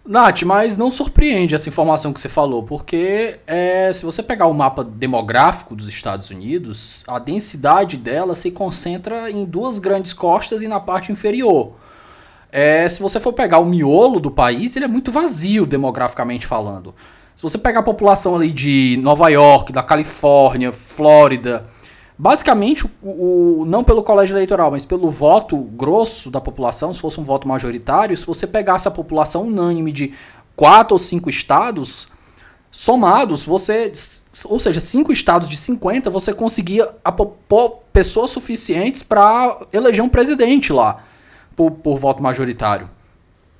Nath, 0.03 0.41
mas 0.41 0.78
não 0.78 0.90
surpreende 0.90 1.53
essa 1.53 1.69
informação 1.69 2.11
que 2.11 2.19
você 2.19 2.30
falou, 2.30 2.64
porque 2.64 3.40
é, 3.45 3.94
se 3.94 4.03
você 4.03 4.23
pegar 4.23 4.48
o 4.48 4.53
mapa 4.53 4.84
demográfico 4.84 5.76
dos 5.76 5.88
Estados 5.88 6.32
Unidos, 6.32 7.03
a 7.07 7.19
densidade 7.19 7.98
dela 7.98 8.34
se 8.34 8.49
concentra 8.49 9.30
em 9.30 9.45
duas 9.45 9.78
grandes 9.78 10.11
costas 10.11 10.64
e 10.64 10.68
na 10.68 10.80
parte 10.80 11.11
inferior. 11.11 11.73
É, 12.52 12.90
se 12.90 12.99
você 12.99 13.19
for 13.19 13.32
pegar 13.32 13.60
o 13.60 13.65
miolo 13.65 14.19
do 14.19 14.32
país, 14.32 14.76
ele 14.76 14.86
é 14.86 14.88
muito 14.88 15.11
vazio 15.11 15.68
demograficamente 15.68 16.48
falando. 16.48 16.95
Se 17.41 17.49
você 17.49 17.57
pegar 17.57 17.80
a 17.80 17.84
população 17.84 18.35
ali 18.35 18.51
de 18.51 18.99
Nova 19.01 19.27
York, 19.30 19.73
da 19.73 19.81
Califórnia, 19.81 20.72
Flórida, 20.72 21.65
basicamente, 22.15 22.85
o, 23.01 23.61
o, 23.61 23.65
não 23.65 23.84
pelo 23.84 24.03
colégio 24.03 24.35
eleitoral, 24.35 24.69
mas 24.69 24.85
pelo 24.85 25.09
voto 25.09 25.57
grosso 25.57 26.30
da 26.30 26.39
população, 26.39 26.93
se 26.93 26.99
fosse 26.99 27.19
um 27.19 27.23
voto 27.23 27.47
majoritário, 27.47 28.15
se 28.15 28.27
você 28.27 28.45
pegasse 28.45 28.88
a 28.88 28.91
população 28.91 29.47
unânime 29.47 29.91
de 29.91 30.13
quatro 30.55 30.93
ou 30.93 30.99
cinco 30.99 31.31
estados 31.31 32.09
somados, 32.69 33.43
você, 33.43 33.91
ou 34.45 34.59
seja, 34.59 34.80
cinco 34.80 35.11
estados 35.11 35.49
de 35.49 35.57
50, 35.57 36.11
você 36.11 36.35
conseguia 36.35 36.89
pessoas 37.91 38.30
suficientes 38.30 39.01
para 39.01 39.61
eleger 39.73 40.03
um 40.03 40.09
presidente 40.09 40.72
lá 40.72 41.03
por, 41.55 41.72
por 41.72 41.97
voto 41.97 42.22
majoritário. 42.22 42.88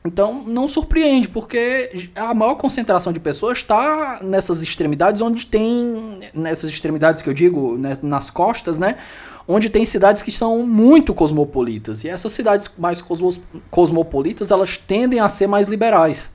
Então 0.04 0.44
não 0.44 0.68
surpreende, 0.68 1.30
porque 1.30 2.10
a 2.16 2.34
maior 2.34 2.56
concentração 2.56 3.14
de 3.14 3.20
pessoas 3.20 3.60
está 3.60 4.20
nessas 4.24 4.62
extremidades 4.62 5.22
onde 5.22 5.46
tem. 5.46 6.20
Nessas 6.34 6.72
extremidades 6.72 7.22
que 7.22 7.30
eu 7.30 7.34
digo, 7.34 7.78
né, 7.78 7.98
nas 8.02 8.30
costas, 8.30 8.80
né? 8.80 8.98
Onde 9.48 9.70
tem 9.70 9.86
cidades 9.86 10.22
que 10.22 10.32
são 10.32 10.66
muito 10.66 11.14
cosmopolitas. 11.14 12.04
E 12.04 12.10
essas 12.10 12.32
cidades 12.32 12.72
mais 12.78 13.04
cosmopolitas, 13.70 14.50
elas 14.50 14.78
tendem 14.78 15.20
a 15.20 15.30
ser 15.30 15.48
mais 15.48 15.68
liberais. 15.68 16.30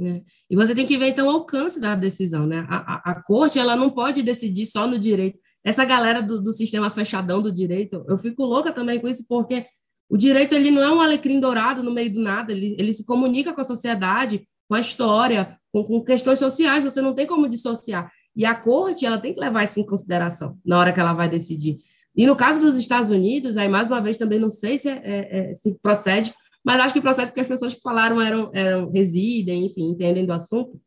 É. 0.00 0.22
E 0.50 0.56
você 0.56 0.74
tem 0.74 0.86
que 0.86 0.96
ver, 0.96 1.08
então, 1.08 1.26
o 1.26 1.30
alcance 1.30 1.80
da 1.80 1.94
decisão, 1.94 2.46
né? 2.46 2.64
A, 2.68 2.76
a, 2.76 3.12
a 3.12 3.22
corte, 3.22 3.58
ela 3.58 3.76
não 3.76 3.90
pode 3.90 4.22
decidir 4.22 4.64
só 4.64 4.86
no 4.86 4.98
direito. 4.98 5.38
Essa 5.64 5.84
galera 5.84 6.22
do, 6.22 6.40
do 6.40 6.52
sistema 6.52 6.88
fechadão 6.88 7.42
do 7.42 7.52
direito, 7.52 8.04
eu 8.08 8.16
fico 8.16 8.44
louca 8.44 8.72
também 8.72 9.00
com 9.00 9.08
isso, 9.08 9.24
porque 9.28 9.66
o 10.08 10.16
direito 10.16 10.54
ele 10.54 10.70
não 10.70 10.82
é 10.82 10.92
um 10.92 11.00
alecrim 11.00 11.38
dourado 11.38 11.82
no 11.82 11.92
meio 11.92 12.12
do 12.12 12.20
nada, 12.20 12.52
ele, 12.52 12.74
ele 12.78 12.92
se 12.92 13.04
comunica 13.04 13.52
com 13.52 13.60
a 13.60 13.64
sociedade, 13.64 14.48
com 14.68 14.74
a 14.74 14.80
história, 14.80 15.58
com, 15.72 15.84
com 15.84 16.04
questões 16.04 16.38
sociais, 16.38 16.84
você 16.84 17.00
não 17.00 17.14
tem 17.14 17.26
como 17.26 17.48
dissociar. 17.48 18.10
E 18.34 18.44
a 18.44 18.54
corte 18.54 19.04
ela 19.04 19.18
tem 19.18 19.34
que 19.34 19.40
levar 19.40 19.64
isso 19.64 19.80
em 19.80 19.86
consideração 19.86 20.56
na 20.64 20.78
hora 20.78 20.92
que 20.92 21.00
ela 21.00 21.12
vai 21.12 21.28
decidir. 21.28 21.78
E 22.16 22.26
no 22.26 22.36
caso 22.36 22.60
dos 22.60 22.76
Estados 22.76 23.10
Unidos, 23.10 23.56
aí 23.56 23.68
mais 23.68 23.88
uma 23.88 24.00
vez 24.00 24.16
também 24.16 24.38
não 24.38 24.50
sei 24.50 24.78
se, 24.78 24.88
é, 24.88 25.00
é, 25.04 25.50
é 25.50 25.54
se 25.54 25.78
procede, 25.80 26.32
mas 26.64 26.80
acho 26.80 26.94
que 26.94 27.00
procede 27.00 27.28
porque 27.28 27.40
as 27.40 27.46
pessoas 27.46 27.74
que 27.74 27.80
falaram 27.80 28.20
eram, 28.20 28.50
eram 28.52 28.90
residem, 28.90 29.66
enfim, 29.66 29.90
entendem 29.90 30.26
do 30.26 30.32
assunto. 30.32 30.78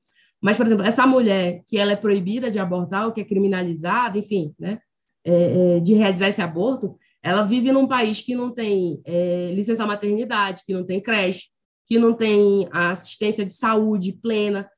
Mas, 0.41 0.57
por 0.57 0.65
exemplo, 0.65 0.85
essa 0.85 1.05
mulher 1.05 1.61
que 1.67 1.77
ela 1.77 1.91
é 1.91 1.95
proibida 1.95 2.49
de 2.49 2.59
abortar 2.59 3.05
ou 3.05 3.11
que 3.11 3.21
é 3.21 3.25
criminalizada, 3.25 4.17
enfim, 4.17 4.53
né, 4.59 4.79
é, 5.23 5.77
é 5.77 5.79
de 5.79 5.93
realizar 5.93 6.27
esse 6.27 6.41
aborto, 6.41 6.95
ela 7.23 7.43
vive 7.43 7.71
num 7.71 7.87
país 7.87 8.21
que 8.21 8.33
não 8.33 8.51
tem 8.51 9.01
é, 9.05 9.51
licença 9.53 9.85
maternidade, 9.85 10.63
que 10.65 10.73
não 10.73 10.85
tem 10.85 11.01
creche, 11.01 11.49
que 11.87 11.99
não 11.99 12.13
tem 12.13 12.67
assistência 12.71 13.45
de 13.45 13.53
saúde 13.53 14.13
plena. 14.13 14.69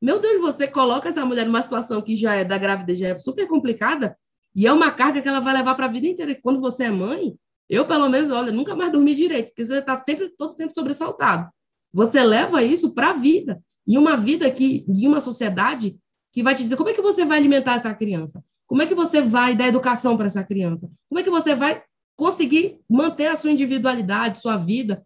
Meu 0.00 0.18
Deus, 0.18 0.38
você 0.38 0.66
coloca 0.66 1.08
essa 1.08 1.24
mulher 1.26 1.44
numa 1.44 1.60
situação 1.60 2.00
que 2.00 2.16
já 2.16 2.34
é 2.34 2.44
da 2.44 2.56
gravidez, 2.56 2.98
já 2.98 3.08
é 3.08 3.18
super 3.18 3.46
complicada, 3.46 4.16
e 4.54 4.66
é 4.66 4.72
uma 4.72 4.90
carga 4.90 5.20
que 5.20 5.28
ela 5.28 5.40
vai 5.40 5.52
levar 5.52 5.74
para 5.74 5.86
a 5.86 5.90
vida 5.90 6.06
inteira. 6.06 6.38
Quando 6.42 6.60
você 6.60 6.84
é 6.84 6.90
mãe, 6.90 7.34
eu, 7.68 7.84
pelo 7.84 8.08
menos, 8.08 8.30
olha, 8.30 8.50
nunca 8.50 8.74
mais 8.74 8.90
dormi 8.90 9.14
direito, 9.14 9.48
porque 9.48 9.64
você 9.64 9.78
está 9.78 9.94
sempre, 9.94 10.28
todo 10.30 10.56
tempo 10.56 10.72
sobressaltado. 10.72 11.48
Você 11.92 12.22
leva 12.22 12.62
isso 12.62 12.94
para 12.94 13.10
a 13.10 13.12
vida. 13.12 13.62
E 13.86 13.98
uma 13.98 14.16
vida 14.16 14.50
que, 14.50 14.84
e 14.88 15.06
uma 15.06 15.20
sociedade 15.20 15.96
que 16.32 16.42
vai 16.42 16.54
te 16.54 16.62
dizer 16.62 16.76
como 16.76 16.88
é 16.88 16.92
que 16.92 17.02
você 17.02 17.24
vai 17.24 17.38
alimentar 17.38 17.74
essa 17.74 17.92
criança? 17.94 18.42
Como 18.66 18.82
é 18.82 18.86
que 18.86 18.94
você 18.94 19.20
vai 19.20 19.54
dar 19.54 19.66
educação 19.66 20.16
para 20.16 20.26
essa 20.26 20.44
criança? 20.44 20.88
Como 21.08 21.18
é 21.20 21.22
que 21.24 21.30
você 21.30 21.54
vai 21.54 21.82
conseguir 22.20 22.78
manter 22.86 23.28
a 23.28 23.34
sua 23.34 23.50
individualidade, 23.50 24.36
sua 24.36 24.58
vida. 24.58 25.02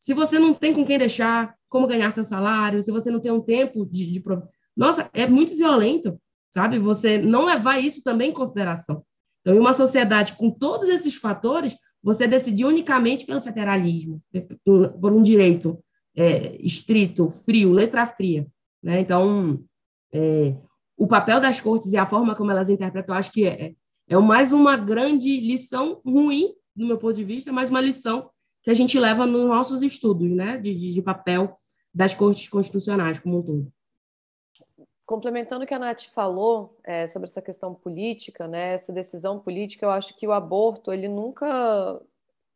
Se 0.00 0.12
você 0.12 0.36
não 0.36 0.52
tem 0.52 0.74
com 0.74 0.84
quem 0.84 0.98
deixar, 0.98 1.54
como 1.68 1.86
ganhar 1.86 2.10
seu 2.10 2.24
salário, 2.24 2.82
se 2.82 2.90
você 2.90 3.08
não 3.08 3.20
tem 3.20 3.30
um 3.30 3.40
tempo 3.40 3.86
de, 3.86 4.10
de 4.10 4.20
nossa, 4.76 5.08
é 5.14 5.28
muito 5.28 5.54
violento, 5.54 6.20
sabe? 6.52 6.80
Você 6.80 7.18
não 7.18 7.44
levar 7.44 7.78
isso 7.78 8.02
também 8.02 8.30
em 8.30 8.34
consideração. 8.34 9.04
Então, 9.40 9.54
em 9.54 9.60
uma 9.60 9.72
sociedade 9.72 10.32
com 10.32 10.50
todos 10.50 10.88
esses 10.88 11.14
fatores, 11.14 11.76
você 12.02 12.26
decidir 12.26 12.64
unicamente 12.64 13.24
pelo 13.24 13.40
federalismo, 13.40 14.20
por 15.00 15.12
um 15.12 15.22
direito 15.22 15.78
é, 16.16 16.56
estrito, 16.60 17.30
frio, 17.30 17.70
letra 17.70 18.06
fria. 18.06 18.44
Né? 18.82 18.98
Então, 18.98 19.62
é, 20.12 20.52
o 20.96 21.06
papel 21.06 21.40
das 21.40 21.60
cortes 21.60 21.92
e 21.92 21.96
a 21.96 22.04
forma 22.04 22.34
como 22.34 22.50
elas 22.50 22.68
interpretam, 22.68 23.14
acho 23.14 23.30
que 23.30 23.46
é, 23.46 23.72
é 24.08 24.16
mais 24.16 24.52
uma 24.52 24.76
grande 24.76 25.40
lição 25.40 26.00
ruim, 26.04 26.54
do 26.74 26.86
meu 26.86 26.98
ponto 26.98 27.14
de 27.14 27.24
vista, 27.24 27.52
mas 27.52 27.70
uma 27.70 27.80
lição 27.80 28.30
que 28.62 28.70
a 28.70 28.74
gente 28.74 28.98
leva 28.98 29.26
nos 29.26 29.46
nossos 29.46 29.82
estudos, 29.82 30.32
né, 30.32 30.58
de, 30.58 30.74
de 30.74 31.02
papel 31.02 31.54
das 31.94 32.14
cortes 32.14 32.48
constitucionais 32.48 33.18
como 33.18 33.38
um 33.38 33.42
todo. 33.42 33.72
Complementando 35.04 35.64
o 35.64 35.66
que 35.66 35.74
a 35.74 35.78
Nath 35.78 36.06
falou 36.12 36.76
é, 36.84 37.06
sobre 37.06 37.28
essa 37.28 37.40
questão 37.40 37.74
política, 37.74 38.46
né, 38.46 38.74
essa 38.74 38.92
decisão 38.92 39.38
política, 39.38 39.86
eu 39.86 39.90
acho 39.90 40.16
que 40.16 40.26
o 40.26 40.32
aborto, 40.32 40.92
ele 40.92 41.08
nunca, 41.08 42.00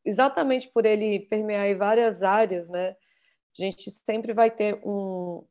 exatamente 0.04 0.68
por 0.68 0.84
ele 0.84 1.20
permear 1.20 1.68
em 1.68 1.76
várias 1.76 2.22
áreas, 2.22 2.68
né, 2.68 2.90
a 2.90 3.62
gente 3.62 3.90
sempre 3.90 4.32
vai 4.32 4.50
ter 4.50 4.80
um, 4.84 5.44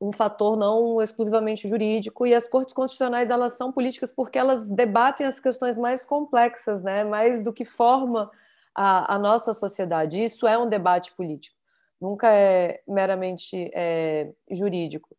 um 0.00 0.12
fator 0.12 0.56
não 0.56 1.00
exclusivamente 1.00 1.68
jurídico 1.68 2.26
e 2.26 2.34
as 2.34 2.46
cortes 2.48 2.74
constitucionais 2.74 3.30
elas 3.30 3.56
são 3.56 3.72
políticas 3.72 4.12
porque 4.12 4.38
elas 4.38 4.68
debatem 4.68 5.26
as 5.26 5.40
questões 5.40 5.78
mais 5.78 6.04
complexas, 6.04 6.82
né? 6.82 7.04
Mais 7.04 7.42
do 7.42 7.52
que 7.52 7.64
forma 7.64 8.30
a, 8.74 9.14
a 9.14 9.18
nossa 9.18 9.54
sociedade. 9.54 10.22
Isso 10.22 10.46
é 10.46 10.58
um 10.58 10.68
debate 10.68 11.12
político, 11.12 11.56
nunca 12.00 12.32
é 12.32 12.82
meramente 12.86 13.70
é, 13.74 14.32
jurídico. 14.50 15.16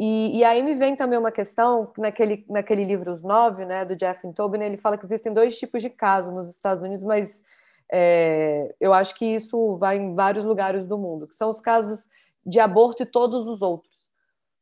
E, 0.00 0.38
e, 0.38 0.44
aí 0.44 0.62
me 0.62 0.76
vem 0.76 0.94
também 0.94 1.18
uma 1.18 1.32
questão 1.32 1.92
naquele 1.98 2.46
naquele 2.48 2.84
livro 2.84 3.10
Os 3.10 3.24
Nove, 3.24 3.64
né, 3.64 3.84
do 3.84 3.96
Jeff 3.96 4.32
Tobin, 4.32 4.62
ele 4.62 4.76
fala 4.76 4.96
que 4.96 5.04
existem 5.04 5.32
dois 5.32 5.58
tipos 5.58 5.82
de 5.82 5.90
casos 5.90 6.32
nos 6.32 6.48
Estados 6.48 6.84
Unidos, 6.84 7.02
mas 7.02 7.42
é, 7.90 8.72
eu 8.80 8.92
acho 8.92 9.14
que 9.16 9.24
isso 9.24 9.76
vai 9.76 9.96
em 9.96 10.14
vários 10.14 10.44
lugares 10.44 10.86
do 10.86 10.96
mundo, 10.96 11.26
que 11.26 11.34
são 11.34 11.50
os 11.50 11.60
casos 11.60 12.08
de 12.46 12.60
aborto 12.60 13.02
e 13.02 13.06
todos 13.06 13.44
os 13.46 13.60
outros 13.60 13.87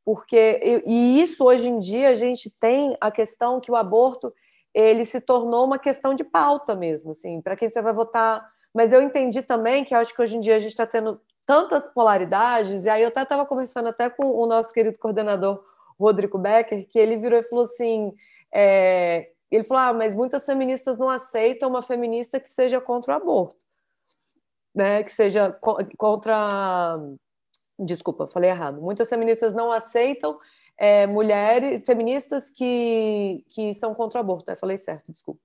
porque 0.06 0.82
e 0.86 1.20
isso 1.20 1.44
hoje 1.44 1.68
em 1.68 1.80
dia 1.80 2.10
a 2.10 2.14
gente 2.14 2.48
tem 2.48 2.96
a 3.00 3.10
questão 3.10 3.60
que 3.60 3.72
o 3.72 3.74
aborto 3.74 4.32
ele 4.72 5.04
se 5.04 5.20
tornou 5.20 5.64
uma 5.64 5.80
questão 5.80 6.14
de 6.14 6.22
pauta 6.22 6.76
mesmo, 6.76 7.10
assim, 7.10 7.40
para 7.40 7.56
quem 7.56 7.68
você 7.68 7.82
vai 7.82 7.92
votar. 7.92 8.48
Mas 8.72 8.92
eu 8.92 9.02
entendi 9.02 9.42
também 9.42 9.84
que 9.84 9.94
acho 9.94 10.14
que 10.14 10.22
hoje 10.22 10.36
em 10.36 10.40
dia 10.40 10.54
a 10.54 10.58
gente 10.60 10.70
está 10.70 10.86
tendo 10.86 11.20
tantas 11.44 11.88
polaridades, 11.88 12.84
e 12.84 12.88
aí 12.88 13.02
eu 13.02 13.08
até 13.08 13.22
estava 13.22 13.44
conversando 13.44 13.88
até 13.88 14.08
com 14.08 14.28
o 14.28 14.46
nosso 14.46 14.72
querido 14.72 14.96
coordenador 14.96 15.60
Rodrigo 15.98 16.38
Becker, 16.38 16.86
que 16.88 16.98
ele 17.00 17.16
virou 17.16 17.40
e 17.40 17.42
falou 17.42 17.64
assim: 17.64 18.14
é, 18.54 19.30
ele 19.50 19.64
falou, 19.64 19.82
ah, 19.82 19.92
mas 19.92 20.14
muitas 20.14 20.46
feministas 20.46 20.98
não 20.98 21.10
aceitam 21.10 21.68
uma 21.68 21.82
feminista 21.82 22.38
que 22.38 22.50
seja 22.50 22.80
contra 22.80 23.14
o 23.14 23.16
aborto, 23.16 23.56
né? 24.72 25.02
Que 25.02 25.10
seja 25.10 25.50
contra 25.96 26.96
Desculpa, 27.78 28.26
falei 28.28 28.50
errado. 28.50 28.80
Muitas 28.80 29.08
feministas 29.08 29.52
não 29.52 29.70
aceitam 29.70 30.38
é, 30.78 31.06
mulheres 31.06 31.84
feministas 31.84 32.50
que, 32.50 33.44
que 33.50 33.74
são 33.74 33.94
contra 33.94 34.18
o 34.18 34.20
aborto. 34.20 34.50
Eu 34.50 34.56
falei 34.56 34.78
certo, 34.78 35.12
desculpa. 35.12 35.40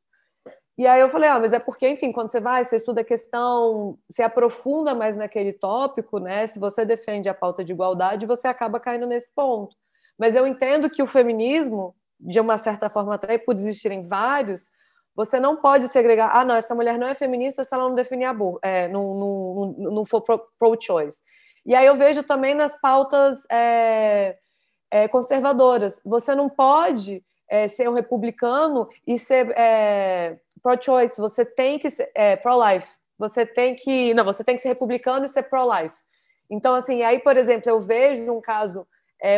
E 0.77 0.87
aí 0.87 0.99
eu 1.01 1.09
falei, 1.09 1.29
ah, 1.29 1.39
mas 1.39 1.53
é 1.53 1.59
porque, 1.59 1.87
enfim, 1.87 2.11
quando 2.11 2.31
você 2.31 2.39
vai, 2.39 2.63
você 2.63 2.77
estuda 2.77 3.01
a 3.01 3.03
questão, 3.03 3.99
se 4.09 4.23
aprofunda 4.23 4.95
mais 4.95 5.15
naquele 5.15 5.53
tópico, 5.53 6.17
né? 6.17 6.47
Se 6.47 6.57
você 6.57 6.85
defende 6.85 7.29
a 7.29 7.33
pauta 7.33 7.63
de 7.63 7.73
igualdade, 7.73 8.25
você 8.25 8.47
acaba 8.47 8.79
caindo 8.79 9.05
nesse 9.05 9.31
ponto. 9.33 9.75
Mas 10.17 10.35
eu 10.35 10.47
entendo 10.47 10.89
que 10.89 11.03
o 11.03 11.07
feminismo, 11.07 11.95
de 12.19 12.39
uma 12.39 12.57
certa 12.57 12.89
forma, 12.89 13.15
até 13.15 13.37
por 13.37 13.55
existirem 13.55 14.07
vários, 14.07 14.69
você 15.13 15.39
não 15.39 15.57
pode 15.57 15.87
segregar, 15.89 16.31
ah, 16.33 16.45
não, 16.45 16.55
essa 16.55 16.73
mulher 16.73 16.97
não 16.97 17.07
é 17.07 17.13
feminista 17.13 17.63
se 17.63 17.73
ela 17.75 17.87
não 17.87 17.95
definir 17.95 18.25
aborto, 18.25 18.59
é, 18.63 18.87
não, 18.87 19.13
não, 19.13 19.91
não 19.91 20.05
for 20.05 20.21
pro-choice. 20.57 21.21
E 21.65 21.75
aí 21.75 21.85
eu 21.85 21.95
vejo 21.95 22.23
também 22.23 22.55
nas 22.55 22.79
pautas 22.79 23.43
é, 23.49 24.37
é, 24.89 25.07
conservadoras. 25.07 26.01
Você 26.03 26.33
não 26.33 26.49
pode 26.49 27.23
é, 27.49 27.67
ser 27.67 27.89
um 27.89 27.93
republicano 27.93 28.89
e 29.05 29.17
ser 29.19 29.53
pro-choice. 30.61 31.19
Você 31.19 31.45
tem 31.45 31.77
que 31.77 31.89
ser 31.89 32.11
pro-life. 32.41 32.89
Você 33.17 33.45
tem 33.45 33.75
que 33.75 34.13
não, 34.13 34.23
você 34.23 34.43
tem 34.43 34.55
que 34.55 34.61
ser 34.61 34.69
republicano 34.69 35.25
e 35.25 35.29
ser 35.29 35.43
pro-life. 35.43 35.95
Então, 36.49 36.73
assim, 36.73 37.03
aí, 37.03 37.19
por 37.19 37.37
exemplo, 37.37 37.69
eu 37.69 37.79
vejo 37.79 38.31
um 38.31 38.41
caso 38.41 38.87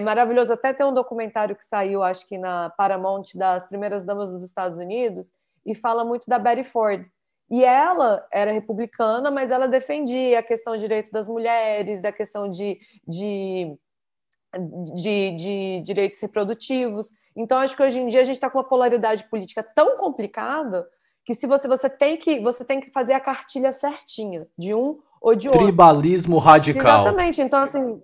maravilhoso. 0.02 0.54
Até 0.54 0.74
tem 0.74 0.86
um 0.86 0.94
documentário 0.94 1.56
que 1.56 1.66
saiu, 1.66 2.02
acho 2.02 2.28
que 2.28 2.38
na 2.38 2.70
Paramount, 2.72 3.36
das 3.36 3.68
primeiras 3.68 4.06
damas 4.06 4.32
dos 4.32 4.44
Estados 4.44 4.78
Unidos, 4.78 5.32
e 5.66 5.76
fala 5.76 6.06
muito 6.06 6.28
da 6.28 6.40
Betty 6.40 6.64
Ford. 6.64 7.06
E 7.54 7.64
ela 7.64 8.26
era 8.32 8.52
republicana, 8.52 9.30
mas 9.30 9.52
ela 9.52 9.68
defendia 9.68 10.40
a 10.40 10.44
questão 10.44 10.74
do 10.74 10.80
direito 10.80 11.12
das 11.12 11.28
mulheres, 11.28 12.02
da 12.02 12.12
questão 12.12 12.50
de, 12.50 12.80
de, 13.08 13.78
de, 14.96 15.36
de 15.36 15.82
direitos 15.82 16.20
reprodutivos. 16.20 17.12
Então, 17.36 17.60
acho 17.60 17.78
que 17.78 17.84
hoje 17.84 18.02
em 18.02 18.08
dia 18.08 18.22
a 18.22 18.24
gente 18.24 18.38
está 18.38 18.50
com 18.50 18.58
uma 18.58 18.64
polaridade 18.68 19.26
política 19.26 19.62
tão 19.62 19.96
complicada 19.98 20.84
que 21.24 21.36
se 21.36 21.46
você, 21.46 21.68
você 21.68 21.88
tem 21.88 22.18
que 22.18 22.40
você 22.40 22.66
tem 22.66 22.80
que 22.80 22.90
fazer 22.90 23.14
a 23.14 23.20
cartilha 23.20 23.72
certinha 23.72 24.48
de 24.58 24.74
um 24.74 24.98
ou 25.22 25.36
de 25.36 25.48
outro. 25.48 25.62
Tribalismo 25.62 26.40
radical. 26.40 27.02
Exatamente. 27.04 27.40
Então, 27.40 27.60
assim, 27.62 28.02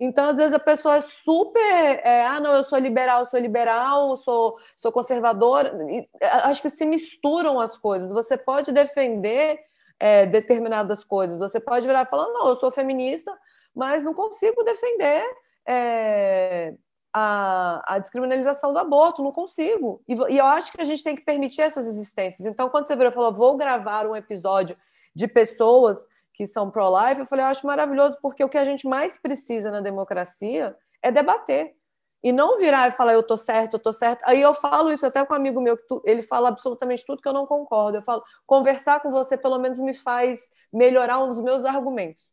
então, 0.00 0.30
às 0.30 0.36
vezes, 0.36 0.52
a 0.52 0.58
pessoa 0.58 0.96
é 0.96 1.00
super. 1.00 1.60
É, 1.60 2.24
ah, 2.26 2.40
não, 2.40 2.54
eu 2.54 2.62
sou 2.62 2.78
liberal, 2.78 3.24
sou 3.24 3.38
liberal, 3.38 4.16
sou, 4.16 4.58
sou 4.76 4.90
conservadora. 4.90 5.78
E, 5.88 6.08
é, 6.20 6.26
acho 6.26 6.60
que 6.60 6.70
se 6.70 6.84
misturam 6.84 7.60
as 7.60 7.78
coisas. 7.78 8.10
Você 8.10 8.36
pode 8.36 8.72
defender 8.72 9.60
é, 10.00 10.26
determinadas 10.26 11.04
coisas. 11.04 11.38
Você 11.38 11.60
pode 11.60 11.86
virar 11.86 12.02
e 12.02 12.10
falar: 12.10 12.28
não, 12.28 12.48
eu 12.48 12.56
sou 12.56 12.70
feminista, 12.70 13.32
mas 13.74 14.02
não 14.02 14.12
consigo 14.12 14.64
defender 14.64 15.24
é, 15.64 16.74
a, 17.12 17.94
a, 17.94 17.98
descriminalização 18.00 18.72
do 18.72 18.80
aborto, 18.80 19.22
não 19.22 19.30
consigo. 19.30 20.02
E, 20.08 20.14
e, 20.30 20.38
eu 20.38 20.46
acho 20.46 20.72
que 20.72 20.80
a 20.80 20.84
gente 20.84 21.04
tem 21.04 21.14
que 21.14 21.22
permitir 21.22 21.62
essas 21.62 21.86
existências. 21.86 22.44
Então, 22.44 22.68
quando 22.68 22.88
você 22.88 22.96
virou 22.96 23.12
e 23.12 23.14
falou: 23.14 23.32
vou 23.32 23.56
gravar 23.56 24.06
um 24.06 24.16
episódio 24.16 24.76
de 25.14 25.28
pessoas 25.28 26.04
que 26.34 26.46
são 26.46 26.70
pro-life, 26.70 27.20
eu 27.20 27.26
falei, 27.26 27.44
eu 27.44 27.48
acho 27.48 27.66
maravilhoso, 27.66 28.18
porque 28.22 28.42
o 28.42 28.48
que 28.48 28.58
a 28.58 28.64
gente 28.64 28.86
mais 28.86 29.18
precisa 29.18 29.70
na 29.70 29.80
democracia 29.80 30.76
é 31.02 31.10
debater. 31.10 31.74
E 32.24 32.30
não 32.30 32.56
virar 32.56 32.86
e 32.86 32.92
falar, 32.92 33.14
eu 33.14 33.22
tô 33.22 33.36
certo, 33.36 33.74
eu 33.74 33.80
tô 33.80 33.92
certo. 33.92 34.22
Aí 34.24 34.40
eu 34.40 34.54
falo 34.54 34.92
isso 34.92 35.04
até 35.04 35.24
com 35.24 35.34
um 35.34 35.36
amigo 35.36 35.60
meu, 35.60 35.76
que 35.76 35.86
tu, 35.88 36.00
ele 36.06 36.22
fala 36.22 36.48
absolutamente 36.48 37.04
tudo 37.04 37.20
que 37.20 37.28
eu 37.28 37.32
não 37.32 37.46
concordo. 37.46 37.98
Eu 37.98 38.02
falo, 38.02 38.22
conversar 38.46 39.00
com 39.00 39.10
você 39.10 39.36
pelo 39.36 39.58
menos 39.58 39.80
me 39.80 39.92
faz 39.92 40.48
melhorar 40.72 41.18
um 41.18 41.28
dos 41.28 41.40
meus 41.40 41.64
argumentos. 41.64 42.24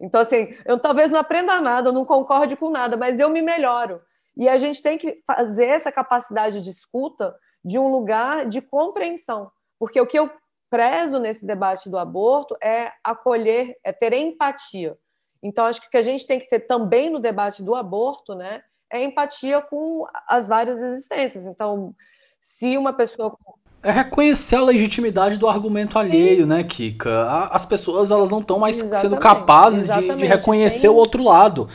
Então, 0.00 0.20
assim, 0.20 0.54
eu 0.64 0.78
talvez 0.78 1.10
não 1.10 1.20
aprenda 1.20 1.60
nada, 1.60 1.92
não 1.92 2.04
concorde 2.04 2.56
com 2.56 2.70
nada, 2.70 2.96
mas 2.96 3.20
eu 3.20 3.30
me 3.30 3.40
melhoro. 3.40 4.02
E 4.36 4.48
a 4.48 4.56
gente 4.58 4.82
tem 4.82 4.98
que 4.98 5.22
fazer 5.24 5.66
essa 5.66 5.92
capacidade 5.92 6.60
de 6.60 6.68
escuta 6.68 7.34
de 7.64 7.78
um 7.78 7.88
lugar 7.88 8.46
de 8.46 8.60
compreensão. 8.60 9.50
Porque 9.78 10.00
o 10.00 10.06
que 10.06 10.18
eu 10.18 10.30
prezo 10.70 11.18
nesse 11.18 11.46
debate 11.46 11.88
do 11.88 11.98
aborto 11.98 12.56
é 12.62 12.92
acolher, 13.02 13.76
é 13.84 13.92
ter 13.92 14.12
empatia. 14.12 14.96
Então, 15.42 15.66
acho 15.66 15.80
que 15.80 15.86
o 15.88 15.90
que 15.90 15.96
a 15.96 16.02
gente 16.02 16.26
tem 16.26 16.38
que 16.38 16.48
ter 16.48 16.60
também 16.60 17.10
no 17.10 17.20
debate 17.20 17.62
do 17.62 17.74
aborto, 17.74 18.34
né, 18.34 18.62
é 18.90 19.02
empatia 19.02 19.60
com 19.60 20.06
as 20.28 20.46
várias 20.46 20.80
existências. 20.80 21.46
Então, 21.46 21.94
se 22.40 22.76
uma 22.76 22.92
pessoa 22.92 23.36
é 23.82 23.92
reconhecer 23.92 24.56
a 24.56 24.62
legitimidade 24.62 25.36
do 25.36 25.48
argumento 25.48 25.96
alheio, 25.96 26.44
né, 26.44 26.64
Kika? 26.64 27.48
As 27.52 27.64
pessoas 27.64 28.10
elas 28.10 28.30
não 28.30 28.40
estão 28.40 28.58
mais 28.58 28.78
exatamente, 28.78 29.00
sendo 29.00 29.16
capazes 29.16 29.86
de, 29.86 30.16
de, 30.16 30.26
reconhecer 30.26 30.88
o 30.88 30.94
outro 30.94 31.22
lado. 31.22 31.68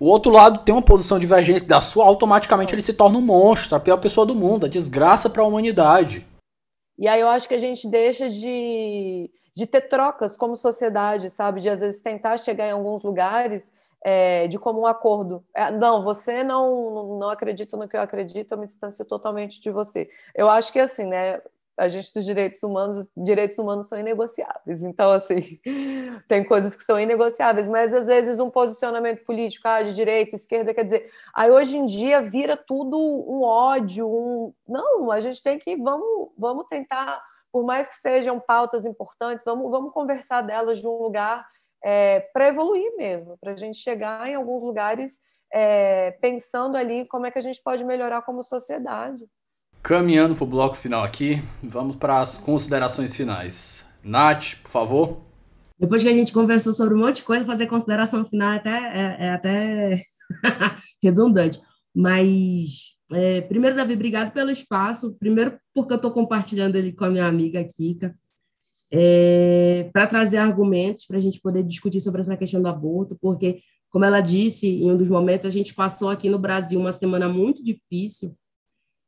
O 0.00 0.06
outro 0.06 0.32
lado 0.32 0.58
tem 0.64 0.74
uma 0.74 0.82
posição 0.82 1.20
divergente 1.20 1.64
da 1.64 1.80
sua, 1.80 2.04
automaticamente 2.04 2.74
ele 2.74 2.82
se 2.82 2.94
torna 2.94 3.16
um 3.16 3.20
monstro, 3.20 3.76
a 3.76 3.80
pior 3.80 3.98
pessoa 3.98 4.26
do 4.26 4.34
mundo, 4.34 4.66
a 4.66 4.68
desgraça 4.68 5.30
para 5.30 5.42
a 5.42 5.46
humanidade. 5.46 6.26
E 7.02 7.08
aí 7.08 7.20
eu 7.20 7.28
acho 7.28 7.48
que 7.48 7.54
a 7.54 7.58
gente 7.58 7.88
deixa 7.88 8.28
de, 8.28 9.28
de 9.56 9.66
ter 9.66 9.88
trocas 9.88 10.36
como 10.36 10.56
sociedade, 10.56 11.28
sabe? 11.30 11.60
De 11.60 11.68
às 11.68 11.80
vezes 11.80 12.00
tentar 12.00 12.38
chegar 12.38 12.68
em 12.68 12.70
alguns 12.70 13.02
lugares 13.02 13.72
é, 14.04 14.46
de 14.46 14.56
comum 14.56 14.86
acordo. 14.86 15.44
É, 15.52 15.68
não, 15.72 16.00
você 16.00 16.44
não, 16.44 17.18
não 17.18 17.28
acredita 17.28 17.76
no 17.76 17.88
que 17.88 17.96
eu 17.96 18.00
acredito, 18.00 18.52
eu 18.52 18.58
me 18.58 18.66
distancio 18.66 19.04
totalmente 19.04 19.60
de 19.60 19.68
você. 19.68 20.08
Eu 20.32 20.48
acho 20.48 20.72
que 20.72 20.78
assim, 20.78 21.06
né? 21.06 21.42
A 21.78 21.88
gente 21.88 22.12
dos 22.14 22.24
direitos 22.24 22.62
humanos, 22.62 23.08
direitos 23.16 23.58
humanos 23.58 23.88
são 23.88 23.98
inegociáveis. 23.98 24.82
Então, 24.82 25.10
assim, 25.10 25.58
tem 26.28 26.44
coisas 26.44 26.76
que 26.76 26.82
são 26.82 27.00
inegociáveis, 27.00 27.68
mas 27.68 27.94
às 27.94 28.06
vezes 28.06 28.38
um 28.38 28.50
posicionamento 28.50 29.24
político 29.24 29.66
ah, 29.66 29.82
de 29.82 29.94
direita, 29.94 30.36
esquerda, 30.36 30.74
quer 30.74 30.84
dizer, 30.84 31.10
aí 31.34 31.50
hoje 31.50 31.76
em 31.76 31.86
dia 31.86 32.20
vira 32.20 32.56
tudo 32.56 32.98
um 32.98 33.42
ódio, 33.42 34.06
um. 34.08 34.52
Não, 34.68 35.10
a 35.10 35.20
gente 35.20 35.42
tem 35.42 35.58
que 35.58 35.76
vamos, 35.76 36.30
vamos 36.36 36.66
tentar, 36.68 37.22
por 37.50 37.64
mais 37.64 37.88
que 37.88 37.94
sejam 37.94 38.38
pautas 38.38 38.84
importantes, 38.84 39.44
vamos, 39.44 39.70
vamos 39.70 39.92
conversar 39.92 40.42
delas 40.42 40.78
de 40.78 40.86
um 40.86 41.02
lugar 41.02 41.46
é, 41.82 42.20
para 42.32 42.48
evoluir 42.48 42.96
mesmo, 42.96 43.36
para 43.38 43.52
a 43.52 43.56
gente 43.56 43.78
chegar 43.78 44.28
em 44.28 44.34
alguns 44.34 44.62
lugares 44.62 45.18
é, 45.52 46.12
pensando 46.12 46.76
ali 46.76 47.06
como 47.06 47.26
é 47.26 47.30
que 47.30 47.38
a 47.38 47.42
gente 47.42 47.62
pode 47.62 47.84
melhorar 47.84 48.22
como 48.22 48.42
sociedade. 48.42 49.24
Caminhando 49.82 50.36
para 50.36 50.44
o 50.44 50.46
bloco 50.46 50.76
final 50.76 51.02
aqui, 51.02 51.42
vamos 51.60 51.96
para 51.96 52.20
as 52.20 52.38
considerações 52.38 53.16
finais. 53.16 53.84
Nath, 54.04 54.54
por 54.62 54.70
favor. 54.70 55.20
Depois 55.76 56.04
que 56.04 56.08
a 56.08 56.14
gente 56.14 56.32
conversou 56.32 56.72
sobre 56.72 56.94
um 56.94 56.98
monte 56.98 57.16
de 57.16 57.24
coisa, 57.24 57.44
fazer 57.44 57.66
consideração 57.66 58.24
final 58.24 58.52
é 58.52 58.56
até, 58.56 58.70
é, 58.70 59.16
é 59.26 59.30
até 59.30 60.00
redundante. 61.02 61.60
Mas, 61.92 62.94
é, 63.10 63.40
primeiro, 63.40 63.74
Davi, 63.74 63.94
obrigado 63.94 64.32
pelo 64.32 64.52
espaço. 64.52 65.16
Primeiro, 65.18 65.58
porque 65.74 65.92
eu 65.92 65.96
estou 65.96 66.12
compartilhando 66.12 66.76
ele 66.76 66.92
com 66.92 67.04
a 67.04 67.10
minha 67.10 67.26
amiga 67.26 67.64
Kika, 67.64 68.14
é, 68.88 69.90
para 69.92 70.06
trazer 70.06 70.36
argumentos 70.36 71.06
para 71.06 71.16
a 71.16 71.20
gente 71.20 71.40
poder 71.40 71.64
discutir 71.64 72.00
sobre 72.00 72.20
essa 72.20 72.36
questão 72.36 72.62
do 72.62 72.68
aborto, 72.68 73.18
porque, 73.20 73.58
como 73.90 74.04
ela 74.04 74.20
disse 74.20 74.68
em 74.68 74.92
um 74.92 74.96
dos 74.96 75.08
momentos, 75.08 75.44
a 75.44 75.50
gente 75.50 75.74
passou 75.74 76.08
aqui 76.08 76.30
no 76.30 76.38
Brasil 76.38 76.78
uma 76.78 76.92
semana 76.92 77.28
muito 77.28 77.64
difícil 77.64 78.32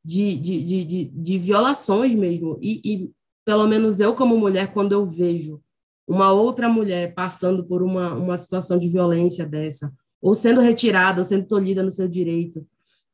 de, 0.04 0.34
de, 0.34 0.62
de, 0.62 0.84
de, 0.84 1.04
de 1.06 1.38
violações 1.38 2.12
mesmo. 2.14 2.58
E, 2.60 2.80
e, 2.84 3.10
pelo 3.44 3.66
menos 3.66 4.00
eu, 4.00 4.14
como 4.14 4.38
mulher, 4.38 4.72
quando 4.72 4.92
eu 4.92 5.06
vejo 5.06 5.60
uma 6.06 6.32
outra 6.32 6.68
mulher 6.68 7.14
passando 7.14 7.64
por 7.64 7.82
uma, 7.82 8.14
uma 8.14 8.36
situação 8.36 8.78
de 8.78 8.88
violência 8.88 9.46
dessa, 9.46 9.92
ou 10.20 10.34
sendo 10.34 10.60
retirada, 10.60 11.20
ou 11.20 11.24
sendo 11.24 11.46
tolhida 11.46 11.82
no 11.82 11.90
seu 11.90 12.08
direito, 12.08 12.66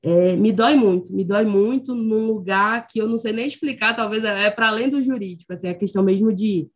é, 0.03 0.35
me 0.35 0.51
dói 0.51 0.77
muito, 0.77 1.13
me 1.15 1.25
dói 1.25 1.45
muito 1.45 1.95
num 1.95 2.27
lugar 2.27 2.87
que 2.87 2.99
eu 2.99 3.09
não 3.09 3.17
sei 3.17 3.33
nem 3.33 3.47
explicar, 3.47 3.95
talvez 3.95 4.25
é, 4.25 4.47
é 4.47 4.51
para 4.51 4.69
além 4.69 4.89
do 4.89 5.01
jurídico, 5.01 5.53
assim, 5.53 5.69
a 5.69 5.75
questão 5.75 6.03
mesmo 6.03 6.33
de, 6.33 6.69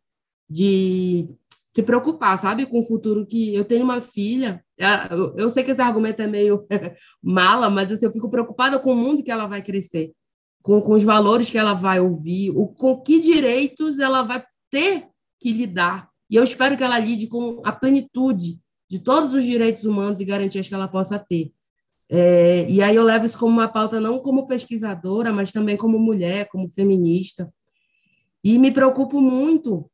de 0.49 1.27
se 1.73 1.83
preocupar, 1.83 2.37
sabe, 2.37 2.65
com 2.65 2.79
o 2.79 2.83
futuro 2.83 3.25
que 3.25 3.53
eu 3.53 3.65
tenho 3.65 3.83
uma 3.83 3.99
filha. 3.99 4.63
É, 4.77 4.85
eu 5.37 5.49
sei 5.49 5.63
que 5.63 5.71
esse 5.71 5.81
argumento 5.81 6.21
é 6.21 6.27
meio 6.27 6.65
mala, 7.23 7.69
mas 7.69 7.91
assim, 7.91 8.05
eu 8.05 8.11
fico 8.11 8.29
preocupada 8.29 8.77
com 8.79 8.91
o 8.91 8.95
mundo 8.95 9.23
que 9.23 9.31
ela 9.31 9.45
vai 9.45 9.61
crescer, 9.61 10.11
com, 10.61 10.81
com 10.81 10.93
os 10.93 11.03
valores 11.03 11.49
que 11.49 11.57
ela 11.57 11.73
vai 11.73 11.99
ouvir, 11.99 12.51
o, 12.51 12.67
com 12.67 13.01
que 13.01 13.19
direitos 13.19 13.99
ela 13.99 14.21
vai 14.21 14.43
ter 14.69 15.07
que 15.39 15.51
lidar. 15.51 16.09
E 16.29 16.35
eu 16.35 16.43
espero 16.43 16.75
que 16.75 16.83
ela 16.83 16.99
lide 16.99 17.27
com 17.27 17.61
a 17.63 17.71
plenitude 17.71 18.59
de 18.89 18.99
todos 18.99 19.33
os 19.33 19.45
direitos 19.45 19.85
humanos 19.85 20.19
e 20.19 20.25
garantias 20.25 20.67
que 20.67 20.73
ela 20.73 20.87
possa 20.87 21.17
ter. 21.17 21.51
É, 22.09 22.69
e 22.69 22.81
aí 22.81 22.95
eu 22.95 23.03
levo 23.03 23.25
isso 23.25 23.39
como 23.39 23.53
uma 23.53 23.67
pauta 23.67 23.99
não 23.99 24.19
como 24.19 24.47
pesquisadora, 24.47 25.33
mas 25.33 25.51
também 25.51 25.77
como 25.77 25.97
mulher, 25.97 26.47
como 26.49 26.67
feminista. 26.67 27.51
E 28.43 28.59
me 28.59 28.71
preocupo 28.71 29.19
muito 29.19 29.89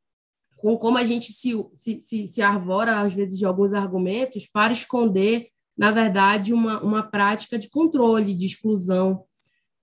com 0.62 0.78
como 0.78 0.98
a 0.98 1.04
gente 1.04 1.34
se, 1.34 1.54
se, 1.76 2.02
se, 2.02 2.28
se 2.28 2.42
arvora, 2.42 3.02
às 3.02 3.14
vezes, 3.14 3.38
de 3.38 3.46
alguns 3.46 3.74
argumentos 3.74 4.46
para 4.46 4.72
esconder, 4.72 5.48
na 5.76 5.90
verdade, 5.90 6.54
uma, 6.54 6.80
uma 6.82 7.02
prática 7.02 7.58
de 7.58 7.68
controle, 7.68 8.36
de 8.36 8.46
exclusão. 8.46 9.24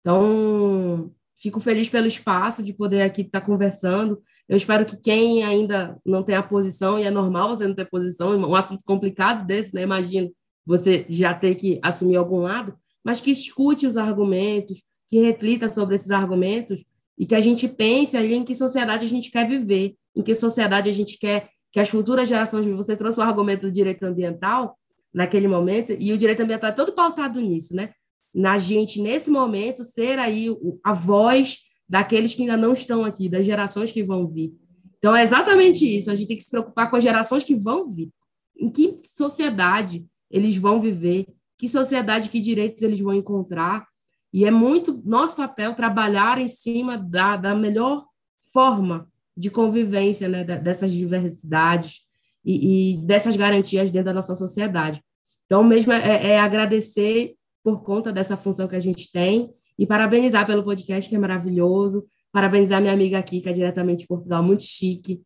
Então, 0.00 1.10
fico 1.36 1.58
feliz 1.58 1.88
pelo 1.88 2.06
espaço 2.06 2.62
de 2.62 2.72
poder 2.72 3.02
aqui 3.02 3.22
estar 3.22 3.40
conversando. 3.40 4.22
Eu 4.48 4.56
espero 4.56 4.86
que 4.86 4.96
quem 4.96 5.42
ainda 5.42 5.98
não 6.06 6.22
tem 6.22 6.36
a 6.36 6.42
posição, 6.42 6.96
e 6.96 7.02
é 7.02 7.10
normal 7.10 7.48
você 7.48 7.66
não 7.66 7.74
ter 7.74 7.90
posição, 7.90 8.36
um 8.38 8.54
assunto 8.54 8.84
complicado 8.84 9.44
desse, 9.44 9.74
né? 9.74 9.82
Imagino 9.82 10.30
você 10.64 11.04
já 11.08 11.34
ter 11.34 11.56
que 11.56 11.80
assumir 11.82 12.16
algum 12.16 12.42
lado, 12.42 12.76
mas 13.02 13.20
que 13.20 13.30
escute 13.30 13.84
os 13.84 13.96
argumentos, 13.96 14.82
que 15.08 15.18
reflita 15.20 15.68
sobre 15.68 15.96
esses 15.96 16.10
argumentos 16.10 16.84
e 17.18 17.26
que 17.26 17.34
a 17.34 17.40
gente 17.40 17.66
pense 17.66 18.16
ali 18.16 18.34
em 18.34 18.44
que 18.44 18.54
sociedade 18.54 19.04
a 19.04 19.08
gente 19.08 19.30
quer 19.30 19.48
viver 19.48 19.96
em 20.18 20.22
que 20.22 20.34
sociedade 20.34 20.90
a 20.90 20.92
gente 20.92 21.16
quer 21.16 21.48
que 21.72 21.78
as 21.78 21.88
futuras 21.88 22.28
gerações. 22.28 22.66
Você 22.66 22.96
trouxe 22.96 23.20
o 23.20 23.22
argumento 23.22 23.66
do 23.66 23.72
direito 23.72 24.02
ambiental 24.04 24.76
naquele 25.14 25.46
momento, 25.46 25.94
e 25.98 26.12
o 26.12 26.18
direito 26.18 26.42
ambiental 26.42 26.70
é 26.70 26.74
todo 26.74 26.92
pautado 26.92 27.40
nisso, 27.40 27.74
né? 27.74 27.92
Na 28.34 28.58
gente, 28.58 29.00
nesse 29.00 29.30
momento, 29.30 29.84
ser 29.84 30.18
aí 30.18 30.48
a 30.84 30.92
voz 30.92 31.58
daqueles 31.88 32.34
que 32.34 32.42
ainda 32.42 32.56
não 32.56 32.72
estão 32.72 33.04
aqui, 33.04 33.28
das 33.28 33.46
gerações 33.46 33.90
que 33.92 34.02
vão 34.02 34.26
vir. 34.26 34.52
Então, 34.98 35.16
é 35.16 35.22
exatamente 35.22 35.86
isso. 35.86 36.10
A 36.10 36.14
gente 36.14 36.28
tem 36.28 36.36
que 36.36 36.42
se 36.42 36.50
preocupar 36.50 36.90
com 36.90 36.96
as 36.96 37.02
gerações 37.02 37.44
que 37.44 37.54
vão 37.54 37.86
vir. 37.86 38.10
Em 38.56 38.70
que 38.70 38.98
sociedade 39.02 40.04
eles 40.30 40.56
vão 40.56 40.80
viver, 40.80 41.26
que 41.56 41.68
sociedade, 41.68 42.28
que 42.28 42.40
direitos 42.40 42.82
eles 42.82 43.00
vão 43.00 43.14
encontrar. 43.14 43.86
E 44.32 44.44
é 44.44 44.50
muito 44.50 45.00
nosso 45.04 45.36
papel 45.36 45.74
trabalhar 45.74 46.38
em 46.38 46.48
cima 46.48 46.98
da, 46.98 47.36
da 47.36 47.54
melhor 47.54 48.04
forma 48.52 49.08
de 49.38 49.50
convivência 49.50 50.28
né, 50.28 50.42
dessas 50.42 50.92
diversidades 50.92 52.00
e, 52.44 52.94
e, 52.94 53.06
dessas 53.06 53.36
garantias 53.36 53.90
dentro 53.90 54.06
da 54.06 54.14
nossa 54.14 54.34
sociedade. 54.34 55.00
Então, 55.46 55.62
mesmo 55.62 55.92
é, 55.92 56.32
é, 56.32 56.40
agradecer 56.40 57.34
por 57.62 57.84
conta 57.84 58.12
dessa 58.12 58.36
função 58.36 58.66
que 58.66 58.74
a 58.74 58.80
gente 58.80 59.12
tem 59.12 59.50
e 59.78 59.86
parabenizar 59.86 60.44
pelo 60.44 60.64
podcast, 60.64 61.08
que 61.08 61.14
é 61.14 61.18
maravilhoso. 61.18 62.04
Parabenizar 62.32 62.80
minha 62.80 62.92
amiga 62.92 63.18
aqui, 63.18 63.40
que 63.40 63.48
é 63.48 63.52
diretamente 63.52 64.00
de 64.00 64.06
Portugal, 64.06 64.42
muito 64.42 64.62
chique, 64.62 65.20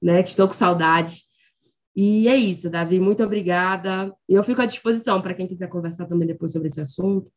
né? 0.00 0.22
Que 0.22 0.30
estou 0.30 0.46
com 0.46 0.54
saudade. 0.54 1.22
E 1.94 2.28
é 2.28 2.36
isso, 2.36 2.70
Davi, 2.70 3.00
muito 3.00 3.22
obrigada. 3.24 4.14
Eu 4.28 4.42
fico 4.44 4.62
à 4.62 4.66
disposição 4.66 5.20
para 5.20 5.34
quem 5.34 5.46
quiser 5.46 5.68
conversar 5.68 6.06
também 6.06 6.28
depois 6.28 6.52
sobre 6.52 6.68
esse 6.68 6.80
assunto. 6.80 7.30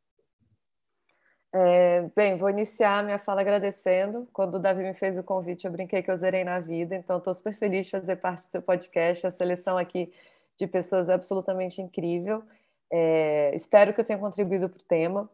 É, 1.52 2.04
bem, 2.16 2.38
vou 2.38 2.50
iniciar 2.50 3.04
minha 3.04 3.18
fala 3.18 3.42
agradecendo. 3.42 4.28
Quando 4.32 4.56
o 4.56 4.60
Davi 4.60 4.84
me 4.84 4.94
fez 4.94 5.18
o 5.18 5.24
convite, 5.24 5.66
eu 5.66 5.72
brinquei 5.72 6.04
que 6.04 6.12
eu 6.12 6.16
zerei 6.16 6.44
na 6.44 6.60
vida, 6.60 6.96
então 6.96 7.18
estou 7.18 7.34
super 7.34 7.56
feliz 7.56 7.88
de 7.88 7.92
fazer 7.92 8.18
parte 8.18 8.48
do 8.48 8.52
seu 8.52 8.62
podcast. 8.62 9.26
A 9.26 9.32
seleção 9.32 9.78
aqui 9.78 10.14
de 10.56 10.68
pessoas 10.68 11.10
é 11.10 11.14
absolutamente 11.14 11.82
incrível. 11.82 12.44
É, 12.92 13.52
espero 13.56 13.94
que 13.94 14.02
eu 14.02 14.06
tenha 14.06 14.20
contribuído 14.20 14.70
para 14.70 14.80
o 14.80 14.84
tema. 14.86 15.30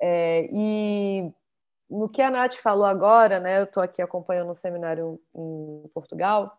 É, 0.00 0.48
e 0.52 1.30
no 1.90 2.08
que 2.08 2.22
a 2.22 2.30
Nath 2.30 2.54
falou 2.54 2.86
agora, 2.86 3.40
né, 3.40 3.58
eu 3.58 3.64
estou 3.64 3.82
aqui 3.82 4.00
acompanhando 4.00 4.50
um 4.50 4.54
seminário 4.54 5.20
em 5.34 5.88
Portugal. 5.92 6.58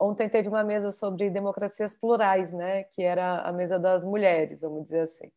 Ontem 0.00 0.28
teve 0.28 0.48
uma 0.48 0.64
mesa 0.64 0.90
sobre 0.90 1.30
democracias 1.30 1.94
plurais, 1.94 2.52
né, 2.52 2.84
que 2.84 3.02
era 3.02 3.40
a 3.42 3.52
mesa 3.52 3.78
das 3.78 4.04
mulheres, 4.04 4.62
vamos 4.62 4.84
dizer 4.84 5.02
assim. 5.02 5.30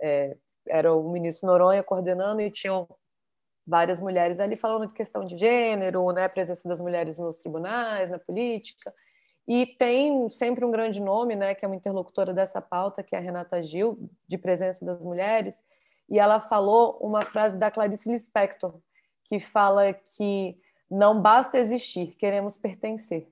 É, 0.00 0.36
era 0.68 0.94
o 0.94 1.08
ministro 1.10 1.46
Noronha 1.46 1.82
coordenando 1.82 2.40
e 2.40 2.50
tinham 2.50 2.88
várias 3.66 4.00
mulheres 4.00 4.40
ali 4.40 4.56
falando 4.56 4.86
de 4.86 4.94
questão 4.94 5.24
de 5.24 5.36
gênero, 5.36 6.10
né, 6.12 6.26
presença 6.26 6.66
das 6.68 6.80
mulheres 6.80 7.18
nos 7.18 7.40
tribunais, 7.40 8.10
na 8.10 8.18
política. 8.18 8.94
E 9.46 9.66
tem 9.66 10.30
sempre 10.30 10.64
um 10.64 10.70
grande 10.70 11.00
nome, 11.00 11.36
né, 11.36 11.54
que 11.54 11.64
é 11.64 11.68
uma 11.68 11.76
interlocutora 11.76 12.32
dessa 12.32 12.60
pauta, 12.60 13.02
que 13.02 13.14
é 13.14 13.18
a 13.18 13.22
Renata 13.22 13.62
Gil, 13.62 14.10
de 14.26 14.38
presença 14.38 14.84
das 14.84 15.02
mulheres, 15.02 15.62
e 16.08 16.18
ela 16.18 16.40
falou 16.40 16.98
uma 17.00 17.22
frase 17.22 17.58
da 17.58 17.70
Clarice 17.70 18.10
Lispector, 18.10 18.74
que 19.24 19.38
fala 19.38 19.92
que 19.92 20.58
não 20.90 21.20
basta 21.20 21.58
existir, 21.58 22.16
queremos 22.18 22.56
pertencer. 22.56 23.30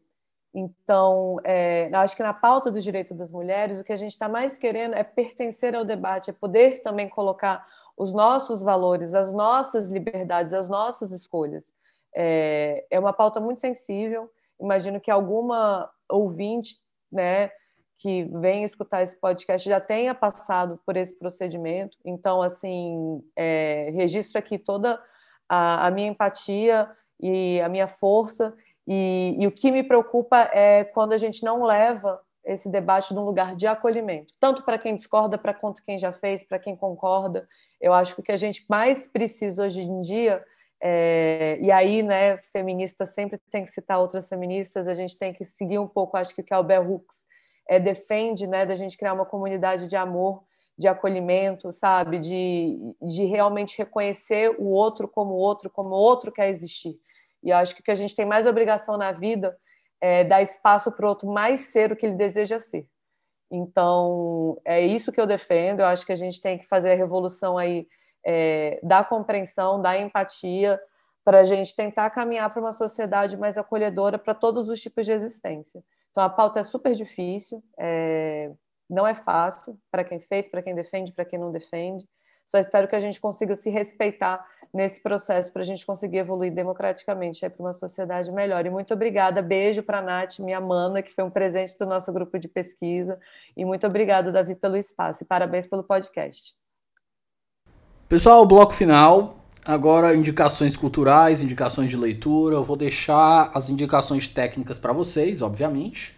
Então, 0.59 1.37
é, 1.45 1.91
acho 1.93 2.17
que 2.17 2.23
na 2.23 2.33
pauta 2.33 2.71
dos 2.71 2.83
direitos 2.83 3.15
das 3.15 3.31
mulheres, 3.31 3.79
o 3.79 3.85
que 3.85 3.93
a 3.93 3.97
gente 3.97 4.13
está 4.13 4.27
mais 4.27 4.59
querendo 4.59 4.95
é 4.95 5.05
pertencer 5.05 5.77
ao 5.77 5.85
debate, 5.85 6.31
é 6.31 6.33
poder 6.33 6.83
também 6.83 7.11
colocar 7.11 7.67
os 7.95 8.11
nossos 8.11 8.63
valores, 8.63 9.13
as 9.13 9.31
nossas 9.35 9.91
liberdades, 9.91 10.55
as 10.55 10.67
nossas 10.67 11.13
escolhas. 11.13 11.75
É, 12.17 12.87
é 12.91 12.99
uma 12.99 13.13
pauta 13.13 13.39
muito 13.39 13.61
sensível. 13.61 14.33
Imagino 14.59 14.99
que 14.99 15.11
alguma 15.11 15.91
ouvinte, 16.11 16.79
né, 17.13 17.51
que 17.99 18.25
vem 18.25 18.65
escutar 18.65 19.03
esse 19.03 19.17
podcast 19.21 19.69
já 19.69 19.79
tenha 19.79 20.15
passado 20.15 20.81
por 20.87 20.97
esse 20.97 21.13
procedimento. 21.13 21.99
Então, 22.03 22.41
assim, 22.41 23.23
é, 23.37 23.91
registro 23.95 24.39
aqui 24.39 24.59
toda 24.59 24.99
a, 25.47 25.87
a 25.87 25.91
minha 25.91 26.09
empatia 26.09 26.91
e 27.21 27.61
a 27.61 27.69
minha 27.69 27.89
força 27.89 28.57
e, 28.87 29.37
e, 29.39 29.47
o 29.47 29.51
que 29.51 29.71
me 29.71 29.83
preocupa 29.83 30.49
é 30.53 30.85
quando 30.85 31.13
a 31.13 31.19
gente 31.19 31.45
não 31.45 31.65
leva 31.65 32.21
esse 32.45 32.69
debate 32.69 33.13
num 33.13 33.25
lugar 33.25 33.57
de 33.57 33.67
acolhimento, 33.67 34.33
tanto 34.41 34.63
para 34.63 34.79
quem 34.79 34.95
discorda, 34.95 35.37
para 35.37 35.53
quanto 35.53 35.83
quem 35.83 35.99
já 35.99 36.13
fez, 36.13 36.45
para 36.45 36.59
quem 36.59 36.77
concorda. 36.77 37.49
Eu 37.81 37.93
acho 37.93 38.15
que 38.15 38.21
o 38.21 38.23
que 38.25 38.33
a 38.33 38.37
gente 38.37 38.65
mais 38.69 39.09
precisa 39.09 39.65
hoje 39.65 39.83
em 39.83 40.01
dia, 40.01 40.43
é, 40.81 41.59
e 41.61 41.73
aí, 41.73 42.03
né, 42.03 42.37
feminista 42.53 43.07
sempre 43.07 43.39
tem 43.51 43.65
que 43.65 43.73
citar 43.73 43.99
outras 43.99 44.29
feministas, 44.29 44.87
a 44.87 44.95
gente 44.95 45.19
tem 45.19 45.33
que 45.33 45.45
seguir 45.45 45.79
um 45.79 45.89
pouco, 45.89 46.17
acho 46.17 46.35
que 46.35 46.41
o 46.41 46.45
que 46.45 46.55
a 46.55 46.59
Albert 46.59 46.89
Hooks 46.89 47.27
é, 47.69 47.81
defende, 47.81 48.47
né, 48.47 48.65
da 48.65 48.77
gente 48.77 48.97
criar 48.97 49.13
uma 49.13 49.27
comunidade 49.27 49.89
de 49.89 49.97
amor, 49.97 50.45
de 50.79 50.87
acolhimento, 50.87 51.73
sabe, 51.73 52.19
de, 52.19 52.79
de 53.03 53.25
realmente 53.25 53.79
reconhecer 53.79 54.55
o 54.59 54.67
outro 54.67 55.09
como 55.09 55.35
outro, 55.35 55.71
como 55.71 55.91
outro 55.91 56.31
quer 56.31 56.49
existir. 56.49 57.01
E 57.47 57.51
eu 57.51 57.57
acho 57.57 57.77
que 57.77 57.81
o 57.81 57.85
que 57.85 57.93
a 57.93 57.95
gente 57.95 58.17
tem 58.17 58.27
mais 58.27 58.45
obrigação 58.45 58.99
na 58.99 59.13
vida 59.13 59.57
é 60.01 60.25
dar 60.25 60.43
espaço 60.43 60.91
para 60.91 61.07
o 61.07 61.09
outro 61.09 61.29
mais 61.29 61.61
ser 61.61 61.93
o 61.93 61.97
que 61.97 62.05
ele 62.05 62.17
deseja 62.17 62.59
ser. 62.59 62.89
Então, 63.49 64.61
é 64.65 64.81
isso 64.81 65.13
que 65.13 65.21
eu 65.21 65.29
defendo. 65.29 65.79
Eu 65.79 65.87
acho 65.87 66.05
que 66.05 66.11
a 66.11 66.17
gente 66.17 66.41
tem 66.41 66.59
que 66.59 66.67
fazer 66.67 66.91
a 66.91 66.97
revolução 66.97 67.57
aí 67.57 67.87
é, 68.25 68.81
da 68.83 69.05
compreensão, 69.05 69.81
da 69.81 69.97
empatia, 69.97 70.81
para 71.25 71.39
a 71.39 71.45
gente 71.45 71.75
tentar 71.77 72.11
caminhar 72.11 72.53
para 72.53 72.61
uma 72.61 72.73
sociedade 72.73 73.37
mais 73.37 73.57
acolhedora 73.57 74.19
para 74.19 74.35
todos 74.35 74.69
os 74.69 74.81
tipos 74.81 75.07
de 75.07 75.13
existência. 75.13 75.85
Então, 76.11 76.25
a 76.25 76.29
pauta 76.29 76.59
é 76.59 76.65
super 76.65 76.95
difícil, 76.95 77.63
é, 77.79 78.51
não 78.91 79.07
é 79.07 79.15
fácil 79.15 79.79
para 79.89 80.03
quem 80.03 80.19
fez, 80.19 80.49
para 80.49 80.63
quem 80.63 80.75
defende, 80.75 81.13
para 81.13 81.25
quem 81.25 81.39
não 81.39 81.53
defende. 81.53 82.09
Só 82.45 82.59
espero 82.59 82.89
que 82.89 82.97
a 82.97 83.01
gente 83.01 83.21
consiga 83.21 83.55
se 83.55 83.71
respeitar 83.71 84.45
nesse 84.77 85.01
processo 85.03 85.51
para 85.51 85.63
a 85.63 85.65
gente 85.65 85.87
conseguir 85.87 86.19
evoluir 86.19 86.53
democraticamente 86.53 87.49
para 87.49 87.63
uma 87.63 87.73
sociedade 87.73 88.31
melhor. 88.31 88.67
E 88.67 88.71
muito 88.71 88.93
obrigada, 88.93 89.41
beijo 89.41 89.83
para 89.83 90.01
a 90.01 90.03
Nath, 90.03 90.39
minha 90.39 90.61
mana, 90.61 91.03
que 91.03 91.15
foi 91.15 91.25
um 91.25 91.31
presente 91.31 91.77
do 91.79 91.87
nosso 91.87 92.13
grupo 92.13 92.39
de 92.39 92.47
pesquisa. 92.47 93.19
E 93.57 93.65
muito 93.65 93.87
obrigada, 93.87 94.31
Davi, 94.31 94.55
pelo 94.55 94.77
espaço. 94.77 95.25
E 95.25 95.27
parabéns 95.27 95.67
pelo 95.67 95.83
podcast. 95.83 96.55
Pessoal, 98.07 98.45
bloco 98.47 98.75
final. 98.75 99.39
Agora, 99.65 100.15
indicações 100.15 100.77
culturais, 100.77 101.43
indicações 101.43 101.91
de 101.91 101.97
leitura. 101.97 102.55
Eu 102.55 102.63
vou 102.63 102.77
deixar 102.77 103.51
as 103.55 103.71
indicações 103.71 104.29
técnicas 104.29 104.79
para 104.79 104.93
vocês, 104.93 105.41
obviamente. 105.41 106.16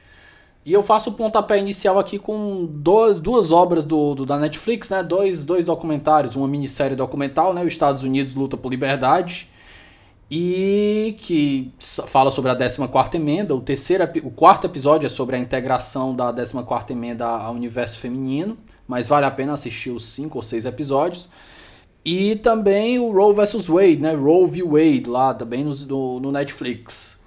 E 0.68 0.72
eu 0.74 0.82
faço 0.82 1.08
o 1.08 1.12
pontapé 1.14 1.58
inicial 1.58 1.98
aqui 1.98 2.18
com 2.18 2.66
dois, 2.70 3.18
duas 3.18 3.50
obras 3.50 3.86
do, 3.86 4.14
do, 4.14 4.26
da 4.26 4.36
Netflix, 4.36 4.90
né? 4.90 5.02
Dois, 5.02 5.42
dois 5.42 5.64
documentários, 5.64 6.36
uma 6.36 6.46
minissérie 6.46 6.94
documental, 6.94 7.54
né? 7.54 7.62
Os 7.62 7.68
Estados 7.68 8.02
Unidos 8.02 8.34
luta 8.34 8.54
por 8.54 8.68
liberdade 8.68 9.48
e 10.30 11.16
que 11.20 11.72
fala 11.78 12.30
sobre 12.30 12.50
a 12.50 12.54
14ª 12.54 13.14
emenda. 13.14 13.54
O 13.54 13.62
terceiro, 13.62 14.04
o 14.22 14.30
quarto 14.30 14.66
episódio 14.66 15.06
é 15.06 15.08
sobre 15.08 15.36
a 15.36 15.38
integração 15.38 16.14
da 16.14 16.30
14ª 16.34 16.90
emenda 16.90 17.24
ao 17.26 17.54
universo 17.54 17.98
feminino, 17.98 18.54
mas 18.86 19.08
vale 19.08 19.24
a 19.24 19.30
pena 19.30 19.54
assistir 19.54 19.88
os 19.88 20.04
cinco 20.04 20.36
ou 20.36 20.42
seis 20.42 20.66
episódios. 20.66 21.30
E 22.04 22.36
também 22.36 22.98
o 22.98 23.10
Roe 23.10 23.34
vs 23.34 23.68
Wade, 23.68 23.96
né? 23.96 24.12
Roe 24.12 24.46
v 24.46 24.62
Wade 24.64 25.04
lá 25.06 25.32
também 25.32 25.64
no, 25.64 26.20
no 26.20 26.30
Netflix. 26.30 27.17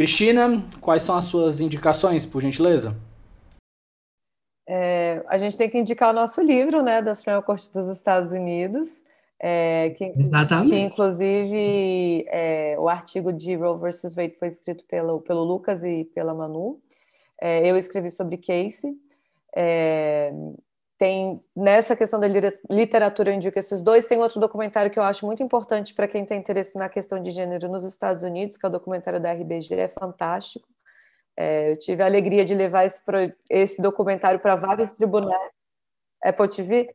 Cristina, 0.00 0.64
quais 0.80 1.02
são 1.02 1.14
as 1.14 1.26
suas 1.26 1.60
indicações, 1.60 2.24
por 2.24 2.40
gentileza? 2.40 2.96
É, 4.66 5.22
a 5.28 5.36
gente 5.36 5.58
tem 5.58 5.68
que 5.68 5.76
indicar 5.76 6.08
o 6.08 6.14
nosso 6.14 6.40
livro, 6.40 6.82
né, 6.82 7.02
da 7.02 7.14
Suprema 7.14 7.42
Corte 7.42 7.70
dos 7.70 7.94
Estados 7.94 8.30
Unidos, 8.32 8.88
é, 9.38 9.90
que, 9.98 10.10
que, 10.10 10.78
inclusive 10.78 12.24
é, 12.28 12.76
o 12.78 12.88
artigo 12.88 13.30
de 13.30 13.54
Roe 13.54 13.78
versus 13.78 14.14
Wade 14.14 14.36
foi 14.38 14.48
escrito 14.48 14.86
pelo, 14.86 15.20
pelo 15.20 15.44
Lucas 15.44 15.84
e 15.84 16.06
pela 16.14 16.32
Manu. 16.32 16.80
É, 17.38 17.70
eu 17.70 17.76
escrevi 17.76 18.10
sobre 18.10 18.38
Casey. 18.38 18.96
É, 21.00 21.04
tem 21.04 21.42
nessa 21.56 21.96
questão 21.96 22.20
da 22.20 22.28
literatura 22.70 23.30
eu 23.30 23.34
indico 23.34 23.58
esses 23.58 23.82
dois. 23.82 24.04
Tem 24.04 24.18
outro 24.18 24.38
documentário 24.38 24.90
que 24.90 24.98
eu 24.98 25.02
acho 25.02 25.24
muito 25.24 25.42
importante 25.42 25.94
para 25.94 26.06
quem 26.06 26.26
tem 26.26 26.38
interesse 26.38 26.76
na 26.76 26.90
questão 26.90 27.20
de 27.20 27.30
gênero 27.30 27.68
nos 27.68 27.84
Estados 27.84 28.22
Unidos, 28.22 28.58
que 28.58 28.66
é 28.66 28.68
o 28.68 28.72
documentário 28.72 29.18
da 29.18 29.32
RBG, 29.32 29.74
é 29.74 29.88
fantástico. 29.88 30.68
É, 31.36 31.70
eu 31.70 31.76
tive 31.78 32.02
a 32.02 32.06
alegria 32.06 32.44
de 32.44 32.54
levar 32.54 32.84
esse, 32.84 33.00
esse 33.48 33.80
documentário 33.80 34.38
para 34.40 34.56
vários 34.56 34.92
tribunais. 34.92 35.50
Apple 36.22 36.48
TV? 36.48 36.94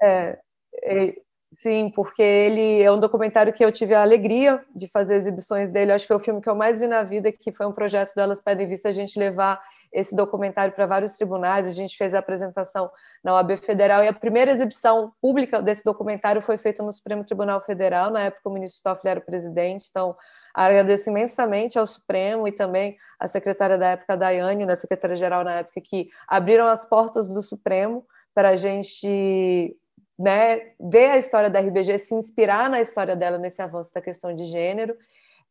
É, 0.00 0.38
é, 0.84 1.16
sim, 1.54 1.90
porque 1.94 2.22
ele 2.22 2.82
é 2.82 2.90
um 2.90 2.98
documentário 2.98 3.52
que 3.52 3.64
eu 3.64 3.70
tive 3.70 3.94
a 3.94 4.02
alegria 4.02 4.62
de 4.74 4.88
fazer 4.88 5.14
exibições 5.14 5.70
dele. 5.70 5.92
Acho 5.92 6.04
que 6.04 6.08
foi 6.08 6.16
o 6.16 6.20
filme 6.20 6.40
que 6.40 6.48
eu 6.48 6.54
mais 6.54 6.80
vi 6.80 6.86
na 6.86 7.02
vida, 7.02 7.30
que 7.32 7.52
foi 7.52 7.66
um 7.66 7.72
projeto 7.72 8.14
delas 8.14 8.40
Pedem 8.40 8.66
Vista, 8.66 8.88
a 8.88 8.92
gente 8.92 9.18
levar 9.18 9.62
esse 9.92 10.16
documentário 10.16 10.74
para 10.74 10.86
vários 10.86 11.16
tribunais, 11.16 11.68
a 11.68 11.72
gente 11.72 11.96
fez 11.96 12.12
a 12.14 12.18
apresentação 12.18 12.90
na 13.22 13.34
OAB 13.34 13.56
Federal 13.58 14.02
e 14.02 14.08
a 14.08 14.12
primeira 14.12 14.50
exibição 14.50 15.12
pública 15.22 15.62
desse 15.62 15.84
documentário 15.84 16.42
foi 16.42 16.58
feita 16.58 16.82
no 16.82 16.92
Supremo 16.92 17.24
Tribunal 17.24 17.60
Federal, 17.60 18.10
na 18.10 18.22
época 18.22 18.48
o 18.48 18.52
ministro 18.52 18.82
Toffoli 18.82 19.10
era 19.10 19.20
o 19.20 19.24
presidente, 19.24 19.86
então 19.88 20.16
agradeço 20.52 21.08
imensamente 21.08 21.78
ao 21.78 21.86
Supremo 21.86 22.48
e 22.48 22.52
também 22.52 22.96
à 23.18 23.28
secretária 23.28 23.78
da 23.78 23.90
época, 23.90 24.16
Daiane, 24.16 24.66
da 24.66 24.74
secretária-geral 24.74 25.44
na 25.44 25.60
época, 25.60 25.80
que 25.80 26.08
abriram 26.26 26.66
as 26.66 26.84
portas 26.84 27.28
do 27.28 27.40
Supremo 27.40 28.04
para 28.34 28.50
a 28.50 28.56
gente 28.56 29.76
né, 30.18 30.72
ver 30.80 31.10
a 31.10 31.18
história 31.18 31.50
da 31.50 31.60
RBG, 31.60 31.98
se 31.98 32.14
inspirar 32.14 32.70
na 32.70 32.80
história 32.80 33.16
dela 33.16 33.38
nesse 33.38 33.60
avanço 33.60 33.92
da 33.92 34.00
questão 34.00 34.34
de 34.34 34.44
gênero. 34.44 34.96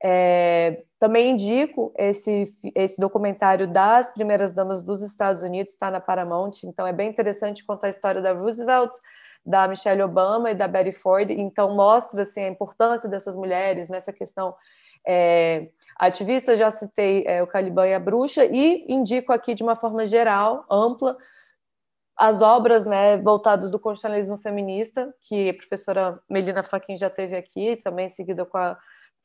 É, 0.05 0.83
também 0.99 1.31
indico 1.31 1.93
esse, 1.97 2.53
esse 2.75 2.99
documentário 2.99 3.67
das 3.67 4.11
primeiras 4.11 4.53
damas 4.53 4.83
dos 4.83 5.01
Estados 5.01 5.43
Unidos, 5.43 5.73
está 5.73 5.89
na 5.89 6.01
Paramount, 6.01 6.63
então 6.65 6.85
é 6.85 6.91
bem 6.91 7.09
interessante 7.09 7.65
contar 7.65 7.87
a 7.87 7.89
história 7.89 8.21
da 8.21 8.33
Roosevelt, 8.33 8.91
da 9.45 9.67
Michelle 9.67 10.01
Obama 10.01 10.51
e 10.51 10.55
da 10.55 10.67
Betty 10.67 10.91
Ford, 10.91 11.29
então 11.31 11.73
mostra 11.75 12.23
assim, 12.23 12.43
a 12.43 12.47
importância 12.49 13.07
dessas 13.07 13.35
mulheres 13.35 13.89
nessa 13.89 14.11
questão 14.11 14.53
é, 15.05 15.67
ativista, 15.97 16.55
já 16.55 16.71
citei 16.71 17.23
é, 17.25 17.43
o 17.43 17.47
Caliban 17.47 17.87
e 17.87 17.93
a 17.93 17.99
Bruxa, 17.99 18.45
e 18.45 18.85
indico 18.89 19.31
aqui 19.31 19.53
de 19.53 19.63
uma 19.63 19.75
forma 19.75 20.05
geral, 20.05 20.65
ampla, 20.69 21.17
as 22.23 22.41
obras 22.41 22.85
né, 22.85 23.17
voltadas 23.17 23.69
do 23.69 23.77
constitucionalismo 23.77 24.37
feminista, 24.37 25.13
que 25.23 25.49
a 25.49 25.53
professora 25.53 26.17
Melina 26.29 26.63
Faquin 26.63 26.95
já 26.95 27.09
teve 27.09 27.35
aqui, 27.35 27.75
também 27.75 28.07
seguida 28.07 28.45
com 28.45 28.57
a 28.57 28.77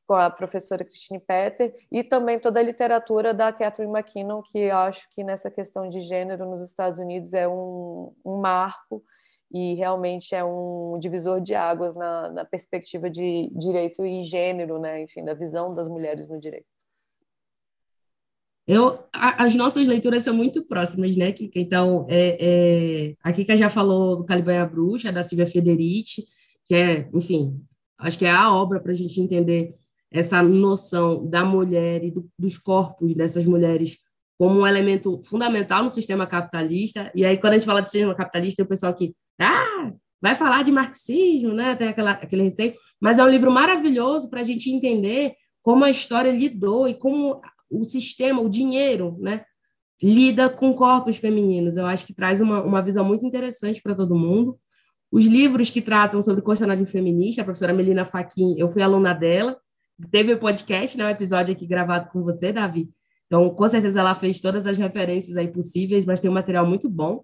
com 0.05 0.15
a 0.15 0.31
professora 0.31 0.83
Christine 0.87 1.21
Petter, 1.21 1.77
e 1.93 2.03
também 2.03 2.41
toda 2.41 2.59
a 2.59 2.63
literatura 2.63 3.35
da 3.35 3.53
Catherine 3.53 3.93
McKinnon, 3.93 4.41
que 4.41 4.71
acho 4.71 5.07
que 5.11 5.23
nessa 5.23 5.51
questão 5.51 5.87
de 5.87 6.01
gênero 6.01 6.47
nos 6.47 6.63
Estados 6.63 6.99
Unidos 6.99 7.35
é 7.35 7.47
um, 7.47 8.15
um 8.25 8.39
marco 8.39 9.05
e 9.53 9.75
realmente 9.75 10.35
é 10.35 10.43
um 10.43 10.99
divisor 10.99 11.43
de 11.43 11.55
águas 11.55 11.95
na, 11.95 12.31
na 12.31 12.45
perspectiva 12.47 13.11
de 13.11 13.51
direito 13.55 14.07
e 14.07 14.23
gênero, 14.23 14.79
né? 14.79 15.03
enfim, 15.03 15.23
da 15.23 15.35
visão 15.35 15.75
das 15.75 15.87
mulheres 15.87 16.27
no 16.27 16.41
direito. 16.41 16.78
Eu, 18.69 18.99
a, 19.15 19.45
as 19.45 19.55
nossas 19.55 19.87
leituras 19.87 20.23
são 20.23 20.35
muito 20.35 20.63
próximas, 20.63 21.17
né, 21.17 21.33
Kika? 21.33 21.59
Então, 21.59 22.07
é, 22.07 22.37
é, 22.39 23.15
a 23.23 23.33
Kika 23.33 23.57
já 23.57 23.71
falou 23.71 24.15
do 24.15 24.27
Calibanha 24.27 24.67
Bruxa, 24.67 25.11
da 25.11 25.23
Silvia 25.23 25.47
Federici, 25.47 26.27
que 26.67 26.75
é, 26.75 27.09
enfim, 27.15 27.59
acho 27.99 28.19
que 28.19 28.27
é 28.27 28.31
a 28.31 28.53
obra 28.55 28.79
para 28.79 28.93
a 28.93 28.95
gente 28.95 29.19
entender 29.19 29.71
essa 30.13 30.43
noção 30.43 31.27
da 31.27 31.47
mulher 31.47 32.05
e 32.05 32.11
do, 32.11 32.29
dos 32.39 32.59
corpos 32.59 33.15
dessas 33.15 33.47
mulheres 33.47 33.97
como 34.39 34.61
um 34.61 34.67
elemento 34.67 35.19
fundamental 35.25 35.83
no 35.83 35.89
sistema 35.89 36.27
capitalista. 36.27 37.11
E 37.15 37.25
aí, 37.25 37.39
quando 37.39 37.55
a 37.55 37.57
gente 37.57 37.67
fala 37.67 37.81
de 37.81 37.89
sistema 37.89 38.15
capitalista, 38.15 38.59
tem 38.59 38.67
o 38.67 38.69
pessoal 38.69 38.95
que, 38.95 39.15
ah, 39.41 39.93
vai 40.21 40.35
falar 40.35 40.63
de 40.63 40.71
marxismo, 40.71 41.55
né? 41.55 41.75
Tem 41.75 41.89
aquela, 41.89 42.11
aquele 42.13 42.43
receio. 42.43 42.75
Mas 43.01 43.19
é 43.19 43.25
um 43.25 43.29
livro 43.29 43.51
maravilhoso 43.51 44.29
para 44.29 44.41
a 44.41 44.45
gente 44.45 44.71
entender 44.71 45.33
como 45.63 45.85
a 45.85 45.91
história 45.91 46.31
lidou 46.31 46.87
e 46.87 46.95
como 46.95 47.41
o 47.71 47.85
sistema, 47.85 48.41
o 48.41 48.49
dinheiro, 48.49 49.17
né, 49.21 49.45
lida 50.03 50.49
com 50.49 50.73
corpos 50.73 51.17
femininos. 51.17 51.77
Eu 51.77 51.87
acho 51.87 52.07
que 52.07 52.15
traz 52.15 52.41
uma, 52.41 52.63
uma 52.63 52.83
visão 52.83 53.05
muito 53.05 53.27
interessante 53.27 53.83
para 53.83 53.95
todo 53.95 54.15
mundo. 54.15 54.59
Os 55.11 55.25
livros 55.25 55.71
que 55.71 55.81
tratam 55.81 56.21
sobre 56.23 56.43
constitucionalismo 56.43 56.91
feminista, 56.91 57.43
a 57.43 57.45
professora 57.45 57.73
Melina 57.73 58.05
Faquin, 58.05 58.55
eu 58.59 58.69
fui 58.69 58.83
aluna 58.83 59.15
dela, 59.15 59.59
teve 60.11 60.33
o 60.33 60.37
um 60.37 60.39
podcast, 60.39 60.97
né, 60.97 61.07
um 61.07 61.11
episódio 61.11 61.53
aqui 61.55 61.67
gravado 61.67 62.11
com 62.11 62.23
você, 62.23 62.53
Davi. 62.53 62.89
Então, 63.27 63.49
com 63.51 63.69
certeza 63.69 64.01
ela 64.01 64.15
fez 64.15 64.41
todas 64.41 64.67
as 64.67 64.79
referências 64.79 65.37
aí 65.37 65.49
possíveis, 65.49 66.07
mas 66.07 66.21
tem 66.21 66.31
um 66.31 66.35
material 66.35 66.67
muito 66.67 66.89
bom 66.89 67.23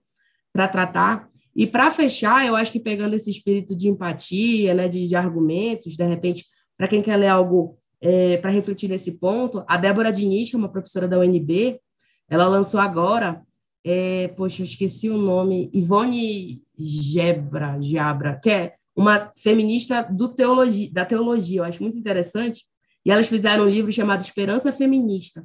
para 0.53 0.69
tratar. 0.69 1.27
E 1.57 1.66
para 1.66 1.91
fechar, 1.91 2.47
eu 2.47 2.57
acho 2.57 2.73
que 2.73 2.81
pegando 2.81 3.15
esse 3.15 3.31
espírito 3.31 3.77
de 3.77 3.89
empatia, 3.89 4.75
né, 4.75 4.89
de, 4.89 5.07
de 5.07 5.15
argumentos, 5.15 5.97
de 5.97 6.05
repente, 6.05 6.45
para 6.77 6.89
quem 6.89 7.01
quer 7.01 7.16
ler 7.16 7.29
algo 7.29 7.79
é, 8.05 8.36
para 8.36 8.51
refletir 8.51 8.90
nesse 8.90 9.18
ponto, 9.18 9.64
a 9.66 9.78
Débora 9.78 10.12
Diniz, 10.12 10.51
que 10.51 10.56
é 10.56 10.59
uma 10.59 10.68
professora 10.68 11.09
da 11.09 11.18
UNB, 11.18 11.81
ela 12.28 12.47
lançou 12.47 12.78
agora, 12.78 13.40
é, 13.82 14.28
poxa, 14.28 14.60
eu 14.60 14.66
esqueci 14.66 15.09
o 15.09 15.16
nome, 15.16 15.70
Ivone 15.72 16.62
Gebra, 16.78 17.81
Jabra, 17.81 18.39
que 18.43 18.51
é 18.51 18.72
uma 18.94 19.32
feminista 19.35 20.02
do 20.02 20.28
teologia, 20.28 20.90
da 20.93 21.06
teologia, 21.06 21.60
eu 21.60 21.64
acho 21.64 21.82
muito 21.82 21.97
interessante, 21.97 22.66
e 23.06 23.10
elas 23.10 23.26
fizeram 23.26 23.64
um 23.64 23.68
livro 23.70 23.90
chamado 23.90 24.20
Esperança 24.20 24.70
Feminista, 24.70 25.43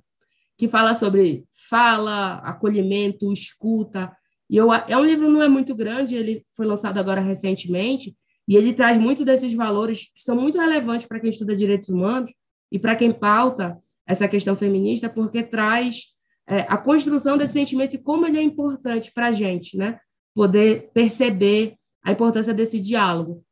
que 0.58 0.68
fala 0.68 0.94
sobre 0.94 1.46
fala, 1.70 2.40
acolhimento, 2.40 3.32
escuta, 3.32 4.12
e 4.50 4.58
eu, 4.58 4.74
é 4.74 4.98
um 4.98 5.06
livro 5.06 5.30
não 5.30 5.42
é 5.42 5.48
muito 5.48 5.74
grande, 5.74 6.14
ele 6.14 6.44
foi 6.58 6.66
lançado 6.66 6.98
agora 6.98 7.22
recentemente, 7.22 8.14
e 8.46 8.58
ele 8.58 8.74
traz 8.74 8.98
muito 8.98 9.24
desses 9.24 9.54
valores 9.54 10.12
que 10.14 10.22
são 10.22 10.36
muito 10.36 10.60
relevantes 10.60 11.06
para 11.06 11.22
quem 11.22 11.30
estuda 11.30 11.56
direitos 11.56 11.88
humanos, 11.88 12.30
e 12.72 12.78
para 12.78 12.96
quem 12.96 13.12
pauta 13.12 13.78
essa 14.08 14.28
questão 14.28 14.56
feminista, 14.56 15.10
porque 15.10 15.44
traz 15.44 16.06
é, 16.48 16.62
a 16.62 16.78
construção 16.78 17.38
desse 17.38 17.54
sentimento 17.54 17.96
e 17.96 18.00
como 18.02 18.26
ele 18.26 18.38
é 18.38 18.42
importante 18.42 19.12
para 19.14 19.28
a 19.28 19.32
gente, 19.32 19.78
né? 19.78 20.00
Poder 20.34 20.90
perceber 20.94 21.76
a 22.04 22.12
importância 22.12 22.54
desse 22.54 22.80
diálogo. 22.80 23.44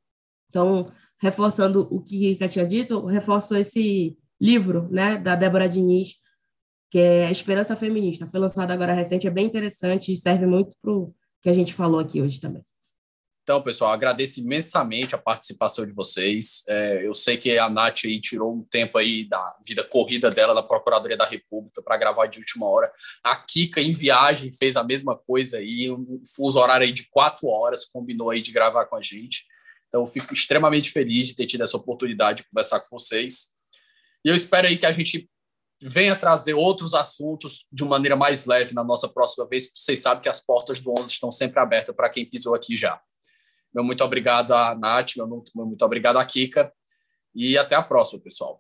Então, 0.48 0.92
reforçando 1.22 1.88
o 1.92 2.02
que 2.02 2.18
Rika 2.18 2.48
tinha 2.48 2.66
dito, 2.66 3.06
reforço 3.06 3.56
esse 3.56 4.18
livro, 4.40 4.88
né, 4.90 5.18
da 5.18 5.36
Débora 5.36 5.68
Diniz, 5.68 6.16
que 6.90 7.00
é 7.00 7.30
Esperança 7.30 7.76
Feminista. 7.76 8.28
Foi 8.28 8.40
lançado 8.40 8.72
agora 8.72 8.94
recente, 8.94 9.28
é 9.28 9.32
bem 9.32 9.46
interessante 9.46 10.12
e 10.12 10.16
serve 10.16 10.46
muito 10.46 10.76
para 10.82 10.92
o 10.92 11.14
que 11.42 11.50
a 11.50 11.54
gente 11.54 11.74
falou 11.74 12.00
aqui 12.00 12.22
hoje 12.22 12.40
também. 12.40 12.64
Então, 13.48 13.62
pessoal, 13.62 13.94
agradeço 13.94 14.42
imensamente 14.42 15.16
a 15.16 15.18
participação 15.18 15.86
de 15.86 15.94
vocês. 15.94 16.66
É, 16.68 17.08
eu 17.08 17.14
sei 17.14 17.38
que 17.38 17.58
a 17.58 17.70
Nath 17.70 18.00
aí 18.04 18.20
tirou 18.20 18.54
um 18.54 18.62
tempo 18.62 18.98
aí 18.98 19.24
da 19.24 19.58
vida 19.66 19.86
corrida 19.86 20.30
dela 20.30 20.54
da 20.54 20.62
Procuradoria 20.62 21.16
da 21.16 21.26
República 21.26 21.82
para 21.82 21.96
gravar 21.96 22.26
de 22.26 22.40
última 22.40 22.66
hora. 22.66 22.92
A 23.24 23.38
Kika, 23.38 23.80
em 23.80 23.92
viagem, 23.92 24.52
fez 24.52 24.76
a 24.76 24.84
mesma 24.84 25.16
coisa 25.18 25.60
aí, 25.60 25.90
um 25.90 26.22
fuso 26.36 26.60
horário 26.60 26.86
aí 26.86 26.92
de 26.92 27.08
quatro 27.10 27.48
horas, 27.48 27.86
combinou 27.86 28.32
aí 28.32 28.42
de 28.42 28.52
gravar 28.52 28.86
com 28.86 28.98
a 28.98 29.02
gente. 29.02 29.46
Então, 29.88 30.06
fico 30.06 30.34
extremamente 30.34 30.92
feliz 30.92 31.28
de 31.28 31.34
ter 31.34 31.46
tido 31.46 31.64
essa 31.64 31.78
oportunidade 31.78 32.42
de 32.42 32.50
conversar 32.50 32.82
com 32.82 33.00
vocês. 33.00 33.54
E 34.26 34.30
eu 34.30 34.36
espero 34.36 34.68
aí 34.68 34.76
que 34.76 34.86
a 34.86 34.92
gente 34.92 35.30
venha 35.82 36.18
trazer 36.18 36.54
outros 36.54 36.94
assuntos 36.94 37.66
de 37.72 37.86
maneira 37.86 38.18
mais 38.18 38.44
leve 38.44 38.74
na 38.74 38.84
nossa 38.84 39.08
próxima 39.08 39.48
vez. 39.48 39.72
Vocês 39.74 40.02
sabem 40.02 40.22
que 40.22 40.28
as 40.28 40.42
portas 40.42 40.82
do 40.82 40.92
11 41.00 41.10
estão 41.10 41.32
sempre 41.32 41.62
abertas 41.62 41.96
para 41.96 42.10
quem 42.10 42.30
pisou 42.30 42.54
aqui 42.54 42.76
já. 42.76 43.02
Meu 43.78 43.84
muito 43.84 44.04
obrigado 44.04 44.56
a 44.56 44.74
Nath, 44.74 45.16
meu 45.16 45.28
muito, 45.28 45.52
muito 45.54 45.86
obrigado 45.86 46.18
a 46.18 46.26
Kika. 46.26 46.74
E 47.36 47.56
até 47.60 47.76
a 47.76 47.84
próxima, 47.84 48.20
pessoal. 48.20 48.60